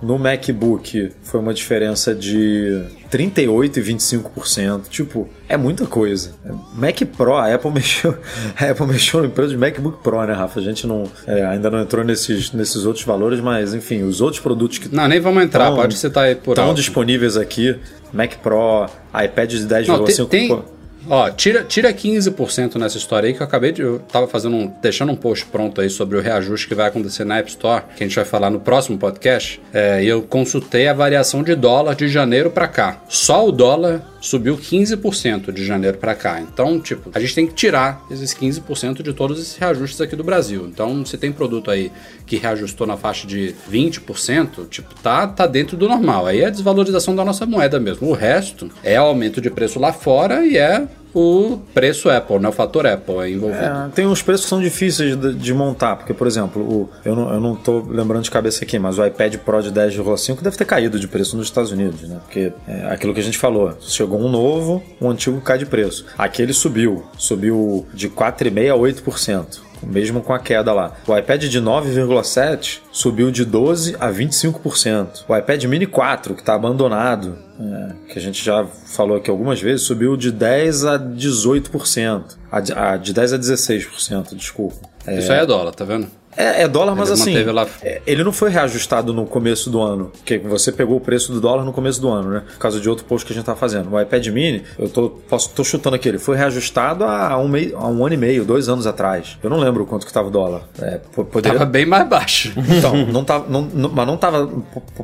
No 0.01 0.19
MacBook 0.19 1.11
foi 1.23 1.39
uma 1.39 1.51
diferença 1.53 2.13
de 2.13 2.83
38 3.09 3.79
e 3.79 3.83
25%. 3.83 4.81
Tipo, 4.89 5.27
é 5.49 5.57
muita 5.57 5.85
coisa. 5.87 6.33
Mac 6.75 7.01
Pro, 7.15 7.35
a 7.35 7.53
Apple 7.53 7.69
mexeu, 7.73 8.15
a 8.59 8.69
Apple 8.69 8.85
mexeu 8.85 9.23
no 9.23 9.29
preço 9.29 9.49
de 9.51 9.57
MacBook 9.57 10.03
Pro, 10.03 10.23
né, 10.23 10.33
Rafa? 10.33 10.59
A 10.59 10.63
gente 10.63 10.85
não, 10.85 11.09
é, 11.25 11.43
ainda 11.45 11.71
não 11.71 11.81
entrou 11.81 12.03
nesses, 12.03 12.51
nesses 12.51 12.85
outros 12.85 13.05
valores, 13.05 13.39
mas 13.39 13.73
enfim, 13.73 14.03
os 14.03 14.21
outros 14.21 14.39
produtos 14.39 14.77
que 14.77 14.93
Não, 14.93 15.07
nem 15.07 15.19
vamos 15.19 15.43
entrar, 15.43 15.65
Então, 15.65 15.77
pode 15.77 15.97
citar 15.97 16.25
aí 16.25 16.35
por 16.35 16.51
estão 16.51 16.73
disponíveis 16.75 17.35
aqui, 17.35 17.75
Mac 18.13 18.35
Pro, 18.35 18.85
iPad 19.13 19.49
de 19.51 19.61
Não, 19.61 20.03
tem, 20.03 20.15
10,5 20.15 20.27
tem- 20.27 20.76
Ó, 21.09 21.29
tira, 21.29 21.63
tira 21.63 21.93
15% 21.93 22.75
nessa 22.75 22.97
história 22.97 23.27
aí 23.27 23.33
que 23.33 23.41
eu 23.41 23.45
acabei 23.45 23.71
de. 23.71 23.81
Eu 23.81 23.99
tava 23.99 24.27
fazendo 24.27 24.55
um. 24.55 24.67
deixando 24.81 25.11
um 25.11 25.15
post 25.15 25.45
pronto 25.45 25.79
aí 25.79 25.89
sobre 25.89 26.17
o 26.17 26.21
reajuste 26.21 26.67
que 26.67 26.75
vai 26.75 26.87
acontecer 26.87 27.23
na 27.23 27.37
App 27.37 27.49
Store, 27.49 27.83
que 27.95 28.03
a 28.03 28.07
gente 28.07 28.15
vai 28.15 28.25
falar 28.25 28.49
no 28.49 28.59
próximo 28.59 28.97
podcast. 28.97 29.61
É, 29.73 30.03
e 30.03 30.07
eu 30.07 30.21
consultei 30.21 30.87
a 30.87 30.93
variação 30.93 31.43
de 31.43 31.55
dólar 31.55 31.95
de 31.95 32.07
janeiro 32.07 32.51
pra 32.51 32.67
cá. 32.67 33.01
Só 33.07 33.47
o 33.47 33.51
dólar 33.51 34.03
subiu 34.19 34.57
15% 34.57 35.51
de 35.51 35.65
janeiro 35.65 35.97
pra 35.97 36.13
cá. 36.13 36.41
Então, 36.41 36.79
tipo, 36.79 37.09
a 37.13 37.19
gente 37.19 37.35
tem 37.35 37.47
que 37.47 37.53
tirar 37.53 38.05
esses 38.11 38.33
15% 38.33 39.01
de 39.01 39.13
todos 39.13 39.39
esses 39.39 39.55
reajustes 39.55 40.01
aqui 40.01 40.15
do 40.15 40.23
Brasil. 40.23 40.67
Então, 40.67 41.05
se 41.05 41.17
tem 41.17 41.31
produto 41.31 41.71
aí 41.71 41.91
que 42.25 42.35
reajustou 42.35 42.85
na 42.85 42.97
faixa 42.97 43.25
de 43.25 43.55
20%, 43.71 44.67
tipo, 44.69 44.93
tá, 45.01 45.27
tá 45.27 45.47
dentro 45.47 45.77
do 45.77 45.87
normal. 45.87 46.25
Aí 46.25 46.41
é 46.41 46.47
a 46.47 46.49
desvalorização 46.49 47.15
da 47.15 47.23
nossa 47.23 47.45
moeda 47.45 47.79
mesmo. 47.79 48.09
O 48.09 48.13
resto 48.13 48.69
é 48.83 48.97
aumento 48.97 49.39
de 49.39 49.49
preço 49.49 49.79
lá 49.79 49.93
fora 49.93 50.45
e 50.45 50.57
é 50.57 50.85
o 51.19 51.59
preço 51.73 52.11
Apple, 52.11 52.37
né? 52.37 52.47
O 52.47 52.51
fator 52.51 52.85
Apple 52.85 53.15
é 53.21 53.29
envolvido. 53.31 53.63
É, 53.63 53.89
tem 53.95 54.05
uns 54.05 54.21
preços 54.21 54.45
que 54.45 54.49
são 54.49 54.61
difíceis 54.61 55.19
de, 55.19 55.33
de 55.33 55.53
montar, 55.53 55.95
porque, 55.95 56.13
por 56.13 56.27
exemplo, 56.27 56.61
o, 56.61 56.89
eu, 57.03 57.15
não, 57.15 57.33
eu 57.33 57.39
não 57.39 57.55
tô 57.55 57.79
lembrando 57.79 58.21
de 58.21 58.29
cabeça 58.29 58.63
aqui, 58.63 58.77
mas 58.77 58.99
o 58.99 59.05
iPad 59.05 59.35
Pro 59.37 59.63
de 59.63 59.71
10,5 59.71 60.43
deve 60.43 60.55
ter 60.55 60.65
caído 60.65 60.99
de 60.99 61.07
preço 61.07 61.35
nos 61.35 61.47
Estados 61.47 61.71
Unidos, 61.71 62.07
né? 62.07 62.19
Porque 62.23 62.53
é 62.67 62.85
aquilo 62.91 63.15
que 63.15 63.19
a 63.19 63.23
gente 63.23 63.37
falou, 63.37 63.75
chegou 63.81 64.19
um 64.19 64.29
novo, 64.29 64.83
um 65.01 65.09
antigo 65.09 65.41
cai 65.41 65.57
de 65.57 65.65
preço. 65.65 66.05
Aqui 66.15 66.43
ele 66.43 66.53
subiu, 66.53 67.03
subiu 67.17 67.87
de 67.95 68.09
4,5% 68.09 68.71
a 68.71 68.77
8%. 68.77 69.66
Mesmo 69.83 70.21
com 70.21 70.33
a 70.33 70.39
queda 70.39 70.73
lá. 70.73 70.93
O 71.07 71.15
iPad 71.15 71.43
de 71.45 71.61
9,7 71.61 72.79
subiu 72.91 73.31
de 73.31 73.45
12 73.45 73.95
a 73.99 74.11
25%. 74.11 75.25
O 75.27 75.35
iPad 75.35 75.63
Mini 75.65 75.85
4, 75.85 76.33
que 76.33 76.41
está 76.41 76.55
abandonado, 76.55 77.37
é, 77.59 78.13
que 78.13 78.19
a 78.19 78.21
gente 78.21 78.43
já 78.43 78.65
falou 78.65 79.17
aqui 79.17 79.29
algumas 79.29 79.61
vezes, 79.61 79.85
subiu 79.85 80.17
de 80.17 80.31
10 80.31 80.85
a 80.85 80.99
18%. 80.99 82.23
A 82.51 82.57
a 82.93 82.97
de 82.97 83.13
10 83.13 83.33
a 83.33 83.39
16%, 83.39 84.35
desculpa. 84.35 84.75
É, 85.05 85.19
Isso 85.19 85.31
aí 85.31 85.39
é 85.39 85.45
dólar, 85.45 85.71
tá 85.73 85.85
vendo? 85.85 86.07
É, 86.37 86.61
é 86.63 86.67
dólar, 86.67 86.95
mas 86.95 87.09
Ele 87.09 87.19
assim, 87.21 87.31
manteve 87.31 87.51
lá- 87.51 87.67
é, 87.81 88.01
ele 88.05 88.23
não 88.23 88.31
foi 88.31 88.49
reajustado 88.49 89.13
no 89.13 89.25
começo 89.25 89.69
do 89.69 89.81
ano, 89.81 90.11
porque 90.17 90.37
você 90.37 90.71
pegou 90.71 90.95
o 90.97 91.01
preço 91.01 91.31
do 91.31 91.41
dólar 91.41 91.65
no 91.65 91.73
começo 91.73 91.99
do 91.99 92.09
ano, 92.09 92.29
né? 92.29 92.43
Por 92.53 92.59
causa 92.59 92.79
de 92.79 92.87
outro 92.89 93.05
post 93.05 93.25
que 93.25 93.33
a 93.33 93.35
gente 93.35 93.45
tá 93.45 93.55
fazendo. 93.55 93.91
O 93.93 93.99
iPad 93.99 94.25
Mini, 94.27 94.63
eu 94.77 94.87
tô, 94.89 95.09
posso, 95.09 95.49
tô 95.49 95.63
chutando 95.63 95.95
aqui, 95.95 96.07
ele 96.07 96.19
foi 96.19 96.37
reajustado 96.37 97.03
há 97.03 97.37
um, 97.37 97.47
mei, 97.47 97.73
há 97.75 97.87
um 97.87 98.05
ano 98.05 98.13
e 98.13 98.17
meio, 98.17 98.45
dois 98.45 98.69
anos 98.69 98.85
atrás. 98.87 99.37
Eu 99.43 99.49
não 99.49 99.57
lembro 99.59 99.85
quanto 99.85 100.05
que 100.05 100.13
tava 100.13 100.27
o 100.27 100.31
dólar. 100.31 100.61
É, 100.81 100.99
po- 101.13 101.25
poderia... 101.25 101.57
Tava 101.57 101.69
bem 101.69 101.85
mais 101.85 102.07
baixo. 102.07 102.53
Então, 102.77 103.05
não 103.07 103.23
tava, 103.23 103.45
não, 103.49 103.61
não- 103.63 103.89
mas 103.89 104.05
não 104.07 104.17
tava, 104.17 104.47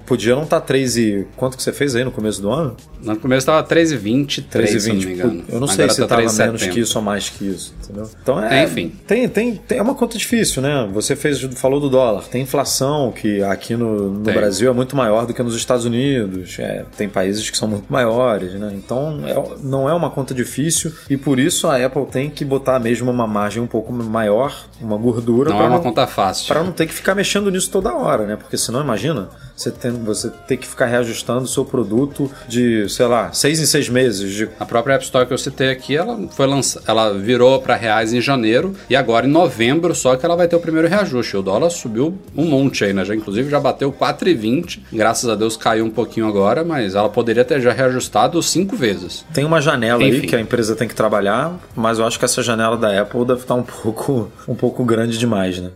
podia 0.06 0.36
não 0.36 0.44
estar 0.44 0.60
tá 0.60 0.66
3 0.66 0.98
e... 0.98 1.28
Quanto 1.36 1.58
que 1.58 1.64
você 1.64 1.72
fez 1.74 1.96
aí 1.96 2.04
no 2.04 2.12
começo 2.12 2.42
do 2.42 2.52
ano? 2.52 2.76
No 3.02 3.16
começo 3.18 3.46
tava 3.46 3.68
13,20, 3.68 4.46
3 4.50 4.74
e 4.76 4.80
se 4.80 4.90
eu 4.90 4.94
não 4.94 5.02
20. 5.02 5.08
me 5.08 5.14
engano. 5.16 5.44
Eu 5.50 5.60
não 5.60 5.68
sei 5.68 5.86
Agora 5.86 5.94
se 5.96 6.02
tá 6.02 6.08
tava 6.08 6.22
3,70. 6.24 6.46
menos 6.46 6.64
que 6.68 6.80
isso 6.80 6.98
ou 6.98 7.04
mais 7.04 7.30
que 7.30 7.46
isso, 7.46 7.74
entendeu? 7.84 8.10
Então 8.22 8.44
é. 8.44 8.64
Enfim. 8.64 8.94
Tem, 9.08 9.28
tem, 9.28 9.56
tem, 9.56 9.78
é 9.78 9.82
uma 9.82 9.96
conta 9.96 10.18
difícil, 10.18 10.62
né? 10.62 10.90
Você 10.94 11.16
fez, 11.24 11.42
falou 11.56 11.80
do 11.80 11.90
dólar. 11.90 12.24
Tem 12.26 12.42
inflação, 12.42 13.12
que 13.12 13.42
aqui 13.44 13.76
no, 13.76 14.10
no. 14.12 14.20
Brasil 14.34 14.70
é 14.70 14.74
muito 14.74 14.96
maior 14.96 15.26
do 15.26 15.34
que 15.34 15.42
nos 15.42 15.56
Estados 15.56 15.86
Unidos. 15.86 16.58
É, 16.60 16.86
tem 16.98 17.08
países 17.08 17.50
que 17.50 17.58
são 17.58 17.68
muito 17.68 17.92
maiores, 17.92 18.54
né? 18.54 18.72
Então 18.74 19.20
é- 19.26 19.58
não 19.64 19.90
é 19.90 19.94
uma 19.94 20.10
conta 20.10 20.34
difícil 20.34 20.92
e 21.10 21.16
por 21.16 21.40
isso 21.40 21.68
a 21.68 21.84
Apple 21.84 22.06
tem 22.08 22.30
que 22.30 22.44
botar 22.44 22.78
mesmo 22.80 23.10
uma 23.10 23.26
margem 23.26 23.64
um 23.64 23.68
pouco 23.68 23.94
maior, 23.94 24.54
uma 24.82 24.98
gordura. 24.98 25.50
Não 25.52 25.62
é 25.62 25.68
uma 25.68 25.80
conta 25.80 26.06
fácil. 26.06 26.48
Para 26.48 26.64
não 26.64 26.72
ter 26.72 26.86
que 26.88 26.94
ficar 26.94 27.16
mexendo 27.16 27.50
nisso 27.50 27.72
toda 27.72 27.94
hora, 27.96 28.26
né? 28.26 28.36
Porque 28.36 28.58
senão, 28.58 28.82
imagina, 28.82 29.30
você 29.56 29.72
tem, 29.72 29.92
você 29.92 30.30
ter 30.48 30.58
que 30.58 30.68
ficar 30.68 30.86
reajustando 30.86 31.44
o 31.44 31.48
seu 31.48 31.64
produto 31.64 32.30
de, 32.48 32.88
sei 32.90 33.06
lá, 33.06 33.32
seis 33.32 33.60
em 33.60 33.66
seis 33.66 33.90
meses. 33.90 34.34
De... 34.34 34.50
A 34.60 34.66
própria 34.66 34.96
App 34.96 35.04
Store 35.04 35.26
que 35.26 35.34
eu 35.34 35.38
citei 35.38 35.70
aqui, 35.70 35.96
ela 35.96 36.28
foi 36.30 36.48
lançada, 36.48 36.86
ela 36.88 37.14
virou 37.14 37.62
para 37.62 37.76
reais 37.76 38.14
em 38.14 38.22
janeiro 38.22 38.76
e 38.90 38.96
agora 38.96 39.28
em 39.28 39.30
novembro 39.30 39.94
só 39.96 40.16
que 40.16 40.26
ela 40.26 40.36
vai 40.36 40.48
ter 40.48 40.56
o 40.56 40.60
primeiro 40.60 40.88
reajuste. 40.88 41.38
O 41.38 41.42
dólar 41.42 41.70
subiu 41.70 42.18
um 42.36 42.46
monte 42.46 42.84
aí, 42.84 42.94
né? 42.94 43.06
Já 43.06 43.16
inclusive 43.16 43.50
já 43.50 43.60
bateu 43.60 43.92
4,20. 43.92 44.80
Graças 44.92 45.30
a 45.30 45.36
Deus 45.36 45.56
caiu 45.56 45.86
um 45.86 45.90
pouquinho 45.90 46.28
agora, 46.28 46.64
mas 46.64 46.96
ela 46.96 47.10
poderia 47.10 47.46
ter 47.46 47.62
já 47.62 47.72
reajustado 47.72 48.42
cinco 48.42 48.76
vezes. 48.76 49.26
Tem 49.34 49.46
uma 49.46 49.62
janela 49.62 50.04
aí 50.04 50.18
Enfim. 50.18 50.28
que 50.28 50.36
a 50.36 50.40
empresa 50.42 50.76
tem 50.76 50.88
que 50.88 50.96
trabalhar, 50.96 51.60
mas 51.76 52.00
eu 52.00 52.06
acho 52.06 52.18
que 52.18 52.26
essa 52.26 52.42
janela 52.42 52.78
da 52.78 53.02
Apple 53.02 53.26
deve 53.26 53.42
estar 53.42 53.56
um 53.56 53.64
pouco, 53.64 54.32
um 54.48 54.56
pouco 54.56 54.84
grande 54.84 55.18
demais, 55.18 55.60
né? 55.60 55.72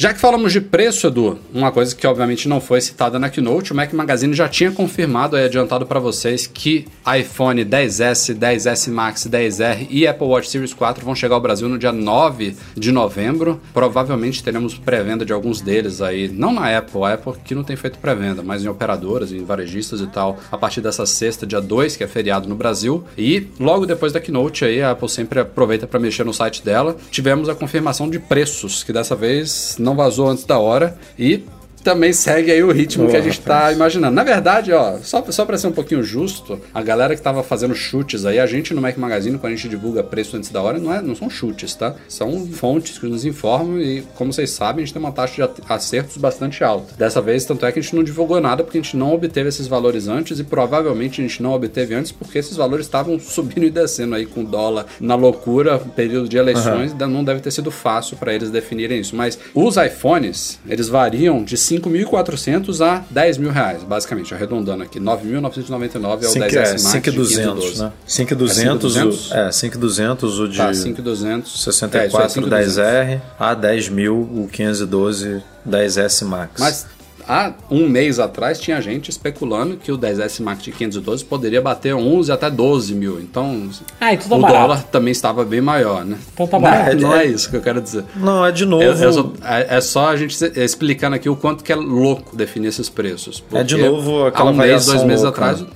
Já 0.00 0.14
que 0.14 0.18
falamos 0.18 0.50
de 0.50 0.62
preço, 0.62 1.08
Edu, 1.08 1.38
uma 1.52 1.70
coisa 1.70 1.94
que 1.94 2.06
obviamente 2.06 2.48
não 2.48 2.58
foi 2.58 2.80
citada 2.80 3.18
na 3.18 3.28
Keynote, 3.28 3.74
o 3.74 3.76
Mac 3.76 3.92
Magazine 3.92 4.32
já 4.32 4.48
tinha 4.48 4.72
confirmado 4.72 5.36
e 5.36 5.44
adiantado 5.44 5.84
para 5.84 6.00
vocês 6.00 6.46
que 6.46 6.86
iPhone 7.18 7.62
10S, 7.62 8.34
10S 8.34 8.90
Max, 8.90 9.28
10R 9.28 9.88
e 9.90 10.06
Apple 10.06 10.26
Watch 10.26 10.48
Series 10.48 10.72
4 10.72 11.04
vão 11.04 11.14
chegar 11.14 11.34
ao 11.34 11.40
Brasil 11.42 11.68
no 11.68 11.76
dia 11.76 11.92
9 11.92 12.56
de 12.74 12.90
novembro. 12.90 13.60
Provavelmente 13.74 14.42
teremos 14.42 14.72
pré-venda 14.72 15.22
de 15.22 15.34
alguns 15.34 15.60
deles 15.60 16.00
aí, 16.00 16.28
não 16.28 16.54
na 16.54 16.78
Apple, 16.78 17.04
a 17.04 17.12
Apple 17.12 17.34
que 17.44 17.54
não 17.54 17.62
tem 17.62 17.76
feito 17.76 17.98
pré-venda, 17.98 18.42
mas 18.42 18.64
em 18.64 18.68
operadoras, 18.68 19.32
em 19.32 19.44
varejistas 19.44 20.00
e 20.00 20.06
tal, 20.06 20.38
a 20.50 20.56
partir 20.56 20.80
dessa 20.80 21.04
sexta, 21.04 21.46
dia 21.46 21.60
2, 21.60 21.96
que 21.96 22.04
é 22.04 22.08
feriado 22.08 22.48
no 22.48 22.54
Brasil. 22.54 23.04
E 23.18 23.48
logo 23.60 23.84
depois 23.84 24.14
da 24.14 24.20
Keynote 24.20 24.64
aí, 24.64 24.80
a 24.80 24.92
Apple 24.92 25.10
sempre 25.10 25.40
aproveita 25.40 25.86
para 25.86 26.00
mexer 26.00 26.24
no 26.24 26.32
site 26.32 26.64
dela. 26.64 26.96
Tivemos 27.10 27.50
a 27.50 27.54
confirmação 27.54 28.08
de 28.08 28.18
preços, 28.18 28.82
que 28.82 28.94
dessa 28.94 29.14
vez 29.14 29.76
não 29.78 29.89
vazou 29.94 30.28
antes 30.28 30.44
da 30.44 30.58
hora 30.58 30.96
e 31.18 31.44
também 31.82 32.12
segue 32.12 32.50
aí 32.50 32.62
o 32.62 32.70
ritmo 32.72 33.08
que 33.08 33.16
a 33.16 33.20
gente 33.20 33.40
tá 33.40 33.72
imaginando. 33.72 34.14
Na 34.14 34.24
verdade, 34.24 34.72
ó, 34.72 34.98
só, 35.02 35.24
só 35.30 35.44
para 35.44 35.56
ser 35.58 35.66
um 35.68 35.72
pouquinho 35.72 36.02
justo, 36.02 36.60
a 36.74 36.82
galera 36.82 37.14
que 37.16 37.22
tava 37.22 37.42
fazendo 37.42 37.74
chutes 37.74 38.24
aí, 38.26 38.38
a 38.38 38.46
gente 38.46 38.74
no 38.74 38.80
Mac 38.80 38.96
Magazine, 38.96 39.38
quando 39.38 39.52
a 39.52 39.56
gente 39.56 39.68
divulga 39.68 40.02
preço 40.02 40.36
antes 40.36 40.50
da 40.50 40.60
hora, 40.62 40.78
não, 40.78 40.92
é, 40.92 41.00
não 41.00 41.14
são 41.14 41.28
chutes, 41.30 41.74
tá? 41.74 41.94
São 42.08 42.46
fontes 42.46 42.98
que 42.98 43.06
nos 43.06 43.24
informam 43.24 43.78
e, 43.80 44.02
como 44.14 44.32
vocês 44.32 44.50
sabem, 44.50 44.82
a 44.82 44.86
gente 44.86 44.92
tem 44.92 45.00
uma 45.02 45.12
taxa 45.12 45.46
de 45.46 45.62
acertos 45.68 46.16
bastante 46.16 46.62
alta. 46.64 46.94
Dessa 46.96 47.20
vez, 47.20 47.44
tanto 47.44 47.64
é 47.66 47.72
que 47.72 47.78
a 47.78 47.82
gente 47.82 47.94
não 47.96 48.02
divulgou 48.04 48.40
nada 48.40 48.62
porque 48.64 48.78
a 48.78 48.82
gente 48.82 48.96
não 48.96 49.12
obteve 49.14 49.48
esses 49.48 49.66
valores 49.66 50.08
antes 50.08 50.38
e 50.38 50.44
provavelmente 50.44 51.20
a 51.20 51.24
gente 51.26 51.42
não 51.42 51.52
obteve 51.52 51.94
antes 51.94 52.12
porque 52.12 52.38
esses 52.38 52.56
valores 52.56 52.86
estavam 52.86 53.18
subindo 53.18 53.64
e 53.64 53.70
descendo 53.70 54.14
aí 54.14 54.26
com 54.26 54.42
o 54.42 54.46
dólar 54.46 54.86
na 55.00 55.14
loucura, 55.14 55.78
período 55.78 56.28
de 56.28 56.36
eleições, 56.36 56.92
da- 56.92 57.06
não 57.08 57.24
deve 57.24 57.40
ter 57.40 57.50
sido 57.50 57.70
fácil 57.70 58.16
para 58.16 58.34
eles 58.34 58.50
definirem 58.50 59.00
isso. 59.00 59.16
Mas 59.16 59.38
os 59.54 59.76
iPhones, 59.76 60.58
eles 60.68 60.88
variam 60.88 61.42
de 61.42 61.56
5.400 61.78 62.80
a 62.84 63.04
10 63.10 63.38
mil 63.38 63.50
reais, 63.50 63.82
basicamente, 63.82 64.34
arredondando 64.34 64.82
aqui. 64.82 64.98
9.999 64.98 66.22
é 66.24 66.28
o 66.28 66.32
10S 66.32 66.38
Max. 66.38 66.80
5,200, 66.82 67.80
É 67.80 67.84
né? 67.84 67.92
5,200, 68.06 68.96
5.200? 68.96 69.30
o, 69.30 69.34
é, 69.34 69.52
5,200 69.52 70.38
o 70.40 70.48
de 70.48 70.56
Tá, 70.56 70.70
5.200. 70.70 71.46
64 71.46 72.18
é, 72.18 72.46
é 72.46 72.62
5.200. 72.62 72.66
10R 72.66 73.20
a 73.38 73.56
10.000 73.56 74.10
o 74.10 74.48
512 74.50 75.42
10S 75.68 76.24
Max. 76.24 76.52
Mas 76.58 76.86
há 77.30 77.52
um 77.70 77.88
mês 77.88 78.18
atrás 78.18 78.58
tinha 78.58 78.80
gente 78.80 79.08
especulando 79.10 79.76
que 79.76 79.92
o 79.92 79.98
10S 79.98 80.42
Max 80.42 80.62
de 80.62 80.72
512 80.72 81.24
poderia 81.24 81.60
bater 81.62 81.94
11 81.94 82.32
até 82.32 82.50
12 82.50 82.94
mil. 82.94 83.20
Então 83.20 83.68
Ah, 84.00 84.12
então 84.12 84.28
tá 84.28 84.36
o 84.36 84.40
barato. 84.40 84.60
dólar 84.60 84.82
também 84.84 85.12
estava 85.12 85.44
bem 85.44 85.60
maior, 85.60 86.04
né? 86.04 86.16
Então 86.34 86.46
tá 86.46 86.58
Não, 86.58 86.62
barato. 86.62 86.96
não 86.96 87.14
é 87.14 87.24
isso 87.26 87.48
que 87.48 87.56
eu 87.56 87.60
quero 87.62 87.80
dizer. 87.80 88.04
Não, 88.16 88.44
é 88.44 88.50
de 88.52 88.64
novo. 88.66 88.82
Eu- 88.82 88.94
eu 88.94 89.12
só- 89.12 89.32
é, 89.44 89.76
é 89.76 89.80
só 89.80 90.08
a 90.08 90.16
gente 90.16 90.34
se- 90.34 90.52
explicando 90.56 91.14
aqui 91.16 91.28
o 91.28 91.36
quanto 91.36 91.62
que 91.62 91.72
é 91.72 91.76
louco 91.76 92.34
definir 92.36 92.68
esses 92.68 92.88
preços. 92.88 93.42
É 93.52 93.62
de 93.62 93.76
novo 93.76 94.24
há 94.24 94.28
aquela 94.28 94.50
um 94.50 94.54
mês, 94.54 94.86
dois 94.86 95.04
meses 95.04 95.22
louca, 95.24 95.40
atrás. 95.44 95.60
né? 95.60 95.68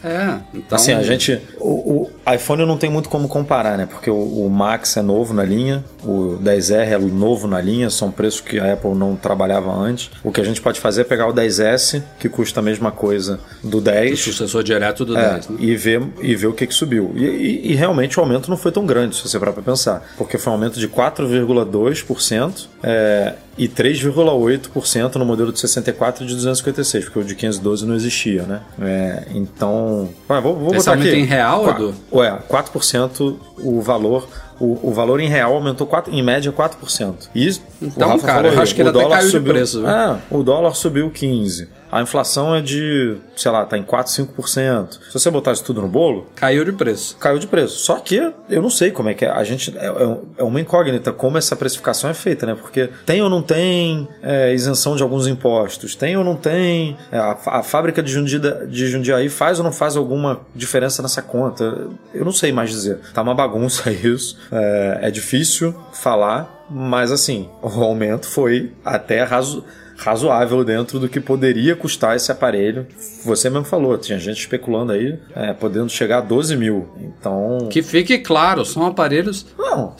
É, 0.52 0.59
então. 0.59 0.76
Assim, 0.76 0.92
a 0.92 1.02
gente. 1.02 1.40
O, 1.61 2.09
o 2.26 2.32
iPhone 2.34 2.64
não 2.66 2.76
tem 2.76 2.90
muito 2.90 3.09
como 3.09 3.28
comparar, 3.28 3.76
né? 3.78 3.86
Porque 3.86 4.11
o, 4.11 4.14
o 4.46 4.50
Max 4.50 4.96
é 4.96 5.02
novo 5.02 5.32
na 5.34 5.44
linha, 5.44 5.84
o 6.02 6.38
10R 6.42 6.92
é 6.94 6.98
novo 6.98 7.46
na 7.46 7.61
linha, 7.61 7.90
são 7.90 8.11
preços 8.11 8.40
que 8.40 8.59
a 8.59 8.72
Apple 8.72 8.94
não 8.94 9.14
trabalhava 9.16 9.70
antes. 9.72 10.11
O 10.22 10.32
que 10.32 10.40
a 10.40 10.44
gente 10.44 10.61
pode 10.61 10.80
fazer 10.80 11.02
é 11.02 11.05
pegar 11.05 11.28
o 11.28 11.32
10S, 11.49 12.03
que 12.18 12.28
custa 12.28 12.61
a 12.61 12.62
mesma 12.62 12.90
coisa 12.90 13.38
do 13.62 13.78
O 13.78 13.80
10. 13.80 14.18
sucessor 14.20 14.62
direto 14.62 15.05
do 15.05 15.16
É, 15.16 15.32
10. 15.34 15.49
Né? 15.51 15.57
e, 15.61 15.76
ver, 15.76 16.03
e 16.20 16.34
ver 16.34 16.47
o 16.49 16.53
que, 16.53 16.66
que 16.66 16.74
subiu. 16.74 17.12
E, 17.14 17.24
e- 17.24 17.72
e 17.72 17.74
realmente 17.74 18.18
o 18.18 18.22
aumento 18.22 18.49
não 18.51 18.57
foi 18.57 18.72
tão 18.72 18.84
grande, 18.86 19.16
se 19.16 19.22
você 19.28 19.38
parar 19.38 19.53
para 19.53 19.62
pensar. 19.62 20.03
Porque 20.16 20.38
foi 20.38 20.51
um 20.51 20.55
aumento 20.57 20.78
de 20.78 20.88
4,2% 20.88 22.66
é, 22.82 23.34
e 23.57 23.68
3,8% 23.68 25.14
no 25.16 25.24
modelo 25.24 25.52
de 25.52 25.61
64 25.61 26.24
e 26.24 26.26
de 26.26 26.34
256, 26.34 27.05
porque 27.05 27.18
o 27.18 27.24
de 27.24 27.34
512 27.34 27.86
não 27.86 27.94
existia, 27.94 28.42
né? 28.42 28.61
É, 28.80 29.24
então. 29.34 30.09
Ué, 30.28 30.40
vou, 30.40 30.57
vou 30.57 30.74
botar 30.74 30.92
aumento 30.92 31.09
aqui. 31.09 31.18
em 31.18 31.24
real, 31.24 31.68
Edu? 31.70 31.94
Ué, 32.12 32.38
4% 32.48 33.36
o 33.59 33.80
valor. 33.80 34.28
O, 34.61 34.90
o 34.90 34.92
valor 34.92 35.18
em 35.18 35.28
real 35.28 35.55
aumentou 35.55 35.84
quatro, 35.84 36.14
em 36.14 36.22
média 36.22 36.52
4%. 36.52 37.28
E 37.34 37.48
Então, 37.82 38.18
cara, 38.20 38.34
falou 38.34 38.52
eu 38.52 38.62
acho 38.62 38.74
que 38.74 38.82
ele 38.82 38.88
o 38.88 38.90
até 38.90 39.00
dólar 39.00 39.16
caiu 39.16 39.26
de 39.26 39.32
subiu, 39.32 39.52
preço, 39.52 39.80
viu? 39.80 39.90
É, 39.90 40.18
o 40.30 40.42
dólar 40.42 40.74
subiu 40.74 41.11
15%. 41.11 41.66
A 41.95 42.03
inflação 42.03 42.53
é 42.53 42.61
de, 42.61 43.16
sei 43.36 43.53
lá, 43.53 43.64
tá 43.64 43.78
em 43.78 43.84
4, 43.84 44.12
5%. 44.12 44.88
Se 44.95 45.12
você 45.12 45.30
botar 45.30 45.53
isso 45.53 45.62
tudo 45.62 45.80
no 45.80 45.86
bolo, 45.86 46.26
Caiu 46.34 46.64
de 46.64 46.72
preço. 46.72 47.16
caiu 47.18 47.38
de 47.38 47.47
preço. 47.47 47.78
Só 47.78 48.01
que 48.01 48.16
eu 48.51 48.61
não 48.61 48.68
sei 48.68 48.90
como 48.90 49.09
é 49.11 49.14
que 49.14 49.24
é. 49.24 49.30
A 49.30 49.45
gente 49.45 49.72
é, 49.78 49.86
é- 49.86 50.18
é 50.38 50.42
uma 50.42 50.61
incógnita 50.61 51.12
como 51.12 51.38
essa 51.38 51.55
precificação 51.55 52.11
é 52.11 52.14
feita, 52.14 52.47
né? 52.47 52.57
Porque 52.61 52.90
tem 53.07 53.22
ou 53.22 53.30
não 53.30 53.40
tem 53.40 54.09
é, 54.20 54.53
isenção 54.53 54.97
de 54.97 55.05
alguns 55.05 55.28
impostos? 55.28 55.95
Tem 55.95 56.16
ou 56.16 56.24
não 56.24 56.34
tem? 56.34 56.97
É, 57.12 57.16
a, 57.18 57.38
a 57.47 57.62
fábrica 57.62 58.03
de, 58.03 58.11
Jundida, 58.11 58.66
de 58.66 58.88
Jundiaí 58.88 59.28
faz 59.28 59.59
ou 59.59 59.64
não 59.64 59.72
faz 59.72 59.97
alguma 59.97 60.40
diferença 60.53 61.01
nessa 61.01 61.22
conta? 61.22 61.86
Eu 62.12 62.24
não 62.24 62.32
sei 62.32 62.51
mais 62.51 62.70
dizer. 62.70 62.99
Tá 63.14 63.22
uma 63.22 63.36
bagunça 63.36 63.88
isso. 63.95 64.36
É, 64.51 64.99
é 65.03 65.11
difícil 65.12 65.72
falar, 65.92 66.64
mas 66.68 67.12
assim, 67.12 67.49
o 67.62 67.68
aumento 67.84 68.26
foi 68.26 68.72
até 68.84 69.22
razo 69.22 69.64
razoável 70.05 70.62
dentro 70.62 70.98
do 70.98 71.09
que 71.09 71.18
poderia 71.18 71.74
custar 71.74 72.14
esse 72.14 72.30
aparelho. 72.30 72.86
Você 73.24 73.48
mesmo 73.48 73.64
falou, 73.64 73.96
tinha 73.96 74.18
gente 74.18 74.38
especulando 74.38 74.92
aí, 74.92 75.18
é, 75.34 75.55
podendo 75.55 75.88
chegar 75.88 76.18
a 76.18 76.20
12 76.20 76.57
mil. 76.57 76.88
Então. 77.00 77.68
Que 77.70 77.82
fique 77.82 78.18
claro, 78.18 78.64
são 78.66 78.84
aparelhos 78.84 79.46
Não, 79.57 79.94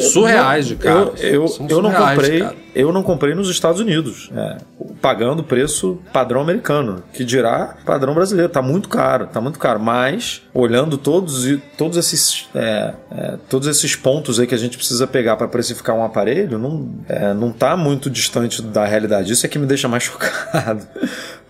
surreais 0.00 0.66
de 0.66 0.76
caros. 0.76 1.20
Eu, 1.22 1.46
eu, 1.46 1.66
eu 1.68 1.82
não 1.82 1.92
comprei. 1.92 2.66
Eu 2.74 2.92
não 2.92 3.02
comprei 3.02 3.34
nos 3.34 3.48
Estados 3.48 3.80
Unidos, 3.80 4.30
é, 4.36 4.58
pagando 5.00 5.40
o 5.40 5.42
preço 5.42 5.98
padrão 6.12 6.42
americano, 6.42 7.02
que 7.10 7.24
dirá 7.24 7.74
padrão 7.86 8.12
brasileiro. 8.14 8.52
Tá 8.52 8.60
muito 8.60 8.86
caro, 8.90 9.26
tá 9.28 9.40
muito 9.40 9.58
caro. 9.58 9.80
Mas 9.80 10.42
olhando 10.52 10.98
todos 10.98 11.46
e 11.46 11.56
todos 11.78 11.96
esses 11.96 12.46
é, 12.54 12.92
é, 13.10 13.38
todos 13.48 13.66
esses 13.66 13.96
pontos 13.96 14.38
aí 14.38 14.46
que 14.46 14.54
a 14.54 14.58
gente 14.58 14.76
precisa 14.76 15.06
pegar 15.06 15.36
para 15.36 15.48
precificar 15.48 15.96
um 15.96 16.04
aparelho, 16.04 16.58
não 16.58 16.90
é, 17.08 17.32
não 17.32 17.50
tá 17.50 17.78
muito 17.78 18.10
distante 18.10 18.60
da 18.60 18.84
realidade. 18.84 19.32
Isso 19.32 19.46
é 19.46 19.48
que 19.48 19.58
me 19.58 19.66
deixa 19.66 19.88
mais 19.88 20.02
chocado, 20.04 20.86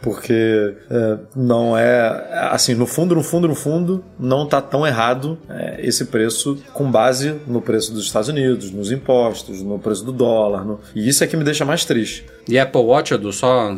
porque 0.02 0.74
é, 0.90 1.16
não 1.34 1.76
é 1.76 2.48
assim 2.50 2.74
no 2.74 2.86
fundo, 2.86 3.14
no 3.14 3.22
fundo, 3.22 3.48
no 3.48 3.54
fundo, 3.54 4.04
não 4.18 4.46
tá 4.46 4.60
tão 4.60 4.86
errado 4.86 5.38
é, 5.48 5.76
esse 5.80 6.04
preço 6.06 6.58
com 6.72 6.90
base 6.90 7.34
no 7.46 7.60
preço 7.60 7.92
dos 7.92 8.04
Estados 8.04 8.28
Unidos, 8.28 8.70
nos 8.70 8.90
impostos, 8.92 9.62
no 9.62 9.78
preço 9.78 10.04
do 10.04 10.12
dólar. 10.12 10.64
no- 10.64 10.80
E 10.94 11.08
isso 11.08 11.24
é 11.24 11.26
que 11.26 11.36
me 11.36 11.44
deixa 11.44 11.64
mais 11.64 11.84
triste. 11.84 12.24
E 12.48 12.58
Apple 12.58 12.80
Watch, 12.82 13.12
Edu, 13.14 13.32
só 13.32 13.76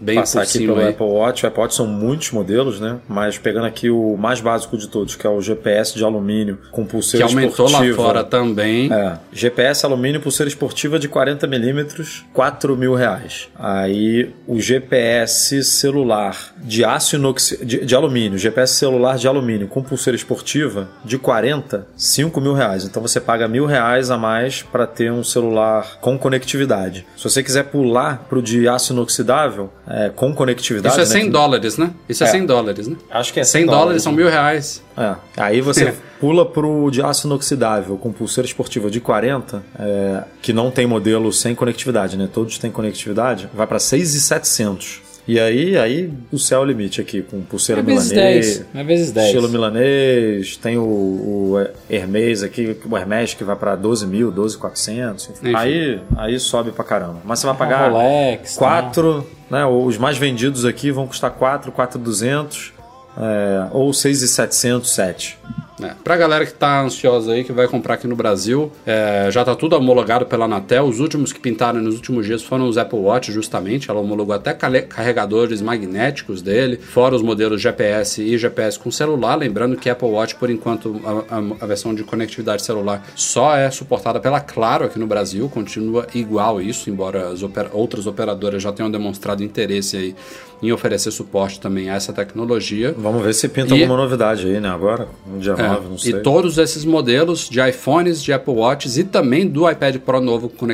bem 0.00 0.16
Passar 0.16 0.42
aqui 0.42 0.58
pelo 0.58 0.78
aí. 0.78 0.88
Apple 0.88 1.06
Watch. 1.06 1.44
O 1.44 1.48
Apple 1.48 1.60
Watch 1.60 1.74
são 1.74 1.86
muitos 1.86 2.30
modelos, 2.30 2.80
né? 2.80 2.98
Mas 3.08 3.38
pegando 3.38 3.66
aqui 3.66 3.90
o 3.90 4.16
mais 4.16 4.40
básico 4.40 4.76
de 4.76 4.88
todos, 4.88 5.14
que 5.14 5.26
é 5.26 5.30
o 5.30 5.40
GPS 5.40 5.94
de 5.96 6.04
alumínio 6.04 6.58
com 6.70 6.84
Que 6.84 6.90
pulseira 6.90 7.26
aumentou 7.26 7.66
lá 7.66 7.72
esportiva. 7.72 8.02
fora 8.02 8.24
também. 8.24 8.92
É, 8.92 9.18
GPS 9.32 9.84
alumínio 9.84 10.20
pulseira 10.20 10.48
esportiva 10.48 10.98
de 10.98 11.08
40mm, 11.08 12.22
4 12.32 12.76
mil 12.76 12.94
reais. 12.94 13.48
Aí 13.58 14.30
o 14.46 14.60
GPS 14.60 15.62
celular 15.64 16.54
de 16.58 16.84
aço 16.84 17.16
inoxi... 17.16 17.64
de, 17.64 17.84
de 17.84 17.94
alumínio, 17.94 18.38
GPS 18.38 18.74
celular 18.74 19.16
de 19.16 19.28
alumínio 19.28 19.68
com 19.68 19.82
pulseira 19.82 20.16
esportiva 20.16 20.88
de 21.04 21.18
40, 21.18 21.86
5 21.96 22.40
mil 22.40 22.54
reais. 22.54 22.84
Então 22.84 23.02
você 23.02 23.20
paga 23.20 23.46
mil 23.48 23.66
reais 23.66 24.10
a 24.10 24.18
mais 24.18 24.62
para 24.62 24.86
ter 24.86 25.12
um 25.12 25.22
celular 25.24 25.98
com 26.00 26.18
conectividade. 26.18 27.06
Se 27.16 27.24
você 27.24 27.42
quiser 27.42 27.64
pular 27.64 28.26
pro 28.28 28.42
de 28.42 28.68
aço 28.68 28.92
inoxidável, 28.92 29.70
é, 29.90 30.08
com 30.14 30.32
conectividade. 30.34 30.94
Isso 30.94 31.00
é 31.00 31.04
né, 31.04 31.10
100 31.20 31.24
que- 31.24 31.30
dólares, 31.30 31.76
né? 31.76 31.90
Isso 32.08 32.22
é, 32.24 32.26
É. 32.28 32.30
100 32.30 32.46
dólares, 32.46 32.86
né? 32.88 32.96
Acho 33.10 33.32
que 33.32 33.40
é 33.40 33.44
100 33.44 33.66
dólares 33.66 34.02
são 34.02 34.12
mil 34.12 34.28
reais. 34.28 34.82
é. 34.96 35.14
Aí 35.36 35.60
você 35.60 35.92
pula 36.20 36.46
pro 36.46 36.90
de 36.90 37.02
aço 37.02 37.26
inoxidável 37.26 37.96
com 37.96 38.12
pulseira 38.12 38.46
esportiva 38.46 38.90
de 38.90 39.00
40, 39.00 39.62
é, 39.78 40.22
que 40.40 40.52
não 40.52 40.70
tem 40.70 40.86
modelo 40.86 41.32
sem 41.32 41.54
conectividade, 41.54 42.16
né? 42.16 42.28
Todos 42.32 42.56
têm 42.58 42.70
conectividade, 42.70 43.48
vai 43.54 43.66
para 43.66 43.78
6,700. 43.78 45.00
E 45.30 45.38
aí, 45.38 45.78
aí 45.78 46.12
o 46.32 46.38
céu 46.40 46.58
é 46.58 46.62
o 46.62 46.64
limite 46.64 47.00
aqui, 47.00 47.22
com 47.22 47.40
pulseira 47.42 47.80
É 47.80 47.84
vezes 47.84 48.10
milanês. 48.10 48.58
10. 48.58 48.66
É 48.74 48.82
vezes 48.82 49.12
10. 49.12 49.26
Estilo 49.28 49.48
milanês, 49.48 50.56
tem 50.56 50.76
o, 50.76 50.82
o 50.82 51.66
Hermes 51.88 52.42
aqui, 52.42 52.76
o 52.84 52.96
Hermes 52.96 53.34
que 53.34 53.44
vai 53.44 53.54
para 53.54 53.76
12 53.76 54.08
mil, 54.08 54.32
12,400. 54.32 55.30
enfim. 55.30 55.38
Enfim. 55.40 55.54
Aí, 55.54 56.00
aí 56.16 56.40
sobe 56.40 56.72
pra 56.72 56.82
caramba. 56.82 57.18
Mas 57.24 57.38
você 57.38 57.46
vai 57.46 57.56
pagar 57.56 57.92
Rolex, 57.92 58.56
4, 58.56 59.24
né? 59.48 59.64
Os 59.66 59.96
mais 59.96 60.18
vendidos 60.18 60.64
aqui 60.64 60.90
vão 60.90 61.06
custar 61.06 61.30
4, 61.30 61.70
4,200 61.70 62.72
é, 63.16 63.68
ou 63.70 63.92
6,700, 63.92 64.90
7. 64.90 65.38
É. 65.82 65.92
Pra 66.02 66.16
galera 66.16 66.44
que 66.46 66.52
tá 66.54 66.82
ansiosa 66.82 67.32
aí, 67.32 67.44
que 67.44 67.52
vai 67.52 67.66
comprar 67.68 67.94
aqui 67.94 68.06
no 68.06 68.16
Brasil, 68.16 68.70
é, 68.86 69.28
já 69.30 69.44
tá 69.44 69.54
tudo 69.54 69.76
homologado 69.76 70.26
pela 70.26 70.44
Anatel. 70.44 70.84
Os 70.84 71.00
últimos 71.00 71.32
que 71.32 71.40
pintaram 71.40 71.80
nos 71.80 71.94
últimos 71.96 72.26
dias 72.26 72.42
foram 72.42 72.68
os 72.68 72.76
Apple 72.78 72.98
Watch, 72.98 73.32
justamente. 73.32 73.90
Ela 73.90 74.00
homologou 74.00 74.34
até 74.34 74.52
carregadores 74.82 75.60
magnéticos 75.62 76.42
dele, 76.42 76.76
fora 76.76 77.14
os 77.14 77.22
modelos 77.22 77.60
GPS 77.60 78.22
e 78.22 78.36
GPS 78.36 78.78
com 78.78 78.90
celular. 78.90 79.36
Lembrando 79.36 79.76
que 79.76 79.88
Apple 79.88 80.08
Watch, 80.08 80.34
por 80.36 80.50
enquanto, 80.50 81.00
a, 81.04 81.36
a- 81.36 81.42
a 81.62 81.66
versão 81.66 81.94
de 81.94 82.02
conectividade 82.04 82.62
celular 82.62 83.02
só 83.14 83.56
é 83.56 83.70
suportada 83.70 84.20
pela 84.20 84.40
Claro 84.40 84.84
aqui 84.84 84.98
no 84.98 85.06
Brasil. 85.06 85.48
Continua 85.48 86.06
igual 86.14 86.60
isso, 86.60 86.90
embora 86.90 87.28
as 87.28 87.42
opera- 87.42 87.70
outras 87.72 88.06
operadoras 88.06 88.62
já 88.62 88.72
tenham 88.72 88.90
demonstrado 88.90 89.42
interesse 89.42 89.96
aí 89.96 90.14
em 90.62 90.70
oferecer 90.72 91.10
suporte 91.10 91.58
também 91.58 91.88
a 91.88 91.94
essa 91.94 92.12
tecnologia. 92.12 92.94
Vamos 92.98 93.22
ver 93.22 93.32
se 93.32 93.48
pinta 93.48 93.74
E- 93.74 93.82
alguma 93.82 93.96
novidade 93.98 94.46
aí, 94.46 94.60
né? 94.60 94.68
Agora, 94.68 95.08
no 95.26 95.38
dia 95.40 95.52
É, 95.52 95.54
9, 95.74 95.88
não 95.88 95.98
sei. 95.98 96.12
E 96.12 96.22
todos 96.22 96.58
esses 96.58 96.84
modelos 96.84 97.48
de 97.48 97.60
iPhones, 97.60 98.22
de 98.22 98.32
Apple 98.32 98.54
Watches 98.54 98.98
e 98.98 99.04
também 99.04 99.46
do 99.46 99.68
iPad 99.68 99.96
Pro 99.98 100.20
novo 100.20 100.48
com 100.48 100.66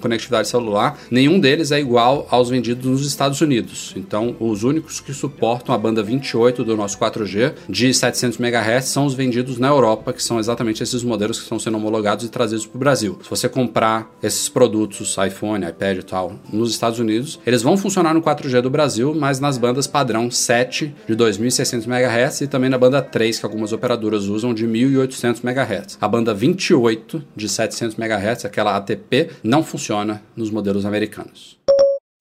conectividade 0.00 0.48
celular, 0.48 0.98
nenhum 1.10 1.38
deles 1.38 1.70
é 1.72 1.80
igual 1.80 2.26
aos 2.30 2.48
vendidos 2.48 2.84
nos 2.84 3.06
Estados 3.06 3.40
Unidos. 3.40 3.92
Então, 3.96 4.36
os 4.38 4.62
únicos 4.62 5.00
que 5.00 5.12
suportam 5.12 5.74
a 5.74 5.78
banda 5.78 6.02
28 6.02 6.64
do 6.64 6.76
nosso 6.76 6.98
4G 6.98 7.54
de 7.68 7.92
700 7.92 8.38
MHz 8.38 8.84
são 8.86 9.06
os 9.06 9.14
vendidos 9.14 9.58
na 9.58 9.68
Europa, 9.68 10.12
que 10.12 10.22
são 10.22 10.38
exatamente 10.38 10.82
esses 10.82 11.02
modelos 11.02 11.38
que 11.38 11.44
estão 11.44 11.58
sendo 11.58 11.76
homologados 11.76 12.24
e 12.24 12.28
trazidos 12.28 12.66
para 12.66 12.76
o 12.76 12.78
Brasil. 12.78 13.18
Se 13.22 13.30
você 13.30 13.48
comprar 13.48 14.10
esses 14.22 14.48
produtos, 14.48 15.16
iPhone, 15.26 15.66
iPad 15.66 15.98
e 15.98 16.02
tal, 16.02 16.34
nos 16.52 16.70
Estados 16.70 16.98
Unidos, 16.98 17.38
eles 17.46 17.62
vão 17.62 17.76
funcionar 17.76 18.14
no 18.14 18.22
4G 18.22 18.60
do 18.60 18.70
Brasil, 18.70 19.14
mas 19.14 19.40
nas 19.40 19.58
bandas 19.58 19.86
padrão 19.86 20.30
7 20.30 20.94
de 21.06 21.16
2.600 21.16 21.86
MHz 21.86 22.42
e 22.42 22.46
também 22.46 22.70
na 22.70 22.78
banda 22.78 23.00
3 23.00 23.38
que 23.38 23.46
algumas 23.46 23.72
operadoras 23.72 24.24
usam 24.24 24.43
de 24.52 24.66
1.800 24.66 25.42
MHz. 25.42 25.96
A 26.00 26.08
banda 26.08 26.34
28 26.34 27.22
de 27.36 27.48
700 27.48 27.96
MHz, 27.96 28.44
aquela 28.44 28.76
ATP, 28.76 29.30
não 29.42 29.62
funciona 29.62 30.22
nos 30.36 30.50
modelos 30.50 30.84
americanos. 30.84 31.56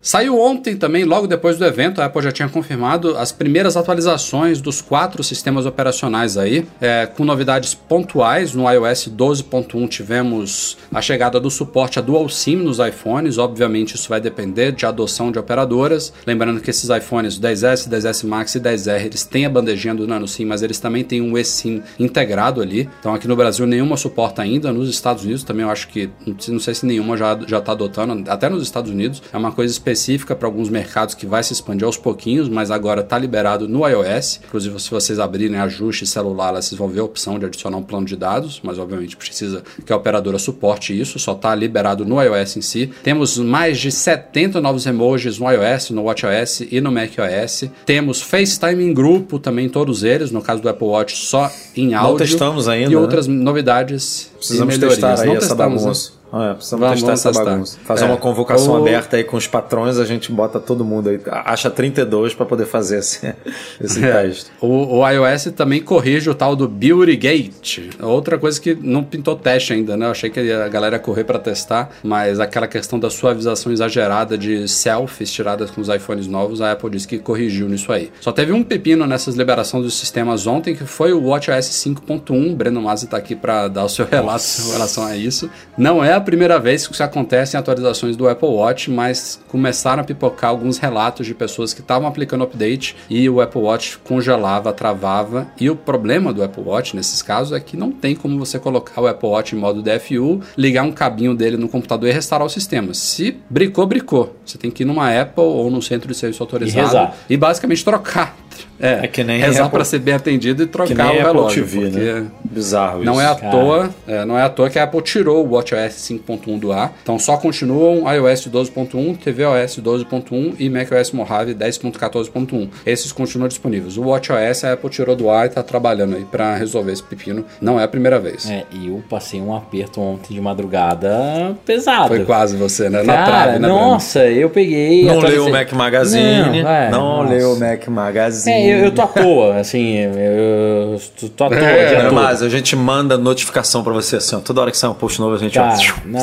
Saiu 0.06 0.38
ontem 0.38 0.76
também, 0.76 1.06
logo 1.06 1.28
depois 1.28 1.58
do 1.58 1.64
evento, 1.64 2.01
a 2.01 2.06
Apple 2.06 2.22
já 2.22 2.32
tinha 2.34 2.49
confirmado 2.49 3.16
as 3.16 3.32
primeiras 3.32 3.78
atualizações 3.78 4.60
dos 4.60 4.82
quatro 4.82 5.24
sistemas 5.24 5.66
operacionais 5.66 6.38
aí, 6.38 6.68
é, 6.82 7.06
com 7.06 7.24
novidades 7.24 7.74
pontuais. 7.74 8.54
No 8.54 8.70
iOS 8.70 9.08
12.1 9.08 9.88
tivemos 9.88 10.78
a 10.93 11.01
chegada 11.01 11.39
do 11.39 11.49
suporte 11.49 11.99
a 11.99 12.01
Dual 12.01 12.28
SIM 12.28 12.58
nos 12.58 12.80
iPhones, 12.80 13.38
obviamente 13.38 13.95
isso 13.95 14.10
vai 14.10 14.20
depender 14.20 14.74
de 14.74 14.86
adoção 14.86 15.32
de 15.32 15.39
operadoras. 15.39 16.12
Lembrando 16.28 16.60
que 16.60 16.70
esses 16.70 16.89
iPhones 16.89 17.39
10S, 17.39 17.88
10S 17.88 18.28
Max 18.28 18.56
e 18.56 18.60
10R, 18.60 19.06
eles 19.06 19.24
têm 19.24 19.45
a 19.45 19.49
bandejinha 19.49 19.95
do 19.95 20.06
Nano 20.06 20.28
SIM, 20.28 20.43
mas 20.43 20.62
eles 20.62 20.82
também 20.82 21.06
têm 21.06 21.22
um 21.22 21.38
eSIM 21.38 21.82
integrado 21.97 22.62
ali. 22.62 22.89
Então 22.99 23.16
aqui 23.16 23.26
no 23.26 23.38
Brasil 23.38 23.66
nenhuma 23.66 23.95
suporta 23.95 24.41
ainda, 24.41 24.74
nos 24.74 24.89
Estados 24.89 25.24
Unidos 25.24 25.45
também 25.45 25.64
eu 25.64 25.72
acho 25.72 25.88
que, 25.88 26.10
não 26.49 26.60
sei 26.60 26.74
se 26.74 26.86
nenhuma 26.86 27.16
já, 27.16 27.39
já 27.47 27.62
tá 27.62 27.72
adotando, 27.72 28.30
até 28.30 28.49
nos 28.49 28.64
Estados 28.64 28.91
Unidos, 28.91 29.24
é 29.32 29.38
uma 29.38 29.54
coisa 29.54 29.72
específica 29.72 29.93
específica 29.94 30.36
para 30.36 30.48
alguns 30.48 30.70
mercados 30.70 31.16
que 31.16 31.26
vai 31.26 31.44
se 31.44 31.54
expandir 31.54 31.86
aos 31.86 31.98
pouquinhos, 31.98 32.50
mas 32.50 32.72
agora 32.72 33.02
está 33.02 33.18
liberado 33.18 33.68
no 33.68 33.88
iOS. 33.88 34.39
Inclusive, 34.46 34.80
se 34.82 34.89
vocês 34.89 35.20
abrirem 35.20 35.58
ajuste 35.58 36.06
celular, 36.06 36.54
vocês 36.54 36.78
vão 36.78 36.88
ver 36.88 37.00
a 37.00 37.04
opção 37.04 37.38
de 37.39 37.46
adicionar 37.46 37.78
um 37.78 37.84
plano 37.84 38.06
de 38.06 38.16
dados, 38.16 38.60
mas 38.64 38.78
obviamente 38.80 39.16
precisa 39.16 39.64
que 39.86 39.94
a 39.94 39.96
operadora 39.96 40.38
suporte 40.39 41.00
isso, 41.00 41.18
só 41.20 41.34
está 41.34 41.54
liberado 41.56 42.06
no 42.06 42.22
iOS 42.22 42.58
em 42.58 42.62
si. 42.62 42.89
Temos 43.04 43.38
mais 43.38 43.80
de 43.80 43.91
70 43.91 44.60
novos 44.60 44.86
emojis 44.86 45.38
no 45.39 45.50
iOS, 45.52 45.91
no 45.91 46.04
WatchOS 46.04 46.62
e 46.72 46.82
no 46.82 46.91
macOS. 46.91 47.66
Temos 47.86 48.22
FaceTime 48.22 48.84
em 48.84 48.94
grupo 48.94 49.39
também, 49.39 49.70
todos 49.70 50.04
eles, 50.04 50.32
no 50.32 50.41
caso 50.41 50.62
do 50.62 50.70
Apple 50.70 50.88
Watch 50.88 51.16
só 51.16 51.52
em 51.76 51.94
áudio. 51.94 52.18
testamos 52.26 52.68
ainda, 52.68 52.91
E 52.91 52.96
né? 52.96 53.02
outras 53.02 53.28
novidades 53.28 54.32
Precisamos 54.38 54.76
e 54.76 54.78
melhorias. 54.80 55.00
testar 55.00 55.22
aí 55.24 55.28
Não 55.28 55.36
essa 55.38 55.48
testamos, 55.50 55.82
né? 55.82 55.88
bagunça. 55.88 56.12
Ah, 56.16 56.23
é, 56.42 56.54
precisamos 56.54 56.86
Vamos- 56.86 57.02
testar 57.04 57.06
vamos 57.08 57.20
essa 57.20 57.30
testar. 57.30 57.44
bagunça. 57.52 57.78
Fazer 57.86 58.04
É. 58.06 58.08
uma 58.08 58.18
convocação 58.18 58.74
O- 58.74 58.78
aberta 58.78 59.18
aí 59.18 59.24
com 59.24 59.38
os 59.38 59.46
patrões, 59.48 60.00
a 60.00 60.06
gente 60.06 60.32
bota 60.32 60.60
todo 60.60 60.84
mundo 60.84 61.10
aí. 61.10 61.20
Acha 61.46 61.70
32 61.70 62.34
para 62.34 62.46
poder 62.46 62.66
fazer 62.66 63.00
esse, 63.00 63.34
esse 63.80 64.04
É. 64.04 64.12
teste. 64.24 64.52
O, 64.62 64.98
o 65.00 65.10
iOS 65.10 65.52
também 65.56 65.82
corrige 65.82 66.30
o 66.30 66.36
tal 66.36 66.56
do 66.56 66.68
Beauty 66.68 67.16
Gate. 67.16 67.80
Outra 68.02 68.38
coisa 68.38 68.60
que 68.60 68.74
não 68.74 69.04
pintou 69.04 69.36
teste 69.36 69.74
ainda, 69.74 69.96
né? 69.98 70.06
Eu 70.08 70.12
achei 70.12 70.30
que 70.30 70.40
a 70.52 70.68
galera 70.68 70.96
ia 70.96 71.00
correr 71.00 71.24
para 71.24 71.38
testar, 71.40 71.90
mas 72.04 72.40
aquela 72.40 72.68
questão 72.68 73.00
da 73.00 73.10
suavização 73.10 73.72
exagerada 73.72 74.38
de 74.38 74.68
selfies 74.68 75.32
tiradas 75.32 75.70
com 75.72 75.82
os 75.82 75.90
iPhones 75.90 76.28
novos, 76.28 76.62
a 76.62 76.72
Apple 76.72 76.90
disse 76.90 77.08
que 77.08 77.20
corrigiu 77.20 77.68
nisso 77.70 77.92
aí. 77.92 78.12
Só 78.22 78.32
teve 78.32 78.52
um 78.52 78.64
pepino 78.64 79.06
nessas 79.06 79.36
liberações 79.36 79.84
dos 79.84 79.94
sistemas 79.96 80.48
ontem, 80.48 80.74
que 80.76 80.86
foi 80.86 81.14
o 81.14 81.24
WatchOS 81.28 81.66
5.1. 81.68 82.56
Breno 82.56 82.82
Masi 82.82 83.08
tá 83.08 83.18
aqui 83.18 83.36
para 83.36 83.68
dar 83.68 83.86
o 83.86 83.90
seu 83.90 84.06
relato 84.10 84.44
em 84.68 84.72
relação 84.72 85.06
a 85.06 85.16
isso. 85.16 85.50
Não 85.78 86.04
é 86.04 86.14
a 86.14 86.22
primeira 86.24 86.60
vez 86.60 86.88
que 86.88 86.94
isso 86.94 87.04
acontece 87.04 87.56
em 87.56 87.60
atualizações 87.60 88.16
do 88.16 88.28
Apple 88.28 88.48
Watch, 88.48 88.90
mas 88.90 89.40
começaram 89.48 90.02
a 90.02 90.06
pipocar 90.06 90.50
alguns 90.50 90.78
relatos 90.78 91.26
de 91.28 91.34
pessoas 91.34 91.74
que 91.74 91.82
estavam 91.82 92.08
aplicando 92.08 92.44
update 92.44 92.96
e 93.10 93.30
o 93.30 93.42
Apple 93.42 93.62
Watch 93.62 93.98
congelava, 94.00 94.74
travava. 94.74 95.48
E 95.60 95.70
o 95.70 95.76
problema 95.76 96.34
do 96.34 96.44
Apple 96.44 96.64
Watch 96.64 96.96
nesses 96.96 97.22
casos 97.22 97.54
é 97.54 97.60
que 97.60 97.78
não 97.78 97.92
tem 97.92 98.16
como 98.16 98.40
você 98.40 98.58
colocar 98.58 99.02
o 99.02 99.08
Apple 99.08 99.30
Watch 99.30 99.56
em 99.56 99.60
modo 99.60 99.82
DFU, 99.84 100.42
ligar 100.58 100.84
um 100.84 100.91
cabinho 100.91 101.36
dele 101.36 101.58
no 101.58 101.70
computador 101.70 102.10
e 102.10 102.12
restaurar 102.12 102.45
o 102.45 102.50
sistema. 102.50 102.94
Se 102.94 103.38
bricou, 103.50 103.86
bricou. 103.86 104.36
Você 104.45 104.58
tem 104.58 104.72
que 104.72 104.84
ir 104.84 104.86
numa 104.86 105.10
Apple 105.10 105.44
ou 105.44 105.70
num 105.70 105.82
centro 105.82 106.08
de 106.08 106.16
serviço 106.16 106.41
autorizado 106.41 106.88
rezar. 106.88 107.16
e 107.30 107.38
basicamente 107.38 107.84
trocar. 107.84 108.36
É, 108.84 109.05
É 109.05 109.07
que 109.07 109.23
nem 109.23 109.39
rezar 109.39 109.61
Apple- 109.65 109.72
para 109.77 109.85
ser 109.85 109.99
bem 109.99 110.14
atendido 110.14 110.64
e 110.64 110.65
Que 110.68 110.72
trocar 110.72 110.93
nem 110.95 111.05
o 111.05 111.10
Apple 111.22 111.23
relógio. 111.23 111.64
TV, 111.64 111.80
porque 111.89 111.99
né? 111.99 112.26
Bizarro 112.43 112.97
isso. 112.97 113.05
não 113.05 113.19
é 113.22 113.26
à 113.26 113.34
Cara. 113.35 113.51
toa, 113.51 113.89
é, 114.07 114.26
não 114.26 114.38
é 114.38 114.43
à 114.43 114.49
toa 114.49 114.69
que 114.69 114.77
a 114.77 114.84
Apple 114.84 115.01
tirou 115.01 115.45
o 115.47 115.51
WatchOS 115.53 115.93
5.1 115.95 116.60
do 116.60 116.72
ar. 116.72 116.93
Então 117.01 117.18
só 117.18 117.38
continuam 117.38 118.03
iOS 118.14 118.47
12.1, 118.47 119.18
tvOS 119.18 119.80
12.1 119.80 120.55
e 120.60 120.69
macOS 120.69 121.11
Mojave 121.11 121.55
10.14.1. 121.55 122.68
Esses 122.85 123.11
continuam 123.11 123.47
disponíveis. 123.47 123.97
O 123.97 124.03
WatchOS 124.10 124.64
a 124.65 124.73
Apple 124.73 124.89
tirou 124.89 125.15
do 125.15 125.30
ar 125.30 125.45
e 125.45 125.47
está 125.49 125.64
trabalhando 125.64 126.15
aí 126.15 126.26
para 126.26 126.55
resolver 126.55 126.91
esse 126.91 127.03
pepino. 127.03 127.45
Não 127.61 127.80
é 127.80 127.84
a 127.84 127.88
primeira 127.88 128.19
vez. 128.19 128.49
É, 128.49 128.64
e 128.72 128.88
eu 128.89 129.01
passei 129.10 129.39
um 129.41 129.55
aperto 129.55 130.01
ontem 130.01 130.34
de 130.34 130.41
madrugada 130.41 131.55
pesado. 131.65 132.07
Foi 132.07 132.26
quase 132.26 132.55
você, 132.57 132.89
né? 132.89 133.03
Na 133.03 133.14
Cara, 133.14 133.26
trave, 133.26 133.60
né, 133.60 133.68
nossa, 133.68 134.26
eu 134.26 134.49
peguei. 134.49 135.05
Não 135.05 135.19
leu 135.19 135.45
o 135.47 135.51
Mac 135.51 135.72
Magazine. 135.73 136.61
Não, 136.64 136.69
é, 136.69 136.89
não 136.89 137.18
nossa. 137.23 137.30
leu 137.34 137.53
o 137.53 137.60
Mac 137.60 137.88
Magazine. 137.88 138.69
É, 138.72 138.73
eu, 138.74 138.86
eu 138.86 138.91
tô 138.91 139.02
à 139.02 139.08
toa, 139.08 139.56
assim, 139.58 139.98
eu, 139.98 141.02
tô- 141.36 141.44
à 141.45 141.50
toa, 141.50 141.58
É, 141.60 141.94
É, 141.94 142.02
todo. 142.04 142.14
mas 142.16 142.41
a 142.41 142.50
gente 142.50 142.76
manda 142.76 143.18
notificação 143.18 143.84
pra 143.84 143.94
você 143.94 144.18
assim, 144.18 144.36
ó, 144.36 144.40
toda 144.40 144.62
hora 144.62 144.72
que 144.72 144.78
sai 144.78 144.90
um 144.90 144.94
post 144.94 145.20
novo 145.20 145.36
a 145.36 145.38
gente 145.38 145.54
Cara, 145.54 145.74
ó, 145.76 146.08
não, 146.08 146.20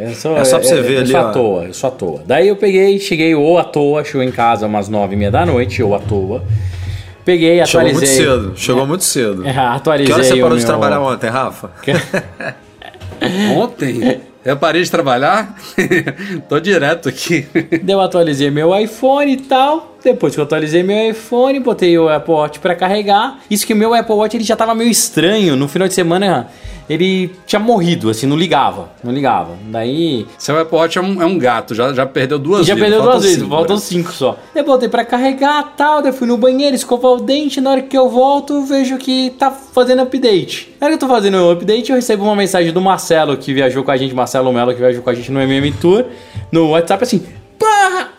eu 0.00 0.14
sou, 0.14 0.36
É 0.36 0.44
só 0.44 0.58
pra 0.58 0.68
você 0.68 0.78
eu, 0.78 0.82
ver 0.82 0.94
eu 0.94 1.00
ali, 1.00 1.10
sou 1.12 1.20
ó. 1.20 1.22
à 1.28 1.32
toa, 1.32 1.64
eu 1.64 1.74
sou 1.74 1.88
à 1.88 1.90
toa. 1.90 2.22
Daí 2.26 2.48
eu 2.48 2.56
peguei, 2.56 2.98
cheguei 2.98 3.34
ou 3.34 3.58
à 3.58 3.64
toa, 3.64 4.04
chegou 4.04 4.22
em 4.22 4.30
casa 4.30 4.66
umas 4.66 4.88
nove 4.88 5.14
e 5.14 5.16
meia 5.18 5.30
da 5.30 5.44
noite, 5.46 5.82
ou 5.82 5.94
à 5.94 5.98
toa. 5.98 6.42
Peguei, 7.24 7.64
Chegou 7.66 7.82
muito 7.82 7.96
atualizei. 7.96 8.24
cedo, 8.24 8.52
chegou 8.56 8.86
muito 8.86 9.04
cedo. 9.04 9.44
É, 9.48 9.50
atualizei 9.58 10.06
Que 10.06 10.12
hora 10.14 10.24
você 10.24 10.36
parou 10.40 10.56
de 10.56 10.64
meu- 10.64 10.66
trabalhar 10.66 11.00
ontem, 11.00 11.28
Rafa? 11.28 11.70
Ontem 13.56 14.20
eu 14.48 14.56
parei 14.56 14.82
de 14.82 14.90
trabalhar, 14.90 15.54
tô 16.48 16.58
direto 16.58 17.08
aqui. 17.08 17.46
Daí 17.82 17.94
eu 17.94 18.00
atualizei 18.00 18.50
meu 18.50 18.74
iPhone 18.74 19.30
e 19.30 19.36
tal. 19.36 19.96
Depois 20.02 20.34
que 20.34 20.40
eu 20.40 20.44
atualizei 20.44 20.82
meu 20.82 21.10
iPhone, 21.10 21.60
botei 21.60 21.98
o 21.98 22.08
Apple 22.08 22.32
Watch 22.32 22.58
pra 22.58 22.74
carregar. 22.74 23.40
Isso 23.50 23.66
que 23.66 23.74
o 23.74 23.76
meu 23.76 23.92
Apple 23.92 24.14
Watch 24.14 24.36
ele 24.36 24.44
já 24.44 24.56
tava 24.56 24.74
meio 24.74 24.90
estranho. 24.90 25.54
No 25.54 25.68
final 25.68 25.86
de 25.86 25.92
semana 25.92 26.48
ele 26.88 27.32
tinha 27.46 27.60
morrido, 27.60 28.10
assim, 28.10 28.26
não 28.26 28.36
ligava. 28.36 28.90
Não 29.02 29.12
ligava. 29.12 29.50
Daí 29.70 30.26
Seu 30.38 30.58
Apple 30.58 30.76
Watch 30.76 30.98
é 30.98 31.00
um, 31.00 31.22
é 31.22 31.26
um 31.26 31.38
gato, 31.38 31.74
já, 31.74 31.92
já 31.92 32.06
perdeu 32.06 32.38
duas 32.38 32.66
já 32.66 32.74
vidas. 32.74 32.88
perdeu 32.88 33.04
faltam 33.04 33.12
duas 33.20 33.24
vezes, 33.24 33.38
cinco, 33.38 33.50
faltam 33.50 33.76
né? 33.76 33.82
cinco 33.82 34.12
só. 34.12 34.38
Daí 34.54 34.64
botei 34.64 34.88
pra 34.88 35.04
carregar 35.04 35.74
tal, 35.76 36.02
daí 36.02 36.12
fui 36.12 36.26
no 36.26 36.36
banheiro, 36.36 36.74
escovar 36.74 37.12
o 37.12 37.20
dente. 37.20 37.60
Na 37.60 37.70
hora 37.70 37.82
que 37.82 37.96
eu 37.96 38.08
volto, 38.08 38.62
vejo 38.62 38.96
que 38.98 39.30
tá 39.38 39.50
fazendo 39.50 40.02
update. 40.02 40.74
Na 40.80 40.86
hora 40.86 40.96
que 40.96 41.04
eu 41.04 41.08
tô 41.08 41.14
fazendo 41.14 41.36
o 41.36 41.50
update, 41.50 41.90
eu 41.90 41.96
recebo 41.96 42.24
uma 42.24 42.36
mensagem 42.36 42.72
do 42.72 42.80
Marcelo, 42.80 43.36
que 43.36 43.52
viajou 43.52 43.82
com 43.82 43.90
a 43.90 43.96
gente, 43.96 44.14
Marcelo 44.14 44.52
Mello, 44.52 44.72
que 44.72 44.80
viajou 44.80 45.02
com 45.02 45.10
a 45.10 45.14
gente 45.14 45.30
no 45.30 45.40
MM 45.40 45.72
Tour, 45.72 46.04
no 46.50 46.70
WhatsApp 46.70 47.04
assim. 47.04 47.22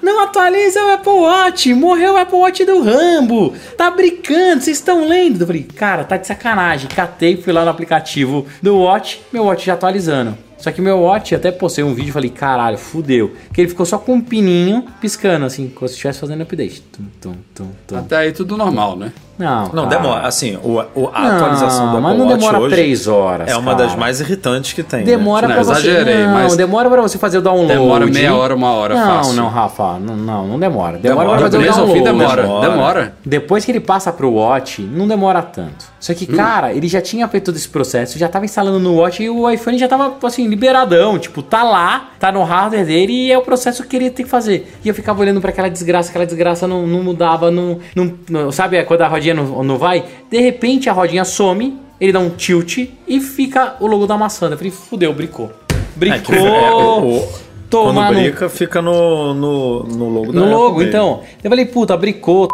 Não 0.01 0.23
atualiza 0.23 0.83
o 0.83 0.93
Apple 0.93 1.11
Watch, 1.11 1.73
morreu 1.73 2.13
o 2.13 2.17
Apple 2.17 2.37
Watch 2.37 2.65
do 2.65 2.81
Rambo, 2.81 3.53
tá 3.77 3.91
brincando, 3.91 4.61
vocês 4.61 4.77
estão 4.77 5.07
lendo? 5.07 5.41
Eu 5.41 5.47
falei, 5.47 5.63
cara, 5.63 6.03
tá 6.03 6.15
de 6.15 6.25
sacanagem. 6.25 6.89
Catei, 6.89 7.35
fui 7.37 7.51
lá 7.51 7.63
no 7.63 7.71
aplicativo 7.71 8.45
do 8.61 8.77
Watch, 8.77 9.21
meu 9.31 9.43
Watch 9.45 9.65
já 9.65 9.73
atualizando. 9.73 10.37
Só 10.57 10.71
que 10.71 10.81
meu 10.81 10.99
Watch, 10.99 11.33
até 11.33 11.51
postei 11.51 11.83
um 11.83 11.93
vídeo 11.93 12.09
e 12.09 12.13
falei, 12.13 12.29
caralho, 12.29 12.77
fudeu. 12.77 13.33
Que 13.53 13.61
ele 13.61 13.69
ficou 13.69 13.85
só 13.85 13.97
com 13.97 14.15
um 14.15 14.21
pininho 14.21 14.85
piscando, 14.99 15.45
assim, 15.45 15.69
como 15.69 15.87
se 15.87 15.93
estivesse 15.93 16.19
fazendo 16.19 16.41
update. 16.43 16.81
Tum, 16.81 17.35
tum, 17.53 17.67
tum. 17.87 17.97
Até 17.97 18.17
aí 18.17 18.31
tudo 18.33 18.57
normal, 18.57 18.97
né? 18.97 19.13
Não, 19.39 19.69
Não, 19.73 19.87
cara. 19.87 20.01
demora. 20.01 20.27
Assim, 20.27 20.57
o, 20.61 20.81
o- 20.93 21.09
a 21.13 21.21
Não, 21.21 21.35
atualização 21.37 21.85
do 21.85 21.97
Apple 21.97 22.01
mas 22.01 22.17
não 22.17 22.25
Watch 22.27 22.39
demora 22.39 22.59
hoje 22.59 22.75
três 22.75 23.07
horas, 23.07 23.49
É 23.49 23.55
uma 23.55 23.71
cara. 23.73 23.85
das 23.87 23.95
mais 23.95 24.19
irritantes 24.19 24.73
que 24.73 24.83
tem. 24.83 24.99
né? 24.99 25.05
Demora 25.05 25.47
Não, 25.47 25.55
pra 25.55 25.63
você. 25.63 25.71
exagerei, 25.87 26.25
não, 26.25 26.33
mas- 26.33 26.55
demora 26.57 26.89
pra 26.89 27.01
você 27.01 27.17
fazer 27.17 27.37
o 27.37 27.41
download. 27.41 27.67
Demora 27.73 28.05
meia 28.05 28.35
hora, 28.35 28.53
uma 28.53 28.71
hora, 28.73 28.93
Não, 28.95 29.07
fácil. 29.15 29.33
não, 29.35 29.47
Rafa, 29.47 29.97
não, 29.99 30.15
não, 30.17 30.45
não 30.47 30.59
demora. 30.59 30.97
Demora, 30.97 30.99
Demora, 30.99 31.29
pra 31.29 31.39
fazer 31.51 31.57
o 31.57 31.71
download. 31.73 31.93
fim 31.93 32.03
demora, 32.03 32.41
demora. 32.43 32.69
demora. 32.69 33.13
Depois 33.25 33.63
que 33.63 33.71
ele 33.71 33.79
passa 33.79 34.11
pro 34.11 34.29
Watch, 34.29 34.81
não 34.81 35.07
demora 35.07 35.41
tanto. 35.41 35.85
Só 35.99 36.11
Hum. 36.11 36.15
que, 36.15 36.27
cara, 36.27 36.73
ele 36.73 36.87
já 36.89 37.01
tinha 37.01 37.25
feito 37.27 37.45
todo 37.45 37.55
esse 37.55 37.67
processo, 37.69 38.19
já 38.19 38.27
tava 38.27 38.43
instalando 38.45 38.77
no 38.79 38.95
Watch 38.97 39.23
e 39.23 39.29
o 39.29 39.49
iPhone 39.49 39.77
já 39.77 39.87
tava, 39.87 40.15
assim, 40.23 40.47
liberadão. 40.47 41.17
Tipo, 41.17 41.41
tá 41.41 41.63
lá, 41.63 42.09
tá 42.19 42.29
no 42.31 42.43
hardware 42.43 42.85
dele 42.85 43.13
e 43.27 43.31
é 43.31 43.37
o 43.37 43.41
processo 43.41 43.83
que 43.85 43.95
ele 43.95 44.09
tem 44.09 44.25
que 44.25 44.29
fazer. 44.31 44.69
E 44.83 44.87
eu 44.89 44.93
ficava 44.93 45.21
olhando 45.21 45.39
pra 45.39 45.49
aquela 45.49 45.69
desgraça, 45.69 46.09
aquela 46.09 46.25
desgraça 46.25 46.67
não, 46.67 46.85
não 46.85 47.01
mudava, 47.03 47.49
não, 47.49 47.79
não, 47.95 48.13
não- 48.29 48.51
Sabe 48.51 48.83
quando 48.83 49.01
a 49.01 49.07
rodinha 49.07 49.28
não, 49.33 49.63
não 49.63 49.77
vai? 49.77 50.05
De 50.29 50.39
repente 50.39 50.89
a 50.89 50.93
rodinha 50.93 51.23
some, 51.25 51.77
ele 51.99 52.11
dá 52.11 52.19
um 52.19 52.29
tilt 52.29 52.77
e 53.07 53.19
fica 53.19 53.75
o 53.79 53.87
logo 53.87 54.05
da 54.07 54.17
maçã. 54.17 54.47
Eu 54.49 54.57
falei, 54.57 54.71
fudeu, 54.71 55.13
bricou. 55.13 55.51
É 55.71 55.75
Bricou. 55.95 56.35
é, 56.35 56.71
o- 56.73 57.27
Toma 57.69 57.93
quando 58.05 58.15
no- 58.15 58.21
brinca, 58.23 58.49
fica 58.49 58.81
no, 58.81 59.33
no, 59.33 59.83
no 59.83 60.09
logo 60.09 60.33
da 60.33 60.39
no 60.39 60.49
logo, 60.49 60.81
então. 60.81 61.21
Eu 61.43 61.49
falei, 61.51 61.65
puta, 61.65 61.95
bricou. 61.95 62.47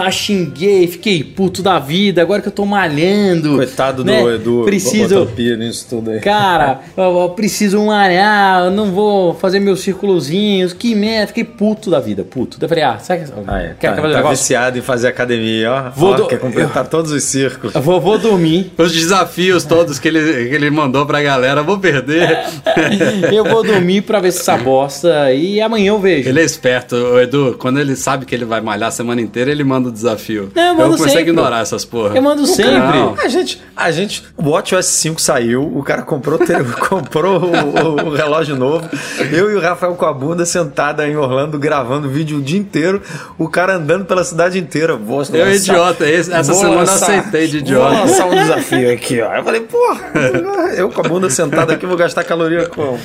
Ah, 0.00 0.10
xinguei, 0.10 0.86
fiquei 0.86 1.24
puto 1.24 1.62
da 1.62 1.78
vida, 1.78 2.22
agora 2.22 2.40
que 2.40 2.48
eu 2.48 2.52
tô 2.52 2.64
malhando. 2.64 3.56
Coitado 3.56 4.04
do 4.04 4.10
né? 4.10 4.22
Edu. 4.34 4.62
Preciso. 4.64 5.28
nisso 5.58 5.86
tudo 5.90 6.10
aí. 6.12 6.20
Cara, 6.20 6.80
eu, 6.96 7.18
eu 7.18 7.30
preciso 7.30 7.84
malhar, 7.84 8.66
eu 8.66 8.70
não 8.70 8.92
vou 8.92 9.34
fazer 9.34 9.58
meus 9.58 9.80
círculozinhos, 9.80 10.72
que 10.72 10.94
merda, 10.94 11.28
fiquei 11.28 11.44
puto 11.44 11.90
da 11.90 11.98
vida, 11.98 12.22
puto. 12.22 12.58
Eu 12.60 12.68
falei, 12.68 12.84
ah, 12.84 12.98
sabe 12.98 13.24
que. 13.24 13.32
Ah, 13.46 13.60
é. 13.60 13.74
quer 13.78 13.90
tá, 13.90 13.96
fazer 13.96 14.08
um 14.08 14.10
tá 14.10 14.16
negócio? 14.18 14.36
viciado 14.38 14.78
em 14.78 14.82
fazer 14.82 15.08
academia, 15.08 15.72
ó. 15.72 15.90
Vou 15.90 16.12
Ó, 16.12 16.16
do- 16.16 16.26
Quer 16.28 16.38
completar 16.38 16.86
todos 16.86 17.10
os 17.10 17.24
círculos. 17.24 17.74
Eu 17.74 17.82
vou, 17.82 18.00
vou 18.00 18.18
dormir. 18.18 18.72
Os 18.78 18.92
desafios 18.92 19.64
todos 19.64 19.98
que 19.98 20.08
ele, 20.08 20.48
que 20.48 20.54
ele 20.54 20.70
mandou 20.70 21.04
pra 21.06 21.20
galera, 21.22 21.62
vou 21.62 21.78
perder. 21.78 22.38
eu 23.32 23.44
vou 23.44 23.62
dormir 23.62 24.02
pra 24.02 24.20
ver 24.20 24.32
se 24.32 24.40
essa 24.40 24.56
bosta 24.56 25.32
e 25.32 25.60
amanhã 25.60 25.88
eu 25.88 25.98
vejo. 25.98 26.28
Ele 26.28 26.40
é 26.40 26.44
esperto, 26.44 26.94
o 26.94 27.20
Edu. 27.20 27.56
Quando 27.58 27.80
ele 27.80 27.96
sabe 27.96 28.24
que 28.24 28.34
ele 28.34 28.44
vai 28.44 28.60
malhar 28.60 28.88
a 28.88 28.92
semana 28.92 29.20
inteira, 29.20 29.50
ele 29.50 29.64
manda 29.64 29.87
o 29.88 29.92
desafio. 29.92 30.50
Não, 30.54 30.62
eu 30.62 30.74
mando 30.74 30.96
comecei 30.96 31.06
sempre. 31.08 31.18
a 31.18 31.22
ignorar 31.22 31.60
essas 31.60 31.84
porra. 31.84 32.16
Eu 32.16 32.22
mando 32.22 32.46
sempre. 32.46 32.72
Não. 32.78 33.14
A 33.18 33.28
gente, 33.28 33.60
a 33.76 33.90
gente, 33.90 34.24
o 34.36 34.48
WatchOS 34.50 34.86
5 34.86 35.20
saiu, 35.20 35.62
o 35.76 35.82
cara 35.82 36.02
comprou, 36.02 36.38
comprou 36.88 37.40
o, 37.40 37.46
o- 37.46 38.06
o 38.08 38.14
relógio 38.14 38.56
novo. 38.56 38.88
Eu 39.32 39.50
e 39.50 39.54
o 39.54 39.60
Rafael 39.60 39.94
com 39.94 40.04
a 40.06 40.12
bunda 40.12 40.44
sentada 40.46 41.06
em 41.08 41.16
Orlando 41.16 41.58
gravando 41.58 42.08
vídeo 42.08 42.38
o 42.38 42.42
dia 42.42 42.58
inteiro, 42.58 43.00
o 43.38 43.48
cara 43.48 43.76
andando 43.76 44.04
pela 44.04 44.24
cidade 44.24 44.58
inteira. 44.58 44.96
Vou 44.96 45.22
Eu, 45.32 45.44
lançar- 45.44 45.54
idiota, 45.54 46.08
esse- 46.08 46.32
essa 46.32 46.52
vou 46.52 46.60
semana 46.60 46.74
eu 46.82 46.86
lançar- 46.86 46.94
aceitei 47.10 47.46
de 47.48 47.58
idiota. 47.58 47.90
Vou 47.94 48.00
lançar 48.06 48.26
um 48.26 48.34
desafio 48.34 48.92
aqui, 48.92 49.20
ó. 49.20 49.34
Eu 49.34 49.44
falei, 49.44 49.60
porra, 49.62 50.00
eu 50.76 50.88
com 50.90 51.00
a 51.00 51.08
bunda 51.08 51.30
sentada 51.30 51.72
aqui 51.74 51.86
vou 51.86 51.96
gastar 51.96 52.24
caloria 52.24 52.66
com. 52.66 52.98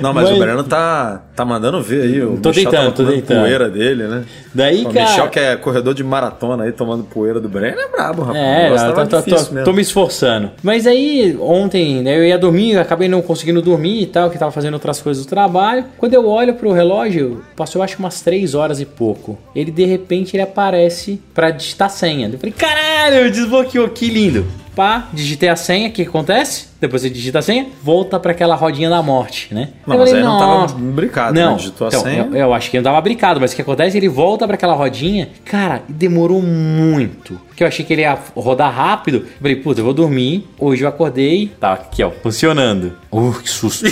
Não, 0.00 0.12
mas, 0.12 0.28
Mas- 0.28 0.36
o 0.36 0.40
Breno 0.40 0.62
tá, 0.64 1.22
tá 1.34 1.44
mandando 1.44 1.82
ver 1.82 2.02
aí. 2.02 2.22
O 2.22 2.36
Tô 2.38 2.50
Michel 2.50 2.64
tentando, 2.70 2.92
tava 2.92 2.92
tô 2.92 3.04
tentando. 3.12 3.40
poeira 3.40 3.68
dele, 3.68 4.04
né? 4.06 4.24
Daí, 4.54 4.84
o 4.84 4.90
cara. 4.90 5.06
Michel, 5.06 5.28
que 5.28 5.38
é 5.40 5.56
corredor 5.56 5.94
de 5.94 5.97
maratona 6.04 6.64
aí 6.64 6.72
tomando 6.72 7.04
poeira 7.04 7.40
do 7.40 7.48
Breno 7.48 7.78
é 7.80 7.88
brabo, 7.88 8.22
rapaz. 8.22 8.44
É, 8.44 8.68
eu 8.70 8.94
tô, 8.94 9.06
tô- 9.22 9.22
tô- 9.22 9.64
tô 9.64 9.72
me 9.72 9.82
esforçando. 9.82 10.50
Mas 10.62 10.86
aí, 10.86 11.36
ontem, 11.40 12.02
né, 12.02 12.16
eu 12.16 12.24
ia 12.24 12.38
dormir, 12.38 12.72
eu 12.72 12.80
acabei 12.80 13.08
não 13.08 13.20
conseguindo 13.22 13.60
dormir 13.62 14.02
e 14.02 14.06
tal, 14.06 14.30
que 14.30 14.38
tava 14.38 14.52
fazendo 14.52 14.74
outras 14.74 15.00
coisas 15.00 15.24
do 15.24 15.28
trabalho. 15.28 15.84
Quando 15.98 16.14
eu 16.14 16.26
olho 16.28 16.54
pro 16.54 16.72
relógio, 16.72 17.42
passou 17.56 17.82
acho 17.82 17.96
que 17.96 18.00
umas 18.02 18.20
3 18.20 18.54
horas 18.54 18.80
e 18.80 18.84
pouco. 18.86 19.38
Ele, 19.54 19.70
de 19.70 19.84
repente, 19.84 20.34
ele 20.36 20.42
aparece 20.42 21.20
pra 21.34 21.50
digitar 21.50 21.90
senha. 21.90 22.28
Eu 22.32 22.38
falei, 22.38 22.52
caralho, 22.56 23.30
desbloqueou, 23.30 23.88
que 23.88 24.08
lindo. 24.08 24.44
Pá, 24.78 25.08
digitei 25.12 25.48
a 25.48 25.56
senha, 25.56 25.88
o 25.88 25.90
que 25.90 26.02
acontece? 26.02 26.68
Depois 26.80 27.02
você 27.02 27.10
digita 27.10 27.40
a 27.40 27.42
senha, 27.42 27.66
volta 27.82 28.20
pra 28.20 28.30
aquela 28.30 28.54
rodinha 28.54 28.88
da 28.88 29.02
morte, 29.02 29.52
né? 29.52 29.70
Não, 29.84 29.96
Eu 29.96 29.98
mas 29.98 30.10
falei, 30.10 30.22
aí 30.22 30.28
não 30.30 30.38
tava 30.38 30.52
"Nossa." 30.60 30.74
brincado, 30.76 31.34
né? 31.34 31.44
Não, 31.44 31.56
Digitou 31.56 31.86
a 31.86 31.88
então, 31.88 32.00
senha. 32.04 32.28
eu- 32.30 32.36
eu 32.36 32.54
acho 32.54 32.70
que 32.70 32.76
não 32.76 32.84
tava 32.84 33.00
brincado, 33.00 33.40
mas 33.40 33.50
o 33.52 33.56
que 33.56 33.62
acontece? 33.62 33.96
Ele 33.96 34.08
volta 34.08 34.46
pra 34.46 34.54
aquela 34.54 34.74
rodinha, 34.74 35.30
cara, 35.44 35.82
e 35.88 35.92
demorou 35.92 36.40
muito. 36.40 37.40
Que 37.56 37.64
eu 37.64 37.66
achei 37.66 37.84
que 37.84 37.92
ele 37.92 38.02
ia 38.02 38.16
rodar 38.36 38.72
rápido. 38.72 39.16
Eu 39.26 39.38
falei, 39.40 39.56
puta, 39.56 39.80
eu 39.80 39.84
vou 39.84 39.92
dormir. 39.92 40.46
Hoje 40.56 40.84
eu 40.84 40.88
acordei. 40.88 41.50
Tá 41.58 41.72
aqui, 41.72 42.04
ó, 42.04 42.12
funcionando. 42.22 42.92
Uh, 43.10 43.32
que 43.42 43.48
susto. 43.48 43.86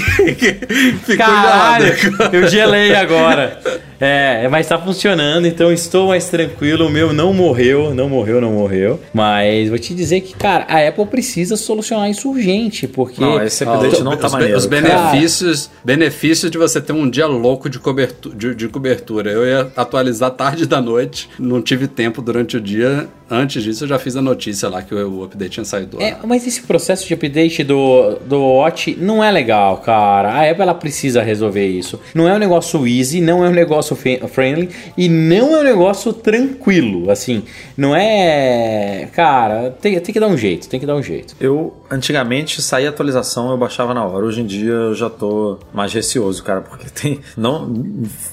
Caralho, 1.16 1.86
eu 2.32 2.46
gelei 2.48 2.94
agora. 2.94 3.58
É, 4.00 4.48
mas 4.48 4.66
tá 4.66 4.78
funcionando, 4.78 5.46
então 5.46 5.72
estou 5.72 6.08
mais 6.08 6.28
tranquilo. 6.28 6.86
O 6.86 6.90
meu 6.90 7.12
não 7.12 7.32
morreu, 7.32 7.94
não 7.94 8.08
morreu, 8.08 8.40
não 8.40 8.52
morreu. 8.52 9.00
Mas 9.12 9.68
vou 9.68 9.78
te 9.78 9.94
dizer 9.94 10.20
que, 10.20 10.34
cara, 10.34 10.64
a 10.68 10.88
Apple 10.88 11.06
precisa 11.06 11.56
solucionar 11.56 12.10
isso 12.10 12.30
urgente, 12.30 12.86
porque. 12.86 13.20
Não, 13.20 13.42
esse 13.42 13.64
update 13.64 14.02
não 14.02 14.16
tá 14.16 14.26
os, 14.26 14.32
maneiro. 14.32 14.56
os 14.56 14.66
cara. 14.66 14.82
benefícios, 14.82 15.70
benefícios 15.84 16.50
de 16.50 16.58
você 16.58 16.80
ter 16.80 16.92
um 16.92 17.08
dia 17.08 17.26
louco 17.26 17.68
de, 17.68 17.78
cobertu 17.78 18.34
de, 18.34 18.54
de 18.54 18.68
cobertura. 18.68 19.30
Eu 19.30 19.46
ia 19.46 19.70
atualizar 19.76 20.30
tarde 20.30 20.66
da 20.66 20.80
noite, 20.80 21.28
não 21.38 21.62
tive 21.62 21.86
tempo 21.88 22.20
durante 22.20 22.56
o 22.56 22.60
dia. 22.60 23.08
Antes 23.28 23.62
disso, 23.62 23.84
eu 23.84 23.88
já 23.88 23.98
fiz 23.98 24.16
a 24.16 24.22
notícia 24.22 24.68
lá 24.68 24.82
que 24.82 24.94
o, 24.94 25.18
o 25.18 25.24
update 25.24 25.50
tinha 25.50 25.64
saído. 25.64 26.00
É, 26.00 26.16
mas 26.24 26.46
esse 26.46 26.62
processo 26.62 27.06
de 27.06 27.14
update 27.14 27.64
do, 27.64 28.16
do 28.24 28.40
Watch 28.40 28.96
não 29.00 29.22
é 29.22 29.30
legal, 29.30 29.78
cara. 29.78 30.30
A 30.30 30.50
Apple 30.50 30.62
ela 30.62 30.74
precisa 30.74 31.22
resolver 31.22 31.66
isso. 31.66 32.00
Não 32.14 32.28
é 32.28 32.34
um 32.34 32.38
negócio 32.38 32.86
easy, 32.86 33.20
não 33.20 33.44
é 33.44 33.48
um 33.48 33.52
negócio 33.52 33.96
friendly 33.96 34.68
e 34.96 35.08
não 35.08 35.56
é 35.56 35.60
um 35.60 35.64
negócio 35.64 36.12
tranquilo. 36.12 37.10
Assim, 37.10 37.42
não 37.76 37.96
é. 37.96 39.08
Cara, 39.12 39.70
tem, 39.80 39.98
tem 39.98 40.12
que 40.12 40.20
dar 40.20 40.28
um 40.28 40.36
jeito, 40.36 40.68
tem 40.68 40.78
que 40.78 40.86
dar 40.86 40.94
um 40.94 41.02
jeito. 41.02 41.34
Eu, 41.40 41.74
antigamente, 41.90 42.62
saía 42.62 42.90
atualização, 42.90 43.50
eu 43.50 43.58
baixava 43.58 43.92
na 43.92 44.04
hora. 44.04 44.24
Hoje 44.24 44.40
em 44.40 44.46
dia 44.46 44.70
eu 44.70 44.94
já 44.94 45.10
tô 45.10 45.58
mais 45.74 45.92
receoso, 45.92 46.42
cara, 46.44 46.60
porque 46.60 46.86
tem. 46.88 47.20
não 47.36 47.74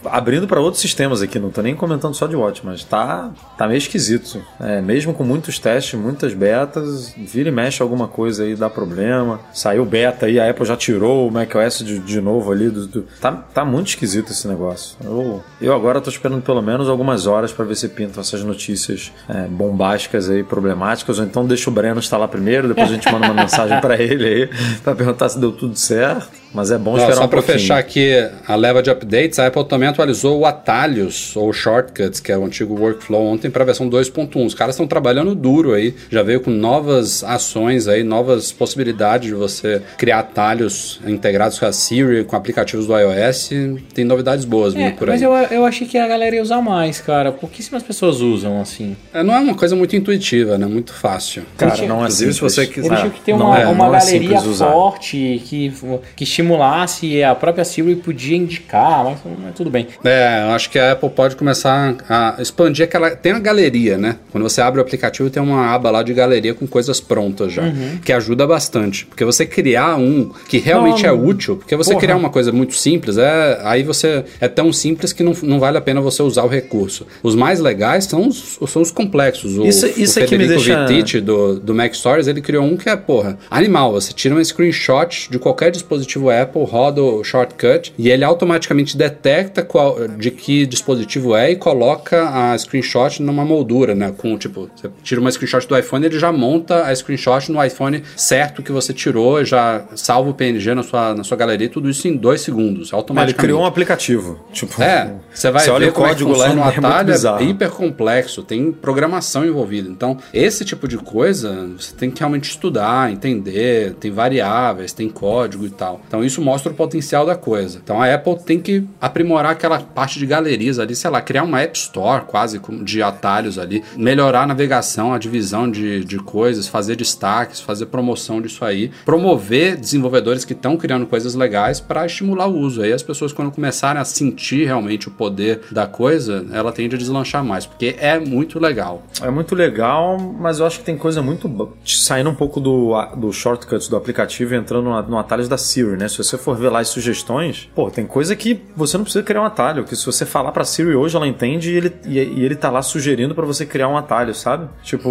Abrindo 0.05 0.47
para 0.47 0.59
outros 0.59 0.81
sistemas 0.81 1.21
aqui, 1.21 1.39
não 1.39 1.49
tô 1.49 1.61
nem 1.61 1.75
comentando 1.75 2.13
só 2.13 2.27
de 2.27 2.35
Watch, 2.35 2.61
mas 2.63 2.83
tá, 2.83 3.31
tá 3.57 3.67
meio 3.67 3.77
esquisito. 3.77 4.43
É, 4.59 4.82
mesmo 4.83 5.13
com 5.13 5.23
muitos 5.23 5.57
testes, 5.57 5.99
muitas 5.99 6.33
betas, 6.33 7.13
vira 7.17 7.49
e 7.49 7.51
mexe 7.51 7.81
alguma 7.81 8.07
coisa 8.07 8.43
aí, 8.43 8.55
dá 8.55 8.69
problema. 8.69 9.39
Saiu 9.53 9.85
beta 9.85 10.25
aí, 10.27 10.39
a 10.39 10.49
Apple 10.49 10.65
já 10.65 10.75
tirou 10.77 11.27
o 11.27 11.31
macOS 11.31 11.79
de, 11.79 11.99
de 11.99 12.21
novo 12.21 12.51
ali. 12.51 12.69
Do, 12.69 12.85
do- 12.87 13.05
tá, 13.19 13.31
tá 13.31 13.65
muito 13.65 13.87
esquisito 13.87 14.31
esse 14.31 14.47
negócio. 14.47 14.95
Eu, 15.03 15.43
eu 15.61 15.73
agora 15.73 15.99
tô 16.01 16.09
esperando 16.09 16.41
pelo 16.41 16.61
menos 16.61 16.89
algumas 16.89 17.25
horas 17.25 17.51
para 17.51 17.65
ver 17.65 17.75
se 17.75 17.87
pintam 17.89 18.21
essas 18.21 18.43
notícias 18.43 19.11
é, 19.29 19.47
bombásticas 19.47 20.29
aí, 20.29 20.43
problemáticas, 20.43 21.19
ou 21.19 21.25
então 21.25 21.45
deixa 21.45 21.69
o 21.69 21.73
Breno 21.73 21.99
instalar 21.99 22.27
primeiro, 22.27 22.67
depois 22.67 22.89
a 22.89 22.93
gente 22.93 23.11
manda 23.11 23.25
uma 23.27 23.33
mensagem 23.41 23.79
para 23.81 24.01
ele 24.01 24.25
aí, 24.27 24.49
para 24.83 24.93
perguntar 24.95 25.29
se 25.29 25.39
deu 25.39 25.51
tudo 25.51 25.75
certo. 25.77 26.42
Mas 26.53 26.69
é 26.71 26.77
bom 26.77 26.91
Ó, 26.91 26.97
esperar 26.97 27.15
só 27.15 27.23
um 27.25 27.27
para 27.27 27.37
pouquinho. 27.41 27.59
fechar 27.59 27.77
aqui 27.79 28.11
a 28.47 28.55
leva 28.55 28.81
de 28.83 28.89
updates, 28.91 29.39
a 29.39 29.47
Apple 29.47 29.65
também 29.65 29.89
atualizou 29.89 30.39
o 30.39 30.45
Atalhos, 30.45 31.35
ou 31.35 31.51
Shortcuts, 31.51 32.19
que 32.19 32.31
é 32.31 32.37
o 32.37 32.45
antigo 32.45 32.79
Workflow, 32.79 33.25
ontem 33.25 33.49
para 33.49 33.63
a 33.63 33.65
versão 33.65 33.89
2.1. 33.89 34.45
Os 34.45 34.53
caras 34.53 34.75
estão 34.75 34.85
trabalhando 34.87 35.33
duro 35.33 35.73
aí, 35.73 35.95
já 36.09 36.21
veio 36.21 36.41
com 36.41 36.51
novas 36.51 37.23
ações 37.23 37.87
aí, 37.87 38.03
novas 38.03 38.51
possibilidades 38.51 39.29
de 39.29 39.33
você 39.35 39.81
criar 39.97 40.19
atalhos 40.19 40.99
integrados 41.07 41.57
com 41.57 41.65
a 41.65 41.71
Siri, 41.71 42.23
com 42.23 42.35
aplicativos 42.35 42.85
do 42.87 42.97
iOS. 42.97 43.49
Tem 43.93 44.05
novidades 44.05 44.45
boas 44.45 44.73
vindo 44.73 44.87
É, 44.87 44.91
por 44.91 45.09
aí. 45.09 45.13
mas 45.15 45.21
eu, 45.21 45.31
eu 45.33 45.65
achei 45.65 45.87
que 45.87 45.97
a 45.97 46.07
galera 46.07 46.35
ia 46.35 46.41
usar 46.41 46.61
mais, 46.61 46.99
cara. 47.01 47.31
Pouquíssimas 47.31 47.81
pessoas 47.83 48.21
usam 48.21 48.61
assim. 48.61 48.95
É, 49.13 49.23
Não 49.23 49.33
é 49.33 49.39
uma 49.39 49.55
coisa 49.55 49.75
muito 49.75 49.95
intuitiva, 49.95 50.57
né? 50.57 50.65
Muito 50.65 50.93
fácil. 50.93 51.43
Cara, 51.57 51.75
não 51.85 51.95
é 51.97 51.99
Inclusive, 52.01 52.31
se 52.33 52.37
simples. 52.39 52.53
você 52.53 52.67
quiser- 52.67 52.85
Ele 52.87 52.95
Ah, 52.95 52.97
tinha 52.99 53.09
que 53.11 53.21
ter 53.21 53.31
não 53.35 53.47
uma, 53.47 53.59
é- 53.59 53.65
uma 53.65 53.87
não 53.87 53.95
é 53.95 53.99
galeria 53.99 54.39
forte 54.39 55.41
que, 55.45 55.73
que 56.15 56.25
estimulasse 56.43 57.07
e 57.07 57.23
a 57.23 57.33
própria 57.33 57.63
Siri 57.63 57.95
podia 57.95 58.37
indicar, 58.37 59.03
mas, 59.03 59.19
mas 59.41 59.55
tudo 59.55 59.69
bem. 59.69 59.87
É, 60.03 60.43
eu 60.47 60.51
acho 60.51 60.69
que 60.69 60.77
a 60.77 60.91
Apple 60.91 61.09
pode 61.09 61.35
começar 61.35 61.95
a 62.09 62.35
expandir 62.39 62.85
aquela. 62.85 63.11
Tem 63.11 63.31
a 63.31 63.39
galeria, 63.39 63.97
né? 63.97 64.17
Quando 64.31 64.43
você 64.43 64.61
abre 64.61 64.79
o 64.79 64.83
aplicativo, 64.83 65.29
tem 65.29 65.41
uma 65.41 65.73
aba 65.73 65.89
lá 65.89 66.03
de 66.03 66.13
galeria 66.13 66.53
com 66.53 66.67
coisas 66.67 66.99
prontas 66.99 67.53
já. 67.53 67.63
Uhum. 67.63 67.97
Que 68.03 68.11
ajuda 68.11 68.45
bastante. 68.45 69.05
Porque 69.05 69.23
você 69.25 69.45
criar 69.45 69.95
um 69.95 70.31
que 70.47 70.57
realmente 70.59 71.03
Não, 71.03 71.09
é 71.09 71.13
útil, 71.13 71.55
porque 71.57 71.75
você 71.75 71.91
porra. 71.91 72.01
criar 72.01 72.15
uma 72.17 72.29
coisa 72.29 72.51
muito 72.51 72.75
simples, 72.75 73.17
é, 73.17 73.59
aí 73.63 73.83
você 73.83 74.23
é 74.39 74.47
tão 74.47 74.71
simples 74.73 75.13
que 75.13 75.23
não, 75.23 75.33
não 75.43 75.59
vale 75.59 75.77
a 75.77 75.81
pena 75.81 76.01
você 76.01 76.21
usar 76.21 76.43
o 76.43 76.47
recurso. 76.47 77.07
Os 77.21 77.35
mais 77.35 77.59
legais 77.59 78.05
são 78.05 78.27
os, 78.27 78.59
são 78.67 78.81
os 78.81 78.91
complexos. 78.91 79.57
O, 79.57 79.65
Isso- 79.65 79.87
isso 79.99 80.19
o 80.19 80.23
é 80.23 80.27
Federico 80.27 80.55
deixa- 80.63 80.85
Vittiti, 80.85 81.21
do, 81.21 81.59
do 81.59 81.73
Mac 81.73 81.93
Stories, 81.93 82.27
ele 82.27 82.41
criou 82.41 82.63
um 82.65 82.75
que 82.77 82.89
é, 82.89 82.95
porra, 82.95 83.37
animal. 83.49 83.91
Você 83.93 84.13
tira 84.13 84.35
um 84.35 84.43
screenshot 84.43 85.29
de 85.29 85.39
qualquer 85.39 85.71
dispositivo 85.71 86.29
Apple, 86.41 86.63
roda 86.65 87.01
o 87.01 87.23
shortcut 87.23 87.93
e 87.97 88.09
ele 88.09 88.23
automaticamente 88.23 88.97
detecta 88.97 89.61
qual, 89.63 90.07
de 90.17 90.31
que 90.31 90.65
dispositivo 90.65 91.35
é 91.35 91.51
e 91.51 91.55
coloca 91.55 92.29
a 92.29 92.57
screenshot 92.57 93.21
numa 93.21 93.45
moldura, 93.45 93.93
né? 93.95 94.13
Com 94.17 94.37
tipo, 94.37 94.69
você 94.75 94.89
tira 95.03 95.21
uma 95.21 95.31
screenshot 95.31 95.67
do 95.67 95.77
iPhone, 95.77 96.05
ele 96.05 96.19
já 96.19 96.31
monta 96.31 96.85
a 96.85 96.95
screenshot 96.95 97.51
no 97.51 97.63
iPhone 97.63 98.03
certo 98.15 98.61
que 98.63 98.71
você 98.71 98.93
tirou, 98.93 99.43
já 99.43 99.85
salva 99.95 100.29
o 100.29 100.33
PNG 100.33 100.73
na 100.73 100.83
sua, 100.83 101.13
na 101.13 101.23
sua 101.23 101.37
galeria, 101.37 101.69
tudo 101.69 101.89
isso 101.89 102.07
em 102.07 102.15
dois 102.15 102.41
segundos, 102.41 102.89
Ah, 102.89 102.95
Ele 102.95 102.99
automaticamente. 103.01 103.39
criou 103.39 103.61
um 103.61 103.65
aplicativo. 103.65 104.39
Tipo, 104.51 104.81
É, 104.81 105.13
você 105.33 105.51
vai 105.51 105.67
olha 105.69 105.85
ver 105.85 105.91
o 105.91 105.93
como 105.93 106.07
código 106.07 106.31
é 106.31 106.33
que 106.33 106.39
lá, 106.39 106.45
o 106.53 106.69
é 106.69 106.77
atalho, 106.77 107.13
é 107.13 107.43
hiper 107.43 107.69
complexo, 107.71 108.43
tem 108.43 108.71
programação 108.71 109.45
envolvida. 109.45 109.89
Então, 109.89 110.17
esse 110.33 110.63
tipo 110.65 110.87
de 110.87 110.97
coisa, 110.97 111.69
você 111.77 111.93
tem 111.95 112.09
que 112.11 112.19
realmente 112.19 112.49
estudar, 112.49 113.11
entender, 113.11 113.93
tem 113.99 114.11
variáveis, 114.11 114.93
tem 114.93 115.09
código 115.09 115.65
e 115.65 115.69
tal. 115.69 116.01
Então, 116.07 116.22
isso 116.25 116.41
mostra 116.41 116.71
o 116.71 116.75
potencial 116.75 117.25
da 117.25 117.35
coisa. 117.35 117.79
Então, 117.83 118.01
a 118.01 118.13
Apple 118.13 118.37
tem 118.43 118.59
que 118.59 118.85
aprimorar 118.99 119.51
aquela 119.51 119.79
parte 119.79 120.19
de 120.19 120.25
galerias 120.25 120.79
ali, 120.79 120.95
sei 120.95 121.09
lá, 121.09 121.21
criar 121.21 121.43
uma 121.43 121.61
App 121.61 121.77
Store 121.77 122.25
quase 122.25 122.59
de 122.83 123.01
atalhos 123.01 123.57
ali, 123.57 123.83
melhorar 123.95 124.43
a 124.43 124.47
navegação, 124.47 125.13
a 125.13 125.17
divisão 125.17 125.69
de, 125.69 126.03
de 126.03 126.17
coisas, 126.17 126.67
fazer 126.67 126.95
destaques, 126.95 127.59
fazer 127.59 127.87
promoção 127.87 128.41
disso 128.41 128.63
aí, 128.65 128.91
promover 129.05 129.77
desenvolvedores 129.77 130.45
que 130.45 130.53
estão 130.53 130.77
criando 130.77 131.05
coisas 131.05 131.35
legais 131.35 131.79
para 131.79 132.05
estimular 132.05 132.47
o 132.47 132.57
uso. 132.57 132.81
Aí 132.81 132.93
as 132.93 133.03
pessoas, 133.03 133.31
quando 133.31 133.51
começarem 133.51 134.01
a 134.01 134.05
sentir 134.05 134.65
realmente 134.65 135.07
o 135.07 135.11
poder 135.11 135.61
da 135.71 135.85
coisa, 135.87 136.45
ela 136.51 136.71
tende 136.71 136.95
a 136.95 136.99
deslanchar 136.99 137.43
mais, 137.43 137.65
porque 137.65 137.95
é 137.99 138.19
muito 138.19 138.59
legal. 138.59 139.03
É 139.21 139.29
muito 139.29 139.55
legal, 139.55 140.17
mas 140.17 140.59
eu 140.59 140.65
acho 140.65 140.79
que 140.79 140.85
tem 140.85 140.97
coisa 140.97 141.21
muito. 141.21 141.73
saindo 141.85 142.29
um 142.29 142.35
pouco 142.35 142.59
do, 142.59 142.93
do 143.17 143.31
shortcuts 143.31 143.87
do 143.87 143.95
aplicativo 143.95 144.55
entrando 144.55 144.83
no, 144.85 145.01
no 145.03 145.17
atalhos 145.17 145.47
da 145.47 145.57
Siri, 145.57 145.97
né? 145.97 146.02
Se 146.07 146.17
você 146.17 146.37
for 146.37 146.55
ver 146.57 146.69
lá 146.69 146.79
as 146.79 146.87
sugestões, 146.89 147.69
pô, 147.75 147.89
tem 147.91 148.05
coisa 148.05 148.35
que 148.35 148.61
você 148.75 148.97
não 148.97 149.03
precisa 149.03 149.23
criar 149.23 149.41
um 149.41 149.45
atalho, 149.45 149.83
que 149.85 149.95
se 149.95 150.05
você 150.05 150.25
falar 150.25 150.51
pra 150.51 150.63
Siri 150.63 150.95
hoje, 150.95 151.15
ela 151.15 151.27
entende 151.27 151.71
e 151.71 151.75
ele, 151.77 151.93
e, 152.05 152.17
e 152.19 152.43
ele 152.45 152.55
tá 152.55 152.69
lá 152.69 152.81
sugerindo 152.81 153.33
pra 153.35 153.45
você 153.45 153.65
criar 153.65 153.87
um 153.87 153.97
atalho, 153.97 154.33
sabe? 154.33 154.69
Tipo. 154.83 155.09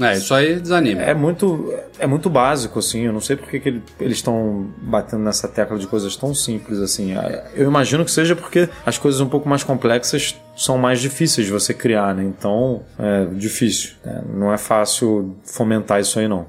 É, 0.00 0.16
isso 0.16 0.34
aí 0.34 0.60
desanima. 0.60 1.00
É 1.02 1.14
muito, 1.14 1.72
é 1.98 2.06
muito 2.06 2.28
básico, 2.28 2.78
assim. 2.78 3.02
Eu 3.02 3.12
não 3.12 3.20
sei 3.20 3.36
porque 3.36 3.58
que 3.60 3.68
ele- 3.68 3.82
eles 4.00 4.16
estão 4.18 4.70
batendo 4.82 5.22
nessa 5.22 5.48
tecla 5.48 5.78
de 5.78 5.86
coisas 5.86 6.14
tão 6.16 6.34
simples, 6.34 6.78
assim. 6.80 7.14
Eu 7.54 7.66
imagino 7.68 8.04
que 8.04 8.10
seja 8.10 8.36
porque 8.36 8.68
as 8.84 8.98
coisas 8.98 9.20
um 9.20 9.28
pouco 9.28 9.48
mais 9.48 9.62
complexas 9.64 10.34
são 10.56 10.76
mais 10.78 11.00
difíceis 11.00 11.46
de 11.46 11.52
você 11.52 11.72
criar, 11.74 12.14
né? 12.14 12.24
Então, 12.24 12.82
é 12.98 13.24
difícil. 13.34 13.94
né? 14.04 14.22
Não 14.34 14.52
é 14.52 14.58
fácil 14.58 15.36
fomentar 15.44 16.00
isso 16.00 16.18
aí, 16.18 16.26
não. 16.28 16.46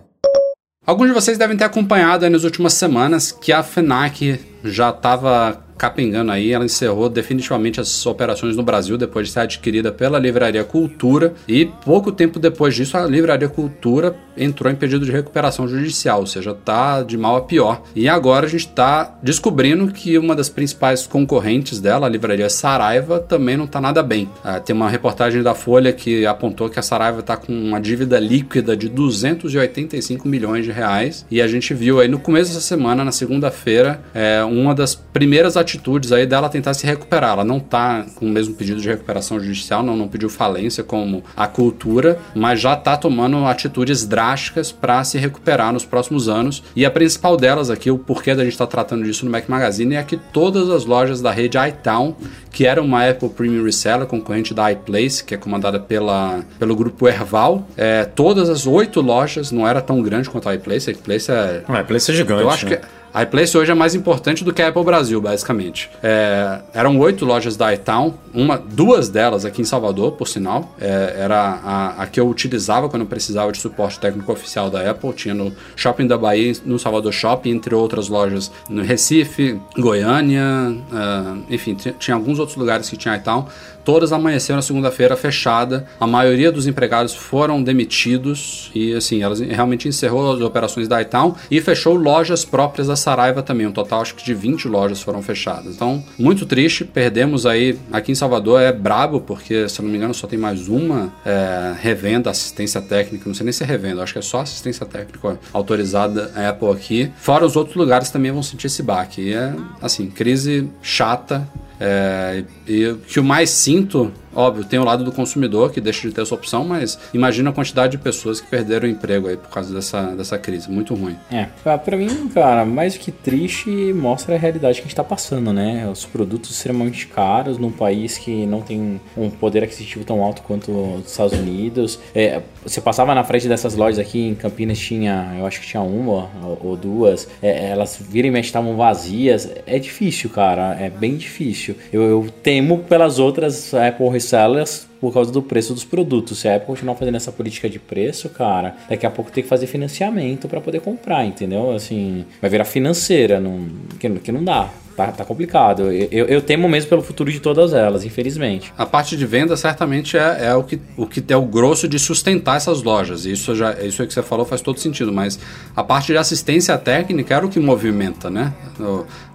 Alguns 0.87 1.07
de 1.07 1.13
vocês 1.13 1.37
devem 1.37 1.57
ter 1.57 1.65
acompanhado 1.65 2.29
nas 2.29 2.45
últimas 2.45 2.73
semanas 2.73 3.29
que 3.29 3.51
a 3.51 3.61
FENAC 3.61 4.39
já 4.63 4.89
estava 4.89 5.61
capengando 5.77 6.31
aí, 6.31 6.51
ela 6.51 6.65
encerrou 6.65 7.09
definitivamente 7.09 7.79
as 7.79 8.05
operações 8.05 8.55
no 8.55 8.63
Brasil 8.63 8.97
depois 8.97 9.27
de 9.27 9.33
ser 9.33 9.41
adquirida 9.41 9.91
pela 9.91 10.19
Livraria 10.19 10.63
Cultura 10.63 11.33
e 11.47 11.65
pouco 11.65 12.11
tempo 12.11 12.39
depois 12.39 12.75
disso 12.75 12.97
a 12.97 13.05
Livraria 13.05 13.47
Cultura 13.47 14.15
entrou 14.37 14.71
em 14.71 14.75
pedido 14.75 15.05
de 15.05 15.11
recuperação 15.11 15.67
judicial, 15.67 16.19
ou 16.19 16.27
seja, 16.27 16.53
tá 16.53 17.01
de 17.01 17.17
mal 17.17 17.35
a 17.35 17.41
pior. 17.41 17.81
E 17.95 18.07
agora 18.07 18.45
a 18.45 18.49
gente 18.49 18.67
está 18.67 19.17
descobrindo 19.21 19.87
que 19.91 20.17
uma 20.17 20.35
das 20.35 20.49
principais 20.49 21.07
concorrentes 21.07 21.79
dela, 21.79 22.05
a 22.05 22.09
Livraria 22.09 22.49
Saraiva, 22.49 23.19
também 23.19 23.57
não 23.57 23.65
está 23.65 23.81
nada 23.81 24.03
bem. 24.03 24.29
Ah, 24.43 24.59
tem 24.59 24.75
uma 24.75 24.89
reportagem 24.89 25.41
da 25.41 25.55
Folha 25.55 25.91
que 25.91 26.25
apontou 26.25 26.69
que 26.69 26.79
a 26.79 26.83
Saraiva 26.83 27.19
está 27.21 27.35
com 27.35 27.51
uma 27.51 27.81
dívida 27.81 28.19
líquida 28.19 28.77
de 28.77 28.87
285 28.87 30.27
milhões 30.27 30.65
de 30.65 30.71
reais 30.71 31.25
e 31.29 31.41
a 31.41 31.47
gente 31.47 31.73
viu 31.73 31.99
aí 31.99 32.07
no 32.07 32.19
começo 32.19 32.51
dessa 32.51 32.61
semana, 32.61 33.03
na 33.03 33.11
segunda-feira, 33.11 34.01
é, 34.13 34.43
uma 34.43 34.75
das 34.75 34.95
primeiras 34.95 35.57
atitudes 35.67 36.11
aí 36.11 36.25
dela 36.25 36.47
tentar 36.47 36.73
se 36.73 36.85
recuperar. 36.85 37.33
Ela 37.33 37.43
não 37.43 37.59
tá 37.59 38.05
com 38.15 38.25
o 38.25 38.29
mesmo 38.29 38.55
pedido 38.55 38.79
de 38.79 38.87
recuperação 38.87 39.39
judicial, 39.39 39.83
não, 39.83 39.95
não 39.95 40.07
pediu 40.07 40.29
falência 40.29 40.83
como 40.83 41.23
a 41.35 41.47
cultura, 41.47 42.19
mas 42.33 42.61
já 42.61 42.75
tá 42.75 42.95
tomando 42.95 43.45
atitudes 43.45 44.05
drásticas 44.05 44.71
para 44.71 45.03
se 45.03 45.17
recuperar 45.17 45.73
nos 45.73 45.85
próximos 45.85 46.29
anos. 46.29 46.63
E 46.75 46.85
a 46.85 46.91
principal 46.91 47.35
delas 47.35 47.69
aqui, 47.69 47.91
o 47.91 47.97
porquê 47.97 48.33
da 48.33 48.43
gente 48.43 48.53
estar 48.53 48.65
tá 48.65 48.71
tratando 48.71 49.03
disso 49.03 49.25
no 49.25 49.31
Mac 49.31 49.47
Magazine, 49.49 49.95
é 49.95 50.03
que 50.03 50.17
todas 50.17 50.69
as 50.69 50.85
lojas 50.85 51.21
da 51.21 51.31
rede 51.31 51.57
iTown, 51.57 52.15
que 52.51 52.65
era 52.65 52.81
uma 52.81 53.07
Apple 53.07 53.29
Premium 53.29 53.63
Reseller, 53.63 54.07
concorrente 54.07 54.53
da 54.53 54.71
iPlace, 54.71 55.23
que 55.23 55.35
é 55.35 55.37
comandada 55.37 55.79
pela, 55.79 56.41
pelo 56.57 56.75
grupo 56.75 57.07
Erval, 57.07 57.67
é, 57.75 58.05
todas 58.05 58.49
as 58.49 58.65
oito 58.65 59.01
lojas, 59.01 59.51
não 59.51 59.67
era 59.67 59.81
tão 59.81 60.01
grande 60.01 60.29
quanto 60.29 60.47
a 60.47 60.55
iPlace, 60.55 60.89
a 60.89 60.93
iPlace 60.93 61.31
é... 61.31 61.63
A 61.67 61.81
iPlace 61.81 62.11
é 62.11 62.13
gigante, 62.13 62.41
Eu 62.41 62.49
acho 62.49 62.65
né? 62.65 62.77
que 62.77 62.96
a 63.13 63.23
iPlace 63.23 63.57
hoje 63.57 63.71
é 63.71 63.75
mais 63.75 63.95
importante 63.95 64.43
do 64.43 64.53
que 64.53 64.61
a 64.61 64.67
Apple 64.67 64.83
Brasil, 64.83 65.19
basicamente. 65.19 65.89
É, 66.03 66.59
eram 66.73 66.99
oito 66.99 67.25
lojas 67.25 67.55
da 67.55 67.73
iTown, 67.73 68.13
uma, 68.33 68.57
duas 68.57 69.09
delas 69.09 69.45
aqui 69.45 69.61
em 69.61 69.65
Salvador, 69.65 70.11
por 70.13 70.27
sinal. 70.27 70.75
É, 70.79 71.15
era 71.17 71.59
a, 71.63 72.03
a, 72.03 72.07
que 72.07 72.19
eu 72.19 72.27
utilizava 72.27 72.89
quando 72.89 73.01
eu 73.03 73.07
precisava 73.07 73.51
de 73.51 73.57
suporte 73.57 73.99
técnico 73.99 74.31
oficial 74.31 74.69
da 74.69 74.89
Apple. 74.89 75.13
Tinha 75.13 75.33
no 75.33 75.51
Shopping 75.75 76.07
da 76.07 76.17
Bahia, 76.17 76.53
no 76.65 76.77
Salvador 76.77 77.11
Shopping, 77.11 77.51
entre 77.51 77.73
outras 77.73 78.07
lojas 78.07 78.51
no 78.69 78.83
Recife, 78.83 79.59
Goiânia, 79.77 80.43
uh, 80.91 81.43
enfim, 81.49 81.75
tinha 81.75 82.15
alguns 82.15 82.39
outros 82.39 82.57
lugares 82.57 82.89
que 82.89 82.97
tinha 82.97 83.15
iTown. 83.15 83.47
Todas 83.87 84.11
amanheceram 84.11 84.57
na 84.57 84.61
segunda-feira 84.61 85.15
fechada. 85.15 85.87
A 85.97 86.05
maioria 86.05 86.51
dos 86.51 86.67
empregados 86.67 87.15
foram 87.15 87.63
demitidos 87.63 88.69
e 88.75 88.93
assim, 88.93 89.23
elas 89.23 89.39
realmente 89.39 89.87
encerrou 89.87 90.29
as 90.33 90.41
operações 90.41 90.89
da 90.89 91.01
iTown 91.01 91.33
e 91.49 91.61
fechou 91.61 91.95
lojas 91.95 92.43
próprias 92.43 92.87
da 92.87 92.97
Saraiva 92.97 93.41
também. 93.41 93.65
Um 93.65 93.71
total 93.71 94.01
acho 94.01 94.13
que 94.15 94.25
de 94.25 94.33
20 94.33 94.67
lojas 94.67 95.01
foram 95.01 95.21
fechadas. 95.21 95.73
Então, 95.73 96.03
muito 96.19 96.45
triste. 96.45 96.83
Perdemos 96.83 97.45
aí 97.45 97.79
aqui 97.89 98.11
em 98.11 98.15
Salvador 98.15 98.59
é 98.59 98.73
brabo 98.73 99.21
porque 99.21 99.69
se 99.69 99.81
não 99.81 99.89
me 99.89 99.95
engano 99.95 100.13
só 100.13 100.27
tem 100.27 100.37
mais 100.37 100.67
uma 100.67 101.13
é, 101.25 101.73
revenda 101.79 102.29
assistência 102.29 102.81
técnica. 102.81 103.23
Não 103.25 103.33
sei 103.33 103.45
nem 103.45 103.53
se 103.53 103.63
é 103.63 103.65
revenda, 103.65 104.03
acho 104.03 104.11
que 104.11 104.19
é 104.19 104.21
só 104.21 104.41
assistência 104.41 104.85
técnica 104.85 105.39
autorizada 105.53 106.33
Apple 106.35 106.71
aqui. 106.71 107.09
Fora 107.15 107.45
os 107.45 107.55
outros 107.55 107.77
lugares 107.77 108.09
também 108.09 108.33
vão 108.33 108.43
sentir 108.43 108.67
esse 108.67 108.83
baque. 108.83 109.21
E 109.21 109.33
é 109.33 109.55
assim, 109.81 110.09
crise 110.09 110.69
chata. 110.81 111.47
É, 111.79 112.43
e 112.67 112.87
o 112.87 112.97
que 112.97 113.19
eu 113.19 113.23
mais 113.23 113.51
sinto 113.51 114.11
Óbvio, 114.35 114.65
tem 114.65 114.79
o 114.79 114.83
lado 114.83 115.03
do 115.03 115.11
consumidor 115.11 115.71
que 115.71 115.79
deixa 115.79 116.07
de 116.07 116.13
ter 116.13 116.21
essa 116.21 116.35
opção, 116.35 116.63
mas 116.63 116.99
imagina 117.13 117.49
a 117.49 117.53
quantidade 117.53 117.91
de 117.91 117.97
pessoas 117.97 118.41
que 118.41 118.47
perderam 118.47 118.87
o 118.87 118.91
emprego 118.91 119.27
aí 119.27 119.37
por 119.37 119.49
causa 119.49 119.73
dessa, 119.73 120.15
dessa 120.15 120.37
crise. 120.37 120.69
Muito 120.69 120.93
ruim. 120.93 121.15
É, 121.31 121.47
pra 121.77 121.97
mim, 121.97 122.27
cara, 122.29 122.65
mais 122.65 122.97
que 122.97 123.11
triste, 123.11 123.69
mostra 123.93 124.35
a 124.35 124.37
realidade 124.37 124.75
que 124.75 124.81
a 124.81 124.87
gente 124.87 124.95
tá 124.95 125.03
passando, 125.03 125.53
né? 125.53 125.87
Os 125.91 126.05
produtos 126.05 126.51
extremamente 126.51 127.07
caros 127.07 127.57
num 127.57 127.71
país 127.71 128.17
que 128.17 128.45
não 128.45 128.61
tem 128.61 128.99
um 129.15 129.29
poder 129.29 129.63
aquisitivo 129.63 130.03
tão 130.03 130.23
alto 130.23 130.41
quanto 130.41 130.71
os 130.71 131.11
Estados 131.11 131.37
Unidos. 131.37 131.99
É, 132.13 132.41
você 132.63 132.81
passava 132.81 133.13
na 133.15 133.23
frente 133.23 133.47
dessas 133.47 133.75
lojas 133.75 133.99
aqui 133.99 134.19
em 134.19 134.35
Campinas, 134.35 134.77
tinha, 134.77 135.35
eu 135.37 135.45
acho 135.45 135.61
que 135.61 135.67
tinha 135.67 135.81
uma 135.81 136.29
ou 136.61 136.75
duas, 136.75 137.27
é, 137.41 137.69
elas 137.69 137.97
viram 137.99 138.29
e 138.29 138.31
mexe 138.31 138.47
estavam 138.47 138.75
vazias. 138.75 139.49
É 139.65 139.77
difícil, 139.79 140.29
cara, 140.29 140.75
é 140.79 140.89
bem 140.89 141.15
difícil. 141.15 141.75
Eu, 141.91 142.01
eu 142.03 142.27
temo 142.43 142.79
pelas 142.79 143.19
outras 143.19 143.73
Apple 143.73 144.09
resellers 144.17 144.87
por 144.99 145.13
causa 145.13 145.31
do 145.31 145.41
preço 145.41 145.73
dos 145.73 145.83
produtos. 145.83 146.39
Se 146.39 146.47
a 146.47 146.55
Apple 146.55 146.67
continuar 146.67 146.95
fazendo 146.95 147.15
essa 147.15 147.31
política 147.31 147.69
de 147.69 147.79
preço, 147.79 148.29
cara, 148.29 148.75
daqui 148.89 149.05
a 149.05 149.11
pouco 149.11 149.31
tem 149.31 149.43
que 149.43 149.49
fazer 149.49 149.67
financiamento 149.67 150.47
para 150.47 150.59
poder 150.59 150.81
comprar, 150.81 151.25
entendeu? 151.25 151.71
Assim, 151.71 152.25
vai 152.41 152.49
virar 152.49 152.65
financeira, 152.65 153.39
não, 153.39 153.67
que, 153.99 154.09
que 154.09 154.31
não 154.31 154.43
dá. 154.43 154.69
Tá, 154.97 155.11
tá 155.11 155.23
complicado. 155.23 155.91
Eu, 155.91 156.25
eu, 156.25 156.41
temo 156.41 156.67
mesmo 156.67 156.89
pelo 156.89 157.03
futuro 157.03 157.31
de 157.31 157.39
todas 157.39 157.71
elas, 157.71 158.03
infelizmente. 158.03 158.73
A 158.75 158.83
parte 158.83 159.15
de 159.15 159.27
venda 159.27 159.55
certamente 159.55 160.17
é, 160.17 160.47
é 160.47 160.55
o, 160.55 160.63
que, 160.63 160.81
o 160.97 161.05
que 161.05 161.23
é 161.31 161.37
o 161.37 161.43
grosso 161.43 161.87
de 161.87 161.99
sustentar 161.99 162.57
essas 162.57 162.81
lojas. 162.81 163.23
Isso 163.23 163.53
já 163.53 163.73
isso 163.73 164.03
que 164.07 164.11
você 164.11 164.23
falou 164.23 164.43
faz 164.43 164.59
todo 164.59 164.79
sentido, 164.79 165.13
mas 165.13 165.39
a 165.75 165.83
parte 165.83 166.07
de 166.07 166.17
assistência 166.17 166.75
técnica 166.79 167.35
era 167.35 167.45
o 167.45 167.49
que 167.49 167.59
movimenta, 167.59 168.27
né? 168.31 168.51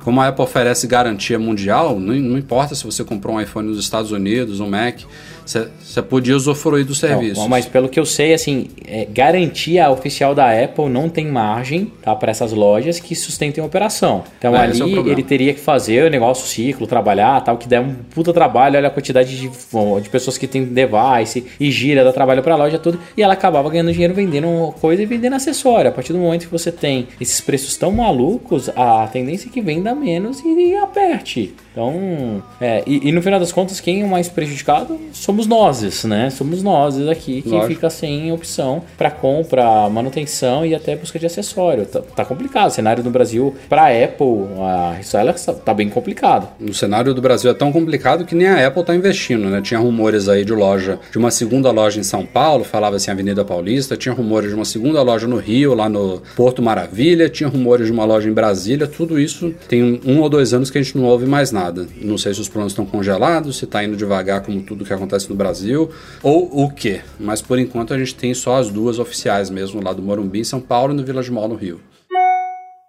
Como 0.03 0.21
a 0.21 0.29
Apple 0.29 0.43
oferece 0.43 0.87
garantia 0.87 1.39
mundial, 1.39 1.99
não, 1.99 2.15
não 2.15 2.37
importa 2.37 2.75
se 2.75 2.85
você 2.85 3.05
comprou 3.05 3.37
um 3.37 3.41
iPhone 3.41 3.69
nos 3.69 3.79
Estados 3.79 4.11
Unidos, 4.11 4.59
um 4.59 4.69
Mac, 4.69 5.01
você 5.45 6.03
podia 6.03 6.37
usufruir 6.37 6.85
do 6.85 6.95
serviço. 6.95 7.41
Não, 7.41 7.49
mas 7.49 7.67
pelo 7.67 7.89
que 7.89 7.99
eu 7.99 8.07
sei, 8.07 8.35
assim, 8.35 8.69
é, 8.87 9.05
garantia 9.05 9.91
oficial 9.91 10.35
da 10.35 10.51
Apple 10.51 10.89
não 10.89 11.09
tem 11.09 11.27
margem 11.27 11.93
tá, 12.03 12.15
para 12.15 12.31
essas 12.31 12.53
lojas 12.53 13.01
que 13.01 13.15
sustentem 13.15 13.63
a 13.63 13.67
operação. 13.67 14.25
Então 14.39 14.55
é, 14.55 14.61
ali 14.61 14.81
é 14.81 15.11
ele 15.11 15.23
teria 15.23 15.53
que 15.53 15.61
fazer 15.61 16.05
o 16.07 16.11
negócio 16.11 16.47
ciclo, 16.47 16.87
trabalhar, 16.87 17.41
tal, 17.43 17.57
que 17.57 17.69
der 17.69 17.81
um 17.81 17.95
puta 18.15 18.33
trabalho, 18.33 18.77
olha 18.77 18.89
a 18.89 18.91
quantidade 18.91 19.37
de, 19.37 19.49
de 19.49 20.09
pessoas 20.09 20.39
que 20.39 20.47
tem 20.47 20.65
device 20.65 21.47
e 21.59 21.71
gira, 21.71 22.05
dá 22.05 22.13
trabalho 22.13 22.43
para 22.43 22.55
a 22.55 22.57
loja 22.57 22.79
tudo, 22.79 22.99
e 23.17 23.23
ela 23.23 23.35
acabava 23.35 23.69
ganhando 23.69 23.93
dinheiro 23.93 24.15
vendendo 24.15 24.75
coisa 24.81 25.03
e 25.03 25.07
vendendo 25.07 25.35
acessório. 25.35 25.91
A 25.91 25.93
partir 25.93 26.13
do 26.13 26.19
momento 26.19 26.47
que 26.47 26.53
você 26.53 26.71
tem 26.71 27.09
esses 27.21 27.41
preços 27.41 27.77
tão 27.77 27.91
malucos, 27.93 28.69
a 28.71 29.07
tendência 29.13 29.49
é 29.49 29.53
que 29.53 29.61
venda 29.61 29.95
menos 29.95 30.41
e 30.41 30.75
aperte. 30.77 31.55
Então, 31.73 32.43
é, 32.61 32.85
e, 32.87 33.09
e, 33.09 33.13
no 33.13 33.23
final 33.23 33.41
das 33.41 33.51
contas, 33.51 33.81
quem 33.81 34.03
é 34.03 34.05
o 34.05 34.09
mais 34.09 34.29
prejudicado 34.29 35.01
somos 35.13 35.47
nós, 35.47 36.05
né? 36.05 36.29
Somos 36.29 36.63
nós 36.63 37.01
aqui 37.09 37.41
que 37.41 37.49
Lógico. 37.49 37.75
fica 37.75 37.91
sem 37.91 38.31
opção 38.31 38.83
para 38.99 39.11
compra, 39.11 39.89
manutenção 39.89 40.67
e 40.67 40.75
até 40.75 40.95
busca 40.95 41.19
de 41.19 41.25
acessório. 41.25 41.87
Tá, 41.87 42.01
tá 42.01 42.25
complicado. 42.27 42.69
O 42.69 42.71
cenário 42.71 43.03
no 43.03 43.11
Brasil, 43.11 43.55
para 43.71 43.87
Apple, 43.87 44.49
a 44.61 44.95
reseller 44.99 45.35
tá 45.65 45.73
bem 45.73 45.89
complicado. 45.89 46.49
O 46.61 46.75
cenário 46.75 47.15
do 47.15 47.23
Brasil 47.23 47.51
é 47.51 47.55
tão 47.55 47.73
complicado 47.73 48.27
que 48.27 48.35
nem 48.35 48.49
a 48.49 48.67
Apple 48.67 48.85
tá 48.85 48.95
investindo, 48.95 49.49
né? 49.49 49.63
Tinha 49.63 49.81
rumores 49.81 50.29
aí 50.29 50.45
de 50.45 50.53
loja, 50.53 50.99
de 51.11 51.17
uma 51.17 51.31
segunda 51.31 51.71
loja 51.71 51.99
em 51.99 52.03
São 52.03 52.27
Paulo, 52.27 52.65
falava 52.65 52.97
assim 52.97 53.11
Avenida 53.11 53.45
Paulista, 53.45 53.97
tinha 53.97 54.15
rumores 54.15 54.51
de 54.51 54.55
uma 54.55 54.67
segunda 54.67 55.01
loja 55.01 55.27
no 55.27 55.39
Rio, 55.39 55.73
lá 55.73 55.89
no 55.89 56.23
Porto 56.37 56.61
Maravilha, 56.61 57.31
tinha 57.31 57.49
rumores 57.49 57.87
de 57.87 57.93
uma 57.93 58.05
loja 58.05 58.29
em 58.29 58.33
Brasília, 58.33 58.87
tudo 58.87 59.19
isso 59.19 59.55
tem 59.69 60.01
um 60.05 60.21
ou 60.21 60.29
dois 60.29 60.53
anos 60.53 60.71
que 60.71 60.77
a 60.77 60.83
gente 60.83 60.99
não 60.99 61.05
ouve 61.05 61.25
mais 61.25 61.51
nada 61.51 61.62
nada. 61.63 61.87
Não 62.01 62.19
sei 62.19 62.35
se 62.35 62.41
os 62.41 62.49
planos 62.49 62.73
estão 62.73 62.85
congelados, 62.85 63.57
se 63.59 63.65
está 63.65 63.85
indo 63.85 63.97
devagar 63.97 64.43
como 64.43 64.61
tudo 64.63 64.85
que 64.85 64.93
acontece 64.93 65.29
no 65.31 65.37
Brasil, 65.37 65.91
ou 66.23 66.65
o 66.65 66.71
que. 66.71 67.01
Mas 67.19 67.41
por 67.41 67.59
enquanto 67.59 67.95
a 67.95 67.99
gente 67.99 68.15
tem 68.15 68.35
só 68.35 68.57
as 68.57 68.71
duas 68.71 68.99
oficiais 68.99 69.51
mesmo, 69.51 69.83
lá 69.83 69.93
do 69.93 70.03
Morumbi 70.03 70.41
em 70.41 70.45
São 70.45 70.61
Paulo 70.61 70.93
e 70.93 70.97
no 70.97 71.05
Village 71.05 71.31
Mall 71.31 71.49
no 71.49 71.55
Rio. 71.55 71.81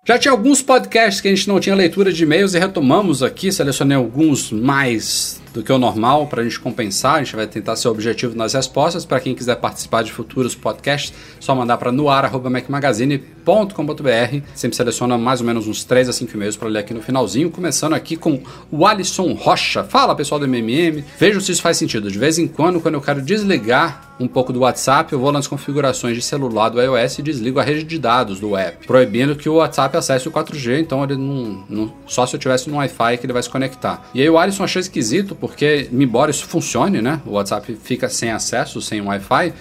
Já 0.05 0.17
tinha 0.17 0.33
alguns 0.33 0.61
podcasts 0.61 1.21
que 1.21 1.29
a 1.29 1.31
gente 1.33 1.47
não 1.47 1.61
tinha 1.61 1.75
leitura 1.75 2.11
de 2.11 2.23
e-mails 2.23 2.53
e 2.53 2.59
retomamos 2.59 3.23
aqui, 3.23 3.51
selecionei 3.53 3.95
alguns 3.95 4.51
mais 4.51 5.41
do 5.53 5.63
que 5.63 5.71
o 5.71 5.77
normal 5.77 6.27
para 6.27 6.41
a 6.41 6.43
gente 6.43 6.59
compensar. 6.59 7.15
A 7.15 7.23
gente 7.23 7.33
vai 7.35 7.47
tentar 7.47 7.75
ser 7.75 7.87
objetivo 7.87 8.35
nas 8.35 8.53
respostas. 8.53 9.05
Para 9.05 9.19
quem 9.19 9.33
quiser 9.35 9.55
participar 9.57 10.03
de 10.03 10.11
futuros 10.11 10.55
podcasts, 10.55 11.13
só 11.39 11.53
mandar 11.55 11.77
para 11.77 11.91
noar.macmagazine.com.br. 11.91 14.41
Sempre 14.55 14.75
seleciona 14.75 15.15
mais 15.17 15.41
ou 15.41 15.47
menos 15.47 15.67
uns 15.67 15.83
3 15.83 16.09
a 16.09 16.13
5 16.13 16.35
e-mails 16.35 16.57
para 16.57 16.69
ler 16.69 16.79
aqui 16.79 16.93
no 16.93 17.01
finalzinho. 17.01 17.51
Começando 17.51 17.93
aqui 17.93 18.15
com 18.15 18.41
o 18.71 18.85
Alisson 18.85 19.33
Rocha. 19.33 19.83
Fala 19.83 20.15
pessoal 20.15 20.39
do 20.39 20.47
MMM. 20.47 21.03
Vejam 21.19 21.39
se 21.39 21.51
isso 21.51 21.61
faz 21.61 21.77
sentido. 21.77 22.09
De 22.09 22.17
vez 22.17 22.39
em 22.39 22.47
quando, 22.47 22.81
quando 22.81 22.95
eu 22.95 23.01
quero 23.01 23.21
desligar 23.21 24.13
um 24.19 24.27
pouco 24.27 24.53
do 24.53 24.59
WhatsApp, 24.59 25.11
eu 25.11 25.19
vou 25.19 25.31
nas 25.31 25.47
configurações 25.47 26.15
de 26.15 26.21
celular 26.21 26.69
do 26.69 26.81
iOS 26.81 27.19
e 27.19 27.21
desligo 27.21 27.59
a 27.59 27.63
rede 27.63 27.83
de 27.83 27.97
dados 27.97 28.39
do 28.39 28.55
app, 28.55 28.85
proibindo 28.85 29.35
que 29.35 29.49
o 29.49 29.55
WhatsApp 29.55 29.97
acesse 29.97 30.27
o 30.27 30.31
4G, 30.31 30.79
então 30.79 31.03
ele 31.03 31.15
não, 31.15 31.63
não 31.69 31.93
só 32.05 32.25
se 32.25 32.35
eu 32.35 32.39
tivesse 32.39 32.69
no 32.69 32.77
Wi-Fi 32.77 33.17
que 33.17 33.25
ele 33.25 33.33
vai 33.33 33.41
se 33.41 33.49
conectar. 33.49 34.07
E 34.13 34.21
aí 34.21 34.29
o 34.29 34.37
Alisson 34.37 34.63
achou 34.63 34.79
esquisito 34.79 35.35
porque, 35.43 35.89
embora 35.91 36.31
isso 36.31 36.45
funcione, 36.45 37.01
né? 37.01 37.21
O 37.25 37.31
WhatsApp 37.31 37.75
fica 37.83 38.07
sem 38.07 38.31
acesso, 38.31 38.81
sem 38.81 39.01
Wi-Fi, 39.01 39.53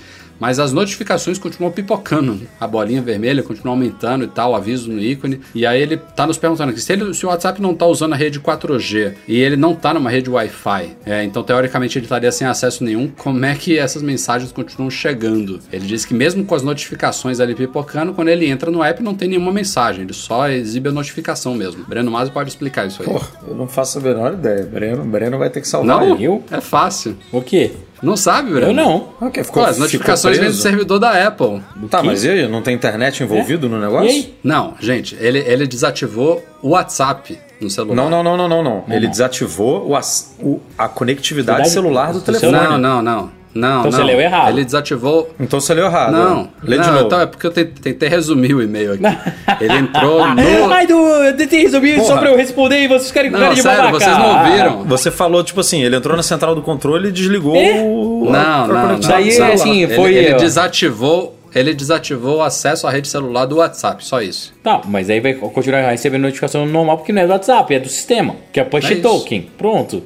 mas 0.43 0.59
as 0.59 0.73
notificações 0.73 1.39
continuam 1.39 1.71
pipocando. 1.71 2.41
A 2.59 2.67
bolinha 2.67 3.01
vermelha 3.01 3.45
continua 3.45 3.75
aumentando 3.75 4.25
e 4.25 4.27
tal, 4.27 4.57
aviso 4.57 4.91
no 4.91 4.99
ícone. 4.99 5.41
E 5.55 5.65
aí 5.65 5.81
ele 5.81 5.97
tá 5.97 6.27
nos 6.27 6.37
perguntando 6.37 6.73
que 6.73 6.81
se, 6.81 6.93
ele, 6.93 7.15
se 7.15 7.25
o 7.25 7.29
WhatsApp 7.29 7.63
não 7.63 7.77
tá 7.77 7.87
usando 7.87 8.15
a 8.15 8.17
rede 8.17 8.41
4G 8.41 9.15
e 9.29 9.41
ele 9.41 9.55
não 9.55 9.73
tá 9.73 9.95
numa 9.95 10.11
rede 10.11 10.29
Wi-Fi, 10.29 10.97
é, 11.07 11.23
então 11.23 11.45
teoricamente 11.45 11.97
ele 11.97 12.07
estaria 12.07 12.33
sem 12.33 12.45
acesso 12.45 12.83
nenhum, 12.83 13.07
como 13.07 13.45
é 13.47 13.55
que 13.55 13.79
essas 13.79 14.03
mensagens 14.03 14.51
continuam 14.51 14.91
chegando? 14.91 15.61
Ele 15.73 15.87
diz 15.87 16.05
que 16.05 16.13
mesmo 16.13 16.45
com 16.45 16.57
as 16.57 16.65
notificações 16.65 17.39
ali 17.39 17.55
pipocando, 17.55 18.13
quando 18.13 18.27
ele 18.27 18.45
entra 18.47 18.69
no 18.69 18.83
app 18.83 19.01
não 19.01 19.15
tem 19.15 19.29
nenhuma 19.29 19.53
mensagem, 19.53 20.03
ele 20.03 20.13
só 20.13 20.49
exibe 20.49 20.89
a 20.89 20.93
notificação 20.93 21.55
mesmo. 21.55 21.85
Breno 21.85 22.11
Masi 22.11 22.33
pode 22.33 22.49
explicar 22.51 22.89
isso 22.89 23.01
aí. 23.01 23.09
Pô, 23.09 23.21
eu 23.47 23.55
não 23.55 23.69
faço 23.69 24.01
a 24.01 24.01
menor 24.01 24.33
ideia. 24.33 24.65
Breno, 24.65 25.05
Breno 25.05 25.39
vai 25.39 25.51
ter 25.51 25.61
que 25.61 25.69
salvar 25.69 26.01
não, 26.01 26.21
eu. 26.21 26.43
É 26.51 26.61
fácil. 26.61 27.17
O 27.31 27.41
quê? 27.41 27.71
Não 28.03 28.17
sabe, 28.17 28.51
Bruno? 28.51 28.67
Eu 28.67 28.75
não. 28.75 29.09
Okay, 29.21 29.45
ficou, 29.45 29.63
Pô, 29.63 29.69
as 29.69 29.79
notificações 29.79 30.37
vêm 30.37 30.49
do 30.49 30.55
servidor 30.55 30.99
da 30.99 31.27
Apple. 31.27 31.63
Tá, 31.89 32.03
mas 32.03 32.25
e 32.25 32.31
aí? 32.31 32.49
Não 32.49 32.61
tem 32.61 32.75
internet 32.75 33.23
envolvido 33.23 33.67
é? 33.67 33.71
no 33.71 33.81
negócio? 33.81 34.35
Não, 34.43 34.75
gente, 34.81 35.17
ele, 35.21 35.39
ele 35.39 35.67
desativou 35.67 36.45
o 36.61 36.71
WhatsApp 36.71 37.39
no 37.61 37.71
celular. 37.71 37.95
Não, 37.95 38.11
não, 38.11 38.23
não, 38.23 38.37
não, 38.37 38.49
não. 38.49 38.63
não. 38.65 38.85
Ele 38.95 39.07
desativou 39.07 39.89
o, 39.89 39.99
o, 40.41 40.61
a 40.77 40.89
conectividade 40.89 41.71
celular 41.71 42.13
do 42.13 42.21
telefone. 42.21 42.53
Não, 42.53 42.77
não, 42.77 43.01
não. 43.01 43.42
Não, 43.55 43.81
Então 43.81 43.91
não. 43.91 43.99
você 43.99 44.03
leu 44.05 44.21
errado. 44.21 44.49
Ele 44.55 44.65
desativou. 44.65 45.35
Então 45.39 45.61
você 45.61 45.75
leu 45.75 45.87
errado. 45.87 46.13
Não, 46.13 46.49
Lê 46.63 46.79
de 46.79 46.87
não, 46.87 46.93
novo. 46.95 47.07
então 47.07 47.21
é 47.21 47.27
porque 47.27 47.47
eu 47.47 47.51
te- 47.53 47.65
tentei 47.67 48.09
resumir 48.09 48.55
o 48.55 48.63
e-mail 48.63 48.93
aqui. 48.95 49.03
Ele 49.61 49.75
entrou 49.75 50.27
no. 50.27 50.41
Ai, 50.73 50.87
do, 50.87 50.95
eu 50.95 51.37
tentei 51.37 51.63
resumir 51.63 51.97
Porra. 51.97 52.07
só 52.07 52.17
pra 52.19 52.31
eu 52.31 52.37
responder 52.37 52.81
e 52.81 52.89
vocês 52.89 53.11
querem 53.13 53.31
com 53.31 53.37
cara 53.37 53.49
Não, 53.49 53.55
de 53.55 53.63
sério, 53.63 53.83
babaca. 53.83 53.99
vocês 54.05 54.17
não 54.19 54.39
ouviram? 54.39 54.85
Você 54.85 55.11
falou, 55.11 55.45
tipo 55.45 55.61
assim, 55.61 55.83
ele 55.83 55.97
entrou 55.97 56.17
na 56.17 56.23
central 56.23 56.55
do 56.55 56.63
controle 56.63 57.09
e 57.09 57.13
desligou 57.13 57.55
É? 57.57 57.81
o. 57.83 58.29
Não, 58.31 58.67
não, 58.69 58.89
não. 58.93 59.01
Daí, 59.01 59.29
assim, 59.43 59.83
Ele, 59.83 59.95
foi. 59.95 60.15
ele 60.15 60.35
ó. 60.35 60.39
desativou. 60.39 61.39
Ele 61.55 61.75
desativou 61.75 62.39
o 62.39 62.43
acesso 62.43 62.87
à 62.87 62.91
rede 62.91 63.09
celular 63.09 63.45
do 63.45 63.57
WhatsApp, 63.57 64.03
só 64.03 64.23
isso. 64.23 64.55
Tá, 64.63 64.81
mas 64.87 65.11
aí 65.11 65.21
vai 65.21 65.35
continuar 65.35 65.83
recebendo 65.91 66.23
notificação 66.23 66.65
normal 66.65 66.97
porque 66.97 67.13
não 67.13 67.21
é 67.21 67.27
do 67.27 67.33
WhatsApp, 67.33 67.75
é 67.75 67.79
do 67.79 67.91
sistema, 67.91 68.37
que 68.51 68.59
é 68.59 68.65
push 68.65 68.91
É 68.91 68.95
token. 68.95 69.51
Pronto. 69.59 70.03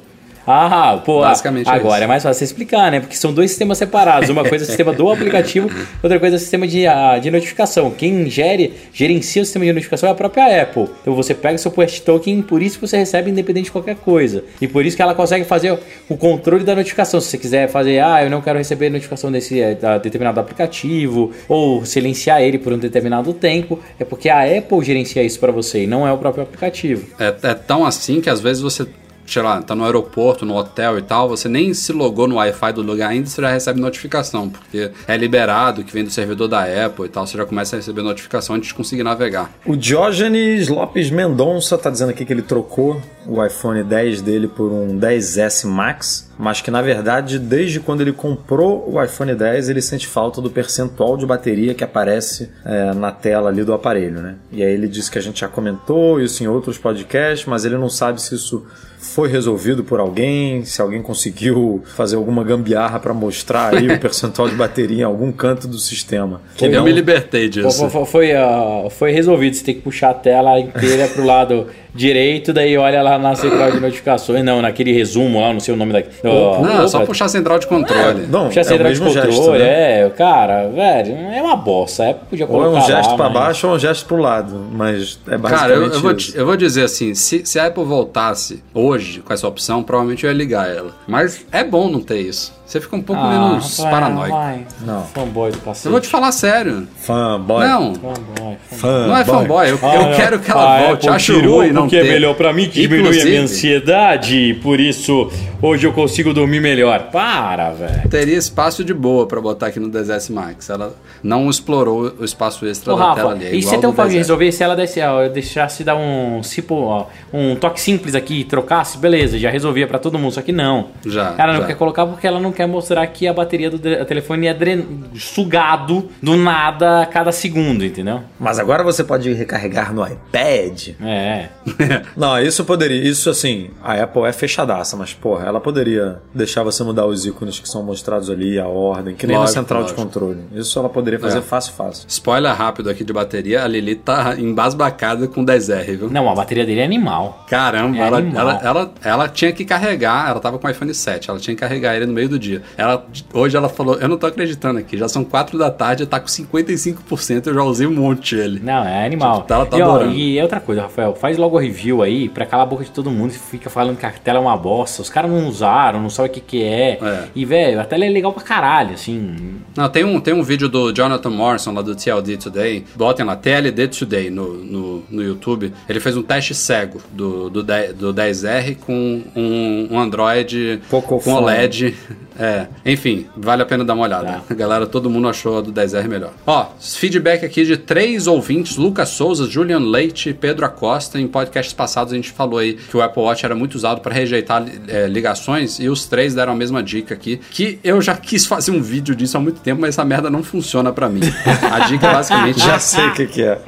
Ah, 0.47 1.01
pô, 1.03 1.19
Basicamente 1.19 1.67
é 1.67 1.71
agora 1.71 1.97
isso. 1.97 2.03
é 2.05 2.07
mais 2.07 2.23
fácil 2.23 2.43
explicar, 2.45 2.89
né? 2.89 3.01
Porque 3.01 3.15
são 3.15 3.33
dois 3.33 3.51
sistemas 3.51 3.77
separados. 3.77 4.29
Uma 4.29 4.43
coisa 4.43 4.63
é 4.63 4.65
o 4.65 4.67
sistema 4.67 4.93
do 4.93 5.11
aplicativo, 5.11 5.69
outra 6.01 6.19
coisa 6.19 6.35
é 6.35 6.37
o 6.37 6.39
sistema 6.39 6.65
de, 6.65 6.87
ah, 6.87 7.19
de 7.19 7.29
notificação. 7.29 7.91
Quem 7.91 8.29
gere, 8.29 8.73
gerencia 8.93 9.41
o 9.41 9.45
sistema 9.45 9.65
de 9.65 9.73
notificação 9.73 10.07
é 10.07 10.11
a 10.13 10.15
própria 10.15 10.63
Apple. 10.63 10.87
Então 11.01 11.13
você 11.13 11.33
pega 11.33 11.55
o 11.55 11.59
seu 11.59 11.69
push 11.69 11.99
token, 11.99 12.41
por 12.41 12.61
isso 12.61 12.79
que 12.79 12.87
você 12.87 12.97
recebe 12.97 13.29
independente 13.29 13.65
de 13.65 13.71
qualquer 13.71 13.97
coisa. 13.97 14.43
E 14.61 14.67
por 14.67 14.85
isso 14.85 14.95
que 14.95 15.01
ela 15.01 15.13
consegue 15.13 15.43
fazer 15.43 15.77
o 16.07 16.15
controle 16.15 16.63
da 16.63 16.75
notificação. 16.75 17.19
Se 17.19 17.27
você 17.27 17.37
quiser 17.37 17.67
fazer, 17.67 17.99
ah, 17.99 18.23
eu 18.23 18.29
não 18.29 18.41
quero 18.41 18.57
receber 18.57 18.89
notificação 18.89 19.31
desse 19.31 19.59
eh, 19.59 19.75
da 19.75 19.97
determinado 19.97 20.39
aplicativo, 20.39 21.31
ou 21.47 21.85
silenciar 21.85 22.41
ele 22.41 22.57
por 22.57 22.71
um 22.71 22.77
determinado 22.77 23.33
tempo, 23.33 23.79
é 23.99 24.05
porque 24.05 24.29
a 24.29 24.43
Apple 24.43 24.83
gerencia 24.83 25.23
isso 25.23 25.39
para 25.39 25.51
você 25.51 25.83
e 25.83 25.87
não 25.87 26.07
é 26.07 26.11
o 26.11 26.17
próprio 26.17 26.43
aplicativo. 26.43 27.07
É, 27.19 27.33
é 27.49 27.53
tão 27.53 27.85
assim 27.85 28.21
que 28.21 28.29
às 28.29 28.39
vezes 28.39 28.61
você, 28.61 28.87
sei 29.27 29.41
lá, 29.41 29.61
tá 29.61 29.75
no 29.75 29.83
aeroporto, 29.83 30.45
no 30.45 30.55
hotel 30.55 30.97
e 30.97 31.01
tal, 31.01 31.27
você 31.27 31.49
nem 31.49 31.73
se 31.73 31.91
logou 31.91 32.27
no 32.27 32.35
Wi-Fi 32.35 32.73
do 32.73 32.81
lugar 32.81 33.09
ainda, 33.09 33.27
você 33.27 33.41
já 33.41 33.49
recebe 33.49 33.79
notificação, 33.79 34.49
porque 34.49 34.91
é 35.07 35.17
liberado, 35.17 35.83
que 35.83 35.93
vem 35.93 36.03
do 36.03 36.09
servidor 36.09 36.47
da 36.47 36.63
Apple 36.63 37.05
e 37.05 37.09
tal, 37.09 37.27
você 37.27 37.37
já 37.37 37.45
começa 37.45 37.75
a 37.75 37.77
receber 37.77 38.01
notificação 38.01 38.55
antes 38.55 38.69
de 38.69 38.73
conseguir 38.73 39.03
navegar. 39.03 39.51
O 39.65 39.75
Diógenes 39.75 40.67
Lopes 40.69 41.11
Mendonça 41.11 41.77
tá 41.77 41.89
dizendo 41.89 42.09
aqui 42.09 42.25
que 42.25 42.33
ele 42.33 42.41
trocou 42.41 43.01
o 43.27 43.45
iPhone 43.45 43.83
10 43.83 44.21
dele 44.21 44.47
por 44.47 44.71
um 44.71 44.97
10S 44.99 45.65
Max, 45.67 46.29
mas 46.37 46.61
que 46.61 46.71
na 46.71 46.81
verdade, 46.81 47.37
desde 47.39 47.79
quando 47.79 48.01
ele 48.01 48.13
comprou 48.13 48.91
o 48.91 49.03
iPhone 49.03 49.33
10, 49.35 49.69
ele 49.69 49.81
sente 49.81 50.07
falta 50.07 50.41
do 50.41 50.49
percentual 50.49 51.17
de 51.17 51.25
bateria 51.25 51.73
que 51.73 51.83
aparece 51.83 52.49
é, 52.65 52.93
na 52.93 53.11
tela 53.11 53.49
ali 53.49 53.63
do 53.63 53.73
aparelho, 53.73 54.21
né? 54.21 54.35
E 54.51 54.63
aí 54.63 54.71
ele 54.71 54.87
disse 54.87 55.11
que 55.11 55.17
a 55.17 55.21
gente 55.21 55.41
já 55.41 55.47
comentou 55.47 56.21
isso 56.21 56.43
em 56.43 56.47
outros 56.47 56.77
podcasts, 56.77 57.45
mas 57.47 57.65
ele 57.65 57.77
não 57.77 57.89
sabe 57.89 58.21
se 58.21 58.35
isso 58.35 58.65
foi 58.99 59.29
resolvido 59.29 59.83
por 59.83 59.99
alguém, 59.99 60.65
se 60.65 60.81
alguém 60.81 61.01
conseguiu 61.01 61.83
fazer 61.95 62.15
alguma 62.15 62.43
gambiarra 62.43 62.99
para 62.99 63.13
mostrar 63.13 63.75
aí 63.75 63.87
o 63.89 63.99
percentual 64.01 64.49
de 64.49 64.55
bateria 64.55 65.01
em 65.01 65.03
algum 65.03 65.31
canto 65.31 65.67
do 65.67 65.77
sistema. 65.77 66.41
eu 66.59 66.67
Ou 66.67 66.83
me 66.83 66.89
não. 66.89 66.95
libertei 66.95 67.51
Foi, 67.51 67.63
disso. 67.63 67.89
foi, 67.89 68.05
foi, 68.05 68.31
ah, 68.35 68.87
foi 68.89 69.11
resolvido. 69.11 69.55
Você 69.55 69.63
tem 69.63 69.75
que 69.75 69.81
puxar 69.81 70.09
a 70.09 70.13
tela 70.13 70.59
inteira 70.59 71.07
pro 71.09 71.23
lado 71.23 71.67
direito, 71.93 72.53
daí 72.53 72.77
olha 72.77 73.01
lá 73.01 73.16
na 73.17 73.35
central 73.35 73.71
de 73.71 73.79
notificações. 73.79 74.43
Não, 74.43 74.61
naquele 74.61 74.91
resumo 74.93 75.39
lá, 75.41 75.51
não 75.53 75.59
sei 75.59 75.73
o 75.73 75.77
nome 75.77 75.93
daqui. 75.93 76.09
Oh, 76.23 76.61
Não, 76.61 76.83
é 76.83 76.87
só 76.87 77.05
puxar 77.05 77.25
a 77.25 77.29
central 77.29 77.59
de 77.59 77.67
controle. 77.67 78.27
Não, 78.27 78.47
Puxar 78.47 78.61
a 78.61 78.63
é 78.63 78.65
o 78.65 78.67
central 78.67 78.93
de 78.93 78.99
mesmo 79.01 79.05
controle, 79.13 79.31
gesto, 79.31 79.51
né? 79.51 80.01
é, 80.01 80.09
cara, 80.09 80.67
velho, 80.69 81.15
é 81.15 81.41
uma 81.41 81.55
bosta. 81.55 82.03
É, 82.03 82.13
podia 82.13 82.45
Ou 82.47 82.51
é 82.61 82.63
colocar 82.65 82.83
um 82.83 82.87
gesto 82.87 83.09
lá, 83.11 83.15
pra 83.15 83.29
mas- 83.29 83.33
baixo 83.33 83.67
ou 83.67 83.75
um 83.75 83.79
gesto 83.79 84.05
pro 84.05 84.17
lado, 84.17 84.65
mas 84.71 85.19
é 85.27 85.37
basicamente 85.37 85.59
Cara, 85.59 85.73
eu, 85.73 85.83
eu 85.93 85.99
vou, 86.01 86.15
eu 86.35 86.45
vou 86.45 86.57
dizer 86.57 86.83
assim, 86.83 87.13
se, 87.15 87.45
se 87.45 87.59
a 87.59 87.67
Apple 87.67 87.83
voltasse 87.83 88.63
hoje 88.73 89.19
com 89.21 89.33
essa 89.33 89.47
opção, 89.47 89.83
provavelmente 89.83 90.25
eu 90.25 90.31
ia 90.31 90.37
ligar 90.37 90.69
ela. 90.69 90.91
Mas 91.07 91.45
é 91.51 91.63
bom 91.63 91.89
não 91.89 91.99
ter 92.01 92.19
isso. 92.19 92.56
Você 92.67 92.81
fica 92.81 92.97
um 92.97 93.01
pouco 93.01 93.21
Ah, 93.21 93.29
menos 93.29 93.77
vai, 93.79 93.91
paranoico. 93.91 94.35
vai. 94.35 94.65
Não. 94.85 95.03
Fanboy 95.05 95.51
do 95.51 95.57
cacete. 95.59 95.85
Eu 95.85 95.91
vou 95.93 96.01
te 96.01 96.07
falar 96.09 96.33
sério. 96.33 96.85
Fanboy. 96.97 97.65
Não, 97.65 97.95
Fanboy. 97.95 98.57
Fanboy. 98.71 99.07
não 99.07 99.17
é 99.17 99.23
fanboy. 99.25 99.69
Eu, 99.69 99.79
eu 99.79 100.15
quero 100.17 100.39
que 100.39 100.51
ela 100.51 100.79
volte. 100.79 101.05
Apple 101.05 101.09
Acho 101.15 101.33
tirou 101.35 101.57
ruim 101.59 101.71
não 101.71 101.83
porque 101.83 102.01
ter. 102.01 102.07
é 102.07 102.11
melhor 102.11 102.35
pra 102.35 102.51
mim, 102.51 102.65
que 102.67 102.81
diminui 102.81 103.07
a 103.07 103.11
minha 103.23 103.37
Inclusive, 103.37 103.37
ansiedade, 103.37 104.59
por 104.61 104.79
isso 104.81 105.31
hoje 105.61 105.87
eu 105.87 105.93
consigo 105.93 106.33
dormir 106.33 106.59
melhor. 106.59 107.03
Para, 107.11 107.71
velho. 107.71 108.09
Teria 108.09 108.35
espaço 108.37 108.83
de 108.83 108.93
boa 108.93 109.25
pra 109.25 109.39
botar 109.39 109.67
aqui 109.67 109.79
no 109.79 109.89
10S 109.89 110.29
Max. 110.33 110.69
Ela 110.69 110.93
não 111.23 111.49
explorou 111.49 112.13
o 112.19 112.25
espaço 112.25 112.65
extra 112.65 112.93
Ô, 112.93 112.97
da 112.97 113.03
Rafa, 113.05 113.15
tela 113.15 113.31
ali. 113.31 113.45
é 113.45 113.55
e 113.55 113.63
se 113.63 113.75
é 113.75 113.77
tão 113.77 113.93
fácil 113.93 114.11
de 114.11 114.15
10S. 114.17 114.19
resolver 114.19 114.51
se 114.51 114.63
ela 114.63 114.75
desse, 114.75 115.01
ó, 115.01 115.27
deixasse 115.29 115.83
dar 115.85 115.95
um, 115.95 116.41
tipo, 116.41 116.75
ó, 116.75 117.05
um 117.33 117.55
toque 117.55 117.79
simples 117.79 118.13
aqui, 118.13 118.43
trocasse, 118.43 118.97
beleza, 118.97 119.39
já 119.39 119.49
resolvia 119.49 119.87
pra 119.87 119.97
todo 119.99 120.19
mundo, 120.19 120.33
só 120.33 120.41
que 120.41 120.51
não. 120.51 120.87
Já, 121.05 121.33
Ela 121.37 121.53
não 121.53 121.61
já. 121.61 121.67
quer 121.67 121.75
colocar 121.75 122.05
porque 122.05 122.27
ela 122.27 122.39
não 122.41 122.51
quer 122.57 122.67
mostrar 122.67 123.05
que 123.07 123.27
a 123.27 123.33
bateria 123.33 123.69
do 123.69 123.77
telefone 123.77 124.47
é 124.47 124.53
dren- 124.53 124.83
sugado 125.15 126.09
do 126.21 126.35
nada 126.35 127.01
a 127.03 127.05
cada 127.05 127.31
segundo, 127.31 127.85
entendeu? 127.85 128.21
Mas 128.39 128.57
agora 128.59 128.83
você 128.83 129.03
pode 129.03 129.31
recarregar 129.33 129.93
no 129.93 130.05
iPad. 130.05 130.89
É. 131.01 131.49
Não, 132.17 132.39
isso 132.41 132.65
poderia. 132.65 132.97
Isso 133.07 133.29
assim, 133.29 133.69
a 133.83 133.93
Apple 134.03 134.23
é 134.23 134.31
fechadaça, 134.33 134.95
mas 134.97 135.13
porra, 135.13 135.45
ela 135.45 135.59
poderia 135.59 136.19
deixar 136.33 136.63
você 136.63 136.83
mudar 136.83 137.05
os 137.05 137.25
ícones 137.25 137.59
que 137.59 137.69
são 137.69 137.83
mostrados 137.83 138.29
ali, 138.29 138.59
a 138.59 138.67
ordem, 138.67 139.15
que 139.15 139.27
nem 139.27 139.37
Lógico, 139.37 139.55
na 139.55 139.61
central 139.61 139.81
lógico. 139.81 139.99
de 139.99 140.05
controle. 140.05 140.39
Isso 140.53 140.79
ela 140.79 140.89
poderia 140.89 141.19
fazer 141.19 141.39
É. 141.39 141.41
fácil, 141.41 141.73
fácil. 141.73 142.05
Spoiler 142.07 142.53
rápido 142.53 142.89
aqui 142.89 143.03
de 143.03 143.13
bateria, 143.13 143.63
a 143.63 143.67
Lili 143.67 143.95
tá 143.95 144.35
embasbacada 144.37 145.27
com 145.27 145.45
10R, 145.45 145.95
viu? 145.97 146.09
Não, 146.09 146.29
a 146.29 146.33
bateria 146.35 146.65
dele 146.65 146.79
é 146.81 146.85
animal. 146.85 147.45
Caramba, 147.49 147.97
É 147.97 148.01
ela, 148.01 148.17
animal. 148.17 148.41
ela, 148.49 148.61
ela, 148.63 148.91
ela 149.03 149.29
tinha 149.29 149.51
que 149.51 149.63
carregar, 149.63 150.29
ela 150.29 150.39
tava 150.39 150.57
com 150.57 150.67
o 150.67 150.69
iPhone 150.69 150.93
7, 150.93 151.29
ela 151.29 151.39
tinha 151.39 151.55
que 151.55 151.59
carregar 151.59 151.95
ele 151.95 152.05
no 152.05 152.13
meio 152.13 152.27
do 152.29 152.39
dia. 152.39 152.46
Ela, 152.77 153.05
hoje 153.33 153.55
ela 153.55 153.69
falou, 153.69 153.95
eu 153.95 154.07
não 154.07 154.17
tô 154.17 154.25
acreditando 154.27 154.79
aqui, 154.79 154.97
já 154.97 155.07
são 155.07 155.23
4 155.23 155.57
da 155.57 155.69
tarde, 155.69 156.05
tá 156.05 156.19
com 156.19 156.27
55%, 156.27 157.47
eu 157.47 157.53
já 157.53 157.63
usei 157.63 157.87
um 157.87 157.93
monte 157.93 158.35
ele. 158.35 158.59
Não, 158.63 158.85
é 158.85 159.05
animal. 159.05 159.45
Ela 159.49 159.65
tá 159.65 159.77
e, 159.77 159.81
ó, 159.81 160.05
e 160.05 160.41
outra 160.41 160.59
coisa, 160.59 160.83
Rafael, 160.83 161.15
faz 161.15 161.37
logo 161.37 161.55
o 161.55 161.59
review 161.59 162.01
aí 162.01 162.29
pra 162.29 162.45
calar 162.45 162.65
a 162.65 162.69
boca 162.69 162.83
de 162.83 162.91
todo 162.91 163.11
mundo 163.11 163.31
que 163.31 163.39
fica 163.39 163.69
falando 163.69 163.97
que 163.97 164.05
a 164.05 164.11
tela 164.11 164.39
é 164.39 164.41
uma 164.41 164.57
bosta. 164.57 165.01
Os 165.01 165.09
caras 165.09 165.29
não 165.29 165.47
usaram, 165.47 166.01
não 166.01 166.09
sabem 166.09 166.31
o 166.31 166.33
que, 166.33 166.41
que 166.41 166.63
é. 166.63 166.99
É. 167.01 167.23
E, 167.35 167.45
velho, 167.45 167.79
a 167.79 167.85
tela 167.85 168.05
é 168.05 168.09
legal 168.09 168.33
pra 168.33 168.43
caralho, 168.43 168.93
assim. 168.93 169.59
Não, 169.75 169.89
tem 169.89 170.03
um, 170.03 170.19
tem 170.19 170.33
um 170.33 170.43
vídeo 170.43 170.69
do 170.69 170.91
Jonathan 170.91 171.29
Morrison 171.29 171.73
lá 171.73 171.81
do 171.81 171.95
TLD 171.95 172.37
Today, 172.37 172.85
botem 172.95 173.25
lá, 173.25 173.35
TLD 173.35 173.87
Today 173.87 174.29
no, 174.29 174.53
no, 174.53 175.03
no 175.09 175.23
YouTube. 175.23 175.73
Ele 175.87 175.99
fez 175.99 176.15
um 176.15 176.23
teste 176.23 176.53
cego 176.53 177.01
do, 177.11 177.49
do, 177.49 177.63
10 177.63 177.93
do 177.93 178.13
10R 178.13 178.77
com 178.77 179.21
um, 179.35 179.87
um 179.91 179.99
Android 179.99 180.81
Pocophone. 180.89 181.23
com 181.23 181.43
OLED. 181.43 181.95
É, 182.39 182.67
enfim, 182.85 183.25
vale 183.35 183.63
a 183.63 183.65
pena 183.65 183.83
dar 183.83 183.93
uma 183.93 184.03
olhada. 184.03 184.41
Tá. 184.47 184.53
Galera, 184.55 184.85
todo 184.85 185.09
mundo 185.09 185.27
achou 185.27 185.57
a 185.57 185.61
do 185.61 185.71
10R 185.71 186.07
melhor. 186.07 186.31
Ó, 186.45 186.67
feedback 186.79 187.45
aqui 187.45 187.65
de 187.65 187.77
três 187.77 188.27
ouvintes: 188.27 188.77
Lucas 188.77 189.09
Souza, 189.09 189.47
Julian 189.47 189.79
Leite 189.79 190.29
e 190.29 190.33
Pedro 190.33 190.65
Acosta. 190.65 191.19
Em 191.19 191.27
podcasts 191.27 191.73
passados 191.73 192.13
a 192.13 192.15
gente 192.15 192.31
falou 192.31 192.59
aí 192.59 192.73
que 192.73 192.95
o 192.95 193.01
Apple 193.01 193.23
Watch 193.23 193.45
era 193.45 193.55
muito 193.55 193.75
usado 193.75 194.01
para 194.01 194.13
rejeitar 194.13 194.63
é, 194.87 195.07
ligações 195.07 195.79
e 195.79 195.89
os 195.89 196.05
três 196.05 196.35
deram 196.35 196.53
a 196.53 196.55
mesma 196.55 196.83
dica 196.83 197.13
aqui. 197.13 197.39
Que 197.51 197.79
eu 197.83 198.01
já 198.01 198.15
quis 198.17 198.45
fazer 198.45 198.71
um 198.71 198.81
vídeo 198.81 199.15
disso 199.15 199.37
há 199.37 199.39
muito 199.39 199.59
tempo, 199.61 199.81
mas 199.81 199.89
essa 199.89 200.05
merda 200.05 200.29
não 200.29 200.43
funciona 200.43 200.91
para 200.91 201.09
mim. 201.09 201.21
A 201.71 201.87
dica 201.87 202.07
é 202.07 202.13
basicamente. 202.13 202.59
Já 202.59 202.79
sei 202.79 203.07
o 203.07 203.13
que, 203.13 203.27
que 203.27 203.41
é. 203.41 203.59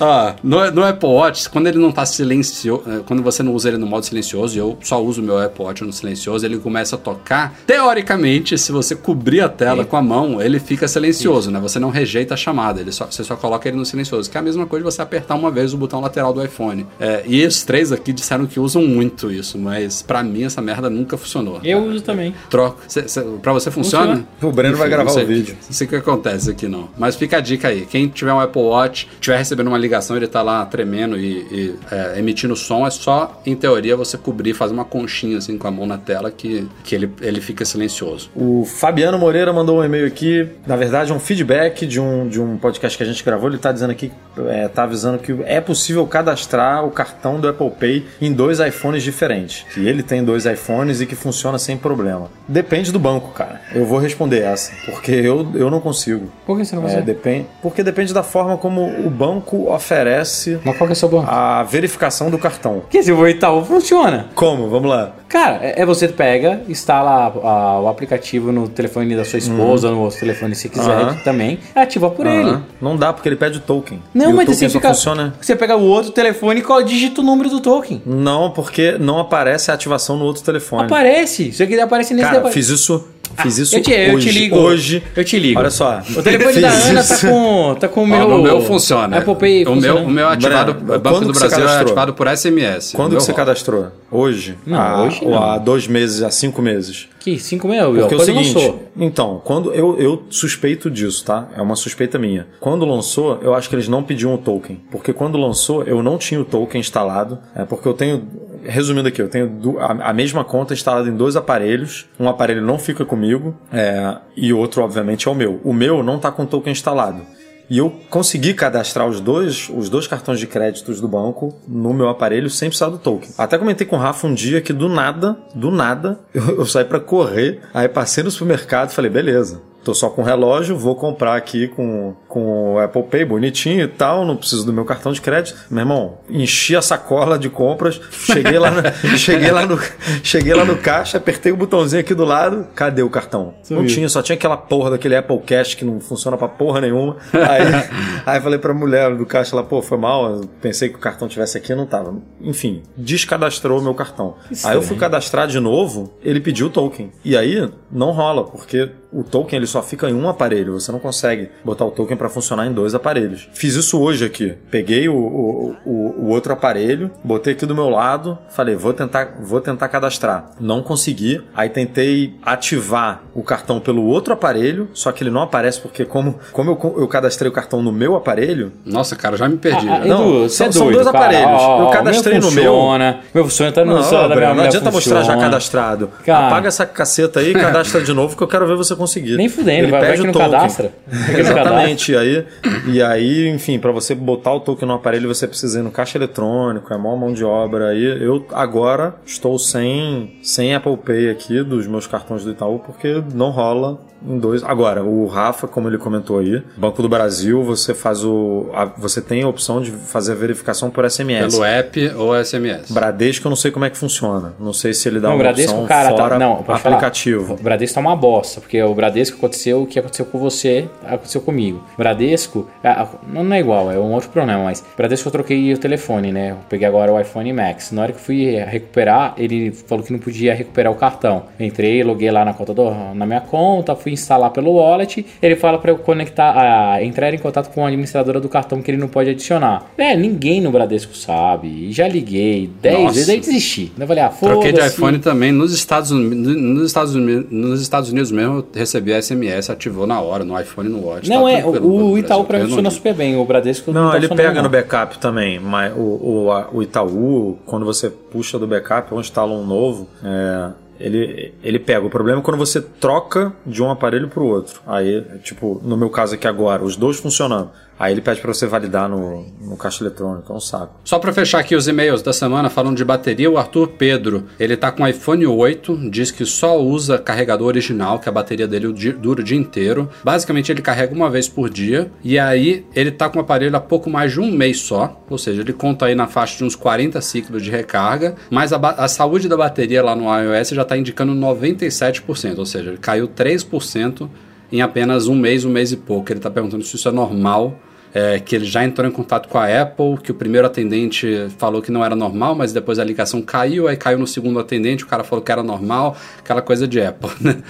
Ah, 0.00 0.36
no, 0.42 0.70
no 0.70 0.84
Apple 0.84 1.08
Watch, 1.08 1.48
quando 1.50 1.66
ele 1.66 1.78
não 1.78 1.92
tá 1.92 2.04
silencioso, 2.06 2.82
quando 3.06 3.22
você 3.22 3.42
não 3.42 3.54
usa 3.54 3.68
ele 3.68 3.78
no 3.78 3.86
modo 3.86 4.04
silencioso, 4.04 4.56
e 4.56 4.58
eu 4.58 4.76
só 4.82 5.02
uso 5.02 5.20
o 5.20 5.24
meu 5.24 5.38
Apple 5.38 5.64
Watch 5.64 5.84
no 5.84 5.92
silencioso, 5.92 6.44
ele 6.44 6.58
começa 6.58 6.96
a 6.96 6.98
tocar. 6.98 7.54
Teoricamente, 7.66 8.58
se 8.58 8.72
você 8.72 8.94
cobrir 8.96 9.40
a 9.40 9.48
tela 9.48 9.84
com 9.84 9.96
a 9.96 10.02
mão, 10.02 10.40
ele 10.40 10.58
fica 10.58 10.88
silencioso, 10.88 11.50
né? 11.50 11.60
Você 11.60 11.78
não 11.78 11.90
rejeita 11.90 12.34
a 12.34 12.36
chamada, 12.36 12.80
ele 12.80 12.92
só, 12.92 13.06
você 13.06 13.22
só 13.24 13.36
coloca 13.36 13.68
ele 13.68 13.76
no 13.76 13.84
silencioso, 13.86 14.30
que 14.30 14.36
é 14.36 14.40
a 14.40 14.42
mesma 14.42 14.66
coisa 14.66 14.84
de 14.84 14.92
você 14.92 15.02
apertar 15.02 15.34
uma 15.34 15.50
vez 15.50 15.72
o 15.72 15.76
botão 15.76 16.00
lateral 16.00 16.32
do 16.32 16.42
iPhone. 16.44 16.86
É, 16.98 17.22
e 17.26 17.44
os 17.46 17.62
três 17.62 17.92
aqui 17.92 18.12
disseram 18.12 18.46
que 18.46 18.58
usam 18.60 18.82
muito 18.82 19.30
isso, 19.30 19.58
mas 19.58 20.02
pra 20.02 20.22
mim 20.22 20.44
essa 20.44 20.60
merda 20.60 20.90
nunca 20.90 21.16
funcionou. 21.16 21.60
Eu 21.62 21.84
uso 21.84 22.02
também. 22.02 22.34
Troco. 22.50 22.80
Cê, 22.88 23.06
cê, 23.08 23.20
pra 23.42 23.52
você 23.52 23.70
funciona? 23.70 24.06
Funciona. 24.06 24.28
O 24.42 24.52
Breno 24.52 24.76
vai 24.76 24.86
Enfim, 24.88 24.96
gravar 24.96 25.10
não 25.10 25.14
sei- 25.14 25.24
o 25.24 25.26
vídeo. 25.26 25.56
Não 25.66 25.72
sei 25.72 25.86
o 25.86 25.90
que 25.90 25.96
acontece 25.96 26.50
aqui 26.50 26.66
não. 26.68 26.88
Mas 26.98 27.16
fica 27.16 27.38
a 27.38 27.40
dica 27.40 27.68
aí. 27.68 27.86
Quem 27.86 28.08
tiver 28.08 28.32
um 28.32 28.40
Apple 28.40 28.62
Watch, 28.62 29.08
tiver 29.20 29.36
recebendo 29.38 29.65
uma 29.68 29.78
ligação, 29.78 30.16
ele 30.16 30.26
tá 30.26 30.42
lá 30.42 30.64
tremendo 30.66 31.16
e, 31.18 31.38
e, 31.50 31.74
é, 31.90 32.18
emitindo 32.18 32.54
som, 32.56 32.86
é 32.86 32.90
só, 32.90 33.40
em 33.44 33.54
teoria, 33.54 33.96
você 33.96 34.16
cobrir, 34.18 34.54
fazer 34.54 34.72
uma 34.74 34.84
conchinha 34.84 35.38
assim 35.38 35.56
com 35.58 35.66
a 35.66 35.70
mão 35.70 35.86
na 35.86 35.98
tela 35.98 36.30
que, 36.30 36.66
que 36.84 36.94
ele, 36.94 37.10
ele 37.20 37.40
fica 37.40 37.64
silencioso. 37.64 38.30
O 38.34 38.64
Fabiano 38.64 39.18
Moreira 39.18 39.52
mandou 39.52 39.80
um 39.80 39.84
e-mail 39.84 40.06
aqui, 40.06 40.48
na 40.66 40.76
verdade, 40.76 41.12
um 41.12 41.18
feedback 41.20 41.86
de 41.86 42.00
um, 42.00 42.28
de 42.28 42.40
um 42.40 42.56
podcast 42.56 42.96
que 42.96 43.02
a 43.02 43.06
gente 43.06 43.24
gravou. 43.24 43.48
Ele 43.48 43.58
tá 43.58 43.72
dizendo 43.72 43.90
aqui, 43.90 44.10
é, 44.48 44.68
tá 44.68 44.82
avisando 44.84 45.18
que 45.18 45.36
é 45.44 45.60
possível 45.60 46.06
cadastrar 46.06 46.84
o 46.84 46.90
cartão 46.90 47.40
do 47.40 47.48
Apple 47.48 47.70
Pay 47.70 48.04
em 48.20 48.32
dois 48.32 48.60
iPhones 48.60 49.02
diferentes. 49.02 49.64
Que 49.72 49.86
ele 49.86 50.02
tem 50.02 50.24
dois 50.24 50.46
iPhones 50.46 51.00
e 51.00 51.06
que 51.06 51.14
funciona 51.14 51.58
sem 51.58 51.76
problema. 51.76 52.28
Depende 52.48 52.92
do 52.92 52.98
banco, 52.98 53.32
cara. 53.32 53.60
Eu 53.74 53.84
vou 53.86 53.98
responder 53.98 54.40
essa, 54.42 54.72
porque 54.86 55.12
eu, 55.12 55.46
eu 55.54 55.70
não 55.70 55.80
consigo. 55.80 56.30
Por 56.44 56.56
que 56.58 56.64
você 56.64 56.74
não 56.74 56.82
É, 56.82 56.86
consegue? 56.86 57.06
depende, 57.06 57.46
porque 57.62 57.82
depende 57.82 58.12
da 58.12 58.22
forma 58.22 58.56
como 58.56 58.86
o 59.06 59.10
banco 59.10 59.55
banco 59.56 59.72
oferece 59.72 60.58
Mas 60.64 60.76
qual 60.76 60.86
que 60.86 60.92
é 60.92 60.94
o 60.94 60.96
seu 60.96 61.08
banco? 61.08 61.26
a 61.30 61.62
verificação 61.62 62.30
do 62.30 62.38
cartão. 62.38 62.80
Porque 62.80 63.02
se 63.02 63.12
o 63.12 63.28
Itaú 63.28 63.64
funciona. 63.64 64.26
Como? 64.34 64.68
Vamos 64.68 64.90
lá. 64.90 65.12
Cara, 65.28 65.58
é 65.62 65.80
é 65.82 65.84
você 65.86 66.08
pega, 66.08 66.62
instala 66.68 67.26
a- 67.42 67.80
o 67.80 67.88
aplicativo 67.88 68.52
no 68.52 68.68
telefone 68.68 69.14
da 69.16 69.24
sua 69.24 69.38
esposa, 69.38 69.90
no 69.90 70.00
outro 70.00 70.18
telefone 70.20 70.54
se 70.54 70.68
quiser 70.68 70.90
Aham. 70.90 71.14
também, 71.24 71.58
ativa 71.74 72.08
por 72.10 72.26
ele. 72.26 72.48
Aham. 72.50 72.62
Não 72.80 72.96
dá 72.96 73.12
porque 73.12 73.28
ele 73.28 73.36
pede 73.36 73.58
o 73.58 73.60
token. 73.60 74.02
Não, 74.14 74.30
E 74.30 74.32
o 74.32 74.36
mas 74.36 74.46
token 74.46 74.54
você 74.58 74.68
só 74.68 74.78
fica. 74.78 74.88
funciona. 74.94 75.34
Você 75.40 75.54
pega 75.56 75.76
o 75.76 75.82
outro 75.82 76.12
telefone 76.12 76.60
e 76.80 76.84
digita 76.84 77.20
o 77.20 77.24
número 77.24 77.50
do 77.50 77.60
token. 77.60 78.02
Não, 78.06 78.50
porque 78.50 78.96
não 78.98 79.18
aparece 79.18 79.70
a 79.70 79.74
ativação 79.74 80.16
no 80.16 80.24
outro 80.24 80.42
telefone. 80.42 80.84
Aparece. 80.84 81.48
Isso 81.48 81.62
aqui 81.62 81.78
aparece 81.78 82.14
nesse 82.14 82.26
Cara, 82.28 82.38
depa- 82.38 82.50
fiz 82.50 82.68
isso. 82.68 83.06
Fiz 83.42 83.58
isso 83.58 83.76
eu 83.76 83.82
te, 83.82 83.90
eu 83.92 84.14
hoje. 84.14 84.28
te 84.30 84.38
ligo. 84.38 84.56
Hoje. 84.56 85.02
Eu 85.14 85.24
te 85.24 85.38
ligo. 85.38 85.58
Olha 85.60 85.70
só. 85.70 86.02
O 86.16 86.22
telefone 86.22 86.60
da 86.60 86.70
Ana 86.70 87.04
tá 87.04 87.18
com, 87.18 87.76
tá 87.78 87.88
com 87.88 88.00
o 88.00 88.04
Ó, 88.04 88.06
meu. 88.06 88.28
no 88.28 88.42
meu 88.42 88.60
funciona. 88.62 89.18
Apple 89.18 89.34
Pay 89.36 89.64
o, 89.66 89.74
meu, 89.76 89.96
o 89.98 90.10
meu 90.10 90.28
é 90.28 90.32
ativado, 90.32 90.74
Breno, 90.74 90.94
o 90.94 90.98
Banco 90.98 91.18
quando 91.18 91.32
do 91.32 91.38
Brasil 91.38 91.58
é 91.58 91.60
cadastrou? 91.60 91.82
ativado 91.86 92.14
por 92.14 92.26
SMS. 92.28 92.94
O 92.94 92.96
Quando 92.96 93.16
que 93.16 93.22
você 93.22 93.32
rola. 93.32 93.44
cadastrou? 93.44 93.86
Hoje? 94.10 94.56
Não, 94.66 94.78
Há- 94.80 95.02
hoje 95.04 95.18
Ou 95.22 95.30
não. 95.32 95.42
há 95.42 95.58
dois 95.58 95.86
meses, 95.86 96.22
há 96.22 96.30
cinco 96.30 96.62
meses? 96.62 97.08
Que 97.26 97.40
5 97.40 97.66
mil? 97.66 97.92
Porque 97.92 98.14
é 98.14 98.16
o 98.18 98.20
seguinte, 98.20 98.54
lançou. 98.54 98.82
então, 98.96 99.42
quando 99.44 99.74
eu, 99.74 99.98
eu 99.98 100.22
suspeito 100.30 100.88
disso, 100.88 101.24
tá? 101.24 101.48
É 101.56 101.60
uma 101.60 101.74
suspeita 101.74 102.20
minha. 102.20 102.46
Quando 102.60 102.86
lançou, 102.86 103.40
eu 103.42 103.52
acho 103.52 103.68
que 103.68 103.74
eles 103.74 103.88
não 103.88 104.00
pediam 104.00 104.32
o 104.32 104.38
token. 104.38 104.80
Porque 104.92 105.12
quando 105.12 105.36
lançou, 105.36 105.82
eu 105.82 106.04
não 106.04 106.18
tinha 106.18 106.40
o 106.40 106.44
token 106.44 106.80
instalado. 106.80 107.40
É 107.52 107.64
porque 107.64 107.88
eu 107.88 107.94
tenho. 107.94 108.28
Resumindo 108.62 109.08
aqui, 109.08 109.20
eu 109.20 109.28
tenho 109.28 109.76
a, 109.80 110.12
mesma 110.12 110.44
conta 110.44 110.72
instalada 110.72 111.08
em 111.08 111.16
dois 111.16 111.34
aparelhos. 111.34 112.06
Um 112.18 112.28
aparelho 112.28 112.62
não 112.62 112.78
fica 112.78 113.04
comigo 113.04 113.56
é, 113.72 114.18
e 114.36 114.52
outro, 114.52 114.82
obviamente, 114.82 115.26
é 115.26 115.30
o 115.30 115.34
meu. 115.34 115.60
O 115.64 115.72
meu 115.72 116.04
não 116.04 116.20
tá 116.20 116.30
com 116.30 116.44
o 116.44 116.46
token 116.46 116.70
instalado. 116.70 117.22
E 117.68 117.78
eu 117.78 117.90
consegui 118.10 118.54
cadastrar 118.54 119.08
os 119.08 119.20
dois, 119.20 119.68
os 119.74 119.88
dois 119.88 120.06
cartões 120.06 120.38
de 120.38 120.46
créditos 120.46 121.00
do 121.00 121.08
banco 121.08 121.54
no 121.66 121.92
meu 121.92 122.08
aparelho 122.08 122.48
sem 122.48 122.68
precisar 122.68 122.90
do 122.90 122.98
token. 122.98 123.30
Até 123.36 123.58
comentei 123.58 123.86
com 123.86 123.96
o 123.96 123.98
Rafa 123.98 124.26
um 124.26 124.34
dia 124.34 124.60
que 124.60 124.72
do 124.72 124.88
nada, 124.88 125.36
do 125.54 125.70
nada, 125.70 126.20
eu, 126.32 126.58
eu 126.60 126.66
saí 126.66 126.84
pra 126.84 127.00
correr, 127.00 127.60
aí 127.74 127.88
passei 127.88 128.22
no 128.22 128.30
supermercado 128.30 128.90
e 128.90 128.94
falei, 128.94 129.10
beleza. 129.10 129.60
Tô 129.86 129.94
só 129.94 130.10
com 130.10 130.24
relógio, 130.24 130.76
vou 130.76 130.96
comprar 130.96 131.36
aqui 131.36 131.68
com, 131.68 132.12
com 132.26 132.74
o 132.74 132.78
Apple 132.80 133.04
Pay 133.04 133.24
bonitinho 133.24 133.84
e 133.84 133.86
tal, 133.86 134.24
não 134.24 134.36
preciso 134.36 134.66
do 134.66 134.72
meu 134.72 134.84
cartão 134.84 135.12
de 135.12 135.20
crédito. 135.20 135.56
Meu 135.70 135.82
irmão, 135.82 136.18
enchi 136.28 136.74
a 136.74 136.82
sacola 136.82 137.38
de 137.38 137.48
compras, 137.48 138.00
cheguei 138.10 138.58
lá 138.58 138.72
no, 138.72 138.82
cheguei 139.16 139.52
lá 139.52 139.64
no, 139.64 139.78
cheguei 140.24 140.52
lá 140.54 140.64
no 140.64 140.76
caixa, 140.78 141.18
apertei 141.18 141.52
o 141.52 141.56
botãozinho 141.56 142.00
aqui 142.00 142.16
do 142.16 142.24
lado, 142.24 142.66
cadê 142.74 143.00
o 143.00 143.08
cartão? 143.08 143.54
Não 143.70 143.86
tinha, 143.86 144.08
só 144.08 144.20
tinha 144.22 144.34
aquela 144.34 144.56
porra 144.56 144.90
daquele 144.90 145.14
Apple 145.14 145.38
Cash 145.46 145.76
que 145.76 145.84
não 145.84 146.00
funciona 146.00 146.36
pra 146.36 146.48
porra 146.48 146.80
nenhuma. 146.80 147.18
Aí, 147.32 147.88
aí 148.26 148.40
falei 148.40 148.58
pra 148.58 148.74
mulher 148.74 149.14
do 149.14 149.24
caixa 149.24 149.54
lá, 149.54 149.62
pô, 149.62 149.80
foi 149.80 149.98
mal, 149.98 150.40
pensei 150.60 150.88
que 150.88 150.96
o 150.96 150.98
cartão 150.98 151.28
tivesse 151.28 151.56
aqui, 151.56 151.72
não 151.76 151.86
tava. 151.86 152.12
Enfim, 152.40 152.82
descadastrou 152.96 153.78
o 153.78 153.82
meu 153.84 153.94
cartão. 153.94 154.34
Aí 154.64 154.74
eu 154.74 154.82
fui 154.82 154.96
cadastrar 154.96 155.46
de 155.46 155.60
novo, 155.60 156.12
ele 156.24 156.40
pediu 156.40 156.66
o 156.66 156.70
token. 156.70 157.12
E 157.24 157.36
aí 157.36 157.70
não 157.88 158.10
rola, 158.10 158.42
porque 158.42 158.90
o 159.18 159.24
token 159.24 159.56
ele 159.56 159.66
só 159.66 159.82
fica 159.82 160.08
em 160.08 160.14
um 160.14 160.28
aparelho, 160.28 160.74
você 160.74 160.90
não 160.92 160.98
consegue 160.98 161.48
botar 161.64 161.84
o 161.84 161.90
token 161.90 162.16
para 162.16 162.28
funcionar 162.28 162.66
em 162.66 162.72
dois 162.72 162.94
aparelhos. 162.94 163.48
Fiz 163.52 163.74
isso 163.74 164.00
hoje 164.00 164.24
aqui. 164.24 164.54
Peguei 164.70 165.08
o, 165.08 165.14
o, 165.16 165.76
o, 165.84 166.14
o 166.24 166.28
outro 166.28 166.52
aparelho, 166.52 167.10
botei 167.24 167.52
aqui 167.54 167.64
do 167.66 167.74
meu 167.74 167.88
lado, 167.88 168.38
falei, 168.50 168.74
vou 168.76 168.92
tentar, 168.92 169.36
vou 169.40 169.60
tentar 169.60 169.88
cadastrar. 169.88 170.50
Não 170.60 170.82
consegui. 170.82 171.40
Aí 171.54 171.68
tentei 171.68 172.34
ativar 172.42 173.22
o 173.34 173.42
cartão 173.42 173.80
pelo 173.80 174.04
outro 174.04 174.32
aparelho, 174.34 174.88
só 174.92 175.12
que 175.12 175.22
ele 175.22 175.30
não 175.30 175.42
aparece 175.42 175.80
porque 175.80 176.04
como, 176.04 176.38
como 176.52 176.70
eu, 176.72 176.94
eu 177.00 177.08
cadastrei 177.08 177.48
o 177.50 177.52
cartão 177.52 177.82
no 177.82 177.92
meu 177.92 178.16
aparelho, 178.16 178.72
Nossa, 178.84 179.16
cara, 179.16 179.36
já 179.36 179.48
me 179.48 179.56
perdi. 179.56 179.88
Ah. 179.88 179.98
Edu, 180.00 180.08
Não, 180.08 180.48
são- 180.48 180.66
é 180.66 180.72
são 180.72 180.82
doido, 180.84 180.94
dois 181.02 181.06
cara. 181.10 181.18
aparelhos. 181.24 181.60
Ó, 181.62 181.82
Eu 181.84 181.90
cadastrei 181.90 182.38
o 182.38 182.40
meu 182.42 182.50
no 182.50 182.54
meu. 182.56 182.72
funciona, 182.72 183.20
Meu 183.34 183.44
funciona, 183.44 183.72
tá 183.72 183.84
no 183.84 183.94
Não, 183.94 184.02
celular 184.02 184.28
da 184.28 184.36
minha 184.36 184.54
não 184.54 184.64
adianta 184.64 184.90
mostrar 184.90 185.14
já 185.16 185.20
funciona. 185.24 185.42
cadastrado. 185.42 186.10
Cara. 186.24 186.46
Apaga 186.48 186.68
essa 186.68 186.84
caceta 186.86 187.40
aí 187.40 187.50
e 187.50 187.54
cadastra 187.54 188.00
de 188.02 188.12
novo 188.12 188.36
que 188.36 188.42
eu 188.42 188.48
quero 188.48 188.66
ver 188.66 188.76
você 188.76 188.94
conseguir. 188.94 189.05
Nem 189.36 189.48
fudendo, 189.48 189.84
Ele 189.84 189.90
vai- 189.90 190.00
vai 190.00 190.10
pede 190.10 190.22
que 190.22 190.28
o 190.28 190.32
token. 190.32 190.50
cadastra. 190.50 190.92
Vai 191.06 191.40
Exatamente. 191.40 192.12
E 192.12 192.16
aí, 192.16 192.44
e 192.92 193.02
aí, 193.02 193.48
enfim, 193.48 193.78
para 193.78 193.92
você 193.92 194.14
botar 194.14 194.52
o 194.54 194.60
token 194.60 194.86
no 194.88 194.94
aparelho, 194.94 195.28
você 195.32 195.46
precisa 195.46 195.78
ir 195.80 195.82
no 195.82 195.90
caixa 195.90 196.18
eletrônico, 196.18 196.92
é 196.92 196.96
maior 196.98 197.16
mão 197.16 197.32
de 197.32 197.44
obra. 197.44 197.88
Aí 197.90 198.04
eu 198.22 198.46
agora 198.52 199.14
estou 199.24 199.58
sem, 199.58 200.38
sem 200.42 200.74
Apple 200.74 200.96
Pay 200.96 201.30
aqui 201.30 201.62
dos 201.62 201.86
meus 201.86 202.06
cartões 202.06 202.44
do 202.44 202.50
Itaú, 202.50 202.78
porque 202.80 203.22
não 203.34 203.50
rola 203.50 203.98
em 204.26 204.38
dois. 204.38 204.62
Agora, 204.64 205.02
o 205.04 205.26
Rafa, 205.26 205.66
como 205.68 205.88
ele 205.88 205.98
comentou 205.98 206.38
aí, 206.38 206.62
Banco 206.76 207.02
do 207.02 207.08
Brasil, 207.08 207.62
você 207.62 207.94
faz 207.94 208.24
o. 208.24 208.66
a- 208.74 208.86
você 208.96 209.20
tem 209.20 209.42
a 209.42 209.48
opção 209.48 209.80
de 209.80 209.90
fazer 209.90 210.32
a 210.32 210.34
verificação 210.34 210.90
por 210.90 211.04
SMS. 211.04 211.52
Pelo 211.54 211.64
app 211.64 212.08
ou 212.16 212.34
SMS. 212.34 212.92
Bradesco 212.92 213.46
eu 213.46 213.50
não 213.50 213.56
sei 213.56 213.70
como 213.70 213.84
é 213.84 213.90
que 213.90 213.96
funciona. 213.96 214.54
Não 214.58 214.72
sei 214.72 214.92
se 214.94 215.08
ele 215.08 215.20
dá 215.20 215.28
Não, 215.28 215.34
o 215.34 215.38
uma 215.38 215.44
Bradesco, 215.44 215.72
opção 215.72 215.86
cara, 215.86 216.10
tá, 216.10 216.16
fora 216.16 216.38
não, 216.38 216.62
pode 216.62 216.80
falar. 216.80 216.96
aplicativo. 216.96 217.54
O 217.54 217.62
Bradesco 217.62 217.94
tá 217.94 218.00
uma 218.00 218.16
bosta, 218.16 218.60
porque 218.60 218.82
o 218.82 218.94
Bradesco 218.94 219.36
aconteceu 219.36 219.82
o 219.82 219.86
que 219.86 219.98
aconteceu 219.98 220.24
com 220.26 220.38
você, 220.38 220.88
aconteceu 221.04 221.40
comigo. 221.40 221.82
Bradesco, 221.96 222.68
ah, 222.82 223.06
não 223.26 223.52
é 223.54 223.60
igual, 223.60 223.90
é 223.90 223.98
um 223.98 224.12
outro 224.12 224.30
problema, 224.30 224.64
mas 224.64 224.82
Bradesco 224.96 225.28
eu 225.28 225.32
troquei 225.32 225.72
o 225.72 225.78
telefone, 225.78 226.32
né? 226.32 226.52
Eu 226.52 226.56
peguei 226.68 226.86
agora 226.86 227.12
o 227.12 227.20
iPhone 227.20 227.52
Max. 227.52 227.92
Na 227.92 228.02
hora 228.02 228.12
que 228.12 228.18
eu 228.18 228.22
fui 228.22 228.56
recuperar, 228.56 229.34
ele 229.36 229.70
falou 229.72 230.04
que 230.04 230.12
não 230.12 230.18
podia 230.18 230.54
recuperar 230.54 230.92
o 230.92 230.96
cartão. 230.96 231.44
Entrei, 231.58 232.02
loguei 232.02 232.30
lá 232.30 232.44
na 232.44 232.54
conta 232.54 232.72
do, 232.74 232.90
na 233.14 233.26
minha 233.26 233.40
conta, 233.40 233.94
fui 233.94 234.15
instalar 234.16 234.50
pelo 234.50 234.72
wallet. 234.72 235.24
Ele 235.40 235.56
fala 235.56 235.78
para 235.78 235.90
eu 235.92 235.98
conectar, 235.98 236.52
ah, 236.56 237.02
entrar 237.04 237.32
em 237.32 237.38
contato 237.38 237.72
com 237.72 237.84
a 237.84 237.88
administradora 237.88 238.40
do 238.40 238.48
cartão 238.48 238.82
que 238.82 238.90
ele 238.90 238.98
não 238.98 239.08
pode 239.08 239.30
adicionar. 239.30 239.86
É, 239.96 240.16
ninguém 240.16 240.60
no 240.60 240.70
Bradesco 240.70 241.16
sabe. 241.16 241.92
Já 241.92 242.08
liguei 242.08 242.68
10 242.82 242.98
Nossa. 242.98 243.14
vezes, 243.14 243.28
aí 243.28 243.40
desisti. 243.40 243.92
Eu 243.98 244.06
falei, 244.06 244.22
ah, 244.22 244.28
Troquei 244.28 244.72
de 244.72 244.80
iPhone 244.86 245.18
também 245.18 245.52
nos 245.52 245.72
Estados, 245.72 246.10
Unidos, 246.10 246.56
nos, 246.56 246.86
Estados 246.86 247.14
Unidos, 247.14 247.46
nos 247.50 247.80
Estados 247.80 248.10
Unidos 248.10 248.30
mesmo, 248.32 248.56
eu 248.58 248.66
recebi 248.74 249.12
SMS, 249.20 249.70
ativou 249.70 250.06
na 250.06 250.20
hora, 250.20 250.44
no 250.44 250.58
iPhone 250.60 250.88
e 250.88 250.92
no 250.92 251.06
Watch. 251.06 251.28
Não 251.28 251.44
tá 251.44 251.50
é, 251.50 251.64
o, 251.64 252.10
o 252.12 252.18
Itaú 252.18 252.44
pra 252.44 252.58
mim 252.58 252.66
funciona 252.66 252.90
super 252.90 253.14
bem, 253.14 253.36
o 253.36 253.44
Bradesco 253.44 253.92
Não, 253.92 254.10
tá 254.10 254.16
ele 254.16 254.28
pega 254.28 254.54
não. 254.54 254.64
no 254.64 254.68
backup 254.68 255.18
também, 255.18 255.58
mas 255.60 255.92
o, 255.96 256.00
o, 256.46 256.52
a- 256.52 256.68
o 256.72 256.82
Itaú, 256.82 257.58
quando 257.66 257.84
você 257.84 258.08
puxa 258.10 258.58
do 258.58 258.66
backup 258.66 259.12
ou 259.12 259.20
instala 259.20 259.52
um 259.52 259.64
novo, 259.66 260.08
é, 260.24 260.70
ele, 260.98 261.54
ele 261.62 261.78
pega. 261.78 262.06
O 262.06 262.10
problema 262.10 262.40
é 262.40 262.42
quando 262.42 262.56
você 262.56 262.80
troca 262.80 263.52
de 263.64 263.82
um 263.82 263.90
aparelho 263.90 264.28
para 264.28 264.42
o 264.42 264.46
outro. 264.46 264.80
Aí, 264.86 265.22
tipo, 265.42 265.80
no 265.84 265.96
meu 265.96 266.10
caso 266.10 266.34
aqui 266.34 266.46
agora, 266.46 266.82
os 266.82 266.96
dois 266.96 267.18
funcionando. 267.18 267.70
Aí 267.98 268.12
ele 268.12 268.20
pede 268.20 268.40
para 268.40 268.52
você 268.52 268.66
validar 268.66 269.08
no, 269.08 269.46
no 269.60 269.76
caixa 269.76 270.04
eletrônico, 270.04 270.52
é 270.52 270.56
um 270.56 270.60
saco. 270.60 270.94
Só 271.02 271.18
pra 271.18 271.32
fechar 271.32 271.60
aqui 271.60 271.74
os 271.74 271.88
e-mails 271.88 272.20
da 272.22 272.32
semana 272.32 272.68
falando 272.68 272.96
de 272.96 273.04
bateria, 273.04 273.50
o 273.50 273.56
Arthur 273.56 273.88
Pedro, 273.88 274.44
ele 274.60 274.76
tá 274.76 274.92
com 274.92 275.06
iPhone 275.06 275.46
8, 275.46 276.10
diz 276.10 276.30
que 276.30 276.44
só 276.44 276.78
usa 276.78 277.18
carregador 277.18 277.66
original, 277.66 278.18
que 278.18 278.28
a 278.28 278.32
bateria 278.32 278.68
dele 278.68 278.92
dura 279.14 279.40
o 279.40 279.44
dia 279.44 279.56
inteiro. 279.56 280.10
Basicamente 280.22 280.70
ele 280.70 280.82
carrega 280.82 281.14
uma 281.14 281.30
vez 281.30 281.48
por 281.48 281.70
dia 281.70 282.10
e 282.22 282.38
aí 282.38 282.84
ele 282.94 283.10
tá 283.10 283.30
com 283.30 283.38
o 283.38 283.42
aparelho 283.42 283.74
há 283.74 283.80
pouco 283.80 284.10
mais 284.10 284.32
de 284.32 284.40
um 284.40 284.52
mês 284.52 284.80
só, 284.80 285.22
ou 285.30 285.38
seja, 285.38 285.62
ele 285.62 285.72
conta 285.72 286.06
aí 286.06 286.14
na 286.14 286.26
faixa 286.26 286.58
de 286.58 286.64
uns 286.64 286.76
40 286.76 287.18
ciclos 287.22 287.62
de 287.62 287.70
recarga, 287.70 288.34
mas 288.50 288.72
a, 288.72 288.76
a 288.76 289.08
saúde 289.08 289.48
da 289.48 289.56
bateria 289.56 290.02
lá 290.02 290.14
no 290.14 290.24
iOS 290.24 290.70
já 290.70 290.84
tá 290.84 290.98
indicando 290.98 291.32
97%, 291.32 292.58
ou 292.58 292.66
seja, 292.66 292.90
ele 292.90 292.98
caiu 292.98 293.26
3% 293.26 294.28
em 294.70 294.82
apenas 294.82 295.28
um 295.28 295.34
mês, 295.34 295.64
um 295.64 295.70
mês 295.70 295.92
e 295.92 295.96
pouco. 295.96 296.32
Ele 296.32 296.40
tá 296.40 296.50
perguntando 296.50 296.84
se 296.84 296.96
isso 296.96 297.08
é 297.08 297.12
normal 297.12 297.78
é, 298.16 298.40
que 298.40 298.56
ele 298.56 298.64
já 298.64 298.82
entrou 298.82 299.06
em 299.06 299.10
contato 299.12 299.46
com 299.46 299.58
a 299.58 299.82
Apple, 299.82 300.16
que 300.22 300.30
o 300.30 300.34
primeiro 300.34 300.66
atendente 300.66 301.48
falou 301.58 301.82
que 301.82 301.92
não 301.92 302.02
era 302.02 302.16
normal, 302.16 302.54
mas 302.54 302.72
depois 302.72 302.98
a 302.98 303.04
ligação 303.04 303.42
caiu, 303.42 303.88
aí 303.88 303.96
caiu 303.98 304.18
no 304.18 304.26
segundo 304.26 304.58
atendente, 304.58 305.04
o 305.04 305.06
cara 305.06 305.22
falou 305.22 305.44
que 305.44 305.52
era 305.52 305.62
normal, 305.62 306.16
aquela 306.38 306.62
coisa 306.62 306.88
de 306.88 306.98
Apple, 306.98 307.28
né? 307.38 307.62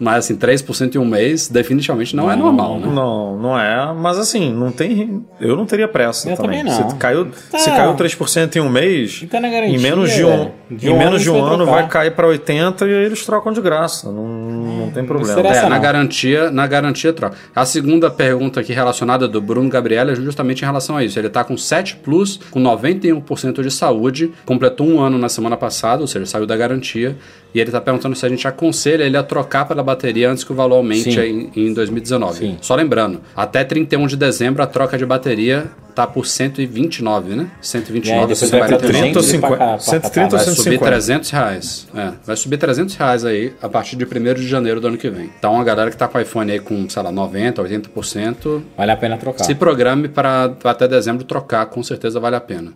Mas 0.00 0.24
assim, 0.24 0.34
3% 0.36 0.94
em 0.94 0.98
um 0.98 1.04
mês 1.04 1.46
definitivamente 1.48 2.16
não, 2.16 2.30
é 2.30 2.34
normal, 2.34 2.80
né? 2.80 2.86
Não, 2.90 3.36
não 3.38 3.58
é, 3.60 3.92
mas 3.92 4.18
assim, 4.18 4.50
não 4.52 4.72
tem. 4.72 5.22
Eu 5.38 5.54
não 5.54 5.66
teria 5.66 5.86
pressa 5.86 6.30
Eu 6.30 6.36
também. 6.36 6.64
também 6.64 6.72
não. 6.80 6.90
Se 6.90 6.96
caiu, 6.96 7.26
Tá. 7.50 7.58
se 7.58 7.70
caiu 7.70 7.94
3% 7.94 8.56
em 8.56 8.60
um 8.60 8.70
mês, 8.70 9.26
Tá 9.30 9.38
na 9.38 9.50
garantia, 9.50 9.76
em 9.76 9.78
menos 9.78 10.10
de 10.10 10.24
um, 10.24 10.28
velho. 10.30 10.52
De 10.70 10.86
em 10.88 10.90
um 10.90 10.96
menos 10.98 11.14
ano 11.16 11.22
de 11.22 11.30
um 11.30 11.34
vai 11.34 11.42
ano 11.54 11.56
trocar. 11.64 11.72
vai 11.82 11.88
cair 11.88 12.10
para 12.12 12.26
80 12.28 12.86
e 12.86 12.94
aí 12.94 13.04
eles 13.04 13.26
trocam 13.26 13.52
de 13.52 13.60
graça. 13.60 14.10
Não, 14.10 14.24
não 14.26 14.90
tem 14.90 15.04
problema. 15.04 15.38
interessa 15.38 15.66
É, 15.66 15.68
na 15.68 15.74
não. 15.76 15.82
garantia, 15.82 16.50
na 16.50 16.66
garantia 16.66 17.12
troca. 17.12 17.36
A 17.54 17.66
segunda 17.66 18.10
pergunta 18.10 18.60
aqui 18.60 18.72
relacionada 18.72 19.28
do 19.28 19.40
Bruno 19.40 19.68
Gabriel 19.68 20.08
é 20.08 20.14
justamente 20.14 20.62
em 20.62 20.64
relação 20.64 20.96
a 20.96 21.04
isso. 21.04 21.18
Ele 21.18 21.28
tá 21.28 21.44
com 21.44 21.58
7 21.58 21.96
Plus, 21.96 22.38
com 22.50 22.58
91% 22.60 23.62
de 23.62 23.70
saúde, 23.70 24.32
completou 24.46 24.86
um 24.86 25.00
ano 25.00 25.18
na 25.18 25.28
semana 25.28 25.56
passada, 25.56 26.00
ou 26.00 26.06
seja, 26.06 26.24
saiu 26.24 26.46
da 26.46 26.56
garantia, 26.56 27.16
e 27.54 27.60
ele 27.60 27.70
tá 27.70 27.80
perguntando 27.80 28.14
se 28.14 28.24
a 28.24 28.28
gente 28.28 28.46
aconselha 28.46 29.04
ele 29.04 29.16
a 29.16 29.22
trocar 29.22 29.66
pela 29.66 29.82
bateria 29.82 30.30
antes 30.30 30.44
que 30.44 30.52
o 30.52 30.54
valor 30.54 30.76
aumente 30.76 31.18
em, 31.18 31.50
em 31.56 31.72
2019. 31.72 32.38
Sim. 32.38 32.56
Só 32.60 32.74
lembrando, 32.74 33.20
até 33.36 33.64
31 33.64 34.06
de 34.06 34.16
dezembro 34.16 34.62
a 34.62 34.66
troca 34.66 34.96
de 34.96 35.04
bateria 35.06 35.66
tá 35.94 36.06
por 36.06 36.24
129, 36.26 37.34
né? 37.34 37.50
129, 37.60 38.16
E 38.16 38.20
aí 38.20 38.26
depois 38.28 38.50
vai 38.50 38.60
pra 38.60 38.78
149. 38.78 38.92
30 39.02 39.18
ou 39.18 39.22
200 39.22 39.34
e 39.34 39.38
pra 39.38 39.48
cá, 39.50 39.56
pra 39.56 39.66
cá, 39.66 39.78
130 39.78 40.24
ou 40.24 40.30
Vai 40.30 40.40
subir 40.40 40.54
150. 40.62 40.84
300 40.86 41.30
reais. 41.30 41.88
É, 41.94 42.12
vai 42.24 42.36
subir 42.36 42.56
300 42.58 42.94
reais 42.94 43.24
aí 43.24 43.52
a 43.60 43.68
partir 43.68 43.96
de 43.96 44.04
1 44.04 44.34
de 44.34 44.48
janeiro 44.48 44.80
do 44.80 44.86
ano 44.88 44.96
que 44.96 45.10
vem. 45.10 45.30
Então 45.38 45.60
a 45.60 45.64
galera 45.64 45.90
que 45.90 45.96
tá 45.96 46.06
com 46.08 46.18
iPhone 46.20 46.50
aí 46.50 46.60
com, 46.60 46.88
sei 46.88 47.02
lá, 47.02 47.10
90, 47.10 47.62
80%, 47.62 48.62
Vale 48.76 48.92
a 48.92 48.96
pena 48.96 49.16
trocar. 49.16 49.44
se 49.44 49.54
programe 49.54 50.08
para 50.08 50.52
até 50.64 50.86
dezembro 50.86 51.24
trocar, 51.24 51.66
com 51.66 51.82
certeza 51.82 52.20
vale 52.20 52.36
a 52.36 52.40
pena. 52.40 52.72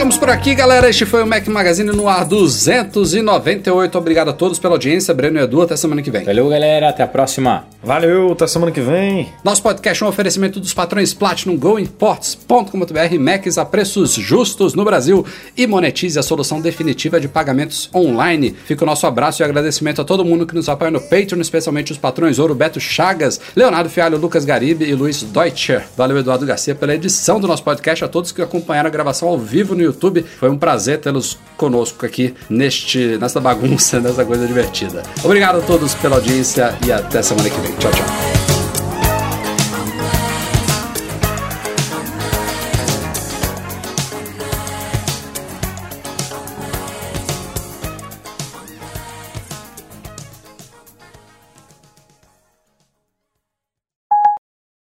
Ficamos 0.00 0.16
por 0.16 0.30
aqui, 0.30 0.54
galera. 0.54 0.88
Este 0.88 1.04
foi 1.04 1.22
o 1.22 1.26
Mac 1.26 1.46
Magazine 1.46 1.92
no 1.92 2.08
ar 2.08 2.24
298. 2.24 3.98
Obrigado 3.98 4.30
a 4.30 4.32
todos 4.32 4.58
pela 4.58 4.72
audiência. 4.72 5.12
Breno 5.12 5.38
e 5.38 5.42
Edu, 5.42 5.60
até 5.60 5.76
semana 5.76 6.00
que 6.00 6.10
vem. 6.10 6.24
Valeu, 6.24 6.48
galera. 6.48 6.88
Até 6.88 7.02
a 7.02 7.06
próxima. 7.06 7.66
Valeu, 7.82 8.32
até 8.32 8.46
semana 8.46 8.72
que 8.72 8.80
vem. 8.80 9.28
Nosso 9.44 9.62
podcast 9.62 10.02
é 10.02 10.06
um 10.06 10.08
oferecimento 10.08 10.58
dos 10.58 10.72
patrões 10.72 11.12
Platinum 11.12 11.54
GoImports.com.br 11.58 13.18
Macs 13.18 13.58
a 13.58 13.64
preços 13.66 14.12
justos 14.12 14.72
no 14.72 14.86
Brasil 14.86 15.24
e 15.54 15.66
monetize 15.66 16.18
a 16.18 16.22
solução 16.22 16.62
definitiva 16.62 17.20
de 17.20 17.28
pagamentos 17.28 17.90
online. 17.94 18.56
Fica 18.64 18.84
o 18.84 18.86
nosso 18.86 19.06
abraço 19.06 19.42
e 19.42 19.44
agradecimento 19.44 20.00
a 20.00 20.04
todo 20.04 20.24
mundo 20.24 20.46
que 20.46 20.54
nos 20.54 20.68
apoia 20.70 20.90
no 20.90 21.00
Patreon, 21.00 21.42
especialmente 21.42 21.92
os 21.92 21.98
patrões 21.98 22.38
Ouro, 22.38 22.54
Beto 22.54 22.80
Chagas, 22.80 23.38
Leonardo 23.54 23.90
Fialho, 23.90 24.16
Lucas 24.16 24.46
Garibe 24.46 24.86
e 24.86 24.94
Luiz 24.94 25.22
Deutscher. 25.22 25.84
Valeu, 25.94 26.18
Eduardo 26.18 26.46
Garcia, 26.46 26.74
pela 26.74 26.94
edição 26.94 27.38
do 27.38 27.46
nosso 27.46 27.62
podcast. 27.62 28.02
A 28.02 28.08
todos 28.08 28.32
que 28.32 28.40
acompanharam 28.40 28.88
a 28.88 28.90
gravação 28.90 29.28
ao 29.28 29.38
vivo 29.38 29.74
no 29.74 29.82
YouTube. 29.82 29.89
Foi 30.38 30.48
um 30.48 30.58
prazer 30.58 31.00
tê-los 31.00 31.38
conosco 31.56 32.04
aqui 32.06 32.34
neste, 32.48 33.18
nesta 33.18 33.40
bagunça, 33.40 33.98
nessa 34.00 34.24
coisa 34.24 34.46
divertida. 34.46 35.02
Obrigado 35.22 35.58
a 35.58 35.62
todos 35.62 35.94
pela 35.94 36.16
audiência 36.16 36.74
e 36.86 36.92
até 36.92 37.22
semana 37.22 37.48
que 37.48 37.60
vem. 37.60 37.72
Tchau, 37.76 37.90
tchau. 37.92 38.59